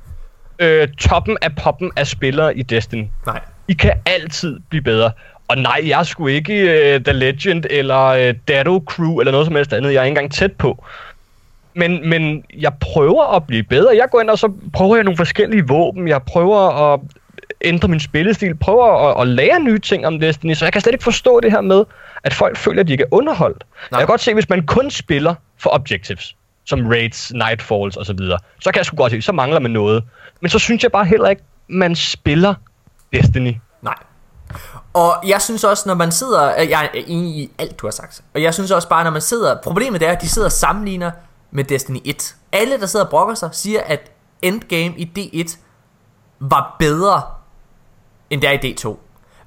øh, 0.59 0.87
toppen 0.87 1.37
af 1.41 1.55
poppen 1.55 1.91
af 1.95 2.07
spillere 2.07 2.57
i 2.57 2.63
Destiny. 2.63 3.05
Nej. 3.25 3.39
I 3.67 3.73
kan 3.73 3.93
altid 4.05 4.59
blive 4.69 4.81
bedre. 4.81 5.11
Og 5.47 5.57
nej, 5.57 5.81
jeg 5.85 6.05
sgu 6.05 6.27
ikke 6.27 6.53
øh, 6.53 7.03
The 7.03 7.13
Legend 7.13 7.65
eller 7.69 8.05
øh, 8.05 8.33
Dado 8.47 8.83
Crew 8.85 9.19
eller 9.19 9.31
noget 9.31 9.45
som 9.45 9.55
helst 9.55 9.73
andet. 9.73 9.93
Jeg 9.93 9.99
er 9.99 10.03
ikke 10.03 10.09
engang 10.09 10.31
tæt 10.31 10.51
på. 10.51 10.85
Men, 11.73 12.09
men 12.09 12.45
jeg 12.59 12.73
prøver 12.79 13.35
at 13.35 13.47
blive 13.47 13.63
bedre. 13.63 13.95
Jeg 13.95 14.07
går 14.11 14.21
ind 14.21 14.29
og 14.29 14.39
så 14.39 14.51
prøver 14.73 14.95
jeg 14.95 15.03
nogle 15.03 15.17
forskellige 15.17 15.67
våben. 15.67 16.07
Jeg 16.07 16.23
prøver 16.23 16.93
at 16.93 16.99
ændre 17.61 17.87
min 17.87 17.99
spillestil. 17.99 18.55
Prøver 18.55 19.09
at, 19.09 19.21
at 19.21 19.27
lære 19.27 19.59
nye 19.59 19.79
ting 19.79 20.07
om 20.07 20.19
Destiny. 20.19 20.53
Så 20.53 20.65
jeg 20.65 20.73
kan 20.73 20.81
slet 20.81 20.93
ikke 20.93 21.03
forstå 21.03 21.39
det 21.39 21.51
her 21.51 21.61
med, 21.61 21.83
at 22.23 22.33
folk 22.33 22.57
føler, 22.57 22.79
at 22.79 22.87
de 22.87 22.91
ikke 22.91 23.03
er 23.03 23.13
underholdt. 23.13 23.63
Nej. 23.91 23.99
Jeg 23.99 24.07
kan 24.07 24.11
godt 24.13 24.21
se, 24.21 24.33
hvis 24.33 24.49
man 24.49 24.65
kun 24.65 24.91
spiller 24.91 25.35
for 25.57 25.69
objectives, 25.73 26.35
som 26.65 26.87
raids, 26.87 27.33
nightfalls 27.33 27.97
osv., 27.97 28.17
så, 28.17 28.37
så 28.61 28.71
kan 28.71 28.77
jeg 28.77 28.85
sgu 28.85 28.95
godt 28.95 29.11
se, 29.11 29.21
så 29.21 29.31
mangler 29.31 29.59
man 29.59 29.71
noget. 29.71 30.03
Men 30.41 30.49
så 30.49 30.59
synes 30.59 30.83
jeg 30.83 30.91
bare 30.91 31.05
heller 31.05 31.29
ikke, 31.29 31.43
man 31.67 31.95
spiller 31.95 32.53
Destiny. 33.13 33.55
Nej. 33.81 33.95
Og 34.93 35.13
jeg 35.27 35.41
synes 35.41 35.63
også, 35.63 35.83
når 35.89 35.95
man 35.95 36.11
sidder, 36.11 36.61
øh, 36.61 36.69
jeg 36.69 36.83
er 36.83 36.89
enig 37.07 37.37
i 37.37 37.51
alt, 37.59 37.79
du 37.79 37.87
har 37.87 37.91
sagt, 37.91 38.23
og 38.33 38.41
jeg 38.41 38.53
synes 38.53 38.71
også 38.71 38.89
bare, 38.89 39.03
når 39.03 39.11
man 39.11 39.21
sidder, 39.21 39.57
problemet 39.63 40.03
er, 40.03 40.11
at 40.11 40.21
de 40.21 40.29
sidder 40.29 40.47
og 40.47 40.51
sammenligner 40.51 41.11
med 41.51 41.63
Destiny 41.63 41.97
1. 42.05 42.35
Alle, 42.51 42.79
der 42.79 42.85
sidder 42.85 43.05
og 43.05 43.09
brokker 43.09 43.35
sig, 43.35 43.49
siger, 43.51 43.81
at 43.85 44.11
Endgame 44.41 44.93
i 44.97 45.11
D1 45.17 45.57
var 46.39 46.75
bedre, 46.79 47.21
end 48.29 48.41
der 48.41 48.51
i 48.51 48.57
D2. 48.57 48.97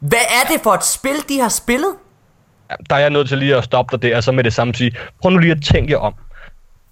Hvad 0.01 0.19
er 0.19 0.53
det 0.53 0.61
for 0.63 0.71
et 0.71 0.85
spil, 0.85 1.29
de 1.29 1.41
har 1.41 1.49
spillet? 1.49 1.95
der 2.91 2.97
er 2.97 3.01
jeg 3.01 3.11
nødt 3.11 3.29
til 3.29 3.39
lige 3.39 3.57
at 3.57 3.65
stoppe 3.65 3.97
dig 3.97 4.11
der, 4.11 4.17
og 4.17 4.23
så 4.23 4.33
med 4.33 4.45
det 4.45 4.53
samme 4.53 4.75
sige, 4.75 4.97
prøv 5.23 5.31
nu 5.31 5.39
lige 5.39 5.53
at 5.53 5.63
tænke 5.63 5.99
om. 5.99 6.15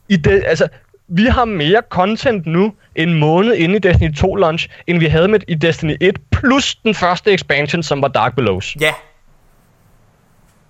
I 0.08 0.16
det, 0.16 0.42
altså, 0.46 0.68
vi 1.08 1.24
har 1.24 1.44
mere 1.44 1.82
content 1.90 2.46
nu 2.46 2.74
en 2.94 3.14
måned 3.14 3.54
inde 3.54 3.76
i 3.76 3.78
Destiny 3.78 4.14
2 4.14 4.34
launch, 4.34 4.68
end 4.86 4.98
vi 4.98 5.06
havde 5.06 5.28
med 5.28 5.40
i 5.48 5.54
Destiny 5.54 5.96
1, 6.00 6.18
plus 6.30 6.74
den 6.74 6.94
første 6.94 7.32
expansion, 7.32 7.82
som 7.82 8.02
var 8.02 8.08
Dark 8.08 8.34
Belows. 8.34 8.76
Ja. 8.80 8.94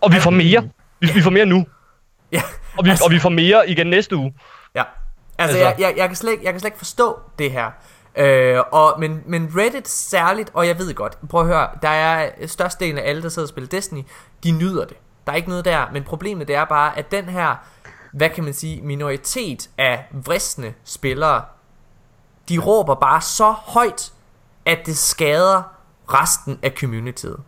Og 0.01 0.12
vi 0.12 0.20
får 0.20 0.30
mere. 0.30 0.68
Vi, 1.01 1.07
ja. 1.07 1.12
vi 1.12 1.22
får 1.22 1.30
mere 1.30 1.47
nu. 1.47 1.66
Ja. 2.32 2.43
Og 2.76 2.85
vi, 2.85 2.91
altså, 2.91 3.05
og 3.05 3.11
vi 3.11 3.18
får 3.18 3.28
mere 3.28 3.70
igen 3.70 3.87
næste 3.87 4.16
uge. 4.16 4.35
Ja. 4.74 4.82
Altså, 5.39 5.59
altså. 5.59 5.59
Jeg, 5.59 5.74
jeg, 5.78 5.95
jeg, 5.97 6.09
kan 6.09 6.16
slet 6.16 6.32
ikke, 6.32 6.45
jeg 6.45 6.53
kan 6.53 6.61
slet 6.61 6.68
ikke 6.68 6.78
forstå 6.78 7.18
det 7.39 7.51
her. 7.51 7.70
Øh, 8.16 8.61
og, 8.72 9.01
men, 9.01 9.22
men 9.26 9.51
Reddit 9.57 9.89
særligt, 9.89 10.51
og 10.55 10.66
jeg 10.66 10.78
ved 10.78 10.95
godt, 10.95 11.18
prøv 11.28 11.41
at 11.41 11.47
høre, 11.47 11.68
der 11.82 11.89
er 11.89 12.30
størstedelen 12.47 12.99
af 12.99 13.09
alle, 13.09 13.22
der 13.22 13.28
sidder 13.28 13.47
og 13.47 13.49
spiller 13.49 13.68
Destiny, 13.68 14.03
de 14.45 14.51
nyder 14.51 14.85
det. 14.85 14.97
Der 15.26 15.32
er 15.32 15.37
ikke 15.37 15.49
noget 15.49 15.64
der, 15.64 15.91
men 15.93 16.03
problemet 16.03 16.49
det 16.49 16.57
er 16.57 16.64
bare, 16.64 16.99
at 16.99 17.11
den 17.11 17.24
her, 17.24 17.66
hvad 18.14 18.30
kan 18.30 18.44
man 18.44 18.54
sige, 18.54 18.82
minoritet 18.82 19.70
af 19.78 20.04
vristende 20.12 20.74
spillere, 20.84 21.44
de 22.48 22.58
råber 22.58 22.94
bare 22.94 23.20
så 23.20 23.50
højt, 23.50 24.12
at 24.66 24.78
det 24.86 24.98
skader 24.98 25.62
resten 26.08 26.58
af 26.62 26.72
communityet. 26.80 27.40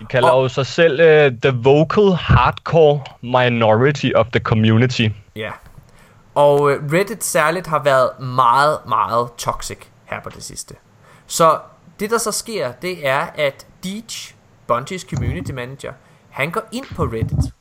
De 0.00 0.06
kalder 0.06 0.30
og, 0.30 0.42
jo 0.42 0.48
sig 0.48 0.66
selv 0.66 0.92
uh, 0.92 1.38
the 1.40 1.60
vocal 1.62 2.12
hardcore 2.12 3.02
minority 3.22 4.10
of 4.14 4.26
the 4.26 4.40
community. 4.40 5.08
Ja. 5.36 5.50
Og 6.34 6.60
uh, 6.60 6.70
Reddit 6.70 7.24
særligt 7.24 7.66
har 7.66 7.82
været 7.82 8.20
meget, 8.20 8.78
meget 8.88 9.28
toxic 9.38 9.78
her 10.04 10.20
på 10.20 10.30
det 10.30 10.42
sidste. 10.42 10.74
Så 11.26 11.58
det 12.00 12.10
der 12.10 12.18
så 12.18 12.32
sker, 12.32 12.72
det 12.72 13.08
er, 13.08 13.26
at 13.34 13.66
Deej, 13.84 14.02
Bungies 14.66 15.06
community 15.14 15.52
manager, 15.52 15.92
han 16.30 16.50
går 16.50 16.62
ind 16.72 16.86
på 16.96 17.04
Reddit, 17.04 17.52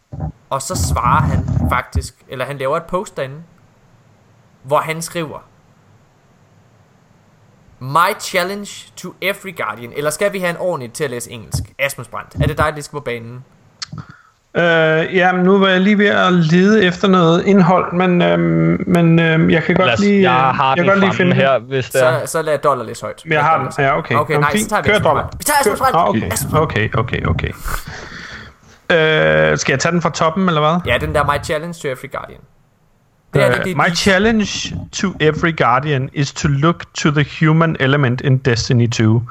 og 0.50 0.62
så 0.62 0.76
svarer 0.76 1.22
han 1.22 1.46
faktisk, 1.70 2.16
eller 2.28 2.46
han 2.46 2.58
laver 2.58 2.78
et 2.78 2.84
post 2.84 3.18
derinde, 3.18 3.42
hvor 4.64 4.78
han 4.78 5.02
skriver, 5.02 5.40
My 7.82 8.20
challenge 8.20 8.92
to 8.96 9.14
every 9.22 9.58
guardian. 9.58 9.94
Eller 9.96 10.10
skal 10.10 10.34
vi 10.34 10.40
have 10.40 10.50
en 10.50 10.58
ordentlig 10.58 10.94
til 10.94 11.04
at 11.04 11.10
læse 11.10 11.32
engelsk? 11.32 11.64
Asmus 11.80 12.08
Brandt. 12.08 12.36
Er 12.36 12.48
det 12.48 12.58
dig, 12.58 12.74
der 12.76 12.82
skal 12.82 12.96
på 12.98 13.00
banen? 13.00 13.44
Øh, 14.58 15.16
ja, 15.16 15.32
men 15.32 15.44
nu 15.44 15.60
var 15.60 15.68
jeg 15.68 15.82
lige 15.82 15.98
ved 15.98 16.08
at 16.08 16.34
lede 16.34 16.84
efter 16.86 17.08
noget 17.08 17.46
indhold, 17.46 17.94
men, 17.94 18.22
øhm, 18.22 18.84
men 18.88 19.20
øhm, 19.20 19.50
jeg 19.50 19.64
kan 19.64 19.76
godt 19.76 19.92
os, 19.92 20.00
lige, 20.00 20.32
jeg 20.32 20.50
øh, 20.50 20.56
har 20.56 20.76
jeg 20.76 20.78
kan 20.78 20.86
godt 20.86 21.00
lige 21.00 21.14
finde 21.14 21.36
her, 21.36 21.60
hvis 21.60 21.90
det 21.90 22.04
er. 22.04 22.26
Så, 22.26 22.32
så 22.32 22.42
lad 22.42 22.58
dollar 22.58 22.84
læse 22.84 23.02
højt. 23.02 23.24
Jeg 23.30 23.44
har 23.44 23.58
den. 23.58 23.86
Ja, 23.86 23.98
okay. 23.98 24.16
Okay, 24.16 24.34
Jamen, 24.34 24.42
nej, 24.44 24.52
fint. 24.52 24.64
så 24.64 24.70
tager 24.70 24.82
vi 24.82 24.90
Kør 24.90 24.96
Asmus 24.96 25.08
dollar. 25.08 25.22
Brandt. 25.22 25.40
Vi 25.40 25.44
tager 25.44 25.60
Asmus 25.60 25.80
Brandt. 25.80 25.96
Ah, 25.96 26.10
okay. 26.10 26.90
okay, 26.90 26.90
okay, 26.96 27.26
okay. 27.26 27.52
Øh, 28.92 29.58
skal 29.58 29.74
jeg 29.74 29.80
tage 29.80 29.92
den 29.92 30.02
fra 30.02 30.10
toppen, 30.10 30.48
eller 30.48 30.62
hvad? 30.62 30.94
Ja, 30.94 30.98
den 30.98 31.16
der 31.16 31.24
My 31.24 31.44
challenge 31.44 31.74
to 31.74 31.88
every 31.88 32.12
guardian. 32.12 32.40
Det 33.34 33.44
er 33.44 33.50
Uh, 33.50 33.56
det, 33.56 33.66
det, 33.66 33.78
my 33.78 33.96
challenge 33.96 34.76
to 34.92 35.14
every 35.20 35.52
guardian 35.58 36.10
is 36.14 36.34
to 36.34 36.48
look 36.48 36.86
to 36.94 37.12
the 37.12 37.26
human 37.40 37.78
element 37.80 38.22
in 38.22 38.38
Destiny 38.38 38.88
2 38.88 39.22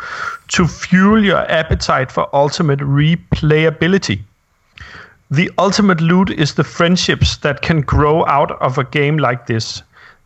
to 0.48 0.66
fuel 0.66 1.24
your 1.24 1.44
appetite 1.48 2.12
for 2.12 2.28
ultimate 2.32 2.80
replayability. 2.80 4.18
The 5.30 5.48
ultimate 5.58 6.00
loot 6.00 6.30
is 6.30 6.54
the 6.54 6.64
friendships 6.64 7.36
that 7.38 7.60
can 7.60 7.82
grow 7.82 8.24
out 8.26 8.50
of 8.60 8.78
a 8.78 8.84
game 8.84 9.18
like 9.18 9.46
this. 9.46 9.84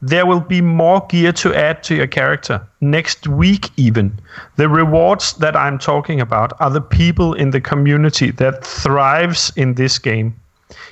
There 0.09 0.27
will 0.27 0.41
be 0.41 0.61
more 0.61 1.07
gear 1.09 1.33
to 1.33 1.55
add 1.55 1.83
to 1.85 1.95
your 1.95 2.09
character 2.09 2.61
next 2.81 3.29
week, 3.29 3.71
even. 3.77 4.21
The 4.57 4.69
rewards 4.69 5.35
that 5.35 5.57
I'm 5.57 5.79
talking 5.79 6.21
about 6.21 6.53
are 6.59 6.71
the 6.71 6.81
people 6.81 7.35
in 7.35 7.53
the 7.53 7.61
community 7.61 8.33
that 8.33 8.65
thrives 8.65 9.53
in 9.57 9.75
this 9.75 10.01
game. 10.01 10.35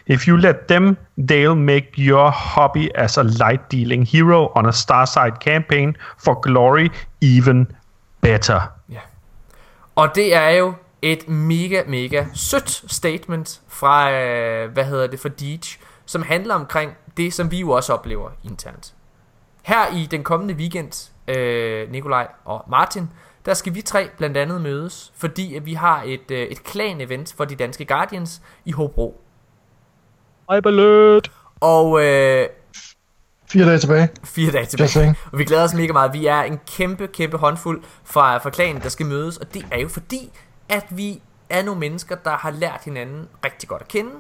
If 0.07 0.29
you 0.29 0.37
let 0.37 0.69
them, 0.69 0.97
they'll 1.17 1.57
make 1.57 1.99
your 1.99 2.31
hobby 2.31 2.95
as 2.95 3.17
a 3.17 3.23
light 3.23 3.69
dealing 3.69 4.07
hero 4.07 4.53
on 4.55 4.67
a 4.67 4.73
Starside 4.73 5.41
campaign 5.41 5.97
for 6.19 6.41
glory 6.41 6.89
even 7.21 7.73
better. 8.21 8.61
Ja. 8.89 9.01
Og 9.95 10.15
det 10.15 10.35
er 10.35 10.51
jo 10.51 10.75
et 11.03 11.29
mega, 11.29 11.83
mega 11.87 12.25
sødt 12.35 12.93
statement 12.93 13.61
fra, 13.69 14.13
øh, 14.13 14.73
hvad 14.73 14.85
hedder 14.85 15.07
det, 15.07 15.21
for 15.21 15.29
Deej, 15.29 15.59
som 16.07 16.23
handler 16.23 16.55
omkring 16.55 16.93
det, 17.17 17.33
som 17.33 17.51
vi 17.51 17.61
jo 17.61 17.71
også 17.71 17.93
oplever 17.93 18.31
internt. 18.45 18.95
Her 19.63 19.97
i 19.97 20.07
den 20.07 20.25
kommende 20.25 20.55
weekend, 20.55 21.11
øh, 21.29 21.91
Nikolaj 21.91 22.29
og 22.45 22.65
Martin, 22.71 23.11
der 23.47 23.55
skal 23.55 23.75
vi 23.75 23.83
tre 23.83 24.09
blandt 24.19 24.37
andet 24.37 24.61
mødes, 24.61 25.13
fordi 25.17 25.55
at 25.57 25.67
vi 25.67 25.75
har 25.75 26.03
et, 26.07 26.31
øh, 26.31 26.39
et 26.43 26.59
klan-event 26.59 27.35
for 27.37 27.45
de 27.45 27.55
danske 27.55 27.85
Guardians 27.85 28.43
i 28.65 28.73
Hobro. 28.73 29.21
Hype 30.53 30.69
alert! 30.69 31.31
Og 31.61 32.05
øh, 32.05 32.49
Fire 33.53 33.65
dage 33.67 33.79
tilbage. 33.79 34.09
fire 34.25 34.51
dage 34.53 34.67
tilbage. 34.67 35.15
Og 35.33 35.39
vi 35.39 35.45
glæder 35.45 35.65
os 35.65 35.75
mega 35.75 35.93
meget. 35.93 36.13
Vi 36.13 36.27
er 36.27 36.41
en 36.43 36.61
kæmpe, 36.77 37.07
kæmpe 37.07 37.37
håndfuld 37.37 37.83
fra, 38.05 38.39
fra 38.39 38.51
klanen, 38.51 38.83
der 38.83 38.89
skal 38.89 39.07
mødes. 39.07 39.37
Og 39.37 39.55
det 39.55 39.67
er 39.71 39.79
jo 39.79 39.89
fordi, 39.89 40.31
at 40.69 40.87
vi 40.91 41.23
er 41.49 41.63
nogle 41.63 41.81
mennesker, 41.81 42.15
der 42.17 42.37
har 42.37 42.51
lært 42.51 42.81
hinanden 42.85 43.29
rigtig 43.45 43.69
godt 43.69 43.83
at 43.83 43.89
kende. 43.89 44.11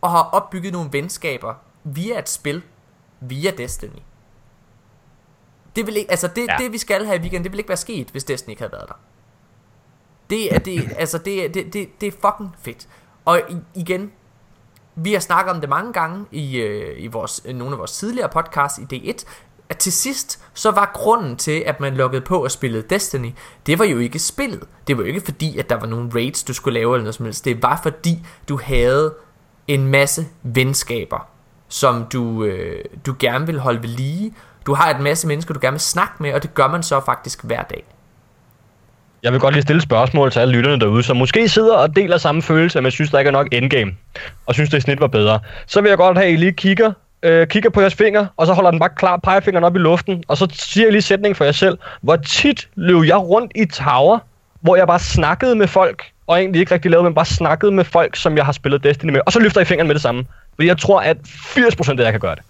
Og 0.00 0.10
har 0.10 0.22
opbygget 0.22 0.72
nogle 0.72 0.88
venskaber 0.92 1.54
via 1.84 2.18
et 2.18 2.28
spil. 2.28 2.62
Via 3.20 3.50
Destiny. 3.50 3.98
Det, 5.76 5.86
vil 5.86 5.96
ikke, 5.96 6.10
altså 6.10 6.28
det, 6.28 6.46
ja. 6.48 6.56
Det 6.58 6.72
vi 6.72 6.78
skal 6.78 7.06
have 7.06 7.16
i 7.16 7.20
weekenden, 7.20 7.44
det 7.44 7.52
vil 7.52 7.58
ikke 7.58 7.68
være 7.68 7.76
sket, 7.76 8.08
hvis 8.08 8.24
Destiny 8.24 8.50
ikke 8.50 8.62
havde 8.62 8.72
været 8.72 8.88
der. 8.88 8.98
Det 10.30 10.54
er, 10.54 10.58
det, 10.58 10.92
altså 10.98 11.18
det, 11.18 11.54
det, 11.54 11.72
det, 11.72 12.00
det 12.00 12.06
er 12.06 12.12
fucking 12.12 12.54
fedt. 12.62 12.88
Og 13.24 13.40
igen, 13.74 14.12
vi 14.94 15.12
har 15.12 15.20
snakket 15.20 15.54
om 15.54 15.60
det 15.60 15.68
mange 15.68 15.92
gange 15.92 16.26
i, 16.30 16.56
øh, 16.56 17.02
i 17.02 17.06
vores, 17.06 17.42
øh, 17.44 17.54
nogle 17.54 17.72
af 17.72 17.78
vores 17.78 17.92
tidligere 17.98 18.28
podcasts 18.28 18.78
i 18.78 18.96
D1, 18.96 19.24
at 19.68 19.78
til 19.78 19.92
sidst, 19.92 20.44
så 20.54 20.70
var 20.70 20.90
grunden 20.94 21.36
til, 21.36 21.62
at 21.66 21.80
man 21.80 21.94
lukkede 21.94 22.22
på 22.22 22.44
og 22.44 22.50
spillede 22.50 22.82
Destiny, 22.90 23.32
det 23.66 23.78
var 23.78 23.84
jo 23.84 23.98
ikke 23.98 24.18
spillet. 24.18 24.68
Det 24.86 24.96
var 24.96 25.02
jo 25.02 25.08
ikke 25.08 25.20
fordi, 25.20 25.58
at 25.58 25.70
der 25.70 25.76
var 25.76 25.86
nogle 25.86 26.10
raids, 26.14 26.44
du 26.44 26.54
skulle 26.54 26.80
lave 26.80 26.94
eller 26.94 27.02
noget 27.02 27.14
som 27.14 27.24
helst. 27.24 27.44
Det 27.44 27.62
var 27.62 27.80
fordi, 27.82 28.26
du 28.48 28.60
havde 28.62 29.14
en 29.68 29.86
masse 29.86 30.26
venskaber, 30.42 31.28
som 31.68 32.04
du, 32.12 32.44
øh, 32.44 32.84
du 33.06 33.14
gerne 33.18 33.46
vil 33.46 33.58
holde 33.58 33.82
ved 33.82 33.88
lige. 33.88 34.34
Du 34.66 34.74
har 34.74 34.90
et 34.90 35.00
masse 35.00 35.26
mennesker, 35.26 35.54
du 35.54 35.60
gerne 35.62 35.74
vil 35.74 35.80
snakke 35.80 36.14
med, 36.20 36.32
og 36.32 36.42
det 36.42 36.54
gør 36.54 36.68
man 36.68 36.82
så 36.82 37.00
faktisk 37.06 37.44
hver 37.44 37.62
dag. 37.62 37.84
Jeg 39.22 39.32
vil 39.32 39.40
godt 39.40 39.54
lige 39.54 39.62
stille 39.62 39.82
spørgsmål 39.82 40.30
til 40.30 40.40
alle 40.40 40.54
lytterne 40.54 40.80
derude, 40.80 41.02
som 41.02 41.16
måske 41.16 41.48
sidder 41.48 41.76
og 41.76 41.96
deler 41.96 42.18
samme 42.18 42.42
følelse, 42.42 42.80
men 42.80 42.90
synes, 42.90 43.10
der 43.10 43.18
ikke 43.18 43.28
er 43.28 43.32
nok 43.32 43.48
endgame, 43.52 43.92
og 44.46 44.54
synes, 44.54 44.70
det 44.70 44.82
snit 44.82 45.00
var 45.00 45.06
bedre. 45.06 45.40
Så 45.66 45.80
vil 45.80 45.88
jeg 45.88 45.98
godt 45.98 46.16
have, 46.16 46.26
at 46.26 46.32
I 46.32 46.36
lige 46.36 46.52
kigger, 46.52 46.92
øh, 47.22 47.46
kigger 47.46 47.70
på 47.70 47.80
jeres 47.80 47.94
finger, 47.94 48.26
og 48.36 48.46
så 48.46 48.52
holder 48.52 48.70
den 48.70 48.80
bare 48.80 48.90
klar 48.96 49.16
pegefingeren 49.16 49.64
op 49.64 49.76
i 49.76 49.78
luften, 49.78 50.24
og 50.28 50.36
så 50.36 50.48
siger 50.52 50.86
jeg 50.86 50.92
lige 50.92 51.02
sætningen 51.02 51.34
for 51.34 51.44
jer 51.44 51.52
selv. 51.52 51.78
Hvor 52.00 52.16
tit 52.16 52.68
løb 52.74 53.04
jeg 53.04 53.16
rundt 53.16 53.52
i 53.54 53.64
tower, 53.64 54.18
hvor 54.60 54.76
jeg 54.76 54.86
bare 54.86 54.98
snakkede 54.98 55.54
med 55.54 55.66
folk, 55.66 56.04
og 56.26 56.38
egentlig 56.38 56.60
ikke 56.60 56.74
rigtig 56.74 56.90
lavede, 56.90 57.04
men 57.04 57.14
bare 57.14 57.24
snakkede 57.24 57.72
med 57.72 57.84
folk, 57.84 58.16
som 58.16 58.36
jeg 58.36 58.44
har 58.44 58.52
spillet 58.52 58.84
Destiny 58.84 59.10
med, 59.10 59.20
og 59.26 59.32
så 59.32 59.40
løfter 59.40 59.60
I 59.60 59.64
fingeren 59.64 59.86
med 59.86 59.94
det 59.94 60.02
samme. 60.02 60.24
Fordi 60.54 60.68
jeg 60.68 60.78
tror, 60.78 61.00
at 61.00 61.16
80% 61.26 61.90
af 61.90 62.04
jer 62.04 62.10
kan 62.10 62.20
gøre 62.20 62.34
det. 62.34 62.42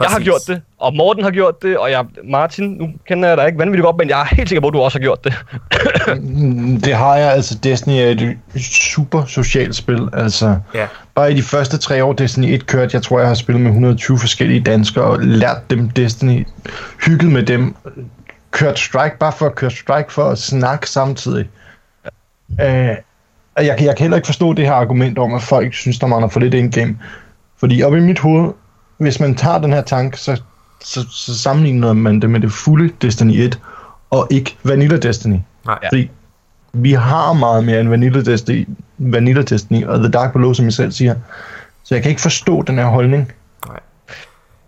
Ja, 0.00 0.04
Jeg 0.04 0.10
har 0.12 0.20
gjort 0.20 0.40
det, 0.48 0.62
og 0.78 0.94
Morten 0.96 1.24
har 1.24 1.30
gjort 1.30 1.62
det, 1.62 1.78
og 1.78 1.90
jeg, 1.90 2.04
Martin, 2.24 2.64
nu 2.70 2.88
kender 3.08 3.28
jeg 3.28 3.38
dig 3.38 3.46
ikke 3.46 3.58
vanvittigt 3.58 3.84
godt, 3.84 3.96
men 3.96 4.08
jeg 4.08 4.20
er 4.20 4.34
helt 4.34 4.48
sikker 4.48 4.60
på, 4.60 4.66
at 4.68 4.74
du 4.74 4.80
også 4.80 4.98
har 4.98 5.02
gjort 5.02 5.24
det. 5.24 5.34
Det 6.84 6.94
har 6.94 7.16
jeg, 7.16 7.32
altså 7.32 7.58
Destiny 7.62 7.92
er 7.94 8.06
et 8.10 8.36
super 8.62 9.24
socialt 9.24 9.76
spil, 9.76 10.08
altså 10.12 10.56
Ja. 10.74 10.86
bare 11.14 11.32
i 11.32 11.34
de 11.36 11.42
første 11.42 11.78
tre 11.78 12.04
år 12.04 12.12
Destiny 12.12 12.44
1 12.54 12.66
kørte, 12.66 12.90
jeg 12.94 13.02
tror 13.02 13.18
jeg 13.18 13.28
har 13.28 13.34
spillet 13.34 13.60
med 13.62 13.70
120 13.70 14.18
forskellige 14.18 14.60
danskere 14.60 15.04
og 15.04 15.18
lært 15.18 15.70
dem 15.70 15.90
Destiny, 15.90 16.46
hygget 17.06 17.32
med 17.32 17.42
dem, 17.42 17.74
kørt 18.50 18.78
strike 18.78 19.18
bare 19.18 19.32
for 19.32 19.46
at 19.46 19.54
køre 19.54 19.70
strike 19.70 20.12
for 20.12 20.24
at 20.24 20.38
snakke 20.38 20.90
samtidig. 20.90 21.48
Øh, 22.60 22.88
og 23.56 23.66
jeg, 23.66 23.76
kan- 23.76 23.86
jeg 23.86 23.96
kan 23.96 24.04
heller 24.04 24.16
ikke 24.16 24.26
forstå 24.26 24.52
det 24.52 24.64
her 24.66 24.72
argument 24.72 25.18
om, 25.18 25.34
at 25.34 25.42
folk 25.42 25.74
synes, 25.74 25.98
der 25.98 26.06
mangler 26.06 26.28
for 26.28 26.40
lidt 26.40 26.54
indgame. 26.54 26.98
Fordi 27.58 27.82
op 27.82 27.94
i 27.94 28.00
mit 28.00 28.18
hoved, 28.18 28.52
hvis 29.00 29.20
man 29.20 29.34
tager 29.34 29.58
den 29.58 29.72
her 29.72 29.82
tanke, 29.82 30.18
så, 30.18 30.40
så, 30.84 31.06
så 31.10 31.38
sammenligner 31.38 31.92
man 31.92 32.20
det 32.20 32.30
med 32.30 32.40
det 32.40 32.52
fulde 32.52 32.92
Destiny 33.02 33.32
1, 33.32 33.60
og 34.10 34.26
ikke 34.30 34.56
Vanilla 34.62 34.96
Destiny. 34.96 35.38
Nej. 35.66 35.78
Ja. 35.82 35.88
Fordi 35.88 36.10
vi 36.72 36.92
har 36.92 37.32
meget 37.32 37.64
mere 37.64 37.80
end 37.80 37.88
Vanilla 37.88 38.22
Destiny, 38.22 38.68
Vanilla 38.98 39.42
Destiny 39.42 39.86
og 39.86 39.98
The 39.98 40.10
Dark 40.10 40.32
Below, 40.32 40.52
som 40.52 40.68
I 40.68 40.70
selv 40.70 40.92
siger. 40.92 41.14
Så 41.82 41.94
jeg 41.94 42.02
kan 42.02 42.10
ikke 42.10 42.22
forstå 42.22 42.62
den 42.62 42.78
her 42.78 42.86
holdning. 42.86 43.32
Nej. 43.66 43.80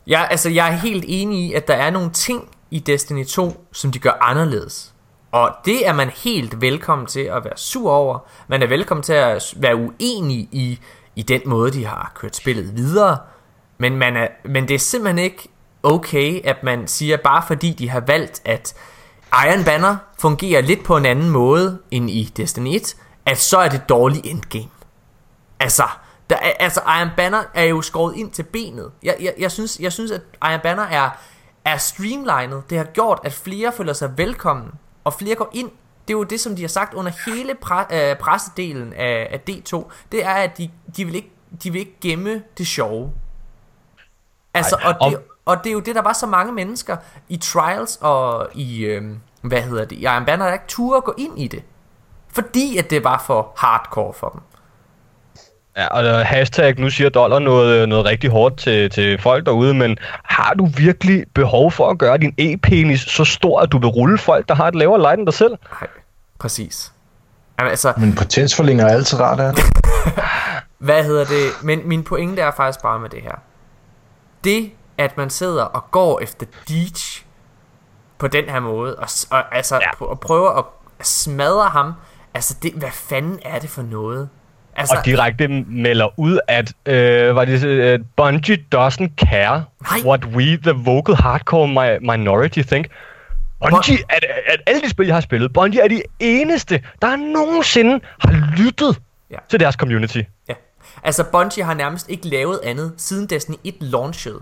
Ja, 0.07 0.24
altså 0.30 0.51
jeg 0.51 0.68
er 0.68 0.72
helt 0.72 1.05
enig 1.09 1.49
i, 1.49 1.53
at 1.53 1.68
der 1.68 1.74
er 1.74 1.91
nogle 1.91 2.11
ting 2.11 2.43
i 2.70 2.78
Destiny 2.78 3.26
2, 3.26 3.66
som 3.72 3.93
de 3.93 3.99
gør 3.99 4.18
anderledes. 4.20 4.93
Og 5.33 5.51
det 5.65 5.89
er 5.89 5.93
man 5.93 6.11
helt 6.24 6.61
velkommen 6.61 7.06
til 7.06 7.20
at 7.20 7.44
være 7.44 7.56
sur 7.56 7.93
over. 7.93 8.19
Man 8.48 8.62
er 8.62 8.66
velkommen 8.66 9.02
til 9.02 9.12
at 9.12 9.55
være 9.56 9.77
uenig 9.77 10.39
i, 10.52 10.78
i 11.16 11.23
den 11.23 11.40
måde, 11.47 11.73
de 11.73 11.86
har 11.86 12.12
kørt 12.15 12.36
spillet 12.36 12.77
videre. 12.77 13.19
Men, 13.82 13.96
man 13.96 14.16
er, 14.16 14.28
men 14.44 14.68
det 14.68 14.74
er 14.74 14.78
simpelthen 14.78 15.18
ikke 15.18 15.48
okay, 15.82 16.40
at 16.44 16.62
man 16.62 16.88
siger, 16.88 17.16
bare 17.16 17.42
fordi 17.46 17.72
de 17.72 17.88
har 17.88 18.00
valgt, 18.00 18.42
at 18.44 18.74
Iron 19.32 19.64
Banner 19.64 19.96
fungerer 20.18 20.60
lidt 20.60 20.84
på 20.84 20.96
en 20.96 21.06
anden 21.06 21.30
måde 21.30 21.78
end 21.90 22.10
i 22.10 22.32
Destiny 22.36 22.76
1, 22.76 22.96
at 23.26 23.38
så 23.38 23.59
er 23.59 23.68
det 23.68 23.88
dårligt 23.88 24.26
endgame. 24.26 24.70
Altså, 25.60 25.82
der 26.30 26.36
er, 26.36 26.52
altså 26.60 26.80
Iron 26.80 27.09
Banner 27.16 27.42
er 27.54 27.64
jo 27.64 27.82
skåret 27.82 28.16
ind 28.16 28.30
til 28.30 28.42
benet. 28.42 28.90
Jeg, 29.02 29.16
jeg, 29.20 29.34
jeg, 29.38 29.52
synes, 29.52 29.78
jeg 29.80 29.92
synes, 29.92 30.10
at 30.10 30.20
Iron 30.44 30.60
Banner 30.62 30.82
er, 30.82 31.10
er 31.64 31.76
streamlinet. 31.76 32.70
Det 32.70 32.78
har 32.78 32.84
gjort, 32.84 33.20
at 33.24 33.32
flere 33.32 33.72
føler 33.72 33.92
sig 33.92 34.18
velkommen, 34.18 34.70
og 35.04 35.14
flere 35.14 35.34
går 35.34 35.50
ind. 35.52 35.70
Det 36.09 36.14
er 36.14 36.18
jo 36.18 36.24
det, 36.24 36.40
som 36.40 36.56
de 36.56 36.62
har 36.62 36.68
sagt 36.68 36.94
under 36.94 37.12
hele 37.26 37.54
pre, 37.54 38.10
øh, 38.10 38.16
pressedelen 38.16 38.92
af, 38.92 39.28
af 39.30 39.40
D2. 39.50 39.90
Det 40.12 40.24
er, 40.24 40.34
at 40.34 40.59
de, 40.59 40.70
de, 40.96 41.04
vil 41.04 41.14
ikke, 41.14 41.32
de 41.62 41.70
vil 41.70 41.78
ikke 41.78 41.96
gemme 42.00 42.42
det 42.59 42.66
sjove. 42.66 43.12
Altså, 44.55 44.77
Ej, 44.77 44.93
og, 45.01 45.11
det, 45.11 45.16
og- 45.19 45.23
og 45.47 45.57
det 45.65 45.70
er 45.70 45.73
jo 45.73 45.81
det, 45.81 45.95
der 45.95 46.03
var 46.03 46.12
så 46.12 46.27
mange 46.27 46.53
mennesker 46.53 46.97
i 47.29 47.37
Trials 47.37 47.99
og 48.01 48.49
i, 48.55 48.85
øhm, 48.85 49.19
hvad 49.43 49.62
hedder 49.62 49.85
det, 49.85 49.99
Iron 49.99 50.24
Banner, 50.24 50.47
der 50.47 50.53
ikke 50.53 50.65
turde 50.69 51.01
gå 51.01 51.15
ind 51.19 51.39
i 51.41 51.47
det. 51.49 51.62
Fordi 52.33 52.77
at 52.79 52.91
det 52.91 53.05
var 53.05 53.23
for 53.27 53.53
hardcore 53.57 54.12
for 54.15 54.29
dem. 54.29 54.41
Ja, 55.77 55.87
og 55.87 56.05
øh, 56.05 56.27
hashtag, 56.27 56.79
nu 56.81 56.91
siger 56.91 57.11
dollar 57.11 57.39
noget, 57.39 57.89
noget 57.89 58.05
rigtig 58.05 58.31
hårdt 58.31 58.59
til, 58.59 58.91
til 58.91 59.19
folk 59.20 59.47
derude, 59.47 59.74
men 59.74 59.97
har 60.24 60.55
du 60.55 60.66
virkelig 60.77 61.24
behov 61.35 61.70
for 61.73 61.91
at 61.91 61.99
gøre 61.99 62.19
din 62.19 62.35
e-penis 62.39 62.97
så 63.11 63.24
stor, 63.24 63.61
at 63.61 63.73
du 63.73 63.79
vil 63.79 63.89
rulle 63.89 64.19
folk, 64.19 64.49
der 64.49 64.55
har 64.55 64.69
et 64.69 64.74
lavere 64.74 65.01
light 65.01 65.19
end 65.19 65.27
dig 65.27 65.35
selv? 65.35 65.51
Nej, 65.81 65.89
præcis. 66.39 66.93
Jamen, 67.59 67.70
altså, 67.70 67.93
Men 67.97 68.15
potensforlænger 68.15 68.85
er 68.85 68.89
altid 68.93 69.20
rart, 69.20 69.41
er 69.41 69.53
det? 69.53 69.65
hvad 70.79 71.05
hedder 71.05 71.24
det? 71.24 71.51
Men 71.62 71.81
min 71.89 72.05
pointe 72.05 72.43
er 72.43 72.51
faktisk 72.57 72.83
bare 72.83 72.99
med 72.99 73.09
det 73.11 73.23
her. 73.23 73.35
Det, 74.44 74.70
at 74.98 75.16
man 75.16 75.31
sidder 75.31 75.62
og 75.64 75.90
går 75.90 76.20
efter 76.20 76.47
Deej 76.69 77.24
på 78.19 78.27
den 78.28 78.44
her 78.48 78.60
måde, 78.60 78.97
og, 78.97 79.09
og, 79.31 79.56
altså, 79.56 79.74
Ja. 79.77 80.05
og 80.05 80.20
prøver 80.20 80.51
at 80.51 80.64
smadre 81.06 81.69
ham, 81.69 81.93
altså, 82.35 82.56
det, 82.62 82.73
hvad 82.73 82.90
fanden 82.90 83.39
er 83.44 83.59
det 83.59 83.70
for 83.70 83.82
noget? 83.82 84.28
Altså, 84.77 84.94
Og 84.98 85.05
direkte 85.05 85.48
melder 85.48 86.09
ud, 86.20 86.39
at 86.48 86.73
øh, 86.86 87.36
var 87.36 87.44
det, 87.44 87.94
uh, 88.01 88.06
Bungie 88.16 88.64
doesn't 88.74 89.14
care 89.16 89.64
Nej. 89.90 89.98
what 90.05 90.24
we, 90.24 90.56
the 90.56 90.73
vocal 90.73 91.14
hardcore 91.14 91.66
mi- 91.69 91.98
minority, 92.16 92.59
think. 92.59 92.86
Bungie, 93.70 93.98
at, 94.09 94.24
at 94.47 94.60
alle 94.66 94.82
de 94.82 94.90
spil, 94.90 95.06
jeg 95.06 95.16
har 95.16 95.20
spillet, 95.20 95.52
Bungie 95.52 95.81
er 95.82 95.89
de 95.89 96.02
eneste, 96.20 96.82
der 97.02 97.16
nogensinde 97.16 98.01
har 98.20 98.56
lyttet 98.59 99.01
ja. 99.31 99.36
til 99.51 99.60
deres 99.60 99.74
community. 99.74 100.20
Ja. 100.48 100.55
Altså, 101.03 101.24
Bungie 101.24 101.65
har 101.65 101.74
nærmest 101.74 102.09
ikke 102.09 102.29
lavet 102.29 102.61
andet, 102.65 102.93
siden 102.97 103.27
Destiny 103.27 103.57
1 103.65 103.74
launchede. 103.81 104.41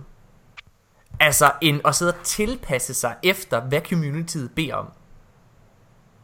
Altså, 1.21 1.51
end 1.61 1.81
at 1.85 1.95
sidde 1.95 2.13
og 2.13 2.25
tilpasse 2.25 2.95
sig 2.95 3.15
efter, 3.23 3.61
hvad 3.61 3.81
communityet 3.91 4.51
beder 4.57 4.75
om. 4.75 4.87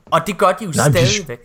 Og 0.06 0.20
det 0.26 0.38
gør 0.38 0.46
de 0.52 0.64
jo 0.64 0.72
Nej, 0.76 0.88
de- 0.88 0.92
stadigvæk. 1.06 1.38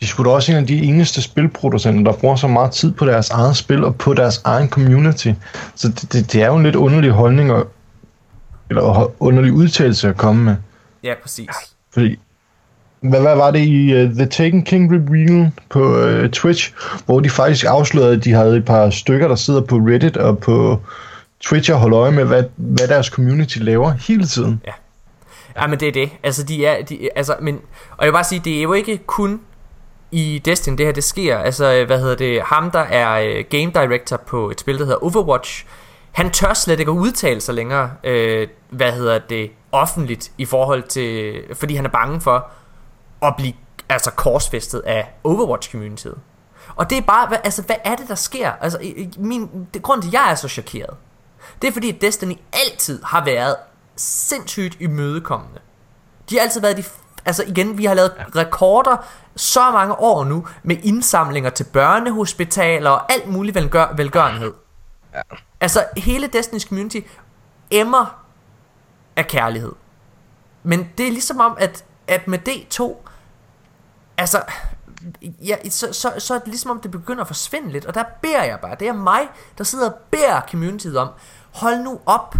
De 0.00 0.04
er 0.04 0.06
sgu 0.06 0.24
da 0.24 0.30
også 0.30 0.52
en 0.52 0.58
af 0.58 0.66
de 0.66 0.82
eneste 0.82 1.22
spilproducenter, 1.22 2.12
der 2.12 2.18
bruger 2.18 2.36
så 2.36 2.48
meget 2.48 2.72
tid 2.72 2.92
på 2.92 3.06
deres 3.06 3.30
eget 3.30 3.56
spil 3.56 3.84
og 3.84 3.96
på 3.96 4.14
deres 4.14 4.40
egen 4.44 4.68
community. 4.68 5.32
Så 5.74 5.88
det, 5.88 6.12
det, 6.12 6.32
det 6.32 6.42
er 6.42 6.46
jo 6.46 6.56
en 6.56 6.62
lidt 6.62 6.76
underlig 6.76 7.10
holdning, 7.10 7.52
og, 7.52 7.68
eller 8.70 9.12
underlig 9.22 9.52
udtalelse 9.52 10.08
at 10.08 10.16
komme 10.16 10.44
med. 10.44 10.56
Ja, 11.02 11.14
præcis. 11.22 11.48
Fordi, 11.92 12.18
hvad, 13.00 13.20
hvad 13.20 13.36
var 13.36 13.50
det 13.50 13.60
i 13.60 14.04
uh, 14.04 14.10
The 14.10 14.26
Taken 14.26 14.64
King 14.64 14.92
Reveal 14.92 15.50
på 15.68 15.80
uh, 15.80 16.30
Twitch, 16.30 16.72
hvor 17.06 17.20
de 17.20 17.30
faktisk 17.30 17.66
afslørede, 17.68 18.16
at 18.16 18.24
de 18.24 18.32
havde 18.32 18.56
et 18.56 18.64
par 18.64 18.90
stykker, 18.90 19.28
der 19.28 19.34
sidder 19.34 19.60
på 19.60 19.76
Reddit 19.76 20.16
og 20.16 20.38
på 20.38 20.80
Twitch 21.40 21.72
og 21.72 21.78
holder 21.78 22.00
øje 22.00 22.12
med, 22.12 22.24
hvad, 22.24 22.44
hvad 22.56 22.88
deres 22.88 23.06
community 23.06 23.58
laver 23.58 23.90
hele 23.90 24.26
tiden. 24.26 24.60
Ja, 24.66 24.72
Ja, 25.56 25.66
men 25.66 25.80
det 25.80 25.88
er 25.88 25.92
det. 25.92 26.10
Altså, 26.22 26.42
de 26.42 26.66
er, 26.66 26.84
de, 26.84 27.08
altså, 27.16 27.36
men, 27.40 27.60
og 27.90 28.04
jeg 28.04 28.06
vil 28.06 28.12
bare 28.12 28.24
sige, 28.24 28.40
det 28.44 28.58
er 28.58 28.62
jo 28.62 28.72
ikke 28.72 28.98
kun 29.06 29.40
i 30.10 30.42
Destiny, 30.44 30.78
det 30.78 30.86
her 30.86 30.92
det 30.92 31.04
sker. 31.04 31.38
Altså, 31.38 31.74
øh, 31.74 31.86
hvad 31.86 32.00
hedder 32.00 32.16
det, 32.16 32.42
ham 32.42 32.70
der 32.70 32.78
er 32.78 33.42
game 33.42 33.86
director 33.86 34.16
på 34.16 34.50
et 34.50 34.60
spil, 34.60 34.78
der 34.78 34.84
hedder 34.84 35.04
Overwatch, 35.04 35.66
han 36.12 36.30
tør 36.30 36.54
slet 36.54 36.80
ikke 36.80 36.92
at 36.92 36.96
udtale 36.96 37.40
sig 37.40 37.54
længere, 37.54 37.90
øh, 38.04 38.48
hvad 38.70 38.92
hedder 38.92 39.18
det, 39.18 39.50
offentligt 39.72 40.30
i 40.38 40.44
forhold 40.44 40.82
til, 40.82 41.40
fordi 41.54 41.74
han 41.74 41.84
er 41.84 41.90
bange 41.90 42.20
for 42.20 42.46
at 43.22 43.34
blive 43.36 43.54
altså 43.88 44.10
korsfæstet 44.10 44.80
af 44.80 45.12
Overwatch-communityet. 45.24 46.18
Og 46.76 46.90
det 46.90 46.98
er 46.98 47.02
bare, 47.02 47.28
hvad, 47.28 47.38
altså 47.44 47.62
hvad 47.62 47.76
er 47.84 47.94
det 47.94 48.08
der 48.08 48.14
sker? 48.14 48.52
Altså 48.60 48.78
min, 49.18 49.68
det, 49.74 49.82
grund 49.82 50.02
til 50.02 50.08
at 50.08 50.14
jeg 50.14 50.30
er 50.30 50.34
så 50.34 50.48
chokeret, 50.48 50.96
det 51.62 51.68
er 51.68 51.72
fordi 51.72 51.88
at 51.88 52.00
Destiny 52.00 52.34
altid 52.52 53.02
har 53.02 53.24
været 53.24 53.56
sindssygt 53.96 54.76
imødekommende. 54.80 55.60
De 56.30 56.34
har 56.34 56.42
altid 56.42 56.60
været 56.60 56.76
de 56.76 56.84
Altså 57.28 57.44
igen, 57.46 57.78
vi 57.78 57.84
har 57.84 57.94
lavet 57.94 58.12
rekorder 58.36 58.96
så 59.36 59.70
mange 59.70 59.94
år 59.94 60.24
nu 60.24 60.46
med 60.62 60.76
indsamlinger 60.82 61.50
til 61.50 61.64
børnehospitaler 61.64 62.90
og 62.90 63.12
alt 63.12 63.26
muligt 63.28 63.54
velgør, 63.54 63.92
velgørenhed. 63.96 64.52
Ja. 65.14 65.20
Altså 65.60 65.84
hele 65.96 66.30
Destiny's 66.36 66.68
community 66.68 67.00
emmer 67.70 68.24
af 69.16 69.26
kærlighed. 69.26 69.72
Men 70.62 70.88
det 70.98 71.06
er 71.06 71.10
ligesom 71.10 71.40
om, 71.40 71.56
at, 71.60 71.84
at 72.08 72.28
med 72.28 72.38
D2, 72.48 72.96
altså, 74.18 74.42
ja, 75.22 75.68
så, 75.70 75.92
så, 75.92 76.12
så 76.18 76.34
er 76.34 76.38
det 76.38 76.48
ligesom 76.48 76.70
om, 76.70 76.80
det 76.80 76.90
begynder 76.90 77.20
at 77.20 77.26
forsvinde 77.26 77.72
lidt. 77.72 77.86
Og 77.86 77.94
der 77.94 78.04
beder 78.22 78.42
jeg 78.42 78.58
bare, 78.62 78.76
det 78.80 78.88
er 78.88 78.92
mig, 78.92 79.20
der 79.58 79.64
sidder 79.64 79.90
og 79.90 79.98
beder 80.10 80.40
communityet 80.50 80.96
om, 80.96 81.08
hold 81.54 81.78
nu 81.78 82.00
op, 82.06 82.34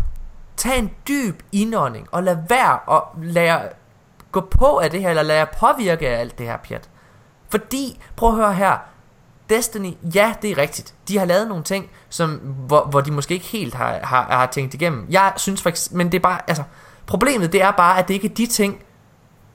tag 0.57 0.79
en 0.79 0.91
dyb 1.09 1.43
indånding, 1.53 2.09
og 2.11 2.23
lad 2.23 2.37
være 2.49 2.79
og 2.79 3.03
lad 3.23 3.43
jer 3.43 3.69
gå 4.33 4.41
på 4.41 4.79
af 4.79 4.91
det 4.91 5.01
her, 5.01 5.11
eller 5.11 5.23
lad 5.23 5.37
jer 5.37 5.45
påvirke 5.45 6.09
af 6.09 6.21
alt 6.21 6.39
det 6.39 6.47
her 6.47 6.57
pjat. 6.57 6.89
Fordi, 7.49 8.01
prøv 8.17 8.29
at 8.29 8.37
høre 8.37 8.55
her, 8.55 8.79
Destiny, 9.51 9.93
ja, 10.15 10.35
det 10.43 10.51
er 10.51 10.59
rigtigt. 10.59 10.95
De 11.09 11.19
har 11.19 11.25
lavet 11.25 11.49
nogle 11.49 11.65
ting, 11.65 11.91
som, 12.09 12.31
hvor, 12.37 12.85
hvor 12.85 13.01
de 13.01 13.11
måske 13.11 13.35
ikke 13.35 13.47
helt 13.47 13.75
har, 13.75 13.99
har, 14.03 14.23
har 14.23 14.47
tænkt 14.47 14.75
igennem. 14.75 15.07
Jeg 15.11 15.33
synes 15.37 15.63
faktisk, 15.63 15.93
men 15.93 16.13
det 16.13 16.19
er 16.19 16.23
bare, 16.23 16.41
altså, 16.47 16.63
problemet 17.07 17.53
det 17.53 17.63
er 17.63 17.71
bare, 17.71 17.99
at 17.99 18.09
det 18.09 18.15
ikke 18.15 18.29
er 18.29 18.35
de 18.35 18.47
ting, 18.47 18.83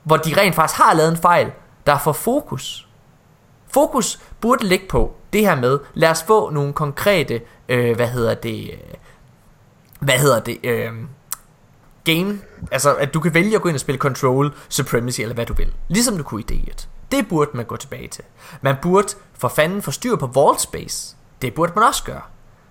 hvor 0.03 0.17
de 0.17 0.41
rent 0.41 0.55
faktisk 0.55 0.79
har 0.79 0.93
lavet 0.93 1.11
en 1.11 1.17
fejl, 1.17 1.51
der 1.87 1.97
får 1.97 2.11
fokus. 2.13 2.87
Fokus 3.73 4.19
burde 4.41 4.67
ligge 4.67 4.85
på 4.89 5.15
det 5.33 5.41
her 5.41 5.55
med, 5.55 5.79
lad 5.93 6.09
os 6.09 6.23
få 6.23 6.49
nogle 6.49 6.73
konkrete, 6.73 7.41
øh, 7.69 7.95
hvad 7.95 8.07
hedder 8.07 8.33
det, 8.33 8.69
øh, 8.71 8.77
hvad 9.99 10.15
hedder 10.19 10.39
det, 10.39 10.57
øh, 10.63 10.91
game, 12.03 12.39
altså 12.71 12.95
at 12.95 13.13
du 13.13 13.19
kan 13.19 13.33
vælge 13.33 13.55
at 13.55 13.61
gå 13.61 13.69
ind 13.69 13.75
og 13.75 13.79
spille 13.79 13.99
Control, 13.99 14.53
Supremacy 14.69 15.21
eller 15.21 15.33
hvad 15.33 15.45
du 15.45 15.53
vil. 15.53 15.73
Ligesom 15.87 16.17
du 16.17 16.23
kunne 16.23 16.41
i 16.41 16.45
D1. 16.51 16.87
Det 17.11 17.27
burde 17.27 17.51
man 17.53 17.65
gå 17.65 17.77
tilbage 17.77 18.07
til. 18.07 18.23
Man 18.61 18.75
burde 18.81 19.07
for 19.33 19.47
fanden 19.47 19.81
få 19.81 19.91
styr 19.91 20.15
på 20.15 20.27
Vault 20.27 20.61
Space. 20.61 21.15
Det 21.41 21.53
burde 21.53 21.71
man 21.75 21.83
også 21.83 22.03
gøre. 22.03 22.21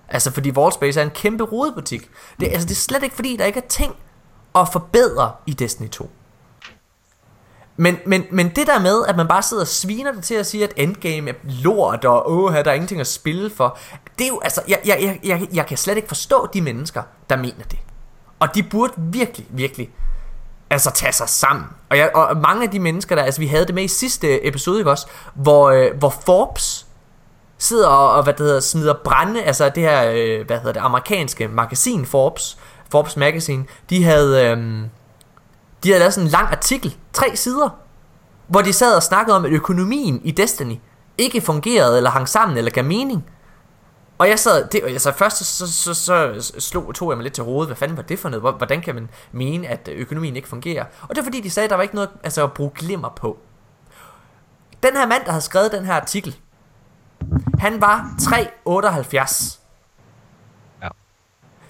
Altså 0.08 0.30
fordi 0.30 0.50
Vault 0.54 0.74
Space 0.74 1.00
er 1.00 1.04
en 1.04 1.10
kæmpe 1.10 1.44
rodebutik. 1.44 2.10
Det, 2.40 2.46
altså, 2.46 2.68
det 2.68 2.74
er 2.74 2.80
slet 2.80 3.02
ikke 3.02 3.14
fordi, 3.14 3.36
der 3.36 3.44
ikke 3.44 3.58
er 3.58 3.68
ting 3.68 3.96
at 4.54 4.68
forbedre 4.72 5.32
i 5.46 5.52
Destiny 5.52 5.88
2. 5.88 6.10
Men, 7.82 7.98
men, 8.06 8.24
men 8.30 8.48
det 8.48 8.66
der 8.66 8.80
med, 8.80 9.04
at 9.08 9.16
man 9.16 9.28
bare 9.28 9.42
sidder 9.42 9.62
og 9.62 9.66
sviner 9.66 10.12
det 10.12 10.24
til 10.24 10.34
at 10.34 10.46
sige, 10.46 10.64
at 10.64 10.72
endgame 10.76 11.30
er 11.30 11.34
lort, 11.44 12.04
og 12.04 12.30
åh, 12.32 12.54
der 12.54 12.64
er 12.64 12.72
ingenting 12.72 13.00
at 13.00 13.06
spille 13.06 13.50
for. 13.50 13.78
Det 14.18 14.24
er 14.24 14.28
jo, 14.28 14.40
altså, 14.44 14.62
jeg, 14.68 14.80
jeg, 14.86 15.20
jeg, 15.24 15.48
jeg, 15.52 15.66
kan 15.66 15.76
slet 15.76 15.96
ikke 15.96 16.08
forstå 16.08 16.48
de 16.54 16.60
mennesker, 16.60 17.02
der 17.30 17.36
mener 17.36 17.64
det. 17.70 17.78
Og 18.38 18.54
de 18.54 18.62
burde 18.62 18.92
virkelig, 18.96 19.46
virkelig 19.50 19.90
altså 20.70 20.90
tage 20.90 21.12
sig 21.12 21.28
sammen. 21.28 21.64
Og, 21.90 21.98
jeg, 21.98 22.10
og 22.14 22.36
mange 22.36 22.62
af 22.62 22.70
de 22.70 22.80
mennesker 22.80 23.14
der, 23.14 23.22
altså 23.22 23.40
vi 23.40 23.46
havde 23.46 23.66
det 23.66 23.74
med 23.74 23.84
i 23.84 23.88
sidste 23.88 24.46
episode, 24.46 24.78
ikke 24.78 24.90
også, 24.90 25.06
hvor, 25.34 25.70
øh, 25.70 25.96
hvor 25.98 26.14
Forbes 26.26 26.86
sidder 27.58 27.88
og, 27.88 28.12
og 28.12 28.22
hvad 28.22 28.32
det 28.32 28.46
hedder, 28.46 28.60
smider 28.60 28.94
brænde, 29.04 29.42
altså 29.42 29.68
det 29.68 29.82
her, 29.82 30.10
øh, 30.14 30.46
hvad 30.46 30.58
hedder 30.58 30.72
det, 30.72 30.80
amerikanske 30.80 31.48
magasin 31.48 32.06
Forbes, 32.06 32.58
Forbes 32.90 33.16
Magazine, 33.16 33.64
de 33.90 34.04
havde, 34.04 34.46
øh, 34.46 34.82
de 35.82 35.88
havde 35.88 35.98
lavet 35.98 36.14
sådan 36.14 36.26
en 36.26 36.30
lang 36.30 36.48
artikel, 36.48 36.96
tre 37.12 37.36
sider, 37.36 37.68
hvor 38.46 38.62
de 38.62 38.72
sad 38.72 38.96
og 38.96 39.02
snakkede 39.02 39.36
om, 39.36 39.44
at 39.44 39.50
økonomien 39.50 40.20
i 40.24 40.30
Destiny 40.30 40.76
ikke 41.18 41.40
fungerede, 41.40 41.96
eller 41.96 42.10
hang 42.10 42.28
sammen, 42.28 42.58
eller 42.58 42.70
gav 42.70 42.84
mening. 42.84 43.24
Og 44.18 44.28
jeg 44.28 44.38
sad, 44.38 44.68
det, 44.68 44.80
altså 44.84 45.12
først 45.12 45.36
så, 45.38 45.44
så, 45.72 45.94
så, 45.94 45.94
så 45.94 46.60
slog, 46.60 46.94
tog 46.94 47.10
jeg 47.10 47.16
mig 47.16 47.22
lidt 47.22 47.34
til 47.34 47.44
hovedet, 47.44 47.68
hvad 47.68 47.76
fanden 47.76 47.96
var 47.96 48.02
det 48.02 48.18
for 48.18 48.28
noget? 48.28 48.42
Hvor- 48.42 48.52
Hvordan 48.52 48.80
kan 48.82 48.94
man 48.94 49.08
mene, 49.32 49.68
at 49.68 49.88
økonomien 49.92 50.36
ikke 50.36 50.48
fungerer? 50.48 50.84
Og 51.02 51.08
det 51.08 51.18
er 51.18 51.22
fordi, 51.22 51.40
de 51.40 51.50
sagde, 51.50 51.64
at 51.64 51.70
der 51.70 51.76
var 51.76 51.82
ikke 51.82 51.94
noget 51.94 52.10
altså, 52.24 52.44
at 52.44 52.52
bruge 52.52 52.70
glimmer 52.74 53.08
på. 53.08 53.38
Den 54.82 54.96
her 54.96 55.06
mand, 55.06 55.24
der 55.24 55.30
havde 55.30 55.42
skrevet 55.44 55.72
den 55.72 55.84
her 55.84 55.94
artikel, 55.94 56.36
han 57.58 57.80
var 57.80 58.10
3,78. 58.20 59.58
Ja. 60.82 60.88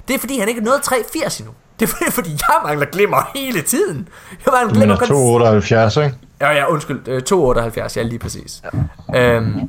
Det 0.09 0.15
er 0.15 0.19
fordi, 0.19 0.39
han 0.39 0.49
ikke 0.49 0.61
er 0.61 0.65
nået 0.65 0.81
3,80 0.93 1.39
endnu. 1.41 1.55
Det 1.87 2.07
er 2.07 2.11
fordi, 2.11 2.31
jeg 2.31 2.57
mangler 2.65 2.87
glimmer 2.87 3.31
hele 3.35 3.63
tiden. 3.63 4.09
Jeg 4.47 4.53
mangler 4.53 4.75
glimmer 4.75 4.97
konstant. 4.97 5.17
278, 5.19 5.97
ikke? 5.97 6.17
Ja, 6.41 6.51
ja, 6.51 6.67
undskyld. 6.71 7.09
Øh, 7.09 7.23
278, 7.23 7.97
ja, 7.97 8.03
lige 8.03 8.19
præcis. 8.19 8.63
Ja. 9.15 9.37
Øhm, 9.37 9.61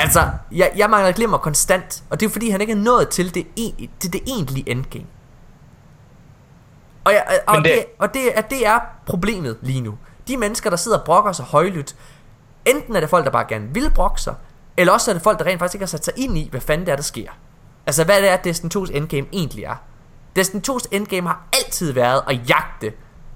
altså, 0.00 0.28
jeg, 0.52 0.70
jeg 0.76 0.90
mangler 0.90 1.12
glimmer 1.12 1.38
konstant, 1.38 2.02
og 2.10 2.20
det 2.20 2.26
er 2.26 2.30
fordi, 2.30 2.50
han 2.50 2.60
ikke 2.60 2.72
er 2.72 2.76
nået 2.76 3.08
til 3.08 3.34
det, 3.34 3.46
e- 3.60 3.88
til 4.00 4.12
det 4.12 4.20
egentlige 4.26 4.70
endgame. 4.70 5.04
Og, 7.04 7.12
jeg, 7.12 7.24
og, 7.46 7.54
Men 7.54 7.64
det, 7.64 7.72
det- 7.72 7.84
og 7.98 8.14
det, 8.14 8.38
er, 8.38 8.40
det 8.40 8.66
er 8.66 8.78
problemet 9.06 9.56
lige 9.62 9.80
nu. 9.80 9.94
De 10.28 10.36
mennesker, 10.36 10.70
der 10.70 10.76
sidder 10.76 10.98
og 10.98 11.04
brokker 11.04 11.32
sig 11.32 11.44
højlydt, 11.44 11.96
enten 12.66 12.96
er 12.96 13.00
det 13.00 13.10
folk, 13.10 13.24
der 13.24 13.30
bare 13.30 13.44
gerne 13.48 13.66
vil 13.74 13.90
brokke 13.90 14.20
sig, 14.20 14.34
eller 14.76 14.92
også 14.92 15.10
er 15.10 15.12
det 15.12 15.22
folk, 15.22 15.38
der 15.38 15.44
rent 15.46 15.58
faktisk 15.58 15.74
ikke 15.74 15.82
har 15.82 15.88
sat 15.88 16.04
sig 16.04 16.14
ind 16.16 16.38
i, 16.38 16.48
hvad 16.50 16.60
fanden 16.60 16.86
det 16.86 16.92
er, 16.92 16.96
der 16.96 17.02
sker. 17.02 17.30
Altså, 17.86 18.04
hvad 18.04 18.22
det 18.22 18.28
er, 18.30 18.36
Destiny 18.36 18.70
2's 18.76 18.96
endgame 18.96 19.26
egentlig 19.32 19.64
er. 19.64 19.82
Destiny 20.38 20.62
2's 20.70 20.84
endgame 20.90 21.28
har 21.28 21.40
altid 21.52 21.92
været 21.92 22.22
at 22.28 22.48
jagte 22.48 22.92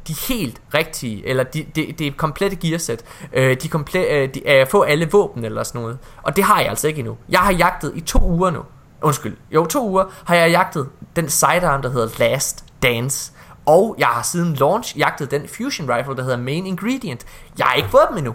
de 0.09 0.15
helt 0.29 0.63
rigtige, 0.75 1.27
eller 1.27 1.45
de, 1.45 1.67
de, 1.77 1.95
de 1.99 2.11
komplette 2.11 2.57
gearsæt, 2.57 3.05
øh, 3.33 3.57
de 3.63 3.69
komple, 3.69 4.01
øh, 4.01 4.35
de, 4.35 4.49
øh, 4.51 4.67
få 4.67 4.83
alle 4.83 5.11
våben 5.11 5.45
eller 5.45 5.63
sådan 5.63 5.81
noget. 5.81 5.99
Og 6.23 6.37
det 6.37 6.45
har 6.45 6.61
jeg 6.61 6.69
altså 6.69 6.89
ikke 6.89 6.99
endnu. 6.99 7.17
Jeg 7.29 7.41
har 7.41 7.53
jagtet 7.53 7.93
i 7.95 8.01
to 8.01 8.19
uger 8.23 8.51
nu. 8.51 8.63
Undskyld, 9.03 9.37
jo 9.51 9.67
to 9.67 9.89
uger 9.89 10.05
har 10.25 10.35
jeg 10.35 10.51
jagtet 10.51 10.89
den 11.17 11.29
sidearm, 11.29 11.83
der 11.83 11.91
hedder 11.91 12.09
Last 12.19 12.65
Dance. 12.83 13.33
Og 13.67 13.95
jeg 13.99 14.07
har 14.07 14.23
siden 14.23 14.55
launch 14.55 14.99
jagtet 14.99 15.31
den 15.31 15.49
fusion 15.49 15.91
rifle, 15.91 16.17
der 16.17 16.23
hedder 16.23 16.37
Main 16.37 16.67
Ingredient. 16.67 17.27
Jeg 17.59 17.67
har 17.67 17.75
ikke 17.75 17.89
fået 17.89 18.07
dem 18.09 18.19
endnu. 18.19 18.35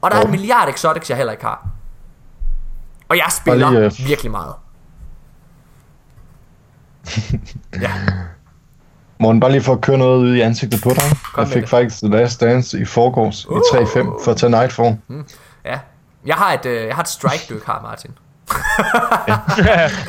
Og 0.00 0.10
der 0.10 0.16
er 0.16 0.24
en 0.24 0.30
milliard 0.30 0.68
exotics, 0.68 1.10
jeg 1.10 1.16
heller 1.16 1.32
ikke 1.32 1.44
har. 1.44 1.68
Og 3.08 3.16
jeg 3.16 3.26
spiller 3.30 3.70
lige, 3.70 3.84
øh, 3.84 3.92
virkelig 4.06 4.30
meget. 4.30 4.54
ja. 7.82 7.90
Morten, 9.20 9.40
bare 9.40 9.52
lige 9.52 9.62
for 9.62 9.72
at 9.72 9.80
køre 9.80 9.98
noget 9.98 10.18
ud 10.24 10.34
i 10.34 10.40
ansigtet 10.40 10.82
på 10.82 10.88
dig. 10.90 11.02
Kom 11.34 11.44
jeg 11.44 11.52
fik 11.52 11.62
det. 11.62 11.68
faktisk 11.70 11.98
The 12.00 12.08
Last 12.10 12.40
Dance 12.40 12.80
i 12.80 12.84
forgårs 12.84 13.46
Uh. 13.48 13.56
i 13.56 13.60
3-5 13.60 14.24
for 14.24 14.30
at 14.30 14.36
tage 14.36 14.50
Nightfall. 14.50 14.96
Ja. 15.64 15.78
Jeg 16.26 16.34
har 16.34 16.52
et, 16.52 16.66
øh, 16.66 16.86
jeg 16.86 16.94
har 16.94 17.02
et 17.02 17.08
strike, 17.08 17.44
du 17.48 17.54
ikke 17.54 17.66
har, 17.66 17.82
Martin. 17.82 18.10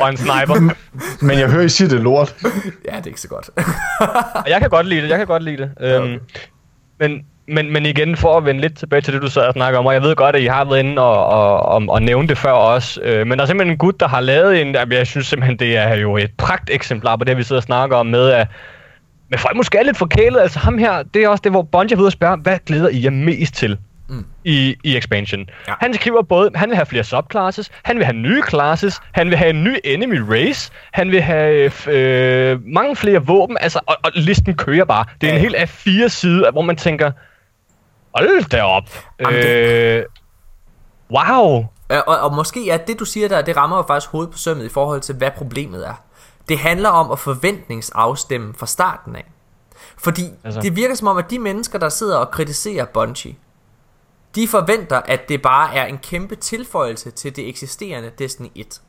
og 0.01 0.09
en 0.09 0.17
sniper. 0.17 0.73
Men 1.25 1.39
jeg 1.39 1.49
hører, 1.49 1.63
I 1.63 1.69
siger, 1.69 1.89
det 1.89 1.97
er 1.99 2.01
lort. 2.03 2.35
Ja, 2.85 2.95
det 2.95 3.03
er 3.03 3.07
ikke 3.07 3.21
så 3.21 3.27
godt. 3.27 3.49
Og 4.35 4.49
jeg 4.49 4.61
kan 4.61 4.69
godt 4.69 4.87
lide 4.87 5.01
det, 5.01 5.09
jeg 5.09 5.17
kan 5.17 5.27
godt 5.27 5.43
lide 5.43 5.57
det. 5.57 5.71
Øhm, 5.81 6.19
men, 6.99 7.21
men, 7.49 7.73
men 7.73 7.85
igen, 7.85 8.17
for 8.17 8.37
at 8.37 8.45
vende 8.45 8.61
lidt 8.61 8.77
tilbage 8.77 9.01
til 9.01 9.13
det, 9.13 9.21
du 9.21 9.29
sad 9.29 9.41
og 9.41 9.53
snakker 9.53 9.79
om, 9.79 9.85
og 9.85 9.93
jeg 9.93 10.01
ved 10.01 10.15
godt, 10.15 10.35
at 10.35 10.41
I 10.41 10.45
har 10.45 10.65
været 10.65 10.79
inde 10.79 11.01
og, 11.01 11.25
og, 11.25 11.61
og, 11.65 11.83
og 11.89 12.01
nævne 12.01 12.27
det 12.27 12.37
før 12.37 12.51
også, 12.51 13.01
øh, 13.03 13.27
men 13.27 13.37
der 13.37 13.43
er 13.43 13.47
simpelthen 13.47 13.73
en 13.73 13.77
gut, 13.77 13.99
der 13.99 14.07
har 14.07 14.19
lavet 14.21 14.61
en, 14.61 14.75
jeg 14.91 15.07
synes 15.07 15.27
simpelthen, 15.27 15.59
det 15.59 15.77
er 15.77 15.95
jo 15.95 16.17
et 16.17 16.31
pragt 16.37 16.69
eksemplar 16.73 17.15
på 17.15 17.23
det, 17.23 17.37
vi 17.37 17.43
sidder 17.43 17.59
og 17.59 17.63
snakker 17.63 17.97
om 17.97 18.05
med, 18.05 18.29
at 18.29 18.47
men 19.29 19.39
folk 19.39 19.55
måske 19.57 19.77
er 19.77 19.83
lidt 19.83 19.97
forkælet. 19.97 20.41
Altså 20.41 20.59
ham 20.59 20.77
her, 20.77 21.03
det 21.13 21.23
er 21.23 21.29
også 21.29 21.41
det, 21.41 21.51
hvor 21.51 21.61
Bungie 21.61 21.95
er 21.95 21.99
ude 21.99 22.07
og 22.07 22.11
spørge, 22.11 22.37
hvad 22.37 22.57
glæder 22.65 22.89
I 22.89 23.03
jer 23.03 23.09
mest 23.09 23.53
til? 23.55 23.77
Mm. 24.09 24.25
I, 24.43 24.75
i 24.83 24.97
expansion. 24.97 25.45
Ja. 25.67 25.73
Han 25.79 25.93
skriver 25.93 26.21
både, 26.21 26.51
han 26.55 26.69
vil 26.69 26.75
have 26.75 26.85
flere 26.85 27.03
subclasses, 27.03 27.69
han 27.83 27.97
vil 27.97 28.05
have 28.05 28.15
nye 28.17 28.41
classes, 28.49 28.99
han 29.11 29.27
vil 29.29 29.37
have 29.37 29.49
en 29.49 29.63
ny 29.63 29.75
enemy 29.83 30.19
race, 30.19 30.71
han 30.93 31.11
vil 31.11 31.21
have 31.21 31.71
øh, 31.89 32.59
mange 32.67 32.95
flere 32.95 33.25
våben, 33.25 33.57
altså, 33.61 33.79
og, 33.87 33.95
og 34.03 34.11
listen 34.15 34.53
kører 34.55 34.85
bare. 34.85 35.05
Det 35.21 35.29
er 35.29 35.33
Ja. 35.33 35.37
en 35.37 35.41
helt 35.41 35.55
A4-side, 35.55 36.49
hvor 36.51 36.61
man 36.61 36.75
tænker, 36.75 37.11
hold 38.15 38.49
da 38.49 38.61
op. 38.63 38.83
Jamen, 39.19 39.33
det- 39.35 39.45
Øh, 39.45 40.05
wow. 41.11 41.59
Øh, 41.91 41.97
Og, 42.07 42.19
og 42.19 42.33
måske 42.35 42.69
er 42.69 42.77
det, 42.77 42.99
du 42.99 43.05
siger 43.05 43.27
der, 43.27 43.41
det 43.41 43.57
rammer 43.57 43.77
jo 43.77 43.83
faktisk 43.83 44.11
hovedet 44.11 44.31
på 44.31 44.37
sømmet 44.37 44.65
i 44.65 44.69
forhold 44.69 45.01
til, 45.01 45.15
hvad 45.15 45.31
problemet 45.37 45.87
er. 45.87 45.93
Det 46.49 46.59
handler 46.59 46.89
om 46.89 47.11
at 47.11 47.19
forventningsafstemme 47.19 48.53
fra 48.53 48.65
starten 48.65 49.15
af. 49.15 49.31
Fordi. 49.97 50.23
Altså. 50.43 50.61
det 50.61 50.75
virker 50.75 50.95
som 50.95 51.07
om, 51.07 51.17
at 51.17 51.29
de 51.29 51.39
mennesker, 51.39 51.79
der 51.79 51.89
sidder 51.89 52.17
og 52.17 52.31
kritiserer 52.31 52.85
Bungie, 52.85 53.35
de 54.35 54.47
forventer, 54.47 54.97
at 55.05 55.29
det 55.29 55.41
bare 55.41 55.75
er 55.75 55.85
en 55.85 55.97
kæmpe 55.97 56.35
tilføjelse 56.35 57.11
til 57.11 57.35
det 57.35 57.49
eksisterende 57.49 58.11
Destiny 58.19 58.47
1. 58.55 58.81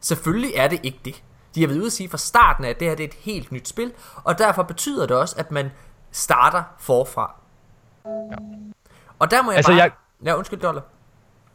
Selvfølgelig 0.00 0.52
er 0.56 0.68
det 0.68 0.80
ikke 0.82 0.98
det. 1.04 1.22
De 1.54 1.60
har 1.60 1.68
været 1.68 1.78
ude 1.78 1.86
at 1.86 1.92
sige 1.92 2.08
fra 2.08 2.18
starten 2.18 2.64
af, 2.64 2.68
at 2.70 2.80
det 2.80 2.88
her 2.88 2.94
det 2.94 3.04
er 3.04 3.08
et 3.08 3.14
helt 3.20 3.52
nyt 3.52 3.68
spil, 3.68 3.92
og 4.24 4.38
derfor 4.38 4.62
betyder 4.62 5.06
det 5.06 5.16
også, 5.16 5.34
at 5.38 5.50
man 5.50 5.70
starter 6.12 6.62
forfra. 6.78 7.34
Ja. 8.06 8.10
Og 9.18 9.30
der 9.30 9.42
må 9.42 9.50
jeg 9.50 9.56
Altså, 9.56 9.72
bare... 9.72 9.80
jeg- 9.82 9.90
Ja, 10.24 10.34
undskyld, 10.34 10.58
Dolle. 10.60 10.80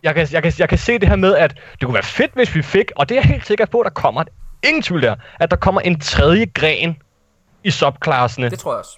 jeg 0.04 0.16
kan, 0.16 0.28
jeg, 0.32 0.44
kan, 0.44 0.54
jeg 0.60 0.70
kan 0.70 0.78
se 0.78 1.00
det 1.00 1.10
her 1.10 1.16
med, 1.16 1.36
at 1.36 1.52
det 1.72 1.82
kunne 1.86 1.94
være 1.94 2.04
fedt, 2.04 2.32
hvis 2.34 2.56
vi 2.56 2.62
fik, 2.62 2.92
og 2.96 3.10
det 3.10 3.18
er 3.18 3.22
jeg 3.22 3.30
helt 3.30 3.48
sikker 3.48 3.66
på, 3.66 3.80
at 3.80 3.86
der 3.86 3.90
kommer, 4.02 4.24
ingen 4.64 4.82
tvivl 4.84 5.02
der, 5.02 5.16
at 5.40 5.52
der 5.52 5.58
kommer 5.58 5.82
en 5.82 6.00
tredje 6.00 6.46
gren 6.46 6.98
i 7.64 7.72
subklassene. 7.72 8.50
Det 8.50 8.60
tror 8.60 8.72
jeg 8.72 8.80
også. 8.80 8.98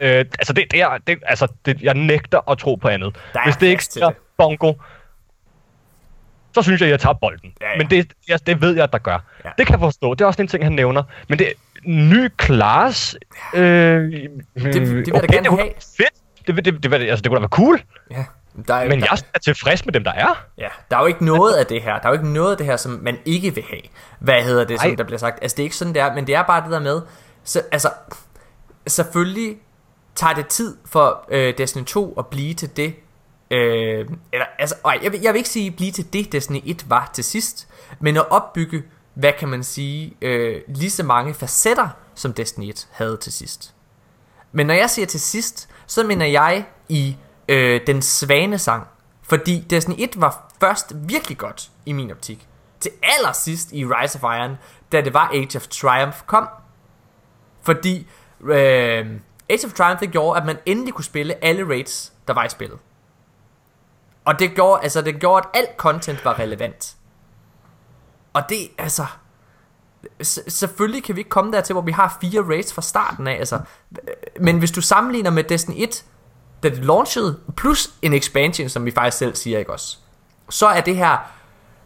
Øh, 0.00 0.18
altså, 0.38 0.52
det, 0.52 0.64
det 0.70 0.80
er, 0.82 0.98
det, 1.06 1.18
altså 1.26 1.46
det, 1.66 1.82
jeg 1.82 1.94
nægter 1.94 2.50
at 2.50 2.58
tro 2.58 2.74
på 2.74 2.88
andet. 2.88 3.16
Der 3.32 3.40
er 3.40 3.44
Hvis 3.44 3.56
det 3.56 3.66
ikke 3.66 3.84
er 4.02 4.10
bongo, 4.38 4.72
så 6.54 6.62
synes 6.62 6.80
jeg, 6.80 6.86
at 6.86 6.90
jeg 6.90 7.00
tager 7.00 7.14
bolden. 7.14 7.52
Ja, 7.60 7.70
ja. 7.70 7.76
Men 7.78 7.90
det, 7.90 8.12
jeg, 8.28 8.46
det 8.46 8.60
ved 8.60 8.74
jeg, 8.74 8.84
at 8.84 8.92
der 8.92 8.98
gør. 8.98 9.18
Ja. 9.44 9.50
Det 9.58 9.66
kan 9.66 9.72
jeg 9.72 9.80
forstå. 9.80 10.14
Det 10.14 10.20
er 10.20 10.26
også 10.26 10.42
en 10.42 10.48
ting, 10.48 10.64
han 10.64 10.72
nævner. 10.72 11.02
Men 11.28 11.38
det 11.38 11.52
ny 11.84 12.28
class... 12.42 13.16
Øh, 13.54 13.60
det, 13.62 14.34
det 14.54 14.80
vil 14.96 15.04
jeg 15.14 15.22
da 15.22 15.34
gerne 15.34 15.48
det 15.50 15.58
have. 15.58 15.70
Fedt. 15.96 16.14
Det, 16.46 16.64
det, 16.64 16.82
det, 16.82 16.94
altså, 16.94 17.22
det 17.22 17.30
kunne 17.30 17.36
da 17.36 17.40
være 17.40 17.48
cool. 17.48 17.82
Ja, 18.10 18.24
der 18.68 18.74
er, 18.74 18.88
Men 18.88 19.00
der, 19.00 19.06
jeg 19.10 19.18
er 19.34 19.38
tilfreds 19.38 19.84
med 19.86 19.92
dem, 19.92 20.04
der 20.04 20.12
er. 20.12 20.44
ja, 20.58 20.68
der 20.90 20.96
er 20.96 21.00
jo 21.00 21.06
ikke 21.06 21.24
noget 21.24 21.54
af 21.54 21.66
det 21.66 21.82
her. 21.82 21.98
Der 21.98 22.04
er 22.04 22.08
jo 22.08 22.12
ikke 22.12 22.32
noget 22.32 22.50
af 22.50 22.56
det 22.56 22.66
her, 22.66 22.76
som 22.76 23.00
man 23.02 23.18
ikke 23.24 23.54
vil 23.54 23.64
have. 23.70 23.82
Hvad 24.20 24.42
hedder 24.42 24.64
det, 24.64 24.80
som 24.80 24.88
Nej. 24.88 24.96
der 24.96 25.04
bliver 25.04 25.18
sagt? 25.18 25.38
Altså, 25.42 25.56
det 25.56 25.62
er 25.62 25.64
ikke 25.64 25.76
sådan, 25.76 25.94
det 25.94 26.02
er, 26.02 26.14
men 26.14 26.26
det 26.26 26.34
er 26.34 26.42
bare 26.42 26.62
det 26.62 26.70
der 26.70 26.80
med... 26.80 27.00
Så, 27.44 27.62
altså, 27.72 27.90
selvfølgelig 28.86 29.56
tager 30.14 30.34
det 30.34 30.46
tid 30.46 30.76
for 30.86 31.24
øh, 31.30 31.54
Destiny 31.58 31.84
2 31.84 32.14
at 32.18 32.26
blive 32.26 32.54
til 32.54 32.76
det. 32.76 32.94
Øh, 33.50 34.08
eller, 34.32 34.46
altså, 34.58 34.74
ej, 34.84 34.98
jeg, 35.02 35.12
vil, 35.12 35.20
jeg 35.20 35.32
vil 35.32 35.38
ikke 35.38 35.48
sige 35.48 35.70
blive 35.70 35.92
til 35.92 36.12
det, 36.12 36.32
Destiny 36.32 36.60
1 36.64 36.90
var 36.90 37.10
til 37.14 37.24
sidst, 37.24 37.68
men 38.00 38.16
at 38.16 38.30
opbygge, 38.30 38.82
hvad 39.14 39.32
kan 39.38 39.48
man 39.48 39.64
sige, 39.64 40.16
øh, 40.22 40.60
lige 40.68 40.90
så 40.90 41.02
mange 41.02 41.34
facetter, 41.34 41.88
som 42.14 42.32
Destiny 42.32 42.64
1 42.64 42.88
havde 42.92 43.16
til 43.16 43.32
sidst. 43.32 43.74
Men 44.52 44.66
når 44.66 44.74
jeg 44.74 44.90
siger 44.90 45.06
til 45.06 45.20
sidst, 45.20 45.68
så 45.90 46.04
mener 46.04 46.26
jeg 46.26 46.66
i 46.88 47.16
øh, 47.48 47.80
den 47.86 48.02
svane 48.02 48.58
sang. 48.58 48.86
Fordi 49.22 49.60
Destiny 49.70 49.94
1 49.98 50.20
var 50.20 50.50
først 50.60 50.92
virkelig 50.94 51.38
godt 51.38 51.70
i 51.86 51.92
min 51.92 52.10
optik. 52.10 52.48
Til 52.80 52.90
allersidst 53.02 53.72
i 53.72 53.84
Rise 53.84 54.18
of 54.18 54.22
Iron, 54.22 54.56
da 54.92 55.00
det 55.00 55.14
var 55.14 55.28
Age 55.28 55.56
of 55.56 55.66
Triumph 55.66 56.18
kom. 56.26 56.48
Fordi 57.62 58.06
øh, 58.40 59.06
Age 59.48 59.66
of 59.66 59.72
Triumph 59.72 60.00
det 60.00 60.10
gjorde, 60.10 60.40
at 60.40 60.46
man 60.46 60.58
endelig 60.66 60.94
kunne 60.94 61.04
spille 61.04 61.44
alle 61.44 61.68
raids, 61.68 62.12
der 62.28 62.34
var 62.34 62.44
i 62.44 62.48
spillet. 62.48 62.78
Og 64.24 64.38
det 64.38 64.54
gjorde, 64.54 64.82
altså, 64.82 65.02
det 65.02 65.20
gjorde, 65.20 65.46
at 65.46 65.58
alt 65.58 65.76
content 65.76 66.24
var 66.24 66.38
relevant. 66.38 66.96
Og 68.32 68.42
det, 68.48 68.68
altså... 68.78 69.06
S- 70.22 70.40
selvfølgelig 70.48 71.04
kan 71.04 71.14
vi 71.16 71.20
ikke 71.20 71.30
komme 71.30 71.52
dertil, 71.52 71.72
hvor 71.72 71.82
vi 71.82 71.92
har 71.92 72.18
fire 72.20 72.40
raids 72.48 72.72
fra 72.72 72.82
starten 72.82 73.26
af, 73.26 73.32
altså. 73.32 73.58
Men 74.40 74.58
hvis 74.58 74.70
du 74.70 74.80
sammenligner 74.80 75.30
med 75.30 75.44
Destiny 75.44 75.74
1, 75.76 76.04
da 76.62 76.68
det 76.68 76.84
launchede, 76.84 77.38
plus 77.56 77.90
en 78.02 78.14
expansion, 78.14 78.68
som 78.68 78.84
vi 78.84 78.90
faktisk 78.90 79.16
selv 79.18 79.34
siger, 79.34 79.58
ikke 79.58 79.72
også? 79.72 79.96
Så 80.50 80.66
er 80.66 80.80
det 80.80 80.96
her 80.96 81.16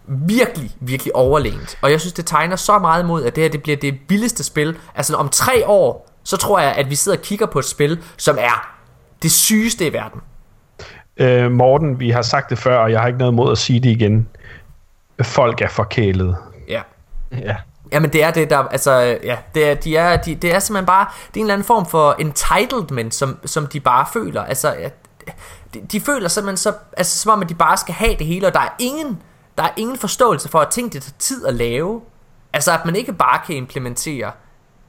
virkelig, 0.06 0.70
virkelig 0.80 1.16
overlegent. 1.16 1.78
Og 1.82 1.90
jeg 1.90 2.00
synes, 2.00 2.12
det 2.12 2.26
tegner 2.26 2.56
så 2.56 2.78
meget 2.78 3.04
mod, 3.04 3.24
at 3.24 3.34
det 3.36 3.42
her 3.44 3.50
det 3.50 3.62
bliver 3.62 3.76
det 3.76 3.98
billigste 4.08 4.44
spil. 4.44 4.78
Altså 4.94 5.16
om 5.16 5.28
tre 5.28 5.66
år, 5.66 6.10
så 6.24 6.36
tror 6.36 6.58
jeg, 6.60 6.72
at 6.72 6.90
vi 6.90 6.94
sidder 6.94 7.18
og 7.18 7.24
kigger 7.24 7.46
på 7.46 7.58
et 7.58 7.64
spil, 7.64 8.02
som 8.16 8.36
er 8.40 8.76
det 9.22 9.32
sygeste 9.32 9.86
i 9.86 9.92
verden. 9.92 10.20
Øh, 11.16 11.50
Morten, 11.52 12.00
vi 12.00 12.10
har 12.10 12.22
sagt 12.22 12.50
det 12.50 12.58
før, 12.58 12.78
og 12.78 12.92
jeg 12.92 13.00
har 13.00 13.06
ikke 13.06 13.18
noget 13.18 13.34
mod 13.34 13.52
at 13.52 13.58
sige 13.58 13.80
det 13.80 13.88
igen. 13.90 14.28
Folk 15.22 15.60
er 15.60 15.68
forkælet. 15.68 16.36
Ja. 16.68 16.82
Ja. 17.32 17.56
Jamen 17.94 18.12
det 18.12 18.22
er 18.22 18.30
det 18.30 18.50
der, 18.50 18.58
altså 18.58 18.92
ja, 19.22 19.38
det 19.54 19.68
er, 19.68 19.74
de 19.74 19.96
er, 19.96 20.16
de, 20.16 20.34
det 20.34 20.54
er 20.54 20.58
simpelthen 20.58 20.86
bare, 20.86 21.06
det 21.28 21.36
er 21.36 21.40
en 21.40 21.46
eller 21.46 21.54
anden 21.54 21.66
form 21.66 21.86
for 21.86 22.12
entitlement, 22.18 23.14
som, 23.14 23.38
som 23.44 23.66
de 23.66 23.80
bare 23.80 24.06
føler, 24.12 24.44
altså 24.44 24.72
ja, 24.72 24.88
de, 25.74 25.80
de 25.92 26.00
føler 26.00 26.28
simpelthen 26.28 26.56
så, 26.56 26.74
altså 26.96 27.18
som 27.18 27.32
om 27.32 27.42
at 27.42 27.48
de 27.48 27.54
bare 27.54 27.76
skal 27.76 27.94
have 27.94 28.16
det 28.18 28.26
hele, 28.26 28.46
og 28.46 28.54
der 28.54 28.60
er 28.60 28.74
ingen, 28.78 29.22
der 29.58 29.64
er 29.64 29.70
ingen 29.76 29.98
forståelse 29.98 30.48
for, 30.48 30.58
at 30.58 30.68
ting 30.68 30.92
det 30.92 31.02
tager 31.02 31.14
tid 31.18 31.46
at 31.46 31.54
lave, 31.54 32.00
altså 32.52 32.72
at 32.72 32.84
man 32.84 32.96
ikke 32.96 33.12
bare 33.12 33.40
kan 33.46 33.56
implementere 33.56 34.32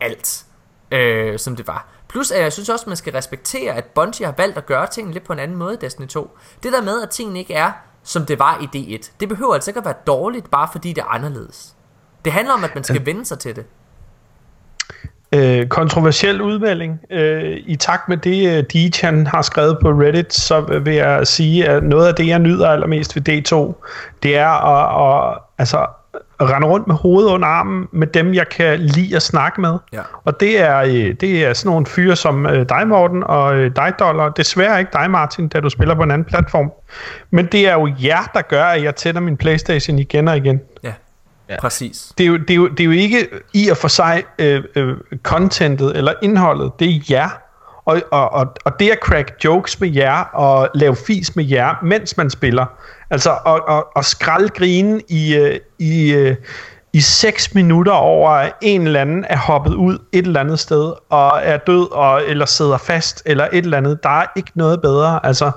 alt, 0.01 0.45
øh, 0.91 1.39
som 1.39 1.55
det 1.55 1.67
var. 1.67 1.87
Plus 2.07 2.31
at 2.31 2.43
jeg 2.43 2.53
synes 2.53 2.69
også, 2.69 2.83
at 2.83 2.87
man 2.87 2.97
skal 2.97 3.13
respektere, 3.13 3.73
at 3.73 3.85
Bungie 3.85 4.25
har 4.25 4.33
valgt 4.37 4.57
at 4.57 4.65
gøre 4.65 4.87
tingene 4.87 5.13
lidt 5.13 5.23
på 5.23 5.33
en 5.33 5.39
anden 5.39 5.57
måde 5.57 5.73
i 5.73 5.77
Destiny 5.77 6.07
2. 6.07 6.37
Det 6.63 6.73
der 6.73 6.81
med, 6.81 7.01
at 7.01 7.09
tingene 7.09 7.39
ikke 7.39 7.53
er, 7.53 7.71
som 8.03 8.25
det 8.25 8.39
var 8.39 8.59
i 8.73 8.97
D1, 8.97 9.11
det 9.19 9.29
behøver 9.29 9.53
altså 9.53 9.71
ikke 9.71 9.79
at 9.79 9.85
være 9.85 9.95
dårligt, 10.07 10.51
bare 10.51 10.69
fordi 10.71 10.93
det 10.93 11.01
er 11.01 11.05
anderledes. 11.05 11.74
Det 12.25 12.33
handler 12.33 12.53
om, 12.53 12.63
at 12.63 12.75
man 12.75 12.83
skal 12.83 13.05
vende 13.05 13.25
sig 13.25 13.39
til 13.39 13.55
det. 13.55 13.65
Øh, 15.31 15.67
kontroversiel 15.67 16.41
udmelding. 16.41 16.99
Øh, 17.11 17.57
I 17.65 17.75
takt 17.75 18.09
med 18.09 18.17
det, 18.17 18.57
øh, 18.57 18.63
Dejan 18.73 19.27
har 19.27 19.41
skrevet 19.41 19.77
på 19.81 19.89
Reddit, 19.89 20.33
så 20.33 20.79
vil 20.83 20.93
jeg 20.93 21.27
sige, 21.27 21.67
at 21.67 21.83
noget 21.83 22.07
af 22.07 22.15
det, 22.15 22.27
jeg 22.27 22.39
nyder 22.39 22.69
allermest 22.69 23.15
ved 23.15 23.29
D2, 23.29 23.83
det 24.23 24.37
er 24.37 24.47
at, 24.47 25.31
at, 25.33 25.37
altså, 25.57 25.85
at 26.39 26.49
rende 26.49 26.67
rundt 26.67 26.87
med 26.87 26.95
hovedet 26.95 27.29
under 27.29 27.47
armen 27.47 27.87
med 27.91 28.07
dem, 28.07 28.33
jeg 28.33 28.49
kan 28.49 28.79
lide 28.79 29.15
at 29.15 29.21
snakke 29.21 29.61
med. 29.61 29.77
Ja. 29.93 30.01
Og 30.23 30.39
det 30.39 30.61
er, 30.61 30.77
øh, 30.77 31.13
det 31.21 31.45
er 31.45 31.53
sådan 31.53 31.69
nogle 31.69 31.85
fyre 31.85 32.15
som 32.15 32.45
øh, 32.45 32.69
dig, 32.69 32.87
Morten, 32.87 33.23
og 33.23 33.55
dig, 33.55 33.93
Dollar. 33.99 34.29
Desværre 34.29 34.79
ikke 34.79 34.91
dig, 34.93 35.11
Martin, 35.11 35.47
da 35.47 35.59
du 35.59 35.69
spiller 35.69 35.95
på 35.95 36.03
en 36.03 36.11
anden 36.11 36.25
platform. 36.25 36.71
Men 37.31 37.45
det 37.45 37.69
er 37.69 37.73
jo 37.73 37.93
jer, 38.03 38.31
der 38.33 38.41
gør, 38.41 38.63
at 38.63 38.83
jeg 38.83 38.95
tænder 38.95 39.21
min 39.21 39.37
Playstation 39.37 39.99
igen 39.99 40.27
og 40.27 40.37
igen 40.37 40.61
Ja, 40.83 40.93
ja. 41.49 41.59
præcis. 41.59 42.13
det 42.17 42.23
er, 42.23 42.27
jo, 42.27 42.37
det, 42.37 42.49
er 42.49 42.55
jo, 42.55 42.67
det 42.67 42.79
er 42.79 42.85
jo 42.85 42.91
ikke 42.91 43.27
i 43.53 43.69
og 43.69 43.77
for 43.77 43.87
sig 43.87 44.23
øh, 44.39 44.63
øh, 44.75 44.97
contentet 45.23 45.97
eller 45.97 46.13
indholdet, 46.21 46.71
det 46.79 46.89
er 46.89 46.99
jer. 47.09 47.29
Og, 47.85 48.01
og, 48.11 48.33
og, 48.33 48.55
og 48.65 48.79
det 48.79 48.89
at 48.89 48.99
crack 49.03 49.43
jokes 49.43 49.79
med 49.79 49.89
jer 49.89 50.19
og 50.21 50.69
lave 50.75 50.95
fis 50.95 51.35
med 51.35 51.45
jer, 51.45 51.75
mens 51.83 52.17
man 52.17 52.29
spiller. 52.29 52.65
Altså 53.09 53.37
og, 53.45 53.67
og, 53.67 53.87
og 53.95 54.05
skralde 54.05 54.49
grine 54.49 55.01
i, 55.09 55.35
øh, 55.35 55.59
i, 55.79 56.13
øh, 56.13 56.35
i 56.93 57.01
6 57.01 57.53
minutter 57.53 57.91
over, 57.91 58.29
at 58.29 58.53
en 58.61 58.81
eller 58.81 59.01
anden 59.01 59.25
er 59.29 59.37
hoppet 59.37 59.73
ud 59.73 59.97
et 60.11 60.25
eller 60.25 60.39
andet 60.39 60.59
sted 60.59 60.93
og 61.09 61.39
er 61.43 61.57
død 61.57 61.91
og, 61.91 62.23
eller 62.27 62.45
sidder 62.45 62.77
fast 62.77 63.23
eller 63.25 63.47
et 63.53 63.65
eller 63.65 63.77
andet. 63.77 64.03
Der 64.03 64.09
er 64.09 64.25
ikke 64.35 64.51
noget 64.55 64.81
bedre. 64.81 65.25
Altså, 65.25 65.51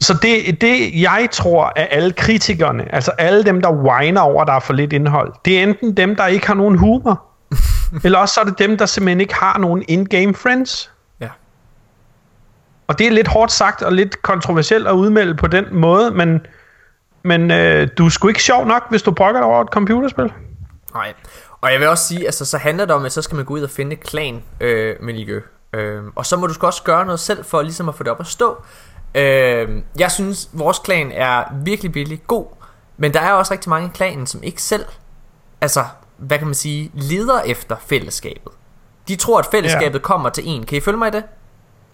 så 0.00 0.14
det, 0.22 0.60
det, 0.60 1.02
jeg 1.02 1.28
tror, 1.32 1.72
at 1.76 1.88
alle 1.90 2.12
kritikerne, 2.12 2.94
altså 2.94 3.10
alle 3.10 3.44
dem, 3.44 3.62
der 3.62 3.72
whiner 3.72 4.20
over, 4.20 4.44
der 4.44 4.52
er 4.52 4.60
for 4.60 4.72
lidt 4.72 4.92
indhold, 4.92 5.32
det 5.44 5.58
er 5.58 5.62
enten 5.62 5.96
dem, 5.96 6.16
der 6.16 6.26
ikke 6.26 6.46
har 6.46 6.54
nogen 6.54 6.78
humor, 6.78 7.22
eller 8.04 8.18
også 8.18 8.34
så 8.34 8.40
er 8.40 8.44
det 8.44 8.58
dem, 8.58 8.76
der 8.76 8.86
simpelthen 8.86 9.20
ikke 9.20 9.34
har 9.34 9.58
nogen 9.58 9.84
in-game 9.88 10.34
friends. 10.34 10.90
Ja. 11.20 11.28
Og 12.86 12.98
det 12.98 13.06
er 13.06 13.10
lidt 13.10 13.28
hårdt 13.28 13.52
sagt 13.52 13.82
og 13.82 13.92
lidt 13.92 14.22
kontroversielt 14.22 14.86
at 14.86 14.92
udmelde 14.92 15.34
på 15.34 15.46
den 15.46 15.64
måde, 15.72 16.10
men, 16.10 16.40
men 17.22 17.50
øh, 17.50 17.88
du 17.98 18.04
er 18.04 18.10
sgu 18.10 18.28
ikke 18.28 18.42
sjov 18.42 18.66
nok, 18.66 18.82
hvis 18.90 19.02
du 19.02 19.10
brokker 19.10 19.40
dig 19.40 19.48
over 19.48 19.62
et 19.62 19.68
computerspil. 19.68 20.32
Nej. 20.94 21.14
Og 21.60 21.72
jeg 21.72 21.80
vil 21.80 21.88
også 21.88 22.04
sige, 22.04 22.24
altså 22.24 22.44
så 22.44 22.58
handler 22.58 22.84
det 22.84 22.94
om, 22.94 23.04
at 23.04 23.12
så 23.12 23.22
skal 23.22 23.36
man 23.36 23.44
gå 23.44 23.54
ud 23.54 23.62
og 23.62 23.70
finde 23.70 23.92
et 23.92 24.00
klan 24.00 24.42
øh, 24.60 24.96
miljø. 25.00 25.40
Øh, 25.72 26.02
og 26.16 26.26
så 26.26 26.36
må 26.36 26.46
du 26.46 26.66
også 26.66 26.82
gøre 26.82 27.04
noget 27.04 27.20
selv 27.20 27.44
for 27.44 27.62
ligesom 27.62 27.88
at 27.88 27.94
få 27.94 28.02
det 28.02 28.12
op 28.12 28.20
at 28.20 28.26
stå. 28.26 28.62
Øh, 29.14 29.82
jeg 29.98 30.10
synes, 30.10 30.48
vores 30.52 30.78
klan 30.78 31.12
er 31.12 31.44
virkelig, 31.64 31.94
virkelig 31.94 32.20
god. 32.26 32.46
Men 32.96 33.14
der 33.14 33.20
er 33.20 33.32
også 33.32 33.52
rigtig 33.52 33.70
mange 33.70 33.88
i 33.88 33.90
klanen, 33.94 34.26
som 34.26 34.42
ikke 34.42 34.62
selv, 34.62 34.84
altså, 35.60 35.84
hvad 36.16 36.38
kan 36.38 36.46
man 36.46 36.54
sige, 36.54 36.90
leder 36.94 37.40
efter 37.40 37.76
fællesskabet. 37.86 38.52
De 39.08 39.16
tror, 39.16 39.38
at 39.38 39.46
fællesskabet 39.46 39.98
ja. 39.98 40.02
kommer 40.02 40.28
til 40.28 40.44
en. 40.46 40.66
Kan 40.66 40.78
I 40.78 40.80
følge 40.80 40.98
mig 40.98 41.08
i 41.08 41.10
det? 41.10 41.24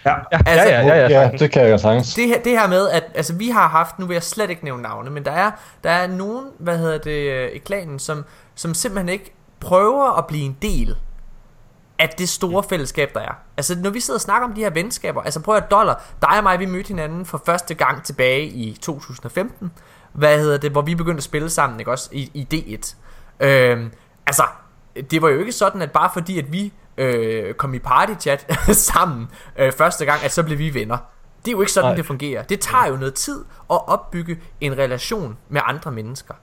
Ja. 0.04 0.10
Ja, 0.32 0.38
Altså, 0.46 0.68
ja, 0.68 0.80
ja, 0.80 0.96
ja, 0.96 1.08
ja, 1.08 1.20
Ja, 1.20 1.30
det 1.38 1.50
kan 1.50 1.68
jeg 1.68 1.80
sagtens. 1.80 2.14
det 2.14 2.28
her, 2.28 2.40
det 2.42 2.52
her 2.52 2.66
med, 2.68 2.88
at 2.88 3.04
altså, 3.14 3.34
vi 3.34 3.48
har 3.48 3.68
haft, 3.68 3.98
nu 3.98 4.06
vil 4.06 4.14
jeg 4.14 4.22
slet 4.22 4.50
ikke 4.50 4.64
nævne 4.64 4.82
navne, 4.82 5.10
men 5.10 5.24
der 5.24 5.30
er, 5.32 5.50
der 5.84 5.90
er 5.90 6.06
nogen, 6.06 6.44
hvad 6.58 6.78
hedder 6.78 6.98
det, 6.98 7.30
øh, 7.30 7.50
i 7.52 7.58
klanen, 7.58 7.98
som, 7.98 8.24
som 8.54 8.74
simpelthen 8.74 9.08
ikke 9.08 9.34
prøver 9.60 10.18
at 10.18 10.26
blive 10.26 10.44
en 10.44 10.56
del 10.62 10.96
at 11.98 12.18
det 12.18 12.28
store 12.28 12.62
fællesskab, 12.62 13.14
der 13.14 13.20
er. 13.20 13.32
Altså, 13.56 13.78
når 13.78 13.90
vi 13.90 14.00
sidder 14.00 14.18
og 14.18 14.20
snakker 14.20 14.48
om 14.48 14.54
de 14.54 14.60
her 14.60 14.70
venskaber, 14.70 15.22
altså 15.22 15.40
prøv 15.40 15.56
at 15.56 15.70
dollar, 15.70 16.02
dig 16.22 16.38
og 16.38 16.42
mig, 16.42 16.58
vi 16.58 16.66
mødte 16.66 16.88
hinanden 16.88 17.26
for 17.26 17.42
første 17.46 17.74
gang 17.74 18.04
tilbage 18.04 18.46
i 18.46 18.78
2015, 18.82 19.72
hvad 20.12 20.38
hedder 20.38 20.58
det, 20.58 20.70
hvor 20.70 20.82
vi 20.82 20.94
begyndte 20.94 21.18
at 21.18 21.24
spille 21.24 21.50
sammen, 21.50 21.78
ikke 21.78 21.90
også, 21.90 22.08
i, 22.12 22.30
i 22.34 22.46
D1. 22.54 22.94
Øhm, 23.46 23.92
altså, 24.26 24.44
det 25.10 25.22
var 25.22 25.28
jo 25.28 25.38
ikke 25.38 25.52
sådan, 25.52 25.82
at 25.82 25.92
bare 25.92 26.10
fordi, 26.12 26.38
at 26.38 26.52
vi 26.52 26.72
øh, 26.96 27.54
kom 27.54 27.74
i 27.74 27.78
partychat 27.78 28.58
sammen 28.90 29.28
øh, 29.58 29.72
første 29.72 30.04
gang, 30.04 30.24
at 30.24 30.32
så 30.32 30.42
blev 30.42 30.58
vi 30.58 30.74
venner. 30.74 30.96
Det 31.44 31.50
er 31.50 31.52
jo 31.52 31.60
ikke 31.60 31.72
sådan, 31.72 31.88
Nej. 31.88 31.96
det 31.96 32.06
fungerer. 32.06 32.42
Det 32.42 32.60
tager 32.60 32.86
jo 32.86 32.96
noget 32.96 33.14
tid 33.14 33.44
at 33.70 33.88
opbygge 33.88 34.40
en 34.60 34.78
relation 34.78 35.36
med 35.48 35.60
andre 35.64 35.92
mennesker. 35.92 36.34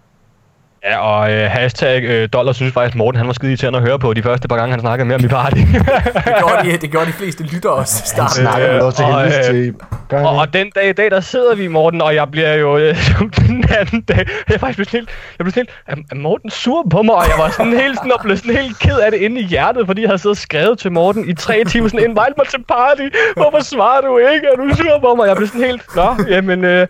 Ja, 0.83 0.97
og 0.97 1.31
øh, 1.31 1.51
hashtag 1.51 2.03
øh, 2.03 2.29
dollar 2.33 2.53
synes 2.53 2.73
faktisk, 2.73 2.95
Morten 2.95 3.17
han 3.17 3.27
var 3.27 3.33
skide 3.33 3.55
til 3.55 3.65
at 3.65 3.81
høre 3.81 3.99
på 3.99 4.13
de 4.13 4.23
første 4.23 4.47
par 4.47 4.55
gange, 4.55 4.71
han 4.71 4.79
snakkede 4.79 5.07
med 5.07 5.15
om 5.15 5.25
i 5.25 5.27
party. 5.27 5.57
det, 5.57 6.33
gjorde 6.39 6.71
de, 6.71 6.77
det 6.77 6.91
gjorde 6.91 7.05
de 7.05 7.13
fleste 7.13 7.43
lytter 7.43 7.69
også 7.69 8.03
i 8.05 8.07
starten. 8.07 8.45
Han 8.45 8.53
snakker 8.53 8.83
også 8.83 8.97
til 8.97 9.05
og, 9.05 9.25
øh, 9.25 9.43
til. 9.43 9.75
Og, 10.11 10.37
og 10.37 10.53
den 10.53 10.71
dag 10.75 10.89
i 10.89 10.93
dag, 10.93 11.11
der 11.11 11.19
sidder 11.19 11.55
vi, 11.55 11.67
Morten, 11.67 12.01
og 12.01 12.15
jeg 12.15 12.31
bliver 12.31 12.53
jo 12.53 12.77
øh, 12.77 12.95
den 13.47 13.65
anden 13.79 14.01
dag, 14.01 14.17
jeg 14.47 14.55
er 14.55 14.57
faktisk 14.57 14.77
blevet 14.77 14.89
sådan 14.89 14.99
helt, 14.99 15.09
jeg 15.39 15.45
blev 15.45 15.51
sådan 15.51 15.67
helt, 15.87 15.99
er, 16.11 16.15
er 16.15 16.19
Morten 16.19 16.49
sur 16.49 16.87
på 16.91 17.01
mig? 17.01 17.15
Og 17.15 17.23
jeg 17.23 17.35
var 17.37 17.49
sådan 17.49 17.73
helt, 17.73 17.97
sådan, 17.97 18.11
og 18.11 18.19
blev 18.23 18.37
sådan 18.37 18.55
helt 18.55 18.79
ked 18.79 18.97
af 18.99 19.11
det 19.11 19.19
inde 19.19 19.41
i 19.41 19.43
hjertet, 19.43 19.85
fordi 19.85 20.01
jeg 20.01 20.09
havde 20.09 20.21
siddet 20.21 20.37
og 20.37 20.41
skrevet 20.41 20.79
til 20.79 20.91
Morten 20.91 21.29
i 21.29 21.33
tre 21.33 21.63
timer, 21.63 21.87
sådan, 21.87 21.99
invite 21.99 22.33
mig 22.37 22.47
til 22.47 22.63
party, 22.67 23.07
hvorfor 23.35 23.63
svarer 23.63 24.01
du 24.01 24.17
ikke? 24.17 24.47
Er 24.47 24.55
du 24.55 24.75
sur 24.75 24.99
på 24.99 25.15
mig? 25.15 25.27
Jeg 25.27 25.35
blev 25.35 25.47
sådan 25.47 25.61
helt, 25.61 25.95
nå, 25.95 26.15
jamen, 26.29 26.65
øh, 26.65 26.87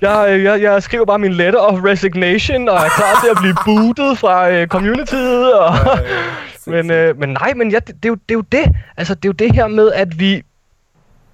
jeg, 0.00 0.40
jeg, 0.44 0.62
jeg 0.62 0.82
skriver 0.82 1.04
bare 1.04 1.18
min 1.18 1.32
letter 1.32 1.58
of 1.60 1.78
resignation, 1.84 2.68
og 2.68 2.76
er 2.76 2.88
klar 2.96 3.20
til 3.24 3.30
at 3.30 3.36
blive 3.40 3.54
bootet 3.64 4.18
fra 4.18 4.50
øh, 4.50 4.66
communityet, 4.66 5.54
og... 5.54 5.74
men, 6.66 6.90
øh, 6.90 7.18
men 7.18 7.28
nej, 7.28 7.52
men 7.56 7.70
ja, 7.70 7.78
det, 7.78 7.86
det, 7.88 8.04
er 8.04 8.08
jo, 8.08 8.14
det 8.14 8.30
er 8.30 8.34
jo 8.34 8.40
det. 8.52 8.64
Altså, 8.96 9.14
det 9.14 9.24
er 9.24 9.28
jo 9.28 9.32
det 9.32 9.54
her 9.54 9.66
med, 9.66 9.92
at 9.92 10.18
vi... 10.20 10.42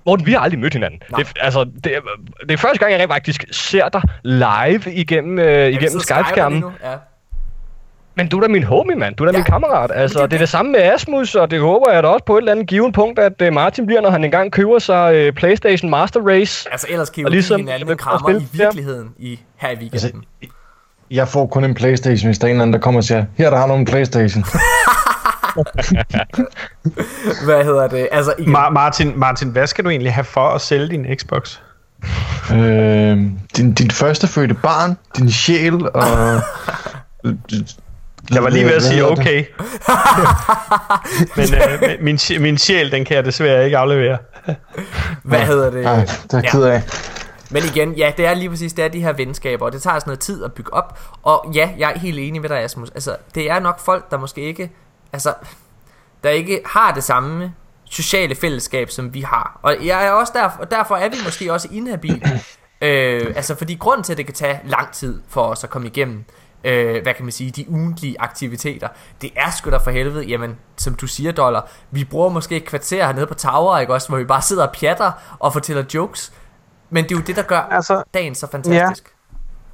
Morten, 0.06 0.26
vi 0.26 0.32
har 0.32 0.38
aldrig 0.40 0.60
mødt 0.60 0.72
hinanden. 0.72 1.00
Nej. 1.10 1.18
Det, 1.22 1.32
altså, 1.40 1.64
det, 1.84 1.96
er- 1.96 2.00
det 2.42 2.50
er 2.50 2.56
første 2.56 2.78
gang, 2.78 2.92
jeg 2.92 3.00
rent 3.00 3.12
faktisk 3.12 3.44
ser 3.50 3.88
dig 3.88 4.02
live 4.24 4.92
igennem, 4.94 5.38
øh, 5.38 5.68
igennem 5.68 6.00
Skype-skærmen. 6.00 6.64
Ja. 6.84 6.90
Men 8.14 8.28
du 8.28 8.36
er 8.36 8.40
da 8.40 8.48
min 8.48 8.62
homie, 8.62 8.96
mand. 8.96 9.14
Du 9.14 9.24
er 9.24 9.26
da 9.26 9.32
Ja. 9.32 9.38
min 9.38 9.44
kammerat. 9.44 9.90
Altså, 9.94 10.18
det 10.18 10.22
er 10.24 10.26
det 10.28 10.34
er 10.36 10.38
det 10.38 10.48
samme 10.48 10.72
med 10.72 10.80
Asmus, 10.80 11.34
og 11.34 11.50
det 11.50 11.60
håber 11.60 11.92
jeg 11.92 12.02
da 12.02 12.08
også 12.08 12.24
på 12.24 12.36
et 12.36 12.40
eller 12.40 12.52
andet 12.52 12.66
givet 12.66 12.94
punkt, 12.94 13.18
at 13.18 13.42
uh, 13.48 13.52
Martin 13.54 13.86
bliver, 13.86 14.00
når 14.00 14.10
han 14.10 14.24
engang 14.24 14.52
køber 14.52 14.78
sig 14.78 15.28
uh, 15.28 15.34
PlayStation 15.34 15.90
Master 15.90 16.20
Race. 16.26 16.68
Altså 16.72 16.86
ellers 16.90 17.10
kan 17.10 17.22
jo 17.22 17.28
ligesom- 17.28 17.60
hinanden 17.60 17.90
en 17.90 17.96
krammer 17.96 18.18
spille 18.28 18.40
i 18.42 18.46
virkeligheden 18.52 19.08
i, 19.18 19.40
her 19.56 19.68
i 19.68 19.74
weekenden. 19.74 19.92
Altså, 19.94 20.10
Jeg 21.10 21.28
får 21.28 21.46
kun 21.46 21.64
en 21.64 21.74
Playstation, 21.74 22.28
hvis 22.28 22.38
der 22.38 22.46
er 22.46 22.50
en 22.50 22.56
eller 22.56 22.62
anden, 22.62 22.72
der 22.72 22.78
kommer 22.80 23.00
og 23.00 23.04
siger, 23.04 23.24
her 23.36 23.50
der 23.50 23.56
har 23.58 23.66
nogen 23.66 23.84
Playstation. 23.84 24.44
Hvad 27.44 27.64
hedder 27.64 27.88
det? 27.88 28.08
Altså, 28.12 28.34
igen, 28.38 28.56
Ma- 28.56 28.70
Martin, 28.70 29.12
Martin, 29.16 29.48
hvad 29.48 29.66
skal 29.66 29.84
du 29.84 29.90
egentlig 29.90 30.14
have 30.14 30.24
for 30.24 30.48
at 30.48 30.60
sælge 30.60 30.88
din 30.88 31.06
Xbox? 31.16 31.58
øh, 32.52 33.18
din, 33.56 33.72
dit 33.74 33.92
første 33.92 34.26
fødte 34.26 34.54
barn, 34.54 34.96
din 35.18 35.30
sjæl 35.30 35.74
og... 35.94 36.40
Jeg 38.34 38.42
var 38.42 38.50
lige 38.50 38.64
ved 38.64 38.72
at 38.72 38.82
sige 38.82 39.06
okay. 39.06 39.44
men 41.36 41.48
øh, 41.54 41.96
min, 42.00 42.18
min 42.40 42.58
sjæl, 42.58 42.92
den 42.92 43.04
kan 43.04 43.16
jeg 43.16 43.24
desværre 43.24 43.64
ikke 43.64 43.78
aflevere. 43.78 44.18
hvad 45.22 45.40
hedder 45.40 45.70
det? 45.70 45.86
Ej, 45.86 46.04
det 46.04 46.32
er 46.32 46.40
jeg 46.42 46.50
ked 46.50 46.62
af. 46.62 46.82
Men 47.50 47.62
igen, 47.64 47.92
ja, 47.92 48.12
det 48.16 48.26
er 48.26 48.34
lige 48.34 48.50
præcis, 48.50 48.72
det 48.72 48.84
er 48.84 48.88
de 48.88 49.00
her 49.00 49.12
venskaber, 49.12 49.66
og 49.66 49.72
det 49.72 49.82
tager 49.82 49.98
sådan 49.98 50.08
noget 50.08 50.20
tid 50.20 50.44
at 50.44 50.52
bygge 50.52 50.74
op. 50.74 50.98
Og 51.22 51.50
ja, 51.54 51.70
jeg 51.78 51.92
er 51.94 51.98
helt 51.98 52.18
enig 52.18 52.40
med 52.40 52.48
dig, 52.48 52.58
Asmus. 52.58 52.90
Altså, 52.90 53.16
det 53.34 53.50
er 53.50 53.58
nok 53.58 53.80
folk, 53.80 54.10
der 54.10 54.18
måske 54.18 54.40
ikke, 54.40 54.70
altså, 55.12 55.34
der 56.24 56.30
ikke 56.30 56.60
har 56.66 56.94
det 56.94 57.04
samme 57.04 57.54
sociale 57.84 58.34
fællesskab, 58.34 58.90
som 58.90 59.14
vi 59.14 59.20
har. 59.20 59.60
Og 59.62 59.76
jeg 59.84 60.06
er 60.06 60.10
også 60.10 60.32
derfor, 60.36 60.60
og 60.60 60.70
derfor 60.70 60.96
er 60.96 61.08
vi 61.08 61.16
måske 61.24 61.52
også 61.52 61.68
inhabile. 61.72 62.40
øh, 62.80 63.32
altså, 63.36 63.54
fordi 63.54 63.74
grunden 63.74 64.04
til, 64.04 64.12
at 64.12 64.18
det 64.18 64.26
kan 64.26 64.34
tage 64.34 64.60
lang 64.64 64.92
tid 64.92 65.20
for 65.28 65.42
os 65.42 65.64
at 65.64 65.70
komme 65.70 65.88
igennem, 65.88 66.24
øh, 66.64 67.02
hvad 67.02 67.14
kan 67.14 67.24
man 67.24 67.32
sige, 67.32 67.50
de 67.50 67.70
ugentlige 67.70 68.16
aktiviteter, 68.18 68.88
det 69.22 69.30
er 69.36 69.50
sgu 69.50 69.70
da 69.70 69.76
for 69.76 69.90
helvede, 69.90 70.24
jamen, 70.24 70.56
som 70.76 70.94
du 70.94 71.06
siger, 71.06 71.32
Dollar, 71.32 71.68
vi 71.90 72.04
bruger 72.04 72.28
måske 72.28 72.56
et 72.56 72.64
kvarter 72.64 73.06
hernede 73.06 73.26
på 73.26 73.34
Tower, 73.34 73.78
ikke 73.78 73.94
også, 73.94 74.08
hvor 74.08 74.18
vi 74.18 74.24
bare 74.24 74.42
sidder 74.42 74.66
og 74.66 74.72
pjatter 74.72 75.12
og 75.38 75.52
fortæller 75.52 75.84
jokes, 75.94 76.32
men 76.90 77.04
det 77.04 77.12
er 77.12 77.16
jo 77.16 77.22
det, 77.26 77.36
der 77.36 77.42
gør 77.42 77.58
Altså, 77.58 78.02
dagen 78.14 78.34
så 78.34 78.46
fantastisk. 78.46 79.14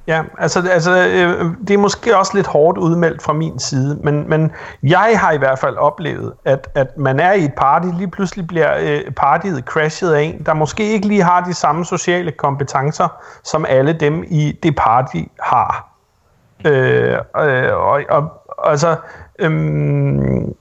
Ja, 0.07 0.23
altså, 0.37 0.69
altså 0.71 0.91
øh, 0.91 1.45
det 1.67 1.73
er 1.73 1.77
måske 1.77 2.17
også 2.17 2.31
lidt 2.35 2.47
hårdt 2.47 2.77
udmeldt 2.77 3.21
fra 3.21 3.33
min 3.33 3.59
side, 3.59 3.99
men, 4.03 4.29
men 4.29 4.51
jeg 4.83 5.19
har 5.19 5.31
i 5.31 5.37
hvert 5.37 5.59
fald 5.59 5.75
oplevet, 5.75 6.33
at, 6.45 6.67
at 6.75 6.97
man 6.97 7.19
er 7.19 7.33
i 7.33 7.43
et 7.43 7.53
party, 7.57 7.87
lige 7.97 8.11
pludselig 8.11 8.47
bliver 8.47 8.75
øh, 8.79 9.11
partiet 9.11 9.63
crashet 9.65 10.13
af 10.13 10.21
en, 10.21 10.45
der 10.45 10.53
måske 10.53 10.83
ikke 10.83 11.07
lige 11.07 11.23
har 11.23 11.41
de 11.41 11.53
samme 11.53 11.85
sociale 11.85 12.31
kompetencer, 12.31 13.07
som 13.43 13.65
alle 13.69 13.93
dem 13.93 14.23
i 14.27 14.59
det 14.63 14.75
party 14.75 15.21
har. 15.43 15.96
Øh, 16.65 17.17
øh, 17.39 17.73
og, 17.73 18.01
og 18.09 18.31
altså, 18.71 18.95
øhm, 19.39 20.55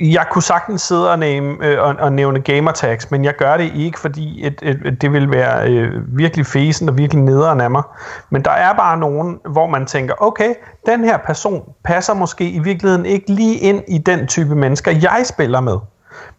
jeg 0.00 0.26
kunne 0.30 0.42
sagtens 0.42 0.82
sidde 0.82 1.10
og 1.10 1.18
nævne, 1.18 1.66
øh, 1.66 1.82
og, 1.82 1.94
og 1.98 2.12
nævne 2.12 2.40
gamertags, 2.40 3.10
men 3.10 3.24
jeg 3.24 3.34
gør 3.36 3.56
det 3.56 3.72
ikke, 3.74 3.98
fordi 3.98 4.46
et, 4.46 4.58
et, 4.62 4.80
et, 4.84 5.02
det 5.02 5.12
vil 5.12 5.30
være 5.30 5.70
øh, 5.70 6.18
virkelig 6.18 6.46
fesen 6.46 6.88
og 6.88 6.98
virkelig 6.98 7.22
nederen 7.22 7.60
af 7.60 7.70
mig. 7.70 7.82
Men 8.30 8.42
der 8.42 8.50
er 8.50 8.74
bare 8.74 8.98
nogen, 8.98 9.40
hvor 9.48 9.66
man 9.66 9.86
tænker, 9.86 10.14
okay, 10.18 10.54
den 10.86 11.04
her 11.04 11.16
person 11.16 11.62
passer 11.84 12.14
måske 12.14 12.50
i 12.50 12.58
virkeligheden 12.58 13.06
ikke 13.06 13.32
lige 13.32 13.58
ind 13.58 13.82
i 13.88 13.98
den 13.98 14.26
type 14.26 14.54
mennesker, 14.54 14.90
jeg 14.90 15.22
spiller 15.24 15.60
med. 15.60 15.78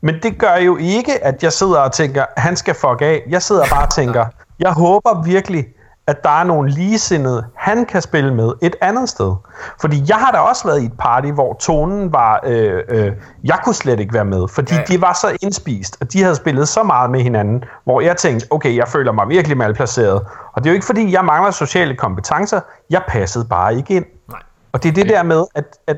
Men 0.01 0.15
det 0.23 0.37
gør 0.37 0.55
jo 0.55 0.77
ikke, 0.77 1.23
at 1.23 1.43
jeg 1.43 1.53
sidder 1.53 1.79
og 1.79 1.91
tænker, 1.91 2.25
han 2.37 2.55
skal 2.55 2.73
fuck 2.73 3.01
af. 3.01 3.21
Jeg 3.29 3.41
sidder 3.41 3.63
bare 3.71 3.83
og 3.83 3.89
tænker, 3.89 4.25
jeg 4.59 4.71
håber 4.71 5.23
virkelig, 5.23 5.65
at 6.07 6.23
der 6.23 6.39
er 6.39 6.43
nogle 6.43 6.71
ligesindede, 6.71 7.45
han 7.55 7.85
kan 7.85 8.01
spille 8.01 8.33
med 8.33 8.53
et 8.61 8.75
andet 8.81 9.09
sted. 9.09 9.35
Fordi 9.81 10.03
jeg 10.09 10.17
har 10.17 10.31
da 10.31 10.37
også 10.37 10.67
været 10.67 10.81
i 10.81 10.85
et 10.85 10.97
party, 10.99 11.27
hvor 11.27 11.53
tonen 11.53 12.13
var, 12.13 12.39
øh, 12.43 12.83
øh, 12.89 13.11
jeg 13.43 13.59
kunne 13.63 13.75
slet 13.75 13.99
ikke 13.99 14.13
være 14.13 14.25
med, 14.25 14.47
fordi 14.47 14.73
Ja. 14.73 14.79
ja. 14.79 14.85
de 14.95 15.01
var 15.01 15.13
så 15.13 15.37
indspist, 15.41 15.97
og 16.01 16.13
de 16.13 16.21
havde 16.23 16.35
spillet 16.35 16.67
så 16.67 16.83
meget 16.83 17.09
med 17.11 17.21
hinanden, 17.21 17.63
hvor 17.83 18.01
jeg 18.01 18.17
tænkte, 18.17 18.47
okay, 18.49 18.75
jeg 18.75 18.87
føler 18.87 19.11
mig 19.11 19.29
virkelig 19.29 19.57
malplaceret. 19.57 20.21
Og 20.53 20.63
det 20.63 20.65
er 20.65 20.71
jo 20.71 20.73
ikke 20.73 20.85
fordi, 20.85 21.11
jeg 21.11 21.25
mangler 21.25 21.51
sociale 21.51 21.95
kompetencer, 21.95 22.59
jeg 22.89 23.01
passede 23.07 23.45
bare 23.45 23.75
ikke 23.75 23.95
ind. 23.95 24.05
Nej. 24.29 24.39
Og 24.71 24.83
det 24.83 24.89
er 24.89 24.93
det 24.93 25.09
der 25.09 25.23
med, 25.23 25.45
at, 25.55 25.65
at 25.87 25.97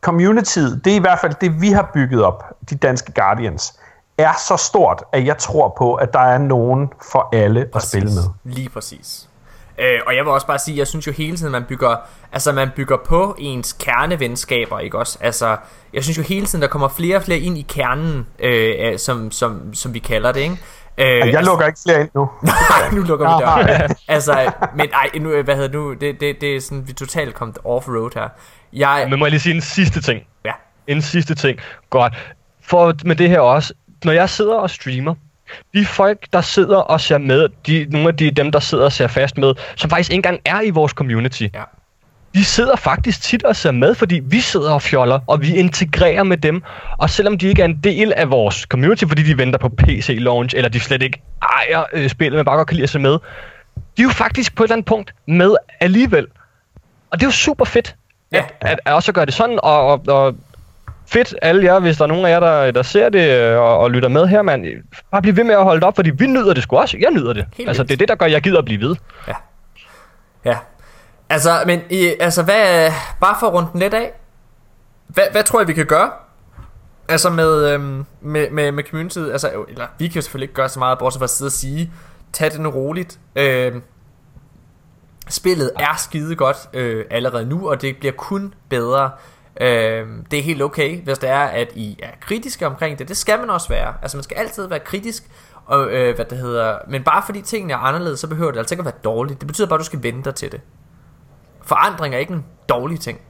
communityet, 0.00 0.84
det 0.84 0.92
er 0.92 0.96
i 0.96 1.00
hvert 1.00 1.18
fald 1.18 1.34
det, 1.40 1.60
vi 1.60 1.70
har 1.70 1.90
bygget 1.94 2.24
op, 2.24 2.44
de 2.70 2.74
danske 2.74 3.12
Guardians, 3.12 3.78
er 4.18 4.32
så 4.48 4.56
stort, 4.56 5.02
at 5.12 5.26
jeg 5.26 5.38
tror 5.38 5.74
på, 5.78 5.94
at 5.94 6.12
der 6.12 6.20
er 6.20 6.38
nogen 6.38 6.90
for 7.12 7.28
alle 7.32 7.68
at 7.74 7.82
spille 7.82 8.08
med. 8.14 8.22
Lige 8.44 8.68
præcis. 8.68 9.28
Øh, 9.78 9.98
og 10.06 10.16
jeg 10.16 10.24
vil 10.24 10.32
også 10.32 10.46
bare 10.46 10.58
sige, 10.58 10.78
jeg 10.78 10.86
synes 10.86 11.06
jo 11.06 11.12
hele 11.12 11.36
tiden, 11.36 11.52
man 11.52 11.64
bygger, 11.64 11.96
altså 12.32 12.52
man 12.52 12.70
bygger 12.76 12.96
på 13.06 13.36
ens 13.38 13.72
kernevenskaber, 13.72 14.78
ikke 14.78 14.98
også? 14.98 15.18
Altså, 15.20 15.56
jeg 15.92 16.04
synes 16.04 16.18
jo 16.18 16.22
hele 16.22 16.46
tiden, 16.46 16.62
der 16.62 16.68
kommer 16.68 16.88
flere 16.88 17.16
og 17.16 17.22
flere 17.22 17.38
ind 17.38 17.58
i 17.58 17.66
kernen, 17.68 18.26
øh, 18.38 18.98
som, 18.98 19.30
som, 19.30 19.74
som 19.74 19.94
vi 19.94 19.98
kalder 19.98 20.32
det, 20.32 20.40
ikke? 20.40 20.58
Øh, 20.98 21.32
Jeg 21.32 21.44
lukker 21.44 21.66
ikke 21.66 21.78
flere 21.86 22.00
ind 22.00 22.10
nu. 22.14 22.28
Nej, 22.42 22.90
nu 22.92 23.00
lukker 23.02 23.36
vi 23.36 23.44
døren. 23.44 23.90
altså, 24.08 24.52
men 24.76 24.86
ej, 24.92 25.10
nu, 25.20 25.42
hvad 25.42 25.54
hedder 25.54 25.68
det 25.68 25.76
nu? 25.76 25.94
Det, 25.94 26.20
det, 26.20 26.40
det 26.40 26.56
er 26.56 26.60
sådan, 26.60 26.88
vi 26.88 26.92
totalt 26.92 27.34
kommet 27.34 27.58
off-road 27.64 28.10
her. 28.14 28.28
Jeg, 28.72 29.06
Men 29.10 29.18
må 29.18 29.24
jeg 29.24 29.30
lige 29.30 29.40
sige 29.40 29.54
en 29.54 29.60
sidste 29.60 30.00
ting? 30.02 30.22
ja, 30.44 30.52
En 30.86 31.02
sidste 31.02 31.34
ting. 31.34 31.58
Godt. 31.90 32.12
For 32.64 32.94
med 33.04 33.16
det 33.16 33.28
her 33.28 33.40
også, 33.40 33.74
når 34.04 34.12
jeg 34.12 34.30
sidder 34.30 34.54
og 34.54 34.70
streamer, 34.70 35.14
de 35.74 35.86
folk, 35.86 36.26
der 36.32 36.40
sidder 36.40 36.76
og 36.76 37.00
ser 37.00 37.18
med, 37.18 37.48
de, 37.66 37.86
nogle 37.90 38.08
af 38.08 38.16
de, 38.16 38.30
dem, 38.30 38.52
der 38.52 38.60
sidder 38.60 38.84
og 38.84 38.92
ser 38.92 39.06
fast 39.06 39.38
med, 39.38 39.54
som 39.76 39.90
faktisk 39.90 40.10
ikke 40.10 40.18
engang 40.18 40.40
er 40.44 40.60
i 40.60 40.70
vores 40.70 40.92
community, 40.92 41.42
ja. 41.54 41.62
de 42.34 42.44
sidder 42.44 42.76
faktisk 42.76 43.22
tit 43.22 43.42
og 43.44 43.56
ser 43.56 43.70
med, 43.70 43.94
fordi 43.94 44.20
vi 44.24 44.40
sidder 44.40 44.72
og 44.72 44.82
fjoller, 44.82 45.20
og 45.26 45.40
vi 45.42 45.54
integrerer 45.56 46.22
med 46.22 46.36
dem. 46.36 46.62
Og 46.98 47.10
selvom 47.10 47.38
de 47.38 47.48
ikke 47.48 47.62
er 47.62 47.66
en 47.66 47.80
del 47.84 48.12
af 48.12 48.30
vores 48.30 48.56
community, 48.56 49.04
fordi 49.08 49.22
de 49.22 49.38
venter 49.38 49.58
på 49.58 49.68
PC-launch, 49.82 50.56
eller 50.56 50.68
de 50.68 50.80
slet 50.80 51.02
ikke 51.02 51.22
ejer 51.42 51.84
øh, 51.92 52.10
spillet, 52.10 52.38
men 52.38 52.44
bare 52.44 52.56
godt 52.56 52.68
kan 52.68 52.74
lide 52.74 52.84
at 52.84 52.90
se 52.90 52.98
med, 52.98 53.12
de 53.96 54.02
er 54.02 54.02
jo 54.02 54.08
faktisk 54.10 54.54
på 54.54 54.62
et 54.62 54.66
eller 54.66 54.74
andet 54.74 54.86
punkt 54.86 55.14
med 55.26 55.54
alligevel. 55.80 56.26
Og 57.10 57.20
det 57.20 57.22
er 57.22 57.28
jo 57.28 57.32
super 57.32 57.64
fedt, 57.64 57.96
Ja. 58.32 58.38
at, 58.38 58.54
at, 58.60 58.80
at 58.84 58.92
også 58.92 59.12
gøre 59.12 59.26
det 59.26 59.34
sådan, 59.34 59.58
og, 59.62 59.86
og, 59.86 60.02
og 60.08 60.34
fedt 61.12 61.34
alle 61.42 61.64
jer, 61.64 61.80
hvis 61.80 61.96
der 61.96 62.04
er 62.04 62.08
nogen 62.08 62.24
af 62.26 62.30
jer, 62.30 62.40
der, 62.40 62.70
der 62.70 62.82
ser 62.82 63.08
det 63.08 63.38
øh, 63.38 63.58
og, 63.58 63.78
og 63.78 63.90
lytter 63.90 64.08
med 64.08 64.26
her, 64.26 64.42
man. 64.42 64.66
Bare 65.10 65.22
bliv 65.22 65.36
ved 65.36 65.44
med 65.44 65.54
at 65.54 65.64
holde 65.64 65.80
det 65.80 65.86
op, 65.86 65.96
fordi 65.96 66.10
vi 66.10 66.26
nyder 66.26 66.54
det 66.54 66.62
sgu 66.62 66.76
også. 66.76 66.96
Jeg 67.00 67.10
nyder 67.10 67.32
det. 67.32 67.46
Helt 67.56 67.68
altså, 67.68 67.82
det 67.82 67.92
er 67.92 67.96
det, 67.96 68.08
der 68.08 68.14
gør, 68.14 68.26
jeg 68.26 68.42
gider 68.42 68.58
at 68.58 68.64
blive 68.64 68.80
ved. 68.80 68.96
Ja. 69.28 69.34
Ja. 70.44 70.58
Altså, 71.28 71.62
men 71.66 71.80
i, 71.90 72.14
altså 72.20 72.42
hvad, 72.42 72.92
bare 73.20 73.36
for 73.40 73.46
at 73.46 73.52
runde 73.52 73.68
den 73.72 73.80
lidt 73.80 73.94
af, 73.94 74.12
hvad, 75.06 75.24
hvad 75.32 75.42
tror 75.42 75.60
jeg, 75.60 75.68
vi 75.68 75.72
kan 75.72 75.86
gøre? 75.86 76.10
Altså 77.08 77.30
med, 77.30 77.72
øhm, 77.72 78.04
med, 78.20 78.50
med, 78.50 78.72
med 78.72 78.84
communityet, 78.84 79.32
altså, 79.32 79.64
eller 79.68 79.86
vi 79.98 80.08
kan 80.08 80.14
jo 80.14 80.20
selvfølgelig 80.20 80.44
ikke 80.44 80.54
gøre 80.54 80.68
så 80.68 80.78
meget, 80.78 80.98
bortset 80.98 81.20
fra 81.20 81.24
at 81.24 81.30
sidde 81.30 81.48
og 81.48 81.52
sige, 81.52 81.92
tag 82.32 82.50
det 82.50 82.60
nu 82.60 82.70
roligt. 82.70 83.18
Øhm, 83.36 83.82
spillet 85.28 85.70
er 85.78 85.96
skide 85.98 86.36
godt 86.36 86.56
øh, 86.72 87.04
allerede 87.10 87.46
nu, 87.46 87.68
og 87.68 87.82
det 87.82 87.96
bliver 87.96 88.12
kun 88.12 88.54
bedre. 88.68 89.10
Øh, 89.60 90.06
det 90.30 90.38
er 90.38 90.42
helt 90.42 90.62
okay, 90.62 91.04
hvis 91.04 91.18
det 91.18 91.30
er, 91.30 91.38
at 91.40 91.68
I 91.74 91.98
er 92.02 92.08
kritiske 92.20 92.66
omkring 92.66 92.98
det. 92.98 93.08
Det 93.08 93.16
skal 93.16 93.38
man 93.40 93.50
også 93.50 93.68
være. 93.68 93.94
Altså 94.02 94.16
man 94.16 94.24
skal 94.24 94.36
altid 94.36 94.66
være 94.66 94.78
kritisk, 94.78 95.24
og, 95.66 95.88
øh, 95.90 96.14
hvad 96.14 96.24
det 96.24 96.38
hedder. 96.38 96.78
Men 96.88 97.02
bare 97.04 97.22
fordi 97.26 97.40
tingene 97.42 97.72
er 97.72 97.76
anderledes, 97.76 98.20
så 98.20 98.26
behøver 98.28 98.50
det 98.50 98.58
altså 98.58 98.74
ikke 98.74 98.80
at 98.80 98.84
være 98.84 98.94
dårligt. 99.04 99.40
Det 99.40 99.46
betyder 99.46 99.66
bare, 99.68 99.74
at 99.76 99.80
du 99.80 99.84
skal 99.84 100.02
vente 100.02 100.24
dig 100.24 100.34
til 100.34 100.52
det. 100.52 100.60
Forandring 101.62 102.14
er 102.14 102.18
ikke 102.18 102.32
en 102.32 102.44
dårlig 102.68 103.00
ting. 103.00 103.20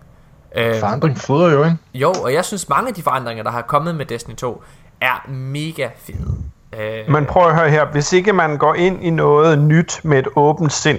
Øh, 0.57 0.81
Forandring 0.81 1.19
fodrer 1.19 1.53
jo, 1.53 1.65
ikke? 1.65 1.77
Jo, 1.95 2.13
og 2.23 2.33
jeg 2.35 2.45
synes 2.45 2.69
mange 2.69 2.89
af 2.89 2.95
de 2.95 3.03
forandringer, 3.03 3.45
der 3.45 3.51
har 3.51 3.63
kommet 3.63 3.95
med 3.95 4.07
Destiny 4.07 4.35
2, 4.35 4.63
er 5.01 5.31
mega 5.31 5.89
fede. 5.97 6.37
Øh, 6.81 7.13
Men 7.13 7.27
prøv 7.27 7.49
at 7.49 7.55
høre 7.55 7.71
her, 7.71 7.85
hvis 7.85 8.13
ikke 8.13 8.33
man 8.33 8.59
går 8.59 8.75
ind 8.75 9.05
i 9.05 9.11
noget 9.11 9.59
nyt 9.59 10.01
med 10.05 10.19
et 10.19 10.29
åbent 10.37 10.73
sind, 10.73 10.99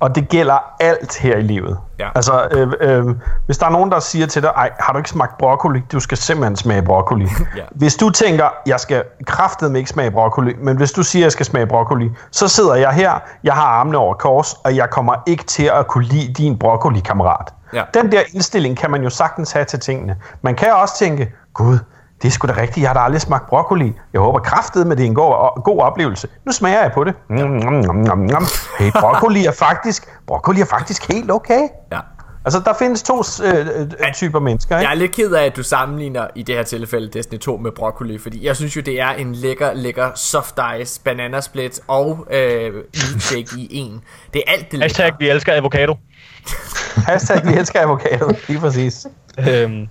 og 0.00 0.14
det 0.14 0.28
gælder 0.28 0.58
alt 0.80 1.18
her 1.18 1.36
i 1.36 1.42
livet. 1.42 1.78
Ja. 1.98 2.08
Altså, 2.14 2.48
øh, 2.50 2.72
øh, 2.80 3.04
hvis 3.46 3.58
der 3.58 3.66
er 3.66 3.70
nogen, 3.70 3.90
der 3.90 4.00
siger 4.00 4.26
til 4.26 4.42
dig, 4.42 4.48
ej, 4.56 4.70
har 4.78 4.92
du 4.92 4.98
ikke 4.98 5.10
smagt 5.10 5.38
broccoli? 5.38 5.82
Du 5.92 6.00
skal 6.00 6.18
simpelthen 6.18 6.56
smage 6.56 6.82
broccoli. 6.82 7.24
ja. 7.56 7.62
Hvis 7.70 7.96
du 7.96 8.10
tænker, 8.10 8.48
jeg 8.66 8.80
skal 8.80 9.04
kraftedeme 9.26 9.78
ikke 9.78 9.90
smage 9.90 10.10
broccoli, 10.10 10.54
men 10.58 10.76
hvis 10.76 10.92
du 10.92 11.02
siger, 11.02 11.24
jeg 11.24 11.32
skal 11.32 11.46
smage 11.46 11.66
broccoli, 11.66 12.10
så 12.30 12.48
sidder 12.48 12.74
jeg 12.74 12.92
her, 12.92 13.12
jeg 13.44 13.54
har 13.54 13.66
armene 13.66 13.98
over 13.98 14.14
kors, 14.14 14.54
og 14.54 14.76
jeg 14.76 14.90
kommer 14.90 15.14
ikke 15.26 15.44
til 15.44 15.70
at 15.74 15.86
kunne 15.86 16.04
lide 16.04 16.32
din 16.32 16.58
broccoli-kammerat. 16.58 17.54
Ja. 17.72 17.82
Den 17.94 18.12
der 18.12 18.20
indstilling 18.34 18.76
kan 18.76 18.90
man 18.90 19.02
jo 19.02 19.10
sagtens 19.10 19.52
have 19.52 19.64
til 19.64 19.80
tingene. 19.80 20.16
Man 20.42 20.54
kan 20.54 20.72
også 20.72 20.98
tænke, 20.98 21.32
gud, 21.54 21.78
det 22.22 22.28
er 22.28 22.32
sgu 22.32 22.46
da 22.46 22.52
rigtigt, 22.52 22.82
jeg 22.82 22.88
har 22.88 22.94
da 22.94 23.00
aldrig 23.00 23.20
smagt 23.20 23.48
broccoli. 23.48 23.92
Jeg 24.12 24.20
håber 24.20 24.38
kraftet 24.38 24.86
med 24.86 24.96
det 24.96 25.02
er 25.02 25.06
en 25.06 25.14
god, 25.14 25.62
god 25.64 25.80
oplevelse. 25.80 26.28
Nu 26.46 26.52
smager 26.52 26.82
jeg 26.82 26.92
på 26.94 27.04
det. 27.04 27.14
Hey, 28.78 28.90
broccoli 29.00 29.46
er 29.46 29.52
faktisk, 29.52 30.08
broccoli 30.26 30.60
er 30.60 30.64
faktisk 30.64 31.12
helt 31.12 31.30
okay. 31.30 31.68
Ja. 31.92 32.00
Altså, 32.44 32.60
der 32.64 32.72
findes 32.78 33.02
to 33.02 33.22
øh, 33.44 33.66
øh, 33.76 34.12
typer 34.14 34.40
mennesker, 34.40 34.78
ikke? 34.78 34.88
Jeg 34.88 34.94
er 34.94 34.98
lidt 34.98 35.12
ked 35.12 35.32
af, 35.32 35.44
at 35.44 35.56
du 35.56 35.62
sammenligner 35.62 36.26
i 36.34 36.42
det 36.42 36.54
her 36.54 36.62
tilfælde 36.62 37.08
Destiny 37.08 37.38
2 37.38 37.56
med 37.56 37.70
broccoli, 37.72 38.18
fordi 38.18 38.46
jeg 38.46 38.56
synes 38.56 38.76
jo, 38.76 38.80
det 38.80 39.00
er 39.00 39.10
en 39.10 39.34
lækker, 39.34 39.72
lækker 39.72 40.10
soft 40.14 40.58
ice, 40.80 41.00
banana 41.04 41.40
split 41.40 41.80
og 41.88 42.26
øh, 42.30 42.74
milkshake 42.74 43.48
i 43.56 43.68
en. 43.70 44.00
Det 44.34 44.42
er 44.46 44.52
alt 44.52 44.70
det 44.70 44.78
lækker. 44.78 45.02
Hashtag, 45.02 45.12
vi 45.18 45.28
elsker 45.28 45.54
avocado. 45.54 45.96
Hashtag, 47.08 47.46
vi 47.46 47.58
elsker 47.58 47.80
avocado, 47.80 48.30
lige 48.48 48.60
præcis. 48.60 49.06
Øhm, 49.48 49.88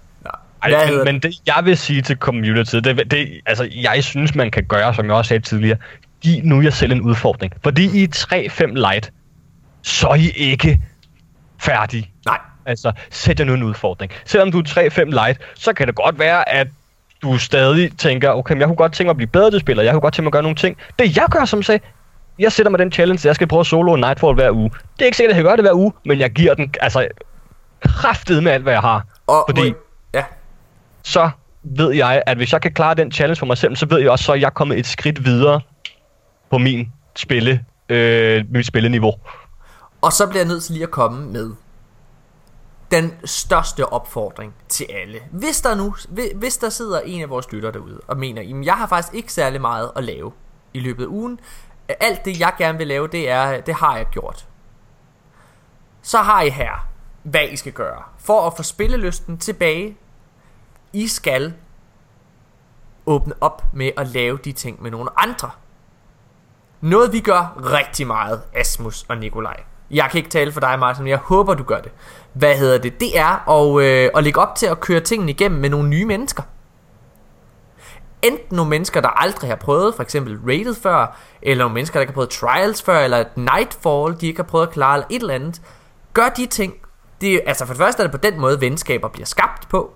ej, 0.62 0.92
men, 0.92 1.04
men 1.04 1.20
det, 1.20 1.36
jeg 1.48 1.62
vil 1.66 1.78
sige 1.78 2.02
til 2.02 2.16
community, 2.16 2.76
det, 2.76 3.12
det, 3.12 3.42
altså, 3.46 3.70
jeg 3.76 4.04
synes, 4.04 4.36
man 4.36 4.52
kan 4.52 4.64
gøre, 4.64 4.94
som 4.94 5.06
jeg 5.06 5.14
også 5.14 5.30
sagde 5.30 5.44
tidligere, 5.44 5.78
giv 6.22 6.44
nu 6.44 6.62
jer 6.62 6.70
selv 6.70 6.92
en 6.92 7.02
udfordring. 7.02 7.54
Fordi 7.64 8.02
I 8.02 8.04
er 8.04 8.08
3-5 8.62 8.66
light, 8.66 9.12
så 9.82 10.08
er 10.08 10.16
I 10.16 10.30
ikke 10.36 10.82
færdige. 11.62 12.12
Nej. 12.26 12.40
Altså, 12.66 12.92
sæt 13.10 13.40
jer 13.40 13.46
nu 13.46 13.54
en 13.54 13.64
udfordring. 13.64 14.12
Selvom 14.26 14.52
du 14.52 14.60
er 14.60 14.64
3-5 14.64 15.04
light, 15.04 15.40
så 15.56 15.74
kan 15.74 15.88
det 15.88 15.96
godt 15.96 16.20
være, 16.20 16.50
at 16.50 16.68
du 17.22 17.38
stadig 17.38 17.98
tænker, 17.98 18.30
okay, 18.30 18.54
men 18.54 18.60
jeg 18.60 18.68
kunne 18.68 18.76
godt 18.76 18.94
tænke 18.94 19.08
mig 19.08 19.12
at 19.12 19.18
blive 19.18 19.28
bedre 19.28 19.52
til 19.52 19.60
spiller, 19.60 19.84
jeg 19.84 19.94
kunne 19.94 20.02
godt 20.02 20.14
tænke 20.14 20.24
mig 20.24 20.30
at 20.30 20.34
gøre 20.34 20.44
nogle 20.44 20.56
ting. 20.56 20.78
Det 21.00 21.18
jeg 21.18 21.26
gør, 21.32 21.46
som 21.46 21.64
sagde, 21.64 21.80
jeg 22.40 22.52
sætter 22.52 22.70
mig 22.70 22.80
den 22.80 22.92
challenge, 22.92 23.28
jeg 23.28 23.36
skal 23.36 23.48
prøve 23.48 23.60
at 23.60 23.66
solo 23.66 23.96
Nightfall 23.96 24.34
hver 24.34 24.52
uge. 24.52 24.70
Det 24.70 25.02
er 25.02 25.06
ikke 25.06 25.18
sikkert, 25.18 25.32
at 25.32 25.36
jeg 25.36 25.44
kan 25.44 25.50
gøre 25.50 25.58
det 25.58 25.64
hver 25.64 25.74
uge, 25.74 25.94
men 26.06 26.20
jeg 26.20 26.30
giver 26.30 26.54
den, 26.54 26.74
altså, 26.82 27.08
kraftet 27.82 28.44
med 28.44 28.52
alt, 28.52 28.64
hvad 28.64 28.74
jeg 28.74 28.82
har. 28.82 29.06
Og, 29.28 29.46
fordi 29.50 29.74
så 31.10 31.30
ved 31.64 31.94
jeg, 31.94 32.24
at 32.26 32.38
hvis 32.38 32.54
jeg 32.54 32.62
kan 32.62 32.74
klare 32.74 32.96
den 32.96 33.12
challenge 33.12 33.40
for 33.40 33.46
mig 33.46 33.58
selv, 33.58 33.76
så 33.76 33.86
ved 33.86 34.00
jeg 34.00 34.12
også, 34.12 34.34
at 34.34 34.42
jeg 34.42 34.46
er 34.46 34.50
kommet 34.52 34.80
et 34.80 34.88
skridt 34.88 35.26
videre 35.26 35.62
på 36.50 36.58
min 36.58 36.92
spille, 37.16 37.66
øh, 37.90 38.46
mit 38.50 38.66
spilleniveau. 38.66 39.14
Og 40.02 40.14
så 40.14 40.28
bliver 40.28 40.42
jeg 40.42 40.48
nødt 40.48 40.64
til 40.64 40.74
lige 40.74 40.84
at 40.84 40.92
komme 40.92 41.32
med 41.32 41.52
den 42.92 43.14
største 43.26 43.86
opfordring 43.86 44.54
til 44.70 44.86
alle. 44.90 45.20
Hvis 45.32 45.62
der 45.62 45.76
nu, 45.76 45.96
hvis 46.36 46.58
der 46.58 46.70
sidder 46.70 47.00
en 47.00 47.22
af 47.22 47.30
vores 47.30 47.52
lytter 47.52 47.72
derude 47.72 48.00
og 48.08 48.18
mener, 48.18 48.42
at 48.42 48.66
jeg 48.66 48.74
har 48.74 48.88
faktisk 48.88 49.14
ikke 49.14 49.34
særlig 49.34 49.62
meget 49.62 49.92
at 49.96 50.04
lave 50.04 50.32
i 50.74 50.80
løbet 50.80 51.04
af 51.04 51.08
ugen. 51.08 51.40
Alt 52.00 52.26
det 52.26 52.40
jeg 52.40 52.54
gerne 52.58 52.78
vil 52.78 52.88
lave, 52.88 53.08
det 53.08 53.30
er, 53.30 53.62
det 53.62 53.74
har 53.76 53.98
jeg 53.98 54.06
gjort. 54.12 54.48
Så 56.02 56.18
har 56.18 56.42
I 56.42 56.50
her, 56.50 56.88
hvad 57.24 57.48
I 57.52 57.56
skal 57.56 57.72
gøre. 57.72 58.04
For 58.20 58.48
at 58.48 58.54
få 58.58 58.64
spillelysten 58.64 59.38
tilbage, 59.38 59.98
i 60.94 61.08
skal 61.08 61.54
åbne 63.06 63.34
op 63.42 63.64
med 63.74 63.92
at 63.98 64.08
lave 64.08 64.38
de 64.38 64.52
ting 64.52 64.82
med 64.82 64.92
nogle 64.92 65.10
andre. 65.18 65.50
Noget 66.82 67.14
vi 67.14 67.20
gør 67.20 67.62
rigtig 67.74 68.08
meget, 68.08 68.42
Asmus 68.54 69.06
og 69.08 69.18
Nikolaj. 69.18 69.64
Jeg 69.92 70.08
kan 70.12 70.18
ikke 70.18 70.30
tale 70.30 70.52
for 70.52 70.60
dig, 70.60 70.80
Martin, 70.80 71.04
men 71.04 71.10
jeg 71.10 71.18
håber, 71.18 71.54
du 71.54 71.64
gør 71.64 71.80
det. 71.80 71.92
Hvad 72.34 72.58
hedder 72.58 72.78
det? 72.78 73.00
Det 73.00 73.20
er 73.20 73.50
at, 73.50 73.84
øh, 73.84 74.10
at 74.16 74.24
lægge 74.24 74.40
op 74.40 74.56
til 74.56 74.66
at 74.66 74.80
køre 74.80 75.00
tingene 75.00 75.32
igennem 75.32 75.62
med 75.62 75.70
nogle 75.70 75.90
nye 75.90 76.06
mennesker. 76.06 76.44
Enten 78.22 78.56
nogle 78.56 78.70
mennesker, 78.70 79.02
der 79.02 79.10
aldrig 79.10 79.50
har 79.50 79.56
prøvet, 79.56 79.96
for 79.96 80.04
eksempel 80.04 80.40
Rated 80.48 80.76
før, 80.76 81.18
eller 81.42 81.64
nogle 81.64 81.74
mennesker, 81.74 81.94
der 81.94 82.02
ikke 82.02 82.12
har 82.12 82.16
prøvet 82.16 82.30
Trials 82.30 82.82
før, 82.82 83.00
eller 83.00 83.18
et 83.18 83.38
Nightfall, 83.38 84.22
de 84.22 84.28
ikke 84.28 84.40
har 84.40 84.48
prøvet 84.48 84.68
at 84.68 84.74
klare, 84.74 84.96
eller 84.96 85.08
et 85.10 85.22
eller 85.22 85.34
andet. 85.34 85.62
Gør 86.14 86.30
de 86.30 86.46
ting. 86.46 86.74
Det, 87.22 87.42
altså 87.46 87.66
for 87.66 87.74
det 87.74 87.82
første 87.82 88.04
er 88.04 88.08
det 88.08 88.12
på 88.12 88.28
den 88.28 88.40
måde, 88.40 88.62
venskaber 88.62 89.08
bliver 89.08 89.26
skabt 89.26 89.70
på. 89.70 89.94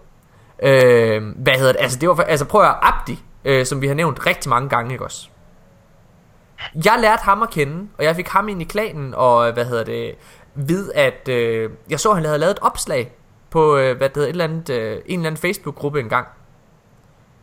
Øh, 0.59 1.23
hvad 1.35 1.53
hedder 1.53 1.71
det? 1.71 1.81
Altså, 1.81 1.99
det 1.99 2.09
var, 2.09 2.15
altså 2.15 2.45
prøv 2.45 2.61
at 2.61 2.75
Abdi, 2.81 3.23
øh, 3.45 3.65
som 3.65 3.81
vi 3.81 3.88
har 3.88 3.95
nævnt 3.95 4.25
rigtig 4.25 4.49
mange 4.49 4.69
gange, 4.69 4.91
ikke 4.91 5.03
også? 5.03 5.27
Jeg 6.85 6.97
lærte 6.99 7.23
ham 7.23 7.43
at 7.43 7.49
kende, 7.49 7.88
og 7.97 8.03
jeg 8.03 8.15
fik 8.15 8.27
ham 8.27 8.49
ind 8.49 8.61
i 8.61 8.65
klanen, 8.65 9.13
og 9.13 9.47
øh, 9.47 9.53
hvad 9.53 9.65
hedder 9.65 9.84
det, 9.84 10.15
ved 10.55 10.91
at 10.95 11.30
øh, 11.30 11.69
jeg 11.89 11.99
så, 11.99 12.09
at 12.09 12.15
han 12.15 12.25
havde 12.25 12.38
lavet 12.38 12.51
et 12.51 12.59
opslag 12.61 13.11
på 13.49 13.77
øh, 13.77 13.97
hvad 13.97 14.09
det 14.09 14.15
hedder, 14.15 14.30
et 14.30 14.31
eller 14.31 14.43
andet, 14.43 14.69
øh, 14.69 15.01
en 15.05 15.19
eller 15.19 15.27
anden 15.27 15.41
Facebook-gruppe 15.41 15.99
engang. 15.99 16.27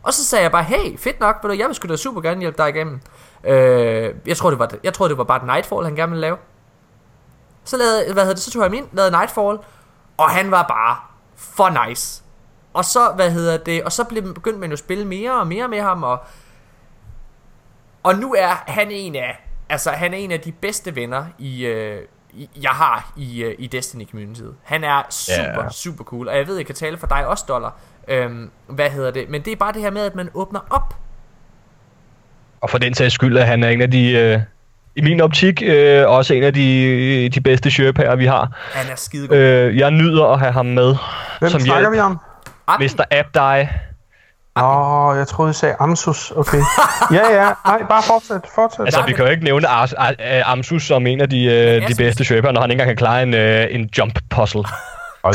Og 0.03 0.13
så 0.13 0.25
sagde 0.25 0.43
jeg 0.43 0.51
bare, 0.51 0.63
hey, 0.63 0.97
fedt 0.97 1.19
nok, 1.19 1.35
ved 1.43 1.51
du, 1.51 1.57
jeg 1.57 1.67
vil 1.67 1.75
sgu 1.75 1.87
da 1.87 1.95
super 1.95 2.21
gerne 2.21 2.39
hjælpe 2.39 2.57
dig 2.57 2.69
igennem. 2.69 3.01
Øh, 3.43 4.15
jeg, 4.25 4.37
tror, 4.37 4.49
det 4.49 4.59
var, 4.59 4.71
jeg 4.83 4.93
tror, 4.93 5.07
det 5.07 5.17
var 5.17 5.23
bare 5.23 5.45
Nightfall, 5.45 5.83
han 5.83 5.95
gerne 5.95 6.09
ville 6.09 6.21
lave. 6.21 6.37
Så, 7.63 7.77
lavede, 7.77 8.13
hvad 8.13 8.23
hedder 8.23 8.35
det, 8.35 8.43
så 8.43 8.51
tog 8.51 8.61
jeg 8.61 8.69
ham 8.69 8.73
ind, 8.73 8.87
lavede 8.91 9.11
Nightfall, 9.11 9.57
og 10.17 10.29
han 10.29 10.51
var 10.51 10.63
bare 10.63 10.97
for 11.35 11.87
nice. 11.87 12.23
Og 12.73 12.85
så, 12.85 13.11
hvad 13.15 13.31
hedder 13.31 13.57
det, 13.57 13.83
og 13.83 13.91
så 13.91 14.03
blev, 14.03 14.33
begyndte 14.33 14.59
man 14.59 14.69
jo 14.69 14.73
at 14.73 14.79
spille 14.79 15.05
mere 15.05 15.39
og 15.39 15.47
mere 15.47 15.67
med 15.67 15.81
ham, 15.81 16.03
og 16.03 16.19
og 18.03 18.15
nu 18.15 18.33
er 18.33 18.63
han 18.67 18.91
en 18.91 19.15
af, 19.15 19.47
altså 19.69 19.89
han 19.89 20.13
er 20.13 20.17
en 20.17 20.31
af 20.31 20.39
de 20.39 20.51
bedste 20.51 20.95
venner 20.95 21.25
i, 21.39 21.65
øh, 21.65 22.01
jeg 22.61 22.71
har 22.71 23.13
i, 23.17 23.43
øh, 23.43 23.55
i 23.59 23.67
Destiny 23.67 24.09
Community. 24.09 24.41
Han 24.63 24.83
er 24.83 25.03
super, 25.09 25.59
yeah. 25.59 25.71
super 25.71 26.03
cool, 26.03 26.27
og 26.27 26.37
jeg 26.37 26.47
ved, 26.47 26.57
jeg 26.57 26.65
kan 26.65 26.75
tale 26.75 26.97
for 26.97 27.07
dig 27.07 27.27
også, 27.27 27.45
Dollar. 27.47 27.77
Øhm, 28.07 28.51
hvad 28.67 28.89
hedder 28.89 29.11
det? 29.11 29.29
Men 29.29 29.41
det 29.41 29.51
er 29.51 29.55
bare 29.55 29.73
det 29.73 29.81
her 29.81 29.91
med, 29.91 30.01
at 30.01 30.15
man 30.15 30.29
åbner 30.33 30.59
op. 30.69 30.95
Og 32.61 32.69
for 32.69 32.77
den 32.77 32.93
sags 32.93 33.13
skyld, 33.13 33.37
at 33.37 33.47
han 33.47 33.63
er 33.63 33.69
en 33.69 33.81
af 33.81 33.91
de... 33.91 34.11
Øh 34.11 34.39
i 34.95 35.01
min 35.01 35.21
optik 35.21 35.61
øh, 35.65 36.09
også 36.09 36.33
en 36.33 36.43
af 36.43 36.53
de, 36.53 37.29
de 37.29 37.41
bedste 37.41 37.71
Sherpaer, 37.71 38.15
vi 38.15 38.25
har. 38.25 38.71
Han 38.73 38.91
er 38.91 38.95
skidegod. 38.95 39.37
Øh, 39.37 39.77
jeg 39.77 39.91
nyder 39.91 40.25
at 40.25 40.39
have 40.39 40.51
ham 40.51 40.65
med. 40.65 40.95
Hvem 41.39 41.51
som 41.51 41.59
snakker 41.59 41.81
hjælp. 41.81 41.93
vi 41.93 41.99
om? 41.99 42.19
Mr. 42.79 43.03
Abdai. 43.11 43.67
Åh, 44.55 45.07
oh, 45.07 45.17
jeg 45.17 45.27
troede, 45.27 45.51
I 45.51 45.53
sagde 45.53 45.75
Amsus. 45.79 46.31
Okay. 46.31 46.57
ja, 47.17 47.43
ja. 47.43 47.53
Nej, 47.65 47.83
bare 47.89 48.03
fortsæt. 48.03 48.41
fortsæt. 48.55 48.85
Altså, 48.85 49.03
vi 49.07 49.13
kan 49.13 49.25
jo 49.25 49.31
ikke 49.31 49.43
nævne 49.43 49.67
Ar- 49.67 49.93
Ar- 49.97 50.43
Amsus 50.45 50.83
som 50.83 51.07
en 51.07 51.21
af 51.21 51.29
de, 51.29 51.45
uh, 51.45 51.89
de 51.89 51.95
bedste 51.97 52.25
Sherpa, 52.25 52.51
når 52.51 52.61
han 52.61 52.71
ikke 52.71 52.81
engang 52.81 52.97
kan 52.97 52.97
klare 52.97 53.23
en, 53.23 53.33
uh, 53.33 53.75
en 53.75 53.89
jump 53.97 54.19
puzzle. 54.29 54.63
men, 55.23 55.33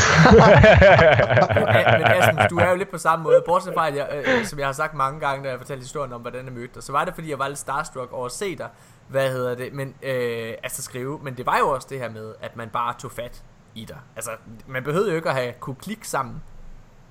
Asmus, 2.05 2.45
du 2.49 2.57
er 2.57 2.69
jo 2.69 2.75
lidt 2.75 2.91
på 2.91 2.97
samme 2.97 3.23
måde. 3.23 3.43
Bortset 3.45 3.73
fra, 3.73 3.87
at 3.87 3.95
jeg, 3.95 4.07
øh, 4.13 4.45
som 4.45 4.59
jeg 4.59 4.67
har 4.67 4.73
sagt 4.73 4.93
mange 4.93 5.19
gange, 5.19 5.43
da 5.43 5.49
jeg 5.49 5.57
fortalte 5.59 5.81
historien 5.81 6.13
om, 6.13 6.21
hvordan 6.21 6.45
jeg 6.45 6.53
mødte 6.53 6.73
dig, 6.75 6.83
så 6.83 6.91
var 6.91 7.05
det, 7.05 7.13
fordi 7.13 7.29
jeg 7.29 7.39
var 7.39 7.47
lidt 7.47 7.59
starstruck 7.59 8.13
over 8.13 8.25
at 8.25 8.31
se 8.31 8.57
dig. 8.57 8.67
Hvad 9.07 9.31
hedder 9.31 9.55
det? 9.55 9.73
Men, 9.73 9.93
øh, 10.03 10.53
altså 10.63 10.83
skrive. 10.83 11.19
Men 11.23 11.37
det 11.37 11.45
var 11.45 11.57
jo 11.59 11.69
også 11.69 11.87
det 11.89 11.99
her 11.99 12.09
med, 12.09 12.33
at 12.41 12.55
man 12.55 12.69
bare 12.69 12.93
tog 12.99 13.11
fat 13.11 13.43
i 13.75 13.85
dig. 13.85 13.97
Altså, 14.15 14.31
man 14.67 14.83
behøvede 14.83 15.09
jo 15.09 15.15
ikke 15.15 15.29
at 15.29 15.35
have 15.35 15.53
kunne 15.59 15.75
klikke 15.75 16.07
sammen 16.07 16.41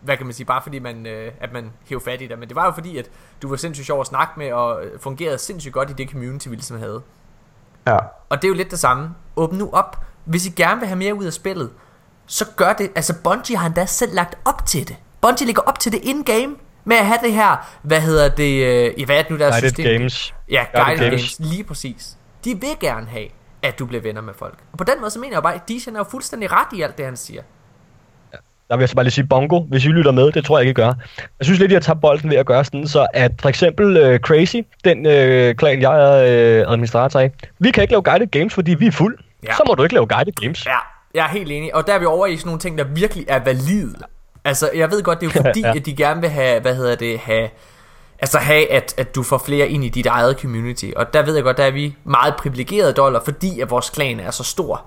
hvad 0.06 0.16
kan 0.16 0.26
man 0.26 0.34
sige, 0.34 0.46
bare 0.46 0.62
fordi 0.62 0.78
man, 0.78 1.06
øh, 1.06 1.32
at 1.40 1.52
man 1.52 1.72
hævde 1.88 2.04
fat 2.04 2.22
i 2.22 2.26
dig. 2.26 2.38
Men 2.38 2.48
det 2.48 2.56
var 2.56 2.64
jo 2.64 2.72
fordi, 2.72 2.98
at 2.98 3.10
du 3.42 3.48
var 3.48 3.56
sindssygt 3.56 3.86
sjov 3.86 4.00
at 4.00 4.06
snakke 4.06 4.32
med, 4.36 4.52
og 4.52 4.82
fungerede 5.00 5.38
sindssygt 5.38 5.72
godt 5.74 5.90
i 5.90 5.92
det 5.92 6.10
community, 6.10 6.48
vi 6.48 6.54
ligesom 6.54 6.78
havde. 6.78 7.02
Ja. 7.86 7.96
Og 8.28 8.42
det 8.42 8.44
er 8.44 8.48
jo 8.48 8.54
lidt 8.54 8.70
det 8.70 8.78
samme. 8.78 9.10
Åbn 9.36 9.56
nu 9.56 9.70
op. 9.72 10.04
Hvis 10.24 10.46
I 10.46 10.50
gerne 10.50 10.80
vil 10.80 10.88
have 10.88 10.98
mere 10.98 11.14
ud 11.14 11.24
af 11.24 11.32
spillet, 11.32 11.70
så 12.26 12.46
gør 12.56 12.72
det. 12.72 12.90
Altså 12.94 13.14
Bungie 13.24 13.56
har 13.56 13.66
endda 13.66 13.86
selv 13.86 14.14
lagt 14.14 14.38
op 14.44 14.66
til 14.66 14.88
det. 14.88 14.96
Bungie 15.20 15.46
ligger 15.46 15.62
op 15.62 15.78
til 15.78 15.92
det 15.92 16.00
in-game 16.04 16.56
med 16.84 16.96
at 16.96 17.06
have 17.06 17.18
det 17.22 17.32
her, 17.32 17.78
hvad 17.82 18.00
hedder 18.00 18.28
det, 18.28 18.64
øh, 18.98 19.06
hvad 19.06 19.16
er 19.16 19.22
det 19.22 19.30
nu 19.30 19.38
der 19.38 19.50
Guided 19.50 19.68
system? 19.68 19.84
Games. 19.84 20.34
Ja, 20.50 20.64
Guided, 20.72 20.84
Guided 20.84 21.10
games. 21.10 21.36
games, 21.36 21.52
lige 21.52 21.64
præcis. 21.64 22.16
De 22.44 22.60
vil 22.60 22.76
gerne 22.80 23.06
have, 23.06 23.28
at 23.62 23.78
du 23.78 23.86
bliver 23.86 24.02
venner 24.02 24.20
med 24.20 24.34
folk. 24.34 24.58
Og 24.72 24.78
på 24.78 24.84
den 24.84 25.00
måde 25.00 25.10
så 25.10 25.18
mener 25.18 25.36
jeg 25.36 25.42
bare, 25.42 25.54
at 25.54 25.68
Dijon 25.68 25.96
er 25.96 26.00
jo 26.00 26.04
fuldstændig 26.04 26.52
ret 26.52 26.78
i 26.78 26.82
alt 26.82 26.98
det, 26.98 27.04
han 27.04 27.16
siger. 27.16 27.42
Der 28.70 28.76
vil 28.76 28.82
jeg 28.82 28.88
så 28.88 28.94
bare 28.94 29.04
lige 29.04 29.12
sige 29.12 29.26
bongo, 29.26 29.60
hvis 29.60 29.84
I 29.84 29.88
lytter 29.88 30.12
med. 30.12 30.32
Det 30.32 30.44
tror 30.44 30.58
jeg 30.58 30.68
ikke, 30.68 30.80
I 30.80 30.84
gør. 30.84 30.92
Jeg 31.16 31.44
synes 31.44 31.58
lidt, 31.60 31.72
at 31.72 31.74
jeg 31.74 31.82
tager 31.82 31.98
bolden 31.98 32.30
ved 32.30 32.36
at 32.36 32.46
gøre 32.46 32.64
sådan, 32.64 32.88
så 32.88 33.06
at 33.14 33.32
for 33.40 33.48
eksempel 33.48 34.12
uh, 34.14 34.18
Crazy, 34.18 34.56
den 34.84 34.98
uh, 34.98 35.56
klan, 35.56 35.82
jeg 35.82 36.00
er 36.00 36.62
uh, 36.64 36.72
administrator 36.72 37.20
af, 37.20 37.32
vi 37.58 37.70
kan 37.70 37.82
ikke 37.82 37.92
lave 37.92 38.02
guided 38.02 38.26
games, 38.26 38.54
fordi 38.54 38.74
vi 38.74 38.86
er 38.86 38.92
fuld. 38.92 39.18
Ja. 39.46 39.54
Så 39.54 39.62
må 39.66 39.74
du 39.74 39.82
ikke 39.82 39.94
lave 39.94 40.06
guided 40.06 40.32
games. 40.32 40.66
Ja, 40.66 40.76
Jeg 41.14 41.24
er 41.24 41.28
helt 41.28 41.50
enig, 41.52 41.74
og 41.74 41.86
der 41.86 41.94
er 41.94 41.98
vi 41.98 42.04
over 42.04 42.26
i 42.26 42.36
sådan 42.36 42.48
nogle 42.48 42.60
ting, 42.60 42.78
der 42.78 42.84
virkelig 42.84 43.24
er 43.28 43.38
valide. 43.44 43.94
Altså, 44.44 44.70
jeg 44.74 44.90
ved 44.90 45.02
godt, 45.02 45.20
det 45.20 45.26
er 45.26 45.30
jo 45.34 45.42
fordi, 45.48 45.60
ja. 45.60 45.74
at 45.76 45.86
de 45.86 45.96
gerne 45.96 46.20
vil 46.20 46.30
have, 46.30 46.60
hvad 46.60 46.74
hedder 46.74 46.94
det, 46.94 47.18
have, 47.18 47.48
altså 48.18 48.38
have, 48.38 48.72
at, 48.72 48.94
at 48.98 49.14
du 49.14 49.22
får 49.22 49.38
flere 49.38 49.68
ind 49.68 49.84
i 49.84 49.88
dit 49.88 50.06
eget 50.06 50.40
community. 50.40 50.86
Og 50.96 51.12
der 51.12 51.22
ved 51.22 51.34
jeg 51.34 51.44
godt, 51.44 51.56
der 51.56 51.64
er 51.64 51.70
vi 51.70 51.94
meget 52.04 52.36
privilegerede 52.36 52.92
dollar, 52.92 53.20
fordi 53.24 53.60
at 53.60 53.70
vores 53.70 53.90
klan 53.90 54.20
er 54.20 54.30
så 54.30 54.44
stor, 54.44 54.84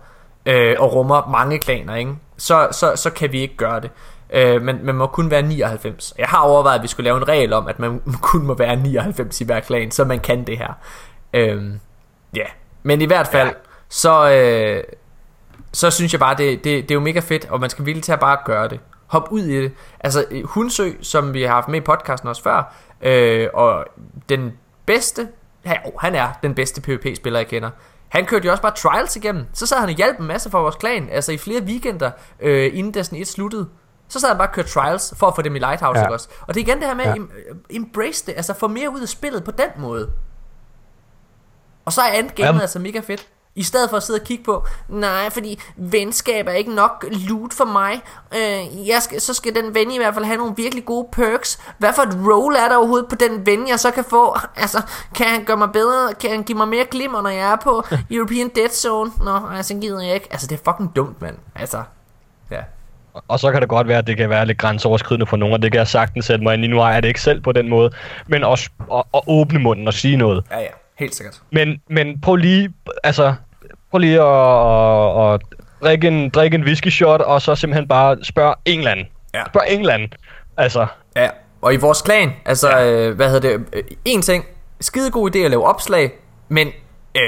øh, 0.50 0.76
og 0.80 0.94
rummer 0.94 1.28
mange 1.32 1.60
klaner, 1.60 1.96
ikke? 1.96 2.16
Så, 2.38 2.68
så, 2.72 2.96
så 2.96 3.10
kan 3.10 3.32
vi 3.32 3.42
ikke 3.42 3.58
gøre 3.58 3.82
det. 3.82 3.92
Øh, 4.30 4.62
men 4.62 4.86
man 4.86 4.96
må 4.96 5.08
kun 5.08 5.32
være 5.32 5.42
99. 5.42 6.14
Jeg 6.18 6.28
har 6.28 6.40
overvejet, 6.40 6.78
at 6.78 6.84
vi 6.84 6.88
skulle 6.88 7.06
lave 7.06 7.18
en 7.18 7.28
regel 7.28 7.54
om, 7.54 7.68
at 7.68 7.80
man 7.80 8.02
kun 8.22 8.46
må 8.46 8.54
være 8.54 8.76
99 8.76 9.42
i 9.42 9.46
hver 9.46 9.60
klan, 9.60 9.92
så 9.92 10.06
man 10.06 10.20
kan 10.20 10.44
det 10.44 10.58
her. 10.58 10.74
Øh, 11.34 11.64
ja, 12.36 12.46
men 12.84 13.02
i 13.02 13.06
hvert 13.06 13.28
fald, 13.28 13.48
ja. 13.48 13.54
så, 13.90 14.32
øh, 14.32 14.84
så 15.74 15.92
synes 15.92 16.14
jeg 16.14 16.20
bare, 16.20 16.36
det, 16.38 16.64
det, 16.64 16.84
det 16.84 16.92
er 16.92 16.96
jo 16.96 17.00
mega 17.00 17.20
fedt, 17.20 17.50
og 17.50 17.60
man 17.60 17.70
skal 17.70 17.86
vilje 17.86 18.02
til 18.02 18.12
at 18.12 18.20
bare 18.20 18.38
gøre 18.46 18.68
det. 18.68 18.80
Hop 19.08 19.28
ud 19.32 19.42
i 19.42 19.62
det. 19.62 19.72
Altså, 20.00 20.26
Hunsø, 20.44 20.92
som 21.02 21.34
vi 21.34 21.42
har 21.42 21.54
haft 21.54 21.68
med 21.68 21.80
i 21.80 21.84
podcasten 21.84 22.30
også 22.30 22.44
før, 22.44 22.74
øh, 23.02 23.48
og 23.54 23.86
den 24.30 24.54
bedste, 24.86 25.28
ja, 25.66 25.74
oh, 25.86 25.92
han 26.00 26.16
er 26.16 26.28
den 26.44 26.56
bedste 26.56 26.82
PvP-spiller, 26.82 27.40
jeg 27.40 27.48
kender. 27.48 27.70
Han 28.10 28.26
kørte 28.26 28.46
jo 28.46 28.52
også 28.52 28.62
bare 28.62 28.76
trials 28.76 29.16
igennem. 29.16 29.46
Så 29.54 29.66
sad 29.66 29.78
han 29.78 29.90
og 29.90 29.96
hjalp 29.96 30.20
en 30.20 30.26
masse 30.26 30.50
for 30.50 30.62
vores 30.62 30.76
klan, 30.76 31.10
altså 31.12 31.32
i 31.32 31.38
flere 31.38 31.62
weekender, 31.62 32.12
øh, 32.40 32.78
inden 32.78 32.94
Destiny 32.94 33.22
1 33.22 33.28
sluttede. 33.28 33.70
Så 34.08 34.20
sad 34.20 34.30
han 34.30 34.38
bare 34.38 34.48
og 34.48 34.54
kørte 34.54 34.70
trials 34.70 35.14
for 35.18 35.28
at 35.28 35.36
få 35.36 35.42
dem 35.42 35.56
i 35.56 35.60
Lighthouse, 35.60 36.00
ja. 36.00 36.06
ikke 36.06 36.14
også? 36.14 36.30
Og 36.42 36.54
det 36.54 36.62
er 36.62 36.66
igen 36.68 36.80
det 36.80 36.88
her 36.88 36.96
med 36.96 37.06
ja. 37.06 37.12
at 37.12 37.20
embrace 37.70 38.26
det, 38.26 38.34
altså 38.36 38.54
få 38.54 38.68
mere 38.68 38.90
ud 38.90 39.02
af 39.02 39.08
spillet 39.08 39.44
på 39.44 39.52
den 39.52 39.70
måde. 39.78 40.10
Og 41.86 41.94
så 41.94 42.02
er 42.02 42.12
endgamet 42.20 42.58
ja. 42.58 42.62
altså 42.62 42.80
mega 42.80 43.00
fedt. 43.00 43.28
I 43.60 43.64
stedet 43.64 43.90
for 43.90 43.98
at 43.98 44.04
sidde 44.04 44.20
og 44.20 44.24
kigge 44.24 44.44
på, 44.44 44.66
nej, 44.90 45.30
fordi 45.30 45.62
venskab 45.76 46.48
er 46.48 46.52
ikke 46.52 46.76
nok 46.76 47.06
loot 47.12 47.54
for 47.54 47.66
mig. 47.66 48.02
Øh, 48.36 48.88
jeg 48.88 49.02
skal, 49.02 49.22
så 49.22 49.34
skal 49.34 49.56
den 49.56 49.76
ven 49.76 49.92
i 49.92 49.98
hvert 49.98 50.14
fald 50.14 50.26
have 50.26 50.38
nogle 50.38 50.54
virkelig 50.58 50.86
gode 50.86 51.08
perks. 51.12 51.60
Hvad 51.78 51.90
for 51.96 52.02
et 52.02 52.16
role 52.28 52.58
er 52.58 52.70
der 52.70 52.78
overhovedet 52.78 53.10
på 53.10 53.16
den 53.16 53.46
ven, 53.46 53.68
jeg 53.68 53.80
så 53.80 53.92
kan 53.92 54.04
få? 54.04 54.38
Altså, 54.56 54.82
kan 55.16 55.26
han 55.26 55.44
gøre 55.44 55.58
mig 55.58 55.72
bedre? 55.72 56.14
Kan 56.14 56.30
han 56.30 56.44
give 56.44 56.58
mig 56.58 56.68
mere 56.68 56.86
glimmer, 56.92 57.22
når 57.22 57.30
jeg 57.30 57.52
er 57.52 57.56
på 57.64 57.84
European 58.16 58.50
Dead 58.56 58.70
Zone? 58.70 59.12
Nå, 59.24 59.40
altså 59.56 59.74
gider 59.74 60.02
jeg 60.02 60.14
ikke. 60.14 60.28
Altså, 60.32 60.48
det 60.48 60.60
er 60.60 60.72
fucking 60.72 60.96
dumt, 60.96 61.22
mand. 61.22 61.36
Altså, 61.56 61.84
ja. 62.52 62.62
Og 63.28 63.40
så 63.40 63.52
kan 63.52 63.62
det 63.62 63.70
godt 63.70 63.88
være, 63.88 63.98
at 63.98 64.08
det 64.08 64.18
kan 64.18 64.30
være 64.30 64.46
lidt 64.46 64.58
grænseoverskridende 64.58 65.26
for 65.26 65.38
nogen, 65.38 65.54
og 65.54 65.62
det 65.62 65.72
kan 65.72 65.80
jeg 65.80 65.88
sagtens 65.88 66.26
sætte 66.26 66.44
mig 66.44 66.54
ind 66.54 66.64
i. 66.64 66.68
Nu 66.68 66.80
er 66.80 67.00
det 67.00 67.08
ikke 67.08 67.22
selv 67.22 67.42
på 67.42 67.52
den 67.52 67.70
måde, 67.70 67.92
men 68.28 68.44
også 68.44 68.70
at, 68.94 69.04
at 69.14 69.22
åbne 69.28 69.60
munden 69.60 69.88
og 69.88 69.94
sige 69.94 70.18
noget. 70.18 70.44
Ja, 70.52 70.60
ja. 70.60 70.68
Helt 71.00 71.16
sikkert. 71.16 71.42
Men, 71.52 71.82
men 71.90 72.22
prøv 72.22 72.36
lige, 72.36 72.74
altså, 73.04 73.34
prøv 73.92 74.00
lige 74.00 74.22
at, 74.22 75.34
at, 75.34 75.34
at 75.34 75.42
drikke, 75.82 76.08
en, 76.08 76.30
drikke 76.30 76.56
en 76.56 76.64
whisky 76.64 76.88
shot, 76.88 77.22
og 77.22 77.42
så 77.42 77.56
simpelthen 77.56 77.88
bare 77.88 78.18
spørg 78.24 78.56
en 78.66 78.80
eller 78.80 78.92
anden. 78.92 79.08
Ja. 79.34 79.44
Spørg 79.48 79.64
en 79.70 79.80
eller 79.80 79.94
anden. 79.94 80.14
Altså. 80.58 80.88
Ja, 81.16 81.30
og 81.62 81.74
i 81.74 81.78
vores 81.78 82.02
klan, 82.02 82.34
altså, 82.46 82.70
ja. 82.70 82.92
øh, 82.92 83.16
hvad 83.16 83.30
hedder 83.30 83.50
det, 83.58 83.66
øh, 83.74 83.84
en 84.06 84.22
ting, 84.22 84.46
skide 84.82 85.12
god 85.12 85.36
idé 85.36 85.40
at 85.40 85.52
lave 85.52 85.66
opslag, 85.66 86.12
men 86.50 86.68
øh, 87.16 87.22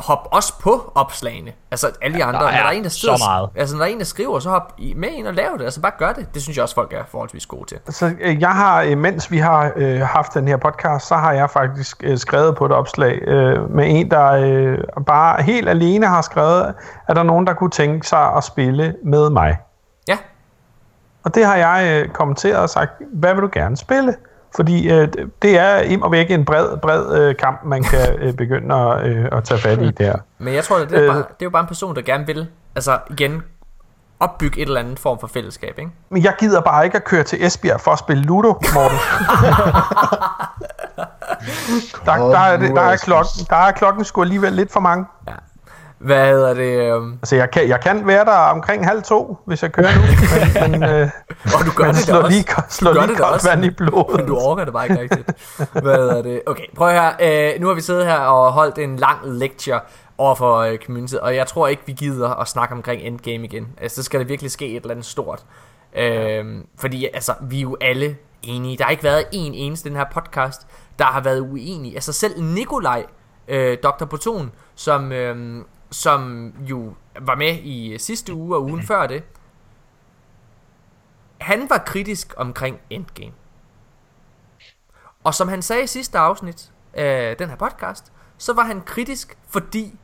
hop 0.00 0.28
også 0.32 0.54
på 0.60 0.92
opslagene. 0.94 1.52
Altså 1.70 1.90
alle 2.02 2.18
de 2.18 2.24
andre. 2.24 2.40
Der 2.40 2.46
er, 2.46 2.50
når 2.52 2.58
der 2.58 2.68
er 2.68 2.70
en, 2.70 2.82
der 2.82 2.88
sidder, 2.88 3.16
så 3.16 3.24
meget. 3.28 3.50
Altså 3.56 3.76
når 3.76 3.84
der 3.84 3.90
er 3.90 3.92
en, 3.92 3.98
der 3.98 4.04
skriver, 4.04 4.38
så 4.38 4.50
hop 4.50 4.74
med 4.96 5.08
ind 5.08 5.26
og 5.26 5.34
lav 5.34 5.50
det. 5.58 5.64
Altså 5.64 5.80
bare 5.80 5.92
gør 5.98 6.12
det. 6.12 6.34
Det 6.34 6.42
synes 6.42 6.56
jeg 6.56 6.62
også, 6.62 6.74
folk 6.74 6.92
er 6.92 7.04
forholdsvis 7.08 7.46
gode 7.46 7.66
til. 7.66 7.78
Så 7.88 8.14
øh, 8.20 8.40
jeg 8.40 8.50
har, 8.50 8.82
øh, 8.82 8.98
mens 8.98 9.30
vi 9.30 9.38
har 9.38 9.72
øh, 9.76 10.00
haft 10.00 10.34
den 10.34 10.48
her 10.48 10.56
podcast, 10.56 11.06
så 11.06 11.14
har 11.14 11.32
jeg 11.32 11.50
faktisk 11.50 12.04
øh, 12.04 12.18
skrevet 12.18 12.56
på 12.56 12.66
et 12.66 12.72
opslag 12.72 13.22
øh, 13.22 13.70
med 13.70 13.84
en, 13.88 14.10
der 14.10 14.30
øh, 14.30 14.78
bare 15.06 15.42
helt 15.42 15.68
alene 15.68 16.06
har 16.06 16.22
skrevet, 16.22 16.74
at 17.08 17.16
der 17.16 17.22
er 17.22 17.26
nogen, 17.26 17.46
der 17.46 17.54
kunne 17.54 17.70
tænke 17.70 18.08
sig 18.08 18.32
at 18.36 18.44
spille 18.44 18.94
med 19.04 19.30
mig. 19.30 19.56
Ja. 20.08 20.18
Og 21.24 21.34
det 21.34 21.46
har 21.46 21.56
jeg 21.56 22.02
øh, 22.02 22.08
kommenteret 22.08 22.56
og 22.56 22.70
sagt, 22.70 22.92
hvad 23.12 23.34
vil 23.34 23.42
du 23.42 23.50
gerne 23.52 23.76
spille? 23.76 24.14
Fordi 24.58 24.90
øh, 24.92 25.08
det 25.42 25.58
er 25.58 25.80
im 25.80 26.02
og 26.02 26.12
væk 26.12 26.30
en 26.30 26.44
bred, 26.44 26.76
bred 26.76 27.20
øh, 27.20 27.36
kamp, 27.36 27.60
man 27.64 27.82
kan 27.82 28.18
øh, 28.18 28.34
begynde 28.34 28.74
at, 28.74 29.06
øh, 29.06 29.28
at 29.32 29.44
tage 29.44 29.60
fat 29.60 29.82
i 29.82 29.90
der. 29.90 30.16
Men 30.38 30.54
jeg 30.54 30.64
tror, 30.64 30.78
det 30.78 30.92
er, 30.92 31.12
bare, 31.12 31.16
det 31.16 31.22
er 31.22 31.44
jo 31.44 31.50
bare 31.50 31.60
en 31.60 31.66
person, 31.66 31.96
der 31.96 32.02
gerne 32.02 32.26
vil, 32.26 32.46
altså 32.74 32.98
igen, 33.10 33.42
opbygge 34.20 34.60
et 34.60 34.66
eller 34.66 34.80
andet 34.80 34.98
form 34.98 35.18
for 35.18 35.26
fællesskab, 35.26 35.78
ikke? 35.78 35.90
Men 36.10 36.22
jeg 36.22 36.34
gider 36.38 36.60
bare 36.60 36.84
ikke 36.84 36.96
at 36.96 37.04
køre 37.04 37.22
til 37.22 37.46
Esbjerg 37.46 37.80
for 37.80 37.90
at 37.90 37.98
spille 37.98 38.22
Ludo, 38.22 38.48
Morten. 38.74 38.98
der, 42.06 42.16
der, 42.16 42.38
er, 42.38 42.56
der, 42.56 42.82
er 42.82 42.96
klokken, 42.96 43.46
der 43.50 43.56
er 43.56 43.70
klokken 43.72 44.04
sgu 44.04 44.22
alligevel 44.22 44.52
lidt 44.52 44.72
for 44.72 44.80
mange. 44.80 45.06
Ja. 45.28 45.32
Hvad 45.98 46.26
hedder 46.26 46.54
det? 46.54 46.92
Um... 46.92 47.12
Altså, 47.12 47.36
jeg 47.36 47.50
kan, 47.50 47.68
jeg 47.68 47.80
kan 47.80 48.06
være 48.06 48.24
der 48.24 48.36
omkring 48.36 48.86
halv 48.86 49.02
to, 49.02 49.38
hvis 49.44 49.62
jeg 49.62 49.72
kører 49.72 49.88
nu. 49.94 50.00
men, 50.70 50.80
men, 50.80 50.90
øh, 50.90 51.10
og 51.58 51.66
du 51.66 51.70
gør 51.76 51.84
men 51.84 51.94
det 51.94 52.02
slår 52.02 52.16
også. 52.16 52.30
lige, 52.30 52.44
slår 52.68 53.06
lige 53.06 53.16
koldt 53.16 53.46
vand 53.46 53.64
i 53.64 53.70
blodet. 53.70 54.16
Men 54.16 54.26
du 54.26 54.36
orker 54.36 54.64
det 54.64 54.72
bare 54.72 54.84
ikke 54.84 55.00
rigtigt. 55.00 55.30
Hvad 55.72 55.96
hedder 55.96 56.22
det? 56.22 56.42
Okay, 56.46 56.64
prøv 56.76 56.90
her. 56.90 57.54
Uh, 57.54 57.60
nu 57.60 57.66
har 57.66 57.74
vi 57.74 57.80
siddet 57.80 58.06
her 58.06 58.18
og 58.18 58.52
holdt 58.52 58.78
en 58.78 58.96
lang 58.96 59.18
lecture 59.24 59.80
over 60.18 60.34
for 60.34 60.66
uh, 60.66 60.76
community, 60.86 61.14
og 61.14 61.36
jeg 61.36 61.46
tror 61.46 61.68
ikke, 61.68 61.82
vi 61.86 61.92
gider 61.92 62.40
at 62.40 62.48
snakke 62.48 62.74
omkring 62.74 63.02
endgame 63.02 63.44
igen. 63.44 63.68
Altså, 63.80 63.96
så 63.96 64.02
skal 64.02 64.20
der 64.20 64.26
virkelig 64.26 64.50
ske 64.50 64.68
et 64.68 64.76
eller 64.76 64.90
andet 64.90 65.06
stort. 65.06 65.44
Uh, 65.92 66.46
fordi 66.78 67.08
altså, 67.14 67.34
vi 67.40 67.58
er 67.58 67.62
jo 67.62 67.76
alle 67.80 68.16
enige. 68.42 68.78
Der 68.78 68.84
har 68.84 68.90
ikke 68.90 69.04
været 69.04 69.24
en 69.32 69.54
eneste 69.54 69.88
den 69.88 69.96
her 69.96 70.04
podcast, 70.12 70.66
der 70.98 71.04
har 71.04 71.20
været 71.20 71.40
uenig. 71.40 71.94
Altså 71.94 72.12
selv 72.12 72.42
Nikolaj, 72.42 73.04
øh, 73.48 73.78
Dr. 73.82 74.04
Proton, 74.04 74.52
som, 74.74 75.12
øh, 75.12 75.62
som 75.90 76.52
jo 76.60 76.94
var 77.20 77.34
med 77.34 77.58
i 77.62 77.98
sidste 77.98 78.34
uge 78.34 78.56
og 78.56 78.62
ugen 78.62 78.82
før 78.82 79.06
det, 79.06 79.22
han 81.40 81.70
var 81.70 81.78
kritisk 81.78 82.34
omkring 82.36 82.80
Endgame. 82.90 83.32
Og 85.24 85.34
som 85.34 85.48
han 85.48 85.62
sagde 85.62 85.84
i 85.84 85.86
sidste 85.86 86.18
afsnit 86.18 86.72
af 86.94 87.36
den 87.36 87.48
her 87.48 87.56
podcast, 87.56 88.12
så 88.38 88.52
var 88.52 88.62
han 88.62 88.80
kritisk, 88.80 89.38
fordi 89.48 89.98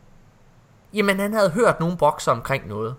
jamen 0.95 1.21
han 1.21 1.33
havde 1.33 1.51
hørt 1.51 1.81
nogle 1.81 1.97
bokser 1.97 2.33
omkring 2.33 2.69
noget. 2.69 2.97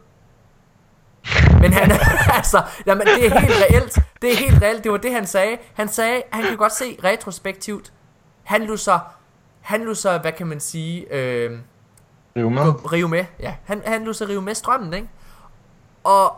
Men 1.61 1.73
han, 1.73 1.91
altså, 2.37 2.63
jamen, 2.85 3.07
det 3.07 3.25
er 3.25 3.39
helt 3.39 3.55
reelt. 3.61 3.99
Det 4.21 4.33
er 4.33 4.37
helt 4.37 4.61
reelt. 4.61 4.83
Det 4.83 4.91
var 4.91 4.97
det, 4.97 5.13
han 5.13 5.27
sagde. 5.27 5.57
Han 5.73 5.87
sagde, 5.87 6.23
han 6.31 6.43
kan 6.43 6.57
godt 6.57 6.73
se 6.73 6.97
retrospektivt. 7.03 7.93
Han 8.43 8.63
lå 8.63 8.77
så, 8.77 8.99
han 9.61 9.83
lå 9.85 9.93
så, 9.93 10.17
hvad 10.17 10.31
kan 10.31 10.47
man 10.47 10.59
sige, 10.59 11.13
øh, 11.13 11.59
Rive 12.37 12.51
med. 12.51 12.91
Rive 12.91 13.09
med, 13.09 13.25
ja. 13.39 13.53
Han, 13.63 13.81
han 13.85 14.05
lå 14.05 14.13
sig 14.13 14.29
rive 14.29 14.41
med 14.41 14.55
strømmen, 14.55 14.93
ikke? 14.93 15.07
Og, 16.03 16.33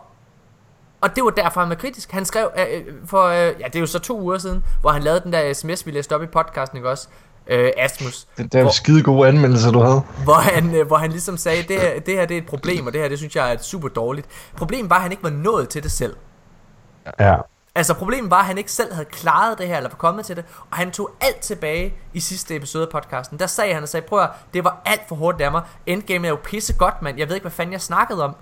og 1.02 1.16
det 1.16 1.24
var 1.24 1.30
derfor, 1.30 1.60
han 1.60 1.70
var 1.70 1.76
kritisk. 1.76 2.12
Han 2.12 2.26
skrev 2.26 2.50
øh, 2.58 2.84
for, 3.06 3.24
øh, 3.24 3.36
ja, 3.36 3.66
det 3.66 3.76
er 3.76 3.80
jo 3.80 3.86
så 3.86 4.00
to 4.00 4.22
uger 4.22 4.38
siden, 4.38 4.64
hvor 4.82 4.90
han 4.92 5.04
lavede 5.04 5.22
den 5.24 5.34
der 5.34 5.54
sms, 5.54 5.86
vi 5.86 5.92
læste 5.92 6.16
op 6.16 6.24
i 6.24 6.26
podcasten, 6.26 6.78
ikke 6.78 6.90
også? 6.90 7.08
Øh, 7.48 7.72
Asmus. 7.78 8.28
Det, 8.38 8.54
det 8.54 8.60
er 8.60 8.64
jo 8.64 8.72
skide 8.72 9.04
gode 9.04 9.28
anmeldelser, 9.28 9.72
du 9.72 9.80
havde. 9.80 10.02
Hvor 10.24 10.34
han, 10.34 10.76
øh, 10.76 10.88
hvor 10.88 10.98
han 10.98 11.10
ligesom 11.10 11.38
sagde, 11.38 11.64
det 11.64 11.82
her, 11.82 12.00
det 12.00 12.14
her 12.14 12.26
det 12.26 12.38
er 12.38 12.42
et 12.42 12.48
problem, 12.48 12.88
og 12.88 12.94
det 12.94 13.02
her, 13.02 13.10
det 13.10 13.18
synes 13.18 13.36
jeg 13.36 13.54
er 13.54 13.58
super 13.58 13.88
dårligt. 13.88 14.28
Problemet 14.56 14.90
var, 14.90 14.96
at 14.96 15.02
han 15.02 15.12
ikke 15.12 15.24
var 15.24 15.30
nået 15.30 15.70
til 15.70 15.84
det 15.84 15.92
selv. 15.92 16.16
Ja. 17.20 17.36
Altså 17.78 17.94
problemet 17.94 18.32
var, 18.32 18.40
at 18.40 18.46
han 18.46 18.58
ikke 18.58 18.72
selv 18.72 18.94
havde 18.94 19.06
klaret 19.06 19.58
det 19.58 19.68
her, 19.68 19.78
eller 19.78 19.90
var 19.90 19.98
kommet 19.98 20.26
til 20.26 20.36
det, 20.36 20.46
og 20.72 20.78
han 20.78 20.92
tog 20.92 21.12
alt 21.22 21.40
tilbage 21.40 21.94
i 22.14 22.20
sidste 22.20 22.56
episode 22.56 22.84
af 22.84 22.90
podcasten. 22.90 23.40
Der 23.40 23.48
sagde 23.48 23.74
han 23.74 23.84
og 23.84 23.90
sagde, 23.90 24.06
prøv 24.08 24.20
at 24.20 24.30
det 24.54 24.64
var 24.64 24.82
alt 24.86 25.02
for 25.08 25.16
hårdt 25.16 25.42
af 25.42 25.52
mig. 25.52 25.62
Endgame 25.86 26.28
er 26.28 26.32
jo 26.32 26.40
pisse 26.44 26.74
godt, 26.74 27.02
mand. 27.02 27.18
Jeg 27.18 27.28
ved 27.28 27.36
ikke, 27.36 27.44
hvad 27.44 27.52
fanden 27.52 27.74
jeg 27.74 27.82
snakkede 27.82 28.24
om. 28.24 28.36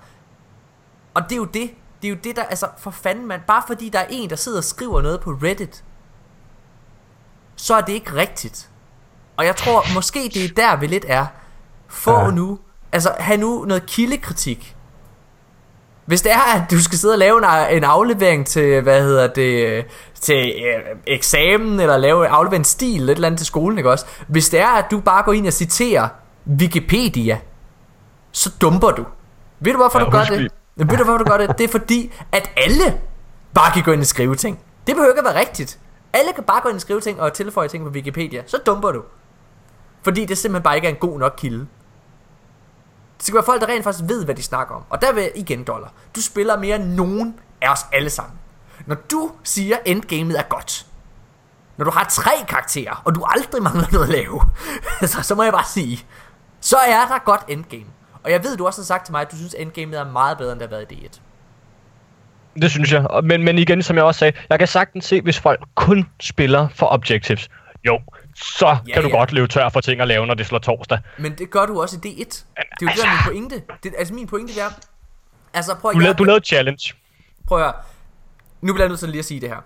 Og 1.14 1.24
det 1.24 1.32
er 1.32 1.36
jo 1.36 1.46
det. 1.46 1.72
Det 2.02 2.08
er 2.08 2.10
jo 2.10 2.18
det, 2.24 2.36
der, 2.36 2.44
altså 2.44 2.68
for 2.78 2.92
fanden, 2.92 3.26
mand. 3.26 3.42
Bare 3.48 3.64
fordi 3.68 3.90
der 3.90 4.00
er 4.00 4.08
en, 4.10 4.30
der 4.30 4.36
sidder 4.36 4.58
og 4.58 4.64
skriver 4.64 5.02
noget 5.02 5.22
på 5.22 5.30
Reddit, 5.30 5.84
så 7.56 7.76
er 7.76 7.82
det 7.82 7.94
ikke 7.94 8.14
rigtigt. 8.14 8.70
Og 9.38 9.46
jeg 9.46 9.56
tror, 9.56 9.94
måske 9.94 10.32
det 10.34 10.46
er 10.46 10.54
der, 10.56 10.76
vi 10.76 10.88
lidt 10.88 11.06
er. 11.08 11.26
Få 11.88 12.20
ja. 12.20 12.32
nu, 12.32 12.60
altså 12.92 13.16
have 13.20 13.38
nu 13.38 13.66
noget 13.66 13.86
kildekritik 13.86 14.75
hvis 16.06 16.22
det 16.22 16.32
er, 16.32 16.56
at 16.56 16.72
du 16.72 16.84
skal 16.84 16.98
sidde 16.98 17.14
og 17.14 17.18
lave 17.18 17.38
en, 17.38 17.78
en 17.78 17.84
aflevering 17.84 18.48
til, 18.48 18.82
hvad 18.82 19.02
hedder 19.02 19.28
det, 19.28 19.86
til 20.20 20.54
øh, 20.66 20.98
eksamen, 21.08 21.80
eller 21.80 21.98
lave 21.98 22.28
aflevering 22.28 22.62
en 22.62 22.66
stil, 22.66 23.02
et 23.04 23.10
eller 23.10 23.28
andet 23.28 23.40
til 23.40 23.48
skolen, 23.48 23.78
ikke 23.78 23.92
også? 23.92 24.06
Hvis 24.28 24.50
det 24.50 24.60
er, 24.60 24.68
at 24.68 24.86
du 24.92 25.00
bare 25.00 25.24
går 25.24 25.34
ind 25.34 25.48
og 25.48 25.54
citerer 25.54 26.08
Wikipedia, 26.60 27.40
så 28.32 28.52
dumper 28.62 28.92
du. 28.92 29.06
Ved 29.60 29.72
du, 29.72 29.78
hvorfor 29.78 30.00
ja, 30.00 30.06
du 30.06 30.12
gør 30.12 30.24
det? 30.24 30.52
Ved 30.76 30.98
du, 30.98 31.04
hvorfor 31.04 31.18
du 31.18 31.24
gør 31.24 31.38
det? 31.38 31.58
Det 31.58 31.64
er 31.64 31.68
fordi, 31.68 32.14
at 32.32 32.52
alle 32.58 33.00
bare 33.54 33.72
kan 33.72 33.84
gå 33.84 33.92
ind 33.92 34.02
og 34.02 34.08
skrive 34.08 34.36
ting. 34.36 34.60
Det 34.88 34.96
behøver 34.96 35.12
ikke 35.12 35.28
at 35.28 35.36
være 35.36 35.40
rigtigt. 35.40 35.80
Alle 36.14 36.34
kan 36.34 36.44
bare 36.44 36.62
gå 36.62 36.70
ind 36.70 36.76
og 36.76 36.82
skrive 36.82 37.02
ting 37.02 37.22
og 37.22 37.34
tilføje 37.34 37.68
ting 37.68 37.84
på 37.84 37.90
Wikipedia. 37.90 38.44
Så 38.46 38.58
dumper 38.66 38.92
du. 38.92 39.02
Fordi 40.04 40.26
det 40.26 40.38
simpelthen 40.38 40.64
bare 40.64 40.76
ikke 40.76 40.88
er 40.88 40.92
en 40.92 40.98
god 41.00 41.20
nok 41.20 41.34
kilde. 41.38 41.68
Det 43.18 43.26
skal 43.26 43.36
være 43.36 43.46
folk, 43.46 43.62
der 43.62 43.68
rent 43.68 43.84
faktisk 43.84 44.10
ved, 44.10 44.26
hvad 44.26 44.36
de 44.36 44.44
snakker 44.44 44.76
om. 44.76 44.84
Og 44.90 45.02
der 45.02 45.14
vil 45.14 45.24
jeg 45.24 45.32
igen 45.36 45.64
dollar. 45.64 45.92
Du 46.16 46.22
spiller 46.22 46.58
mere 46.58 46.76
end 46.76 46.84
nogen 46.86 47.40
af 47.62 47.72
os 47.72 47.86
alle 47.94 48.10
sammen. 48.10 48.40
Når 48.86 48.96
du 48.96 49.32
siger, 49.44 49.78
endgamet 49.86 50.40
er 50.40 50.44
godt, 50.44 50.86
når 51.78 51.86
du 51.86 51.92
har 51.92 52.04
tre 52.04 52.32
karakterer, 52.48 53.02
og 53.06 53.16
du 53.16 53.24
aldrig 53.24 53.64
mangler 53.64 53.88
noget 53.92 54.06
at 54.06 54.12
lave, 54.12 54.42
så, 55.12 55.22
så 55.22 55.36
må 55.36 55.44
jeg 55.44 55.54
bare 55.54 55.66
sige, 55.66 56.06
så 56.62 56.78
er 56.78 57.08
der 57.08 57.24
godt 57.26 57.42
endgame. 57.48 57.86
Og 58.24 58.32
jeg 58.32 58.44
ved, 58.44 58.58
du 58.58 58.66
også 58.66 58.82
har 58.82 58.86
sagt 58.86 59.06
til 59.06 59.12
mig, 59.12 59.22
at 59.22 59.32
du 59.32 59.36
synes, 59.36 59.56
endgamet 59.60 60.00
er 60.00 60.12
meget 60.12 60.38
bedre, 60.38 60.52
end 60.52 60.60
det 60.60 60.70
har 60.70 60.76
været 60.76 60.92
i 60.92 60.96
D1. 60.96 61.20
Det 62.62 62.72
synes 62.72 62.92
jeg. 62.92 63.08
Men, 63.24 63.44
men 63.44 63.58
igen, 63.58 63.84
som 63.84 63.96
jeg 63.96 64.04
også 64.04 64.20
sagde, 64.20 64.38
jeg 64.50 64.60
kan 64.60 64.68
sagtens 64.68 65.06
se, 65.06 65.22
hvis 65.22 65.40
folk 65.40 65.60
kun 65.76 66.10
spiller 66.20 66.68
for 66.68 66.94
objectives. 66.94 67.50
Jo, 67.86 68.00
så 68.36 68.78
Ja, 68.88 68.94
kan 68.94 69.04
du 69.04 69.10
ja. 69.10 69.16
godt 69.18 69.32
løbe 69.32 69.48
tør 69.48 69.70
for 69.70 69.82
ting 69.82 70.02
at 70.02 70.08
lave, 70.08 70.28
når 70.28 70.34
det 70.34 70.46
slår 70.48 70.60
torsdag. 70.60 71.00
Men 71.18 71.38
det 71.38 71.50
gør 71.52 71.66
du 71.66 71.82
også 71.82 72.00
i 72.04 72.08
D1. 72.10 72.24
Det 72.24 72.46
er 72.58 72.64
jo 72.82 72.88
det, 72.88 72.98
der 72.98 73.08
er 73.08 73.12
min 73.12 73.50
pointe. 73.50 73.64
Det, 73.84 73.94
altså 73.98 74.14
min 74.14 74.28
pointe 74.28 74.60
er... 74.60 74.70
Altså 75.54 75.76
prøv 75.76 75.92
at 75.92 75.96
Du, 75.96 76.00
lavede, 76.00 76.18
du 76.18 76.24
lavede 76.24 76.46
challenge. 76.46 76.94
Prøv 77.48 77.58
at 77.58 77.64
høre. 77.64 77.74
Nu 78.62 78.74
bliver 78.74 78.84
jeg 78.84 78.90
nødt 78.90 79.00
til 79.00 79.10
lige 79.10 79.20
at 79.20 79.26
sige 79.26 79.42
det 79.42 79.50
her. 79.50 79.58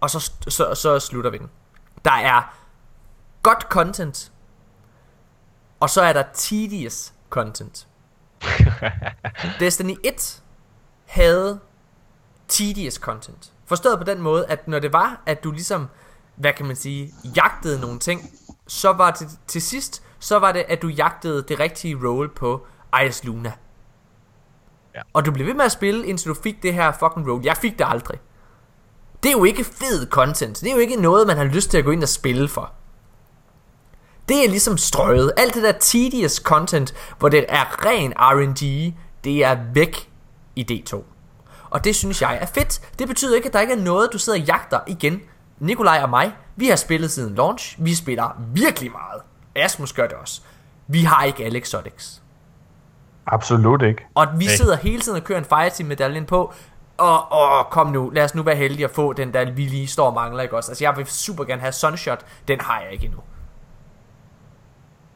Og 0.00 0.10
så, 0.10 0.32
så, 0.48 0.74
så 0.74 0.98
slutter 1.00 1.30
vi 1.30 1.38
den. 1.38 1.46
Der 2.04 2.12
er 2.12 2.54
godt 3.42 3.62
content. 3.62 4.32
Og 5.80 5.90
så 5.90 6.02
er 6.02 6.12
der 6.12 6.22
tedious 6.34 7.12
content. 7.30 7.86
Destiny 9.60 9.94
1 10.04 10.42
havde 11.06 11.60
tedious 12.48 12.94
content. 12.94 13.52
Forstået 13.66 13.98
på 13.98 14.04
den 14.04 14.20
måde, 14.20 14.46
at 14.46 14.68
når 14.68 14.78
det 14.78 14.92
var, 14.92 15.20
at 15.26 15.44
du 15.44 15.50
ligesom, 15.50 15.88
hvad 16.38 16.52
kan 16.52 16.66
man 16.66 16.76
sige, 16.76 17.14
jagtede 17.36 17.80
nogle 17.80 17.98
ting, 17.98 18.30
så 18.66 18.92
var 18.92 19.10
det 19.10 19.28
til 19.46 19.62
sidst, 19.62 20.02
så 20.18 20.38
var 20.38 20.52
det, 20.52 20.64
at 20.68 20.82
du 20.82 20.88
jagtede 20.88 21.42
det 21.42 21.60
rigtige 21.60 21.98
role 22.04 22.28
på 22.28 22.66
Ice 23.06 23.26
Luna. 23.26 23.52
Ja. 24.94 25.00
Og 25.12 25.26
du 25.26 25.32
blev 25.32 25.46
ved 25.46 25.54
med 25.54 25.64
at 25.64 25.72
spille, 25.72 26.06
indtil 26.06 26.28
du 26.28 26.34
fik 26.34 26.62
det 26.62 26.74
her 26.74 26.92
fucking 26.92 27.30
role. 27.30 27.40
Jeg 27.44 27.56
fik 27.56 27.78
det 27.78 27.86
aldrig. 27.88 28.18
Det 29.22 29.28
er 29.28 29.32
jo 29.32 29.44
ikke 29.44 29.64
fed 29.64 30.10
content. 30.10 30.60
Det 30.60 30.68
er 30.68 30.74
jo 30.74 30.78
ikke 30.78 30.96
noget, 30.96 31.26
man 31.26 31.36
har 31.36 31.44
lyst 31.44 31.70
til 31.70 31.78
at 31.78 31.84
gå 31.84 31.90
ind 31.90 32.02
og 32.02 32.08
spille 32.08 32.48
for. 32.48 32.72
Det 34.28 34.44
er 34.44 34.48
ligesom 34.48 34.78
strøget. 34.78 35.32
Alt 35.36 35.54
det 35.54 35.62
der 35.62 35.72
tedious 35.80 36.32
content, 36.32 36.94
hvor 37.18 37.28
det 37.28 37.46
er 37.48 37.86
ren 37.86 38.12
RNG, 38.16 38.94
det 39.24 39.44
er 39.44 39.58
væk 39.74 40.10
i 40.56 40.84
D2. 40.92 41.02
Og 41.70 41.84
det 41.84 41.96
synes 41.96 42.22
jeg 42.22 42.38
er 42.40 42.46
fedt. 42.46 42.80
Det 42.98 43.08
betyder 43.08 43.36
ikke, 43.36 43.46
at 43.46 43.52
der 43.52 43.60
ikke 43.60 43.72
er 43.72 43.82
noget, 43.82 44.12
du 44.12 44.18
sidder 44.18 44.38
og 44.38 44.44
jagter 44.44 44.80
igen. 44.86 45.20
Nikolaj 45.60 46.00
og 46.02 46.10
mig, 46.10 46.32
vi 46.56 46.68
har 46.68 46.76
spillet 46.76 47.10
siden 47.10 47.34
launch. 47.34 47.76
Vi 47.78 47.94
spiller 47.94 48.36
virkelig 48.52 48.90
meget. 48.92 49.22
Asmus 49.56 49.92
gør 49.92 50.06
det 50.06 50.16
også. 50.16 50.40
Vi 50.86 51.02
har 51.02 51.24
ikke 51.24 51.44
alle 51.44 51.58
exotics. 51.58 52.22
Absolut 53.26 53.82
ikke. 53.82 54.06
Og 54.14 54.26
vi 54.38 54.44
Nej. 54.44 54.54
sidder 54.54 54.76
hele 54.76 55.00
tiden 55.00 55.18
og 55.18 55.24
kører 55.24 55.38
en 55.38 55.44
fireteam 55.44 55.88
medaljen 55.88 56.24
på. 56.24 56.52
Og, 56.98 57.32
og 57.32 57.70
kom 57.70 57.86
nu, 57.86 58.10
lad 58.10 58.24
os 58.24 58.34
nu 58.34 58.42
være 58.42 58.56
heldige 58.56 58.84
at 58.84 58.90
få 58.90 59.12
den 59.12 59.34
der, 59.34 59.50
vi 59.50 59.64
lige 59.64 59.86
står 59.86 60.06
og 60.06 60.14
mangler, 60.14 60.42
ikke 60.42 60.56
også? 60.56 60.70
Altså 60.70 60.84
jeg 60.84 60.96
vil 60.96 61.06
super 61.06 61.44
gerne 61.44 61.60
have 61.60 61.72
Sunshot, 61.72 62.24
den 62.48 62.60
har 62.60 62.80
jeg 62.80 62.92
ikke 62.92 63.04
endnu. 63.04 63.20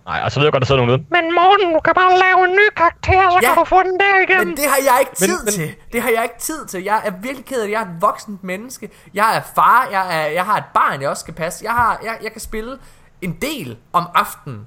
Nej, 0.06 0.20
og 0.24 0.32
så 0.32 0.40
ved 0.40 0.46
jeg 0.46 0.52
godt, 0.52 0.60
der 0.60 0.66
sidder 0.66 0.80
nogen 0.86 1.00
ude. 1.00 1.06
Men 1.10 1.34
Morten, 1.34 1.72
du 1.74 1.80
kan 1.80 1.94
bare 1.94 2.18
lave 2.18 2.44
en 2.48 2.52
ny 2.52 2.66
karakter, 2.76 3.30
så 3.30 3.38
Ja, 3.42 3.48
kan 3.54 3.56
du 3.58 3.64
få 3.64 3.82
den 3.82 4.00
der 4.00 4.20
igen. 4.28 4.48
Men 4.48 4.56
det 4.56 4.64
har 4.64 4.76
jeg 4.90 4.96
ikke 5.00 5.14
tid 5.14 5.28
Men- 5.28 5.36
men, 5.36 5.44
men- 5.44 5.52
til. 5.54 5.74
Det 5.92 6.02
har 6.02 6.10
jeg 6.10 6.22
ikke 6.22 6.38
tid 6.38 6.66
til. 6.66 6.82
Jeg 6.82 7.02
er 7.04 7.10
virkelig 7.10 7.44
ked 7.46 7.60
af 7.60 7.66
det. 7.66 7.72
Jeg 7.72 7.82
er 7.82 7.86
et 7.86 7.96
voksent 8.02 8.44
menneske. 8.44 8.90
Jeg 9.14 9.36
er 9.36 9.40
far. 9.54 9.88
Jeg, 9.90 10.22
er, 10.22 10.26
jeg 10.26 10.44
har 10.44 10.56
et 10.56 10.64
barn, 10.74 11.00
jeg 11.00 11.08
også 11.10 11.20
skal 11.20 11.34
passe. 11.34 11.64
Jeg, 11.64 11.72
har, 11.72 12.00
jeg, 12.04 12.18
jeg 12.22 12.32
kan 12.32 12.40
spille 12.40 12.78
en 13.22 13.32
del 13.42 13.78
om 13.92 14.04
aftenen. 14.14 14.66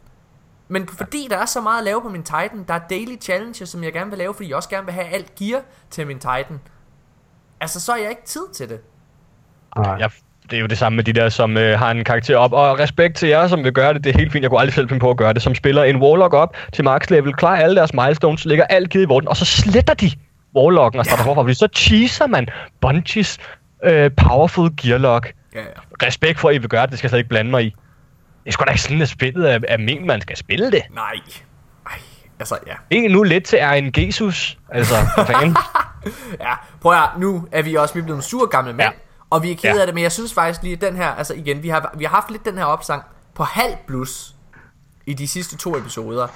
Men 0.68 0.88
fordi 0.88 1.28
der 1.30 1.38
er 1.38 1.45
så 1.45 1.62
meget 1.62 1.78
at 1.78 1.84
lave 1.84 2.02
på 2.02 2.10
min 2.10 2.24
Titan, 2.24 2.64
der 2.68 2.74
er 2.74 2.80
daily 2.90 3.22
challenges, 3.22 3.70
som 3.70 3.84
jeg 3.84 3.94
gerne 3.94 4.10
vil 4.10 4.18
lave, 4.18 4.34
fordi 4.34 4.49
jeg 4.49 4.56
også 4.57 4.70
gerne 4.70 4.86
vil 4.86 4.94
have 4.94 5.07
alt 5.07 5.36
gear 5.36 5.62
til 5.90 6.07
min 6.07 6.20
Titan. 6.20 6.60
Altså, 7.62 7.80
så 7.80 7.91
har 7.91 7.99
jeg 7.99 8.10
ikke 8.10 8.26
tid 8.26 8.44
til 8.53 8.70
det. 8.70 8.80
Nej. 9.78 9.95
Jeg, 9.99 10.12
det 10.50 10.58
er 10.58 10.62
jo 10.62 10.68
det 10.68 10.78
samme 10.78 10.96
med 10.96 11.04
de 11.04 11.14
der, 11.14 11.30
som 11.30 11.58
øh, 11.58 11.80
har 11.80 11.92
en 11.92 12.04
karakter 12.04 12.38
op. 12.38 12.54
Og 12.54 12.80
respekt 12.80 13.16
til 13.18 13.30
jer, 13.30 13.48
som 13.48 13.64
vil 13.64 13.74
gøre 13.74 13.94
det. 13.94 14.04
Det 14.04 14.16
er 14.16 14.18
helt 14.18 14.32
fint. 14.32 14.44
Jeg 14.44 14.50
kunne 14.50 14.60
aldrig 14.60 14.74
selv 14.74 14.90
finde 14.90 15.00
på 15.00 15.10
at 15.10 15.18
gøre 15.18 15.34
det. 15.34 15.42
Som 15.42 15.56
spiller 15.56 15.84
en 15.84 15.96
Warlock 15.96 16.34
op 16.34 16.56
til 16.74 16.84
max 16.84 17.10
level, 17.10 17.34
klarer 17.34 17.62
alle 17.62 17.76
deres 17.76 17.94
milestones, 17.94 18.46
lægger 18.46 18.66
alt 18.66 18.90
givet 18.90 19.04
i 19.04 19.08
vorten, 19.08 19.30
og 19.30 19.38
så 19.38 19.46
sletter 19.46 19.94
de 19.94 20.12
Warlocken 20.56 21.00
og 21.00 21.06
starter 21.06 21.24
forfra. 21.24 21.42
Fordi 21.42 21.54
så 21.54 21.68
cheeser 21.76 22.28
man 22.28 22.48
Bungies 22.82 23.38
øh, 23.84 24.12
powerful 24.18 24.70
gearlock. 24.82 25.34
Ja, 25.56 25.60
ja. 25.60 25.66
Respekt 26.08 26.40
for, 26.40 26.50
at 26.50 26.56
I 26.56 26.58
vil 26.58 26.70
gøre 26.70 26.82
det. 26.82 26.90
Det 26.92 26.98
skal 27.00 27.08
jeg 27.08 27.10
slet 27.10 27.20
ikke 27.20 27.30
blande 27.30 27.52
mig 27.52 27.64
i. 27.64 27.76
Det 28.44 28.50
er 28.50 28.52
sgu 28.52 28.64
da 28.64 28.72
ikke 28.72 28.82
sådan, 28.82 29.02
at 29.02 29.10
spillet 29.10 29.54
er, 29.54 29.60
er 29.68 29.78
ment, 29.78 30.06
man 30.06 30.22
skal 30.22 30.38
spille 30.38 30.72
det. 30.72 30.82
Nej. 30.94 31.14
Ej, 31.86 31.98
altså, 32.40 32.58
ja. 32.68 32.74
Ikke 32.90 33.08
nu 33.08 33.24
lidt 33.24 33.44
til 33.44 33.60
Jesus. 33.98 34.58
Altså, 34.70 34.96
for 35.16 35.24
fanden. 35.24 35.56
Ja, 36.40 36.54
prøv 36.82 36.94
at 36.94 37.10
nu 37.18 37.48
er 37.52 37.62
vi 37.62 37.76
også 37.76 38.00
er 38.00 38.04
blevet 38.04 38.24
sur 38.24 38.46
gamle 38.46 38.74
mænd, 38.74 38.82
Ja. 38.82 38.90
Og 39.36 39.44
vi 39.44 39.52
er 39.52 39.56
ked 39.56 39.74
Ja. 39.76 39.80
af 39.80 39.86
det, 39.88 39.95
men 39.95 40.03
jeg 40.03 40.12
synes 40.12 40.34
faktisk 40.34 40.64
lige, 40.64 40.74
at 40.74 40.82
den 40.82 40.95
her, 40.95 41.07
altså 41.07 41.34
igen, 41.34 41.64
vi 41.64 41.70
har, 41.70 41.94
vi 41.98 42.03
har 42.03 42.12
haft 42.12 42.32
lidt 42.32 42.45
den 42.45 42.57
her 42.57 42.66
opsang 42.66 43.03
på 43.36 43.44
halv 43.44 43.74
plus 43.88 44.36
i 45.06 45.14
de 45.14 45.28
sidste 45.28 45.57
to 45.57 45.78
episoder. 45.78 46.28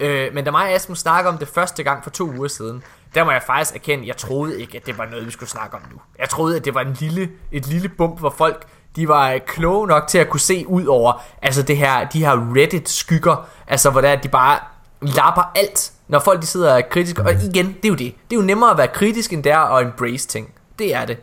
Øh, 0.00 0.34
men 0.34 0.44
da 0.44 0.50
mig 0.50 0.62
og 0.64 0.70
Asmus 0.70 0.98
snakker 0.98 1.30
om 1.30 1.38
det 1.38 1.48
første 1.48 1.82
gang 1.82 2.02
for 2.02 2.10
to 2.10 2.24
uger 2.30 2.48
siden, 2.48 2.82
der 3.14 3.24
må 3.24 3.30
jeg 3.30 3.42
faktisk 3.46 3.74
erkende, 3.74 4.06
jeg 4.08 4.16
troede 4.16 4.60
ikke, 4.60 4.76
at 4.76 4.86
det 4.86 4.98
var 4.98 5.06
noget, 5.06 5.26
vi 5.26 5.30
skulle 5.30 5.50
snakke 5.50 5.76
om 5.76 5.82
nu. 5.92 5.96
Jeg 6.18 6.28
troede, 6.28 6.56
at 6.56 6.64
det 6.64 6.74
var 6.74 6.80
en 6.80 6.92
lille, 7.00 7.30
et 7.52 7.66
lille 7.66 7.88
bump, 7.88 8.18
hvor 8.18 8.30
folk 8.30 8.66
de 8.96 9.08
var 9.08 9.30
øh, 9.30 9.40
kloge 9.46 9.86
nok 9.86 10.06
til 10.08 10.18
at 10.18 10.28
kunne 10.28 10.40
se 10.40 10.64
ud 10.68 10.84
over 10.86 11.22
altså 11.42 11.62
det 11.62 11.76
her, 11.76 12.08
de 12.08 12.18
her 12.24 12.54
Reddit-skygger, 12.56 13.48
altså 13.66 13.90
hvor 13.90 14.00
det 14.00 14.08
at 14.08 14.22
de 14.22 14.28
bare 14.28 14.58
lapper 15.02 15.52
alt, 15.54 15.92
når 16.08 16.18
folk 16.18 16.40
de 16.42 16.46
sidder 16.46 16.72
og 16.72 16.78
er 16.78 16.82
kritiske. 16.90 17.22
Og 17.22 17.32
igen, 17.32 17.66
det 17.66 17.84
er 17.84 17.88
jo 17.88 17.94
det. 17.94 18.14
Det 18.30 18.36
er 18.36 18.40
jo 18.40 18.46
nemmere 18.46 18.70
at 18.70 18.78
være 18.78 18.88
kritisk, 18.88 19.32
end 19.32 19.44
det 19.44 19.52
er 19.52 19.58
at 19.58 19.86
embrace 19.86 20.28
ting. 20.28 20.50
Det 20.78 20.94
er 20.94 21.04
det. 21.04 21.16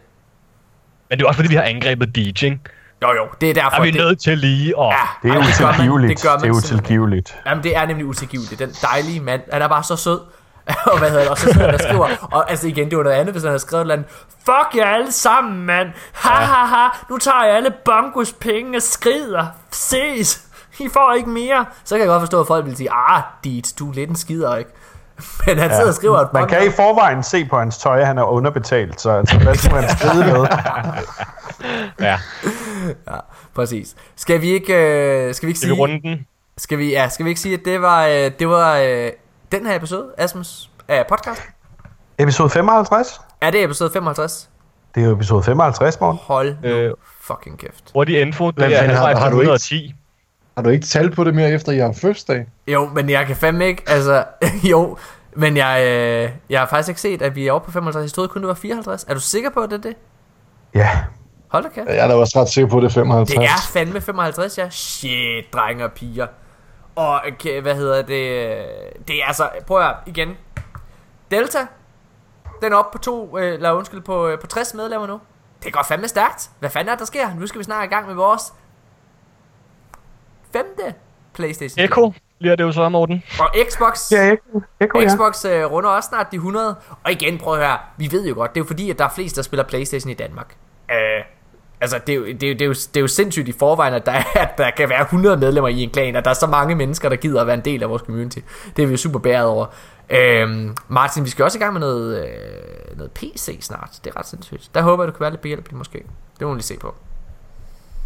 Men 1.10 1.19
det 1.19 1.23
er 1.23 1.27
også 1.27 1.38
fordi, 1.38 1.49
vi 1.49 1.56
har 1.56 1.64
angrebet 1.64 2.15
DJing. 2.15 2.61
Jo 3.03 3.07
jo, 3.14 3.27
det 3.41 3.49
er 3.49 3.53
derfor. 3.53 3.77
Er 3.77 3.81
vi 3.81 3.91
det, 3.91 4.02
nødt 4.02 4.22
til 4.22 4.38
lige 4.38 4.73
at... 4.80 4.86
Ja, 4.86 5.30
Det 5.30 5.36
er 5.36 5.41
ej, 5.41 5.48
gør 5.60 5.65
man- 5.65 5.73
utilgiveligt. 5.73 6.10
Det 6.19 6.23
gør 6.27 6.31
man 6.31 6.41
Det 6.41 6.48
er 6.49 6.53
utilgiveligt. 6.53 7.36
Jamen 7.45 7.64
det 7.64 7.76
er 7.77 7.86
nemlig 7.86 8.06
utilgiveligt. 8.06 8.60
Den 8.60 8.69
dejlige 8.81 9.19
mand, 9.19 9.41
han 9.53 9.61
er 9.61 9.68
bare 9.68 9.84
så 9.84 9.95
sød. 9.95 10.19
og 10.91 10.99
hvad 10.99 11.10
hedder 11.10 11.23
det, 11.23 11.31
og 11.31 11.38
så 11.38 11.44
sidder 11.53 11.65
han 11.65 11.73
og 11.73 11.80
skriver, 11.80 12.07
og 12.31 12.49
altså 12.52 12.68
igen, 12.68 12.90
det 12.90 12.98
var 12.98 13.03
noget 13.03 13.15
andet, 13.18 13.34
hvis 13.34 13.44
han 13.44 13.49
havde 13.49 13.60
skrevet 13.60 13.81
et 13.81 13.84
eller 13.84 13.94
andet, 13.95 14.10
fuck 14.45 14.76
jer 14.77 14.86
alle 14.86 15.11
sammen, 15.11 15.65
mand, 15.65 15.88
ha 16.14 16.34
ha 16.34 16.65
ha, 16.65 16.88
nu 17.10 17.18
tager 17.18 17.44
jeg 17.44 17.56
alle 17.56 17.72
bongos 17.86 18.34
penge 18.34 18.77
og 18.77 18.81
skrider, 18.81 19.45
ses, 19.72 20.41
I 20.80 20.88
får 20.94 21.14
ikke 21.18 21.30
mere. 21.30 21.65
Så 21.84 21.95
kan 21.95 21.99
jeg 21.99 22.07
godt 22.07 22.22
forstå, 22.22 22.41
at 22.41 22.48
folk 22.48 22.65
vil 22.65 22.76
sige, 22.77 22.90
ah, 22.91 23.22
dit, 23.44 23.73
du 23.80 23.90
er 23.90 23.94
lidt 23.94 24.10
en 24.10 24.15
skider, 24.15 24.56
ikke? 24.56 24.69
Men 25.47 25.57
han 25.57 25.69
sidder 25.69 25.87
og 25.87 25.93
skriver 25.93 26.17
et 26.19 26.33
Man 26.33 26.47
kan 26.47 26.67
i 26.67 26.71
forvejen 26.71 27.23
se 27.23 27.45
på 27.45 27.59
hans 27.59 27.77
tøj, 27.77 27.99
at 27.99 28.07
han 28.07 28.17
er 28.17 28.23
underbetalt, 28.23 29.01
så 29.01 29.09
altså, 29.11 29.37
hvad 29.39 29.55
skulle 29.55 29.81
han 29.81 29.97
skride 29.97 30.25
med? 30.25 30.47
Ja, 31.99 32.17
Præcis. 33.55 33.95
Skal 34.15 34.41
vi 34.41 34.49
ikke, 34.49 34.73
øh, 34.73 35.33
skal 35.35 35.47
vi 35.47 35.49
ikke 35.49 35.59
skal 35.59 35.69
vi 35.69 35.73
sige, 35.75 35.81
runde 35.81 36.01
den? 36.01 36.25
skal 36.57 36.77
vi, 36.77 36.89
ja, 36.91 37.09
skal 37.09 37.25
vi 37.25 37.29
ikke 37.29 37.41
sige, 37.41 37.53
at 37.53 37.59
det 37.65 37.81
var, 37.81 38.05
øh, 38.05 38.31
det 38.39 38.49
var 38.49 38.77
øh, 38.77 39.09
den 39.51 39.65
her 39.65 39.75
episode, 39.75 40.07
Asmus, 40.17 40.69
af 40.87 41.05
podcast? 41.09 41.41
Episode 42.17 42.49
55? 42.49 43.21
Er 43.41 43.51
det 43.51 43.63
episode 43.63 43.91
55? 43.93 44.49
Det 44.95 45.03
er 45.03 45.07
jo 45.07 45.13
episode 45.13 45.43
55, 45.43 45.99
morgen. 45.99 46.17
Hold 46.21 46.55
nu 46.63 46.67
Øh. 46.69 46.93
fucking 47.21 47.59
kæft. 47.59 47.83
Hurtig 47.93 48.21
info, 48.21 48.47
det 48.47 48.55
Hvad 48.55 48.71
er 48.71 48.79
fanden 48.79 48.97
har- 48.97 49.05
har 49.07 49.13
til 49.13 49.21
du 49.35 49.41
ikke- 49.41 49.53
110. 49.53 49.95
Har 50.60 50.64
du 50.64 50.69
ikke 50.69 50.86
tal 50.86 51.11
på 51.11 51.23
det 51.23 51.36
mere 51.36 51.52
efter, 51.52 51.72
jeg 51.72 51.86
har 51.86 51.94
fødselsdag? 51.94 52.45
Jo, 52.68 52.86
men 52.86 53.10
jeg 53.10 53.26
kan 53.26 53.36
fandme 53.36 53.68
ikke, 53.68 53.84
altså, 53.88 54.23
jo, 54.72 54.98
men 55.36 55.57
jeg, 55.57 55.84
øh, 55.86 56.31
jeg 56.49 56.60
har 56.60 56.68
faktisk 56.68 56.90
ikke 56.90 57.02
set, 57.02 57.22
at 57.22 57.36
vi 57.36 57.48
er 57.48 57.52
oppe 57.52 57.65
på 57.65 57.72
55. 57.72 58.03
Jeg 58.03 58.11
troede 58.11 58.27
kun, 58.27 58.41
det 58.41 58.48
var 58.48 58.53
54. 58.53 59.03
Er 59.03 59.14
du 59.14 59.19
sikker 59.19 59.49
på, 59.49 59.60
at 59.60 59.69
det 59.69 59.77
er 59.77 59.81
det? 59.81 59.95
Ja, 60.76 60.90
Hold 61.48 61.64
da 61.64 61.69
kæft. 61.69 61.88
Jeg 61.88 61.98
er 61.98 62.07
da 62.07 62.14
også 62.14 62.41
ret 62.41 62.49
sikker 62.49 62.69
på, 62.69 62.77
at 62.77 62.84
det 62.84 62.90
er 62.90 62.94
55. 62.94 63.40
Det 63.40 63.45
er 63.45 63.72
fandme 63.72 64.02
55, 64.02 64.57
ja. 64.57 64.69
Shit, 64.69 65.53
drenge 65.53 65.86
og 65.86 65.91
piger. 65.91 66.27
Og 66.95 67.22
okay, 67.34 67.61
hvad 67.61 67.76
hedder 67.76 68.02
det? 68.02 68.64
Det 69.07 69.22
er 69.22 69.26
altså, 69.27 69.49
prøv 69.68 69.81
at 69.81 69.95
igen. 70.06 70.38
Delta, 71.31 71.60
den 72.61 72.73
er 72.73 72.77
oppe 72.77 72.98
på 72.98 73.03
to, 73.03 73.38
øh, 73.38 73.53
eller 73.53 73.72
undskyld, 73.72 74.02
på, 74.02 74.27
øh, 74.27 74.40
på 74.40 74.48
60 74.48 74.73
medlemmer 74.73 75.07
nu. 75.07 75.19
Det 75.64 75.73
går 75.73 75.84
fandme 75.88 76.07
stærkt. 76.07 76.49
Hvad 76.60 76.69
fanden 76.69 76.94
er 76.94 76.98
der 76.98 77.06
sker? 77.06 77.34
Nu 77.34 77.48
skal 77.48 77.60
vi 77.60 77.64
snart 77.64 77.86
i 77.86 77.90
gang 77.90 78.07
med 78.07 78.15
vores 78.15 78.53
femte 80.53 80.93
Playstation. 81.34 81.85
Echo 81.85 82.13
bliver 82.39 82.55
det 82.55 82.63
jo 82.63 82.71
så, 82.71 82.89
Morten. 82.89 83.23
Og 83.39 83.49
Xbox. 83.69 84.11
ja, 84.11 84.31
ikke, 84.31 84.43
ikke, 84.81 84.99
ja. 84.99 85.15
Xbox 85.15 85.45
øh, 85.45 85.65
runder 85.71 85.89
også 85.89 86.07
snart 86.09 86.27
de 86.31 86.35
100. 86.35 86.76
Og 87.03 87.11
igen, 87.11 87.38
prøv 87.38 87.53
at 87.53 87.59
høre, 87.67 87.77
vi 87.97 88.07
ved 88.11 88.27
jo 88.27 88.34
godt, 88.35 88.53
det 88.55 88.59
er 88.59 88.63
jo 88.63 88.67
fordi, 88.67 88.89
at 88.89 88.99
der 88.99 89.05
er 89.05 89.09
flest, 89.09 89.35
der 89.35 89.41
spiller 89.41 89.63
Playstation 89.63 90.09
i 90.11 90.13
Danmark. 90.13 90.55
Øh, 90.91 91.23
altså, 91.81 91.99
det 92.07 92.13
er, 92.13 92.17
jo, 92.17 92.26
det, 92.26 92.43
er, 92.43 92.47
jo- 92.47 92.53
det, 92.53 92.61
er 92.61 92.65
jo, 92.65 92.73
det 92.73 92.97
er 92.97 93.01
jo 93.01 93.07
sindssygt 93.07 93.47
i 93.47 93.51
forvejen, 93.59 93.93
at 93.93 94.05
der, 94.05 94.11
er, 94.11 94.23
at 94.35 94.57
der 94.57 94.71
kan 94.77 94.89
være 94.89 95.01
100 95.01 95.38
medlemmer 95.38 95.67
i 95.69 95.84
en 95.84 95.89
klan, 95.89 96.15
og 96.15 96.23
der 96.26 96.30
er 96.30 96.34
så 96.35 96.47
mange 96.47 96.76
mennesker, 96.76 97.09
der 97.09 97.15
gider 97.15 97.41
at 97.41 97.47
være 97.47 97.55
en 97.57 97.65
del 97.65 97.84
af 97.84 97.89
vores 97.89 98.01
community. 98.05 98.39
Det 98.77 98.84
er 98.84 98.88
vi 98.88 98.91
jo 98.93 98.97
super 98.97 99.19
bæret 99.19 99.45
over. 99.45 99.65
Øhm, 100.09 100.76
Martin, 100.88 101.26
vi 101.26 101.30
skal 101.30 101.45
også 101.45 101.57
i 101.57 101.61
gang 101.61 101.73
med 101.73 101.80
noget, 101.81 102.26
øh, 102.27 102.97
noget 102.97 103.11
PC 103.11 103.57
snart. 103.61 103.99
Det 104.03 104.13
er 104.15 104.19
ret 104.19 104.27
sindssygt. 104.27 104.69
Der 104.76 104.81
håber 104.81 105.03
jeg, 105.03 105.07
du 105.07 105.17
kan 105.17 105.21
være 105.21 105.31
lidt 105.31 105.41
behjælpelig 105.41 105.77
måske. 105.77 106.03
Det 106.39 106.47
må 106.47 106.53
vi 106.53 106.57
lige 106.57 106.63
se 106.63 106.77
på. 106.77 106.95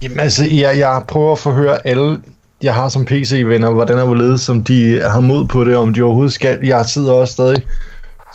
Jamen 0.04 0.20
altså, 0.20 0.46
jeg, 0.52 0.78
jeg 0.78 1.02
prøver 1.08 1.32
at 1.32 1.40
forhøre 1.40 1.88
alle, 1.88 2.20
jeg 2.64 2.74
har 2.74 2.90
som 2.90 3.06
PC-venner, 3.06 3.72
hvordan 3.72 3.98
er 3.98 4.06
hvorledes, 4.06 4.42
som 4.42 4.64
de 4.64 5.02
har 5.02 5.20
mod 5.20 5.48
på 5.48 5.64
det, 5.64 5.76
om 5.76 5.94
de 5.94 6.02
overhovedet 6.02 6.34
skal. 6.34 6.60
Jeg 6.64 6.86
sidder 6.86 7.12
også 7.14 7.34
stadig, 7.34 7.66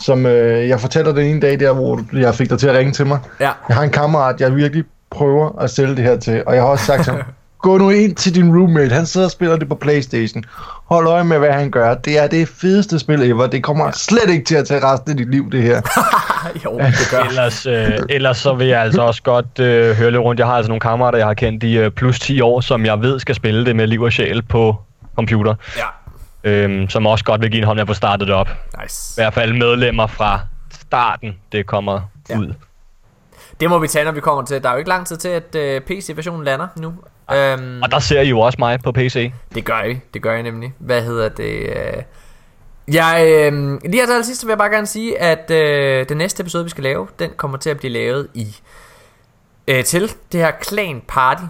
som 0.01 0.25
øh, 0.25 0.69
jeg 0.69 0.79
fortæller 0.79 1.11
den 1.11 1.25
ene 1.25 1.41
dag 1.41 1.59
der, 1.59 1.73
hvor 1.73 2.01
jeg 2.13 2.35
fik 2.35 2.49
dig 2.49 2.59
til 2.59 2.67
at 2.67 2.75
ringe 2.75 2.93
til 2.93 3.07
mig. 3.07 3.19
Ja, 3.39 3.49
Jeg 3.67 3.75
har 3.75 3.83
en 3.83 3.89
kammerat, 3.89 4.41
jeg 4.41 4.55
virkelig 4.55 4.83
prøver 5.11 5.59
at 5.59 5.69
sælge 5.69 5.95
det 5.95 6.03
her 6.03 6.17
til, 6.17 6.43
og 6.47 6.55
jeg 6.55 6.63
har 6.63 6.69
også 6.69 6.85
sagt 6.85 7.03
til 7.03 7.13
ham, 7.13 7.21
gå 7.59 7.77
nu 7.77 7.89
ind 7.89 8.15
til 8.15 8.35
din 8.35 8.57
roommate, 8.57 8.95
han 8.95 9.05
sidder 9.05 9.27
og 9.27 9.31
spiller 9.31 9.57
det 9.57 9.69
på 9.69 9.75
Playstation. 9.75 10.43
Hold 10.85 11.07
øje 11.07 11.23
med, 11.23 11.37
hvad 11.37 11.51
han 11.51 11.71
gør. 11.71 11.93
Det 11.93 12.19
er 12.19 12.27
det 12.27 12.47
fedeste 12.47 12.99
spil 12.99 13.23
ever. 13.23 13.47
Det 13.47 13.63
kommer 13.63 13.85
ja. 13.85 13.91
slet 13.91 14.29
ikke 14.29 14.45
til 14.45 14.55
at 14.55 14.67
tage 14.67 14.83
resten 14.83 15.11
af 15.11 15.17
dit 15.17 15.31
liv, 15.31 15.51
det 15.51 15.61
her. 15.63 15.81
jo, 16.65 16.77
det 16.79 17.07
gør. 17.11 17.19
Ellers, 17.23 17.65
øh, 17.65 17.91
ellers 18.09 18.37
så 18.37 18.53
vil 18.53 18.67
jeg 18.67 18.81
altså 18.81 19.01
også 19.01 19.23
godt 19.23 19.59
øh, 19.59 19.95
høre 19.95 20.11
lidt 20.11 20.21
rundt. 20.21 20.39
Jeg 20.39 20.47
har 20.47 20.53
altså 20.53 20.69
nogle 20.69 20.79
kammerater, 20.79 21.17
jeg 21.17 21.27
har 21.27 21.33
kendt 21.33 21.63
i 21.63 21.77
øh, 21.77 21.91
plus 21.91 22.19
10 22.19 22.41
år, 22.41 22.61
som 22.61 22.85
jeg 22.85 23.01
ved 23.01 23.19
skal 23.19 23.35
spille 23.35 23.65
det 23.65 23.75
med 23.75 23.87
liv 23.87 24.01
og 24.01 24.11
sjæl 24.11 24.41
på 24.41 24.75
computer. 25.15 25.55
Ja, 25.77 25.83
Øhm, 26.43 26.89
som 26.89 27.05
også 27.05 27.25
godt 27.25 27.41
vil 27.41 27.51
give 27.51 27.59
en 27.59 27.65
hånd 27.65 27.75
med 27.75 27.81
at 27.81 27.87
få 27.87 27.93
startet 27.93 28.27
det 28.27 28.35
op. 28.35 28.49
nice. 28.81 29.13
I 29.17 29.21
hvert 29.21 29.33
fald 29.33 29.53
medlemmer 29.53 30.07
fra 30.07 30.39
starten, 30.81 31.35
det 31.51 31.65
kommer 31.65 32.01
Ja. 32.29 32.33
ja. 32.33 32.39
ud. 32.39 32.53
Det 33.59 33.69
må 33.69 33.79
vi 33.79 33.87
tage, 33.87 34.05
når 34.05 34.11
vi 34.11 34.19
kommer 34.19 34.45
til. 34.45 34.63
Der 34.63 34.69
er 34.69 34.73
jo 34.73 34.77
ikke 34.77 34.89
lang 34.89 35.07
tid 35.07 35.17
til, 35.17 35.29
at 35.29 35.55
øh, 35.55 35.81
PC-versionen 35.81 36.43
lander 36.45 36.67
nu. 36.77 36.93
Øhm, 37.33 37.81
Og 37.81 37.91
der 37.91 37.99
ser 37.99 38.21
I 38.21 38.29
jo 38.29 38.39
også 38.39 38.55
mig 38.59 38.79
på 38.83 38.91
PC. 38.91 39.31
det 39.55 39.65
gør 39.65 39.83
I. 39.83 39.99
Det 40.13 40.21
gør 40.21 40.35
I 40.35 40.41
nemlig. 40.41 40.73
Hvad 40.79 41.01
hedder 41.01 41.29
det? 41.29 41.69
Øh... 41.69 42.03
Jeg, 42.93 43.25
øh, 43.27 43.79
lige 43.85 44.05
her 44.05 44.15
til 44.15 44.25
sidst 44.25 44.45
vil 44.45 44.51
jeg 44.51 44.57
bare 44.57 44.69
gerne 44.69 44.87
sige, 44.87 45.19
at 45.21 45.51
øh, 45.51 46.09
den 46.09 46.17
næste 46.17 46.41
episode, 46.41 46.63
vi 46.63 46.69
skal 46.69 46.83
lave, 46.83 47.07
den 47.19 47.29
kommer 47.37 47.57
til 47.57 47.69
at 47.69 47.77
blive 47.77 47.93
lavet 47.93 48.27
i 48.33 48.55
øh, 49.67 49.83
til 49.83 50.11
det 50.31 50.39
her 50.39 50.51
Clan 50.63 51.01
Party. 51.07 51.43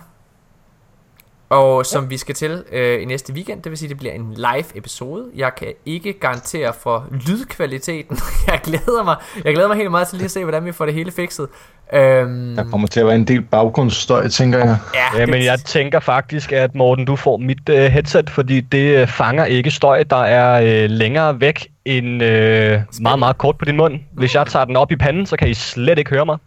Og 1.49 1.85
som 1.85 2.09
vi 2.09 2.17
skal 2.17 2.35
til 2.35 2.63
øh, 2.71 3.01
i 3.01 3.05
næste 3.05 3.33
weekend, 3.33 3.61
det 3.61 3.69
vil 3.69 3.77
sige, 3.77 3.89
det 3.89 3.97
bliver 3.97 4.13
en 4.13 4.33
live 4.37 4.65
episode. 4.77 5.25
Jeg 5.35 5.55
kan 5.57 5.67
ikke 5.85 6.13
garantere 6.13 6.73
for 6.81 7.05
lydkvaliteten. 7.27 8.17
jeg 8.47 8.59
glæder 8.63 9.03
mig. 9.03 9.15
Jeg 9.45 9.53
glæder 9.53 9.67
mig 9.67 9.77
helt 9.77 9.91
meget 9.91 10.07
til 10.07 10.17
lige 10.17 10.25
at 10.25 10.31
se, 10.31 10.43
hvordan 10.43 10.65
vi 10.65 10.71
får 10.71 10.85
det 10.85 10.93
hele 10.93 11.11
fikset. 11.11 11.47
Øhm, 11.93 12.55
Der 12.55 12.63
kommer 12.71 12.87
til 12.87 12.99
at 12.99 13.05
være 13.05 13.15
en 13.15 13.23
del 13.27 13.41
baggrundsstøj, 13.41 14.27
tænker 14.27 14.57
jeg. 14.59 14.77
ja, 14.93 15.19
Ja, 15.19 15.25
men 15.25 15.43
jeg 15.43 15.59
tænker 15.59 15.99
faktisk, 15.99 16.51
at 16.51 16.75
Morten, 16.75 17.05
du 17.05 17.15
får 17.15 17.37
mit 17.37 17.69
øh, 17.69 17.75
headset, 17.85 18.29
fordi 18.29 18.61
det 18.61 18.95
øh, 19.01 19.07
fanger 19.07 19.45
ikke 19.45 19.71
støj, 19.71 20.03
der 20.03 20.23
er 20.23 20.83
øh, 20.83 20.89
længere 20.89 21.41
væk 21.41 21.67
end 21.85 22.23
øh, 22.23 22.79
meget, 23.01 23.19
meget 23.19 23.37
kort 23.37 23.57
på 23.57 23.65
din 23.65 23.77
mund. 23.77 23.99
Hvis 24.13 24.35
jeg 24.35 24.47
tager 24.47 24.65
den 24.65 24.75
op 24.75 24.91
i 24.91 24.95
panden, 24.95 25.25
så 25.25 25.37
kan 25.37 25.49
I 25.49 25.53
slet 25.53 25.99
ikke 25.99 26.09
høre 26.11 26.25
mig. 26.25 26.37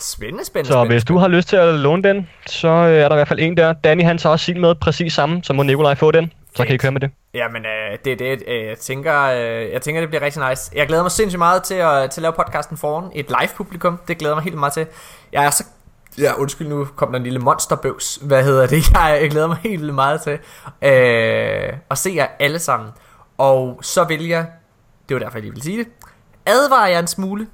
Spændende, 0.00 0.44
spændende, 0.44 0.68
Så 0.68 0.72
spændende. 0.72 0.94
hvis 0.94 1.04
du 1.04 1.18
har 1.18 1.28
lyst 1.28 1.48
til 1.48 1.56
at 1.56 1.74
låne 1.74 2.02
den, 2.02 2.28
så 2.46 2.68
øh, 2.68 2.94
er 2.94 3.08
der 3.08 3.14
i 3.14 3.18
hvert 3.18 3.28
fald 3.28 3.40
en 3.40 3.56
der. 3.56 3.72
Danny 3.72 4.02
han 4.04 4.18
tager 4.18 4.32
også 4.32 4.44
sin 4.44 4.60
med 4.60 4.74
præcis 4.74 5.12
samme, 5.12 5.44
så 5.44 5.52
må 5.52 5.62
Nikolaj 5.62 5.94
få 5.94 6.10
den. 6.10 6.32
Så 6.56 6.64
kan 6.64 6.74
I 6.74 6.78
køre 6.78 6.92
med 6.92 7.00
det. 7.00 7.10
Jamen, 7.34 7.62
øh, 7.66 7.98
det 8.04 8.12
er 8.12 8.16
det, 8.16 8.42
øh, 8.48 8.66
jeg 8.66 8.78
tænker, 8.78 9.22
øh, 9.22 9.72
jeg 9.72 9.82
tænker, 9.82 10.00
det 10.00 10.08
bliver 10.10 10.22
rigtig 10.22 10.48
nice. 10.48 10.70
Jeg 10.74 10.86
glæder 10.86 11.02
mig 11.02 11.12
sindssygt 11.12 11.38
meget 11.38 11.62
til 11.62 11.74
at, 11.74 12.10
til 12.10 12.20
at 12.20 12.22
lave 12.22 12.32
podcasten 12.32 12.76
foran 12.76 13.10
et 13.14 13.26
live 13.28 13.48
publikum. 13.56 13.98
Det 14.08 14.18
glæder 14.18 14.34
mig 14.34 14.44
helt 14.44 14.56
meget 14.58 14.72
til. 14.72 14.86
Jeg 15.32 15.44
er 15.44 15.50
så... 15.50 15.64
Ja, 16.18 16.32
undskyld, 16.34 16.68
nu 16.68 16.84
kom 16.96 17.10
der 17.12 17.16
en 17.18 17.22
lille 17.22 17.38
monsterbøvs. 17.38 18.18
Hvad 18.22 18.44
hedder 18.44 18.66
det? 18.66 18.90
Jeg, 18.94 19.18
jeg 19.22 19.30
glæder 19.30 19.46
mig 19.46 19.56
helt 19.56 19.80
vildt 19.80 19.94
meget 19.94 20.20
til 20.22 20.32
øh, 20.82 21.72
at 21.90 21.98
se 21.98 22.12
jer 22.14 22.26
alle 22.40 22.58
sammen. 22.58 22.88
Og 23.38 23.78
så 23.82 24.04
vil 24.04 24.26
jeg, 24.28 24.46
det 25.08 25.14
var 25.14 25.20
derfor, 25.20 25.38
jeg 25.38 25.42
lige 25.42 25.50
ville 25.52 25.64
sige 25.64 25.78
det, 25.78 25.86
advare 26.46 26.82
jer 26.90 26.98
en 26.98 27.06
smule. 27.06 27.46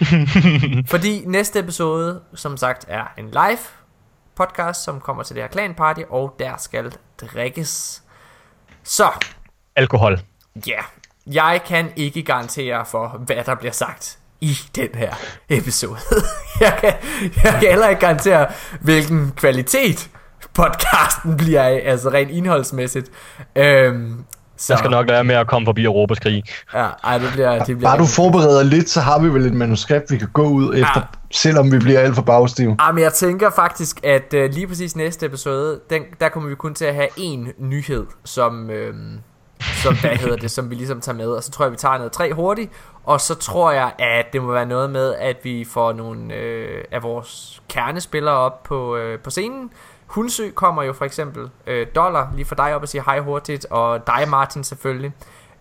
Fordi 0.92 1.22
næste 1.26 1.58
episode, 1.58 2.20
som 2.34 2.56
sagt, 2.56 2.84
er 2.88 3.04
en 3.18 3.30
live 3.30 3.58
podcast, 4.36 4.84
som 4.84 5.00
kommer 5.00 5.22
til 5.22 5.36
det 5.36 5.42
her 5.42 5.50
clan 5.50 5.74
party, 5.74 6.00
og 6.10 6.36
der 6.38 6.56
skal 6.58 6.92
drikkes. 7.20 8.02
Så, 8.82 9.10
Alkohol. 9.76 10.20
ja, 10.66 10.78
jeg 11.26 11.60
kan 11.66 11.92
ikke 11.96 12.22
garantere 12.22 12.86
for, 12.86 13.08
hvad 13.08 13.44
der 13.46 13.54
bliver 13.54 13.72
sagt 13.72 14.18
i 14.40 14.58
den 14.74 14.88
her 14.94 15.14
episode. 15.48 15.98
jeg, 16.60 16.78
kan, 16.80 16.94
jeg 17.44 17.52
kan 17.60 17.68
heller 17.68 17.88
ikke 17.88 18.00
garantere, 18.00 18.52
hvilken 18.80 19.32
kvalitet 19.36 20.10
podcasten 20.54 21.36
bliver 21.36 21.62
af, 21.62 21.82
altså 21.84 22.08
rent 22.10 22.30
indholdsmæssigt. 22.30 23.10
Øhm, 23.56 24.24
så, 24.56 24.72
Jeg 24.72 24.78
skal 24.78 24.90
nok 24.90 25.08
lade 25.08 25.24
med 25.24 25.34
at 25.34 25.46
komme 25.46 25.66
forbi 25.66 25.84
Europas 25.84 26.18
krig. 26.18 26.42
Ja, 26.74 26.86
ej, 27.04 27.18
det 27.18 27.28
bliver, 27.32 27.64
det 27.64 27.76
bliver 27.76 27.90
Bare 27.90 27.98
du 27.98 28.06
forbereder 28.06 28.62
lidt, 28.62 28.88
så 28.90 29.00
har 29.00 29.18
vi 29.18 29.28
vel 29.28 29.46
et 29.46 29.52
manuskript, 29.54 30.10
vi 30.10 30.18
kan 30.18 30.28
gå 30.32 30.42
ud 30.42 30.74
efter, 30.74 30.90
Ja. 30.96 31.02
selvom 31.30 31.72
vi 31.72 31.78
bliver 31.78 32.00
alt 32.00 32.14
for 32.14 32.22
bagstive. 32.22 32.76
Ah, 32.78 32.94
men 32.94 33.04
jeg 33.04 33.12
tænker 33.12 33.50
faktisk, 33.50 34.00
at 34.04 34.34
øh, 34.34 34.50
lige 34.50 34.66
præcis 34.66 34.96
næste 34.96 35.26
episode, 35.26 35.80
den, 35.90 36.02
der 36.20 36.28
kommer 36.28 36.48
vi 36.48 36.54
kun 36.54 36.74
til 36.74 36.84
at 36.84 36.94
have 36.94 37.08
en 37.16 37.48
nyhed, 37.58 38.06
som, 38.24 38.70
øh, 38.70 38.94
som, 39.82 39.96
hvad 39.96 40.10
hedder 40.10 40.36
det, 40.36 40.50
som 40.50 40.70
vi 40.70 40.74
ligesom 40.74 41.00
tager 41.00 41.16
med. 41.16 41.26
Og 41.26 41.42
så 41.42 41.50
tror 41.50 41.64
jeg, 41.64 41.72
vi 41.72 41.76
tager 41.76 41.96
noget 41.96 42.12
tre 42.12 42.32
hurtigt. 42.32 42.70
Og 43.04 43.20
så 43.20 43.34
tror 43.34 43.72
jeg, 43.72 43.92
at 43.98 44.26
det 44.32 44.42
må 44.42 44.52
være 44.52 44.66
noget 44.66 44.90
med, 44.90 45.14
at 45.14 45.36
vi 45.42 45.66
får 45.70 45.92
nogle 45.92 46.34
øh, 46.34 46.84
af 46.92 47.02
vores 47.02 47.62
kernespillere 47.68 48.34
op 48.34 48.62
på, 48.62 48.96
øh, 48.96 49.18
på 49.18 49.30
scenen. 49.30 49.70
Hundsø 50.14 50.42
kommer 50.54 50.82
jo 50.82 50.92
for 50.92 51.04
eksempel. 51.04 51.42
Øh, 51.66 51.86
Dollar, 51.94 52.32
lige 52.36 52.44
for 52.44 52.54
dig 52.54 52.74
op 52.74 52.82
og 52.82 52.88
sige 52.88 53.02
hej 53.06 53.20
hurtigt. 53.20 53.66
Og 53.70 54.06
dig, 54.06 54.28
Martin, 54.28 54.64
selvfølgelig. 54.64 55.12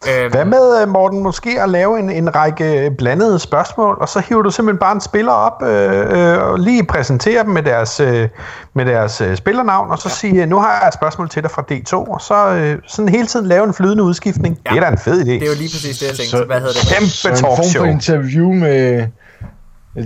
Øhm, 0.10 0.32
Hvad 0.32 0.46
med, 0.46 0.82
øh, 0.82 0.88
Morten, 0.90 1.24
måske 1.24 1.62
at 1.62 1.70
lave 1.70 2.00
en, 2.00 2.10
en 2.10 2.36
række 2.36 2.92
blandede 2.98 3.40
spørgsmål, 3.40 3.98
og 4.02 4.10
så 4.10 4.20
hiver 4.20 4.42
du 4.42 4.52
simpelthen 4.52 4.80
bare 4.80 4.92
en 4.96 5.02
spiller 5.02 5.32
op, 5.32 5.64
øh, 5.64 6.34
øh, 6.34 6.44
og 6.44 6.60
lige 6.60 6.86
præsenterer 6.86 7.44
dem 7.44 7.52
med 7.54 7.64
deres, 7.64 8.00
øh, 8.00 8.30
med 8.74 8.86
deres 8.86 9.22
øh, 9.22 9.36
spillernavn, 9.38 9.92
og 9.92 9.98
så 10.00 10.10
ja. 10.10 10.14
sige, 10.14 10.46
nu 10.46 10.60
har 10.60 10.80
jeg 10.80 10.88
et 10.88 10.94
spørgsmål 10.94 11.30
til 11.30 11.44
dig 11.44 11.52
fra 11.52 11.64
D2, 11.72 11.94
og 12.14 12.22
så 12.22 12.48
øh, 12.50 12.80
sådan 12.88 13.10
hele 13.10 13.28
tiden 13.28 13.46
lave 13.46 13.64
en 13.64 13.74
flydende 13.74 14.04
udskiftning. 14.04 14.58
Ja. 14.66 14.70
Det 14.70 14.78
er 14.78 14.82
da 14.84 14.88
en 14.92 14.98
fed 14.98 15.22
idé. 15.22 15.26
det 15.32 15.44
er 15.44 15.48
jo 15.48 15.58
lige 15.58 15.70
præcis 15.74 15.98
det, 16.00 16.08
jeg 16.08 16.16
tænkte. 16.16 16.38
Så- 16.38 16.44
Hvad 16.46 16.60
hedder 16.60 16.74
det? 16.74 16.94
Kæmpe 16.94 17.10
Så 17.10 17.30
en 17.30 17.38
form 17.38 17.56
talkshow. 17.56 17.84
for 17.84 17.92
interview 17.92 18.54
med... 18.54 19.08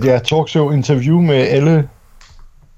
Ja, 0.04 0.18
talkshow 0.18 0.70
interview 0.70 1.20
med 1.20 1.36
alle 1.36 1.88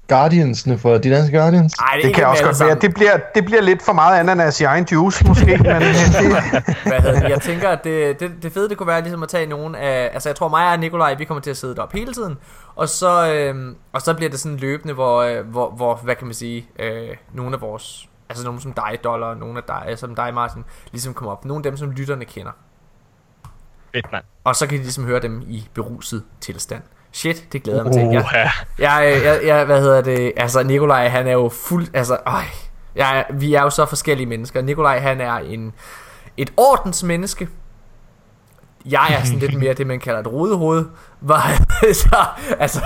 Guardiansene 0.09 0.77
for 0.77 0.97
de 0.97 1.09
danske 1.09 1.37
Guardians. 1.37 1.73
Ej, 1.73 1.95
Det 1.95 2.05
ikke 2.05 2.15
kan 2.15 2.27
også 2.27 2.43
godt 2.43 2.59
være. 2.59 2.75
Det 2.75 2.93
bliver, 2.93 3.19
det 3.35 3.45
bliver 3.45 3.61
lidt 3.61 3.81
for 3.81 3.93
meget 3.93 4.19
ananas 4.19 4.61
i 4.61 4.63
egen 4.63 4.87
juice, 4.91 5.27
måske. 5.27 5.45
men 5.57 5.65
øh, 5.65 5.81
det, 5.81 6.63
Hvad 6.83 7.01
hedder 7.01 7.19
det? 7.19 7.29
Jeg 7.29 7.41
tænker, 7.41 7.69
at 7.69 7.83
det, 7.83 8.19
det, 8.19 8.31
det 8.43 8.51
fede 8.51 8.69
det 8.69 8.77
kunne 8.77 8.87
være 8.87 9.01
ligesom 9.01 9.23
at 9.23 9.29
tage 9.29 9.45
nogle 9.45 9.77
af... 9.77 10.09
Altså 10.13 10.29
jeg 10.29 10.35
tror 10.35 10.47
mig 10.49 10.71
og 10.71 10.79
Nikolaj, 10.79 11.13
vi 11.13 11.25
kommer 11.25 11.41
til 11.41 11.49
at 11.49 11.57
sidde 11.57 11.75
deroppe 11.75 11.97
hele 11.97 12.13
tiden. 12.13 12.37
Og 12.75 12.89
så, 12.89 13.33
øhm, 13.33 13.75
og 13.93 14.01
så 14.01 14.13
bliver 14.13 14.29
det 14.29 14.39
sådan 14.39 14.57
løbende, 14.57 14.93
hvor, 14.93 15.21
øh, 15.21 15.47
hvor, 15.47 15.69
hvor 15.71 15.95
hvad 15.95 16.15
kan 16.15 16.27
man 16.27 16.33
sige, 16.33 16.69
øh, 16.79 17.09
nogle 17.33 17.55
af 17.55 17.61
vores... 17.61 18.09
Altså 18.29 18.45
nogle 18.45 18.61
som 18.61 18.73
dig, 18.73 18.99
Dollar, 19.03 19.35
nogle 19.35 19.57
af 19.57 19.63
dig, 19.67 19.85
øh, 19.91 19.97
som 19.97 20.15
dig, 20.15 20.33
Martin, 20.33 20.63
ligesom 20.91 21.13
kommer 21.13 21.31
op. 21.31 21.45
Nogle 21.45 21.59
af 21.59 21.71
dem, 21.71 21.77
som 21.77 21.91
lytterne 21.91 22.25
kender. 22.25 22.51
Fedt, 23.95 24.11
mand. 24.11 24.23
Og 24.43 24.55
så 24.55 24.67
kan 24.67 24.77
de 24.77 24.83
ligesom 24.83 25.05
høre 25.05 25.19
dem 25.19 25.41
i 25.47 25.67
beruset 25.73 26.23
tilstand. 26.41 26.81
Shit, 27.11 27.53
det 27.53 27.63
glæder 27.63 27.79
jeg 27.79 27.85
mig 27.85 27.93
til. 27.93 28.01
Jeg, 28.01 28.45
jeg, 28.79 29.21
jeg, 29.23 29.39
jeg, 29.45 29.65
hvad 29.65 29.81
hedder 29.81 30.01
det? 30.01 30.31
Altså, 30.37 30.63
Nikolaj, 30.63 31.07
han 31.07 31.27
er 31.27 31.31
jo 31.31 31.49
fuld... 31.49 31.87
Altså, 31.93 32.17
øj, 32.25 32.43
jeg, 32.95 33.25
vi 33.33 33.53
er 33.53 33.61
jo 33.61 33.69
så 33.69 33.85
forskellige 33.85 34.27
mennesker. 34.27 34.61
Nikolaj, 34.61 34.99
han 34.99 35.21
er 35.21 35.33
en, 35.33 35.73
et 36.37 36.53
ordensmenneske. 36.57 37.47
Jeg 38.91 39.17
er 39.19 39.23
sådan 39.23 39.39
lidt 39.39 39.59
mere 39.59 39.73
det, 39.73 39.87
man 39.87 39.99
kalder 39.99 40.19
et 40.19 40.27
rodehoved. 40.27 40.85
Så, 41.93 42.25
altså, 42.59 42.81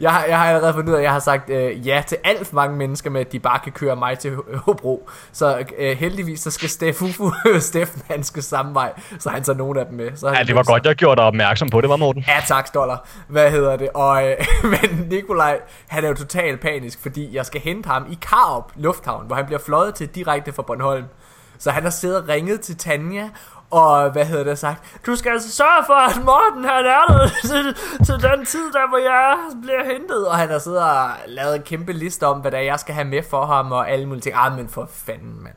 jeg, 0.00 0.24
jeg 0.28 0.38
har 0.38 0.46
allerede 0.46 0.74
fundet 0.74 0.88
ud 0.88 0.94
af, 0.94 0.98
at 0.98 1.04
jeg 1.04 1.12
har 1.12 1.18
sagt 1.18 1.50
øh, 1.50 1.86
ja 1.86 2.02
til 2.06 2.16
alt 2.24 2.46
for 2.46 2.54
mange 2.54 2.76
mennesker 2.76 3.10
med, 3.10 3.20
at 3.20 3.32
de 3.32 3.38
bare 3.38 3.58
kan 3.58 3.72
køre 3.72 3.96
mig 3.96 4.18
til 4.18 4.36
Hobro. 4.54 5.08
Så 5.32 5.64
øh, 5.78 5.96
heldigvis, 5.96 6.40
så 6.40 6.50
skal 6.50 6.68
Steffufu, 6.68 7.32
Steffen, 7.60 8.02
han 8.10 8.22
skal 8.22 8.42
samme 8.42 8.74
vej, 8.74 8.92
så 9.18 9.30
han 9.30 9.42
tager 9.42 9.56
nogle 9.56 9.80
af 9.80 9.86
dem 9.86 9.94
med. 9.94 10.10
Så 10.16 10.28
Ja, 10.28 10.42
det 10.42 10.54
var 10.54 10.62
godt, 10.62 10.86
jeg 10.86 10.94
gjorde 10.94 11.16
dig 11.16 11.24
opmærksom 11.24 11.70
på 11.70 11.80
det, 11.80 11.90
var 11.90 11.96
Morten. 11.96 12.24
Ja 12.28 12.42
tak, 12.46 12.74
dollar. 12.74 13.08
Hvad 13.28 13.50
hedder 13.50 13.76
det? 13.76 13.88
Og, 13.94 14.28
øh, 14.28 14.36
men 14.72 15.06
Nikolaj, 15.08 15.60
han 15.88 16.04
er 16.04 16.08
jo 16.08 16.14
totalt 16.14 16.60
panisk, 16.60 17.02
fordi 17.02 17.36
jeg 17.36 17.46
skal 17.46 17.60
hente 17.60 17.88
ham 17.88 18.06
i 18.10 18.18
Karup 18.22 18.72
Lufthavn, 18.76 19.26
hvor 19.26 19.36
han 19.36 19.46
bliver 19.46 19.60
fløjet 19.60 19.94
til 19.94 20.08
direkte 20.08 20.52
fra 20.52 20.62
Bornholm. 20.62 21.04
Så 21.58 21.70
han 21.70 21.82
har 21.82 21.90
siddet 21.90 22.22
og 22.22 22.28
ringet 22.28 22.60
til 22.60 22.76
Tanja, 22.76 23.28
og 23.70 24.10
hvad 24.10 24.24
hedder 24.24 24.44
det 24.44 24.58
sagt? 24.58 25.00
Du 25.06 25.16
skal 25.16 25.32
altså 25.32 25.50
sørge 25.52 25.84
for, 25.86 25.94
at 25.94 26.24
Morten 26.24 26.64
han 26.64 26.86
er 26.86 27.06
der 27.08 27.28
til, 27.50 27.74
til 28.06 28.30
den 28.30 28.46
tid, 28.46 28.72
der 28.72 28.88
hvor 28.88 28.98
jeg 28.98 29.36
bliver 29.62 29.84
hentet. 29.92 30.28
Og 30.28 30.36
han 30.36 30.48
har 30.48 30.58
siddet 30.58 30.82
og 30.82 31.10
lavet 31.26 31.56
en 31.56 31.62
kæmpe 31.62 31.92
liste 31.92 32.26
om, 32.26 32.40
hvad 32.40 32.50
der 32.50 32.58
er, 32.58 32.62
jeg 32.62 32.80
skal 32.80 32.94
have 32.94 33.04
med 33.04 33.22
for 33.30 33.46
ham, 33.46 33.72
og 33.72 33.90
alle 33.90 34.06
mulige 34.06 34.22
ting. 34.22 34.36
Ah, 34.38 34.56
men 34.56 34.68
for 34.68 34.88
fanden, 34.92 35.42
mand. 35.42 35.54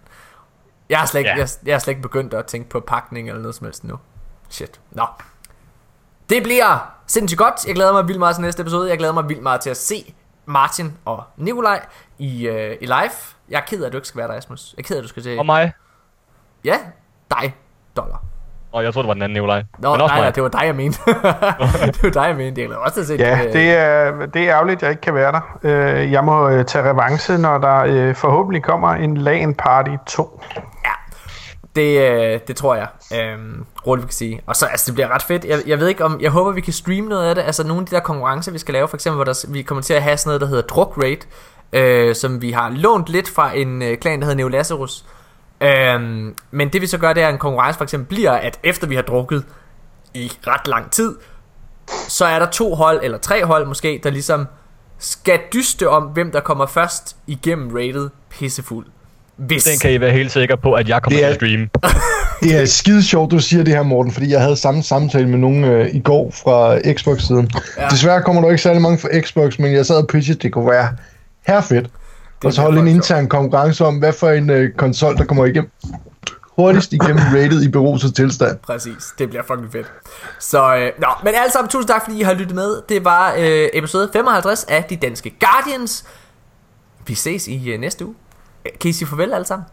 Jeg 0.90 0.99
har 0.99 1.06
slet 1.06 1.19
ikke, 1.19 1.30
Ja. 1.30 1.38
jeg, 1.38 1.48
jeg 1.65 1.73
har 1.73 1.80
slet 1.80 1.91
ikke 1.91 2.02
begyndt 2.02 2.34
at 2.34 2.45
tænke 2.45 2.69
på 2.69 2.80
pakning 2.80 3.27
eller 3.30 3.41
noget 3.41 3.56
som 3.56 3.65
helst 3.65 3.84
nu. 3.84 3.99
Shit. 4.49 4.80
Nå. 4.91 5.06
Det 6.30 6.44
bliver 6.44 6.94
sindssygt 7.07 7.38
godt. 7.40 7.65
Jeg 7.68 7.76
glæder 7.76 7.94
mig 7.94 8.07
vildt 8.07 8.19
meget 8.19 8.35
til 8.35 8.41
næste 8.44 8.61
episode. 8.61 8.90
Jeg 8.90 8.98
glæder 8.98 9.14
mig 9.14 9.30
vildt 9.30 9.44
meget 9.44 9.61
til 9.61 9.69
at 9.69 9.77
se 9.77 10.14
Martin 10.45 10.98
og 11.06 11.23
Nikolaj 11.38 11.85
i, 12.18 12.48
øh, 12.48 12.77
i 12.81 12.85
live. 12.85 13.11
Jeg 13.49 13.57
er 13.57 13.65
ked 13.65 13.81
af, 13.84 13.85
at 13.88 13.91
du 13.94 13.98
ikke 13.98 14.07
skal 14.07 14.18
være 14.19 14.27
der, 14.27 14.34
Asmus. 14.34 14.73
Jeg 14.77 14.84
er 14.84 14.88
ked 14.88 14.95
af, 14.95 14.99
at 14.99 15.03
du 15.03 15.07
skal 15.07 15.23
til... 15.23 15.40
Og 15.40 15.45
mig. 15.45 15.73
Ja, 16.64 16.77
dig, 17.31 17.56
dollar. 17.97 18.23
Og 18.71 18.83
jeg 18.83 18.93
tror 18.93 19.01
det 19.01 19.07
var 19.07 19.13
den 19.13 19.23
anden 19.23 19.33
Nikolaj. 19.33 19.63
Nå, 19.79 19.91
Men 19.91 20.01
også 20.01 20.15
nej, 20.15 20.21
nej, 20.21 20.29
det 20.31 20.43
var 20.43 20.49
dig, 20.49 20.61
jeg 20.65 20.75
mente. 20.75 20.99
det 21.05 22.03
var 22.03 22.09
dig, 22.09 22.25
jeg 22.27 22.35
mente. 22.35 22.61
Jeg 22.61 22.69
også 22.77 22.93
til 22.93 23.01
at 23.01 23.07
se 23.07 23.15
ja, 23.15 23.45
øh, 23.47 23.53
det 23.53 23.69
er, 23.71 24.25
det 24.25 24.41
er 24.41 24.55
ærgerligt, 24.55 24.77
at 24.77 24.81
jeg 24.81 24.89
ikke 24.89 25.01
kan 25.01 25.13
være 25.15 25.31
der. 25.31 25.57
Øh, 25.63 26.11
Jeg 26.11 26.23
må 26.23 26.49
øh, 26.49 26.65
tage 26.65 26.89
revanche, 26.89 27.37
når 27.37 27.57
der 27.57 28.13
forhåbentlig 28.13 28.63
kommer 28.63 28.89
en 28.89 29.17
LAN 29.17 29.53
Party 29.55 29.91
2. 30.07 30.41
Ja, 30.85 30.91
det, 31.75 32.47
det 32.47 32.55
tror 32.55 32.75
jeg. 32.75 32.87
Øhm, 33.15 33.65
roligt 33.87 34.03
vi 34.03 34.07
kan 34.07 34.13
sige. 34.13 34.41
Og 34.47 34.55
så, 34.55 34.65
altså, 34.65 34.85
det 34.85 34.93
bliver 34.93 35.13
ret 35.15 35.23
fedt. 35.23 35.45
Jeg, 35.45 35.59
jeg 35.67 35.79
ved 35.79 35.87
ikke 35.87 36.05
om, 36.05 36.17
jeg 36.21 36.31
håber 36.31 36.51
vi 36.51 36.61
kan 36.61 36.73
streame 36.73 37.09
noget 37.09 37.29
af 37.29 37.35
det. 37.35 37.41
Altså 37.41 37.67
nogle 37.67 37.81
af 37.81 37.85
de 37.87 37.95
der 37.95 38.01
konkurrencer, 38.01 38.51
vi 38.51 38.57
skal 38.57 38.73
lave, 38.73 38.87
for 38.87 38.97
eksempel, 38.97 39.15
hvor 39.15 39.23
der, 39.23 39.45
vi 39.49 39.61
kommer 39.61 39.81
til 39.81 39.93
at 39.93 40.03
have 40.03 40.17
sådan 40.17 40.29
noget, 40.29 40.41
der 40.41 40.47
hedder 40.47 40.61
druk 40.61 40.97
rate. 41.03 41.27
øh, 41.73 42.15
som 42.15 42.41
vi 42.41 42.51
har 42.51 42.69
lånt 42.69 43.09
lidt 43.09 43.29
fra 43.29 43.55
en 43.55 43.81
øh, 43.81 43.97
klan, 43.97 44.19
der 44.19 44.25
hedder 44.25 44.37
Neolazarus. 44.37 45.05
Øhm, 45.64 46.35
men 46.52 46.69
det 46.69 46.81
vi 46.81 46.88
så 46.88 46.98
gør, 46.98 47.14
det 47.14 47.23
er, 47.23 47.27
at 47.27 47.34
en 47.34 47.40
konkurrence 47.40 47.77
for 47.77 47.84
eksempel 47.84 48.15
bliver, 48.15 48.31
at 48.31 48.60
efter 48.64 48.88
vi 48.88 48.95
har 48.95 49.02
drukket 49.02 49.44
i 50.14 50.31
ret 50.48 50.68
lang 50.68 50.91
tid, 50.91 51.15
så 52.07 52.26
er 52.26 52.40
der 52.40 52.45
to 52.45 52.76
hold, 52.76 52.99
eller 53.03 53.18
tre 53.18 53.45
hold 53.45 53.68
måske, 53.68 53.99
der 54.03 54.10
ligesom 54.10 54.48
skal 54.99 55.40
dyste 55.53 55.90
om, 55.90 56.03
hvem 56.03 56.31
der 56.31 56.40
kommer 56.40 56.65
først 56.65 57.15
igennem 57.27 57.69
rated 57.76 58.10
pissefuld. 58.30 58.85
Hvis... 59.38 59.64
Den 59.64 59.80
kan 59.81 59.91
I 59.94 60.02
være 60.02 60.11
helt 60.11 60.31
sikre 60.31 60.57
på, 60.57 60.73
at 60.73 60.90
jeg 60.90 61.02
kommer 61.02 61.18
Det 61.19 61.26
er- 61.26 61.30
til 61.30 61.34
at 61.34 61.35
streame. 61.35 61.69
Det 62.44 62.61
er 62.61 62.65
skide 62.65 63.03
sjovt, 63.03 63.31
du 63.31 63.40
siger 63.40 63.64
det 63.64 63.73
her, 63.73 63.84
Morten, 63.84 64.11
fordi 64.11 64.31
jeg 64.31 64.41
havde 64.41 64.56
samme 64.56 64.84
samtale 64.84 65.30
med 65.30 65.38
nogen 65.38 65.64
øh, 65.64 65.95
i 65.95 65.99
går 65.99 66.31
fra 66.31 66.80
Xbox-siden. 66.94 67.52
Ja. 67.77 67.88
Desværre 67.88 68.22
kommer 68.22 68.41
der 68.41 68.49
ikke 68.49 68.61
særlig 68.64 68.81
mange 68.81 68.98
fra 68.98 69.07
Xbox, 69.22 69.60
men 69.60 69.73
jeg 69.73 69.85
sad 69.85 69.95
og 69.95 70.07
pitchede, 70.07 70.40
det 70.40 70.53
kunne 70.53 70.72
være 70.72 70.88
her 71.48 71.61
fedt. 71.61 71.90
Og 72.45 72.53
så 72.53 72.61
holde 72.61 72.79
en 72.79 72.87
intern 72.87 73.27
konkurrence 73.27 73.85
om, 73.85 73.97
hvad 73.97 74.13
for 74.13 74.29
en 74.29 74.49
øh, 74.49 74.71
konsol, 74.77 75.17
der 75.17 75.25
kommer 75.25 75.45
igennem 75.45 75.71
hurtigst 76.55 76.93
igennem 76.93 77.23
rated 77.35 77.61
i 77.61 77.69
beruset 77.69 78.15
tilstand. 78.15 78.59
Præcis, 78.59 79.13
det 79.17 79.29
bliver 79.29 79.43
fucking 79.43 79.71
fedt. 79.71 79.91
Så, 80.39 80.75
øh, 80.75 80.91
nå, 80.99 81.07
men 81.23 81.33
alle 81.35 81.51
sammen, 81.51 81.69
tusind 81.69 81.87
tak 81.87 82.03
fordi 82.03 82.19
I 82.19 82.23
har 82.23 82.33
lyttet 82.33 82.55
med. 82.55 82.81
Det 82.89 83.05
var 83.05 83.33
øh, 83.37 83.69
episode 83.73 84.09
55 84.13 84.63
af 84.63 84.83
De 84.83 84.95
Danske 84.95 85.33
Guardians. 85.39 86.05
Vi 87.07 87.15
ses 87.15 87.47
i 87.47 87.69
øh, 87.71 87.79
næste 87.79 88.05
uge. 88.05 88.15
Kan 88.81 88.89
I 88.89 88.93
sige 88.93 89.07
farvel 89.07 89.33
alle 89.33 89.45
sammen? 89.45 89.65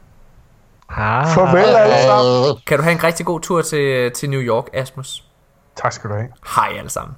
Ah. 0.88 1.26
Farvel 1.26 1.64
alle 1.64 2.02
sammen. 2.02 2.56
Kan 2.66 2.76
du 2.76 2.82
have 2.82 2.92
en 2.92 3.04
rigtig 3.04 3.26
god 3.26 3.40
tur 3.40 3.62
til, 3.62 4.10
til 4.12 4.30
New 4.30 4.40
York, 4.40 4.64
Asmus? 4.74 5.24
Tak 5.82 5.92
skal 5.92 6.10
du 6.10 6.14
have. 6.14 6.28
Hej 6.56 6.78
alle 6.78 6.90
sammen. 6.90 7.14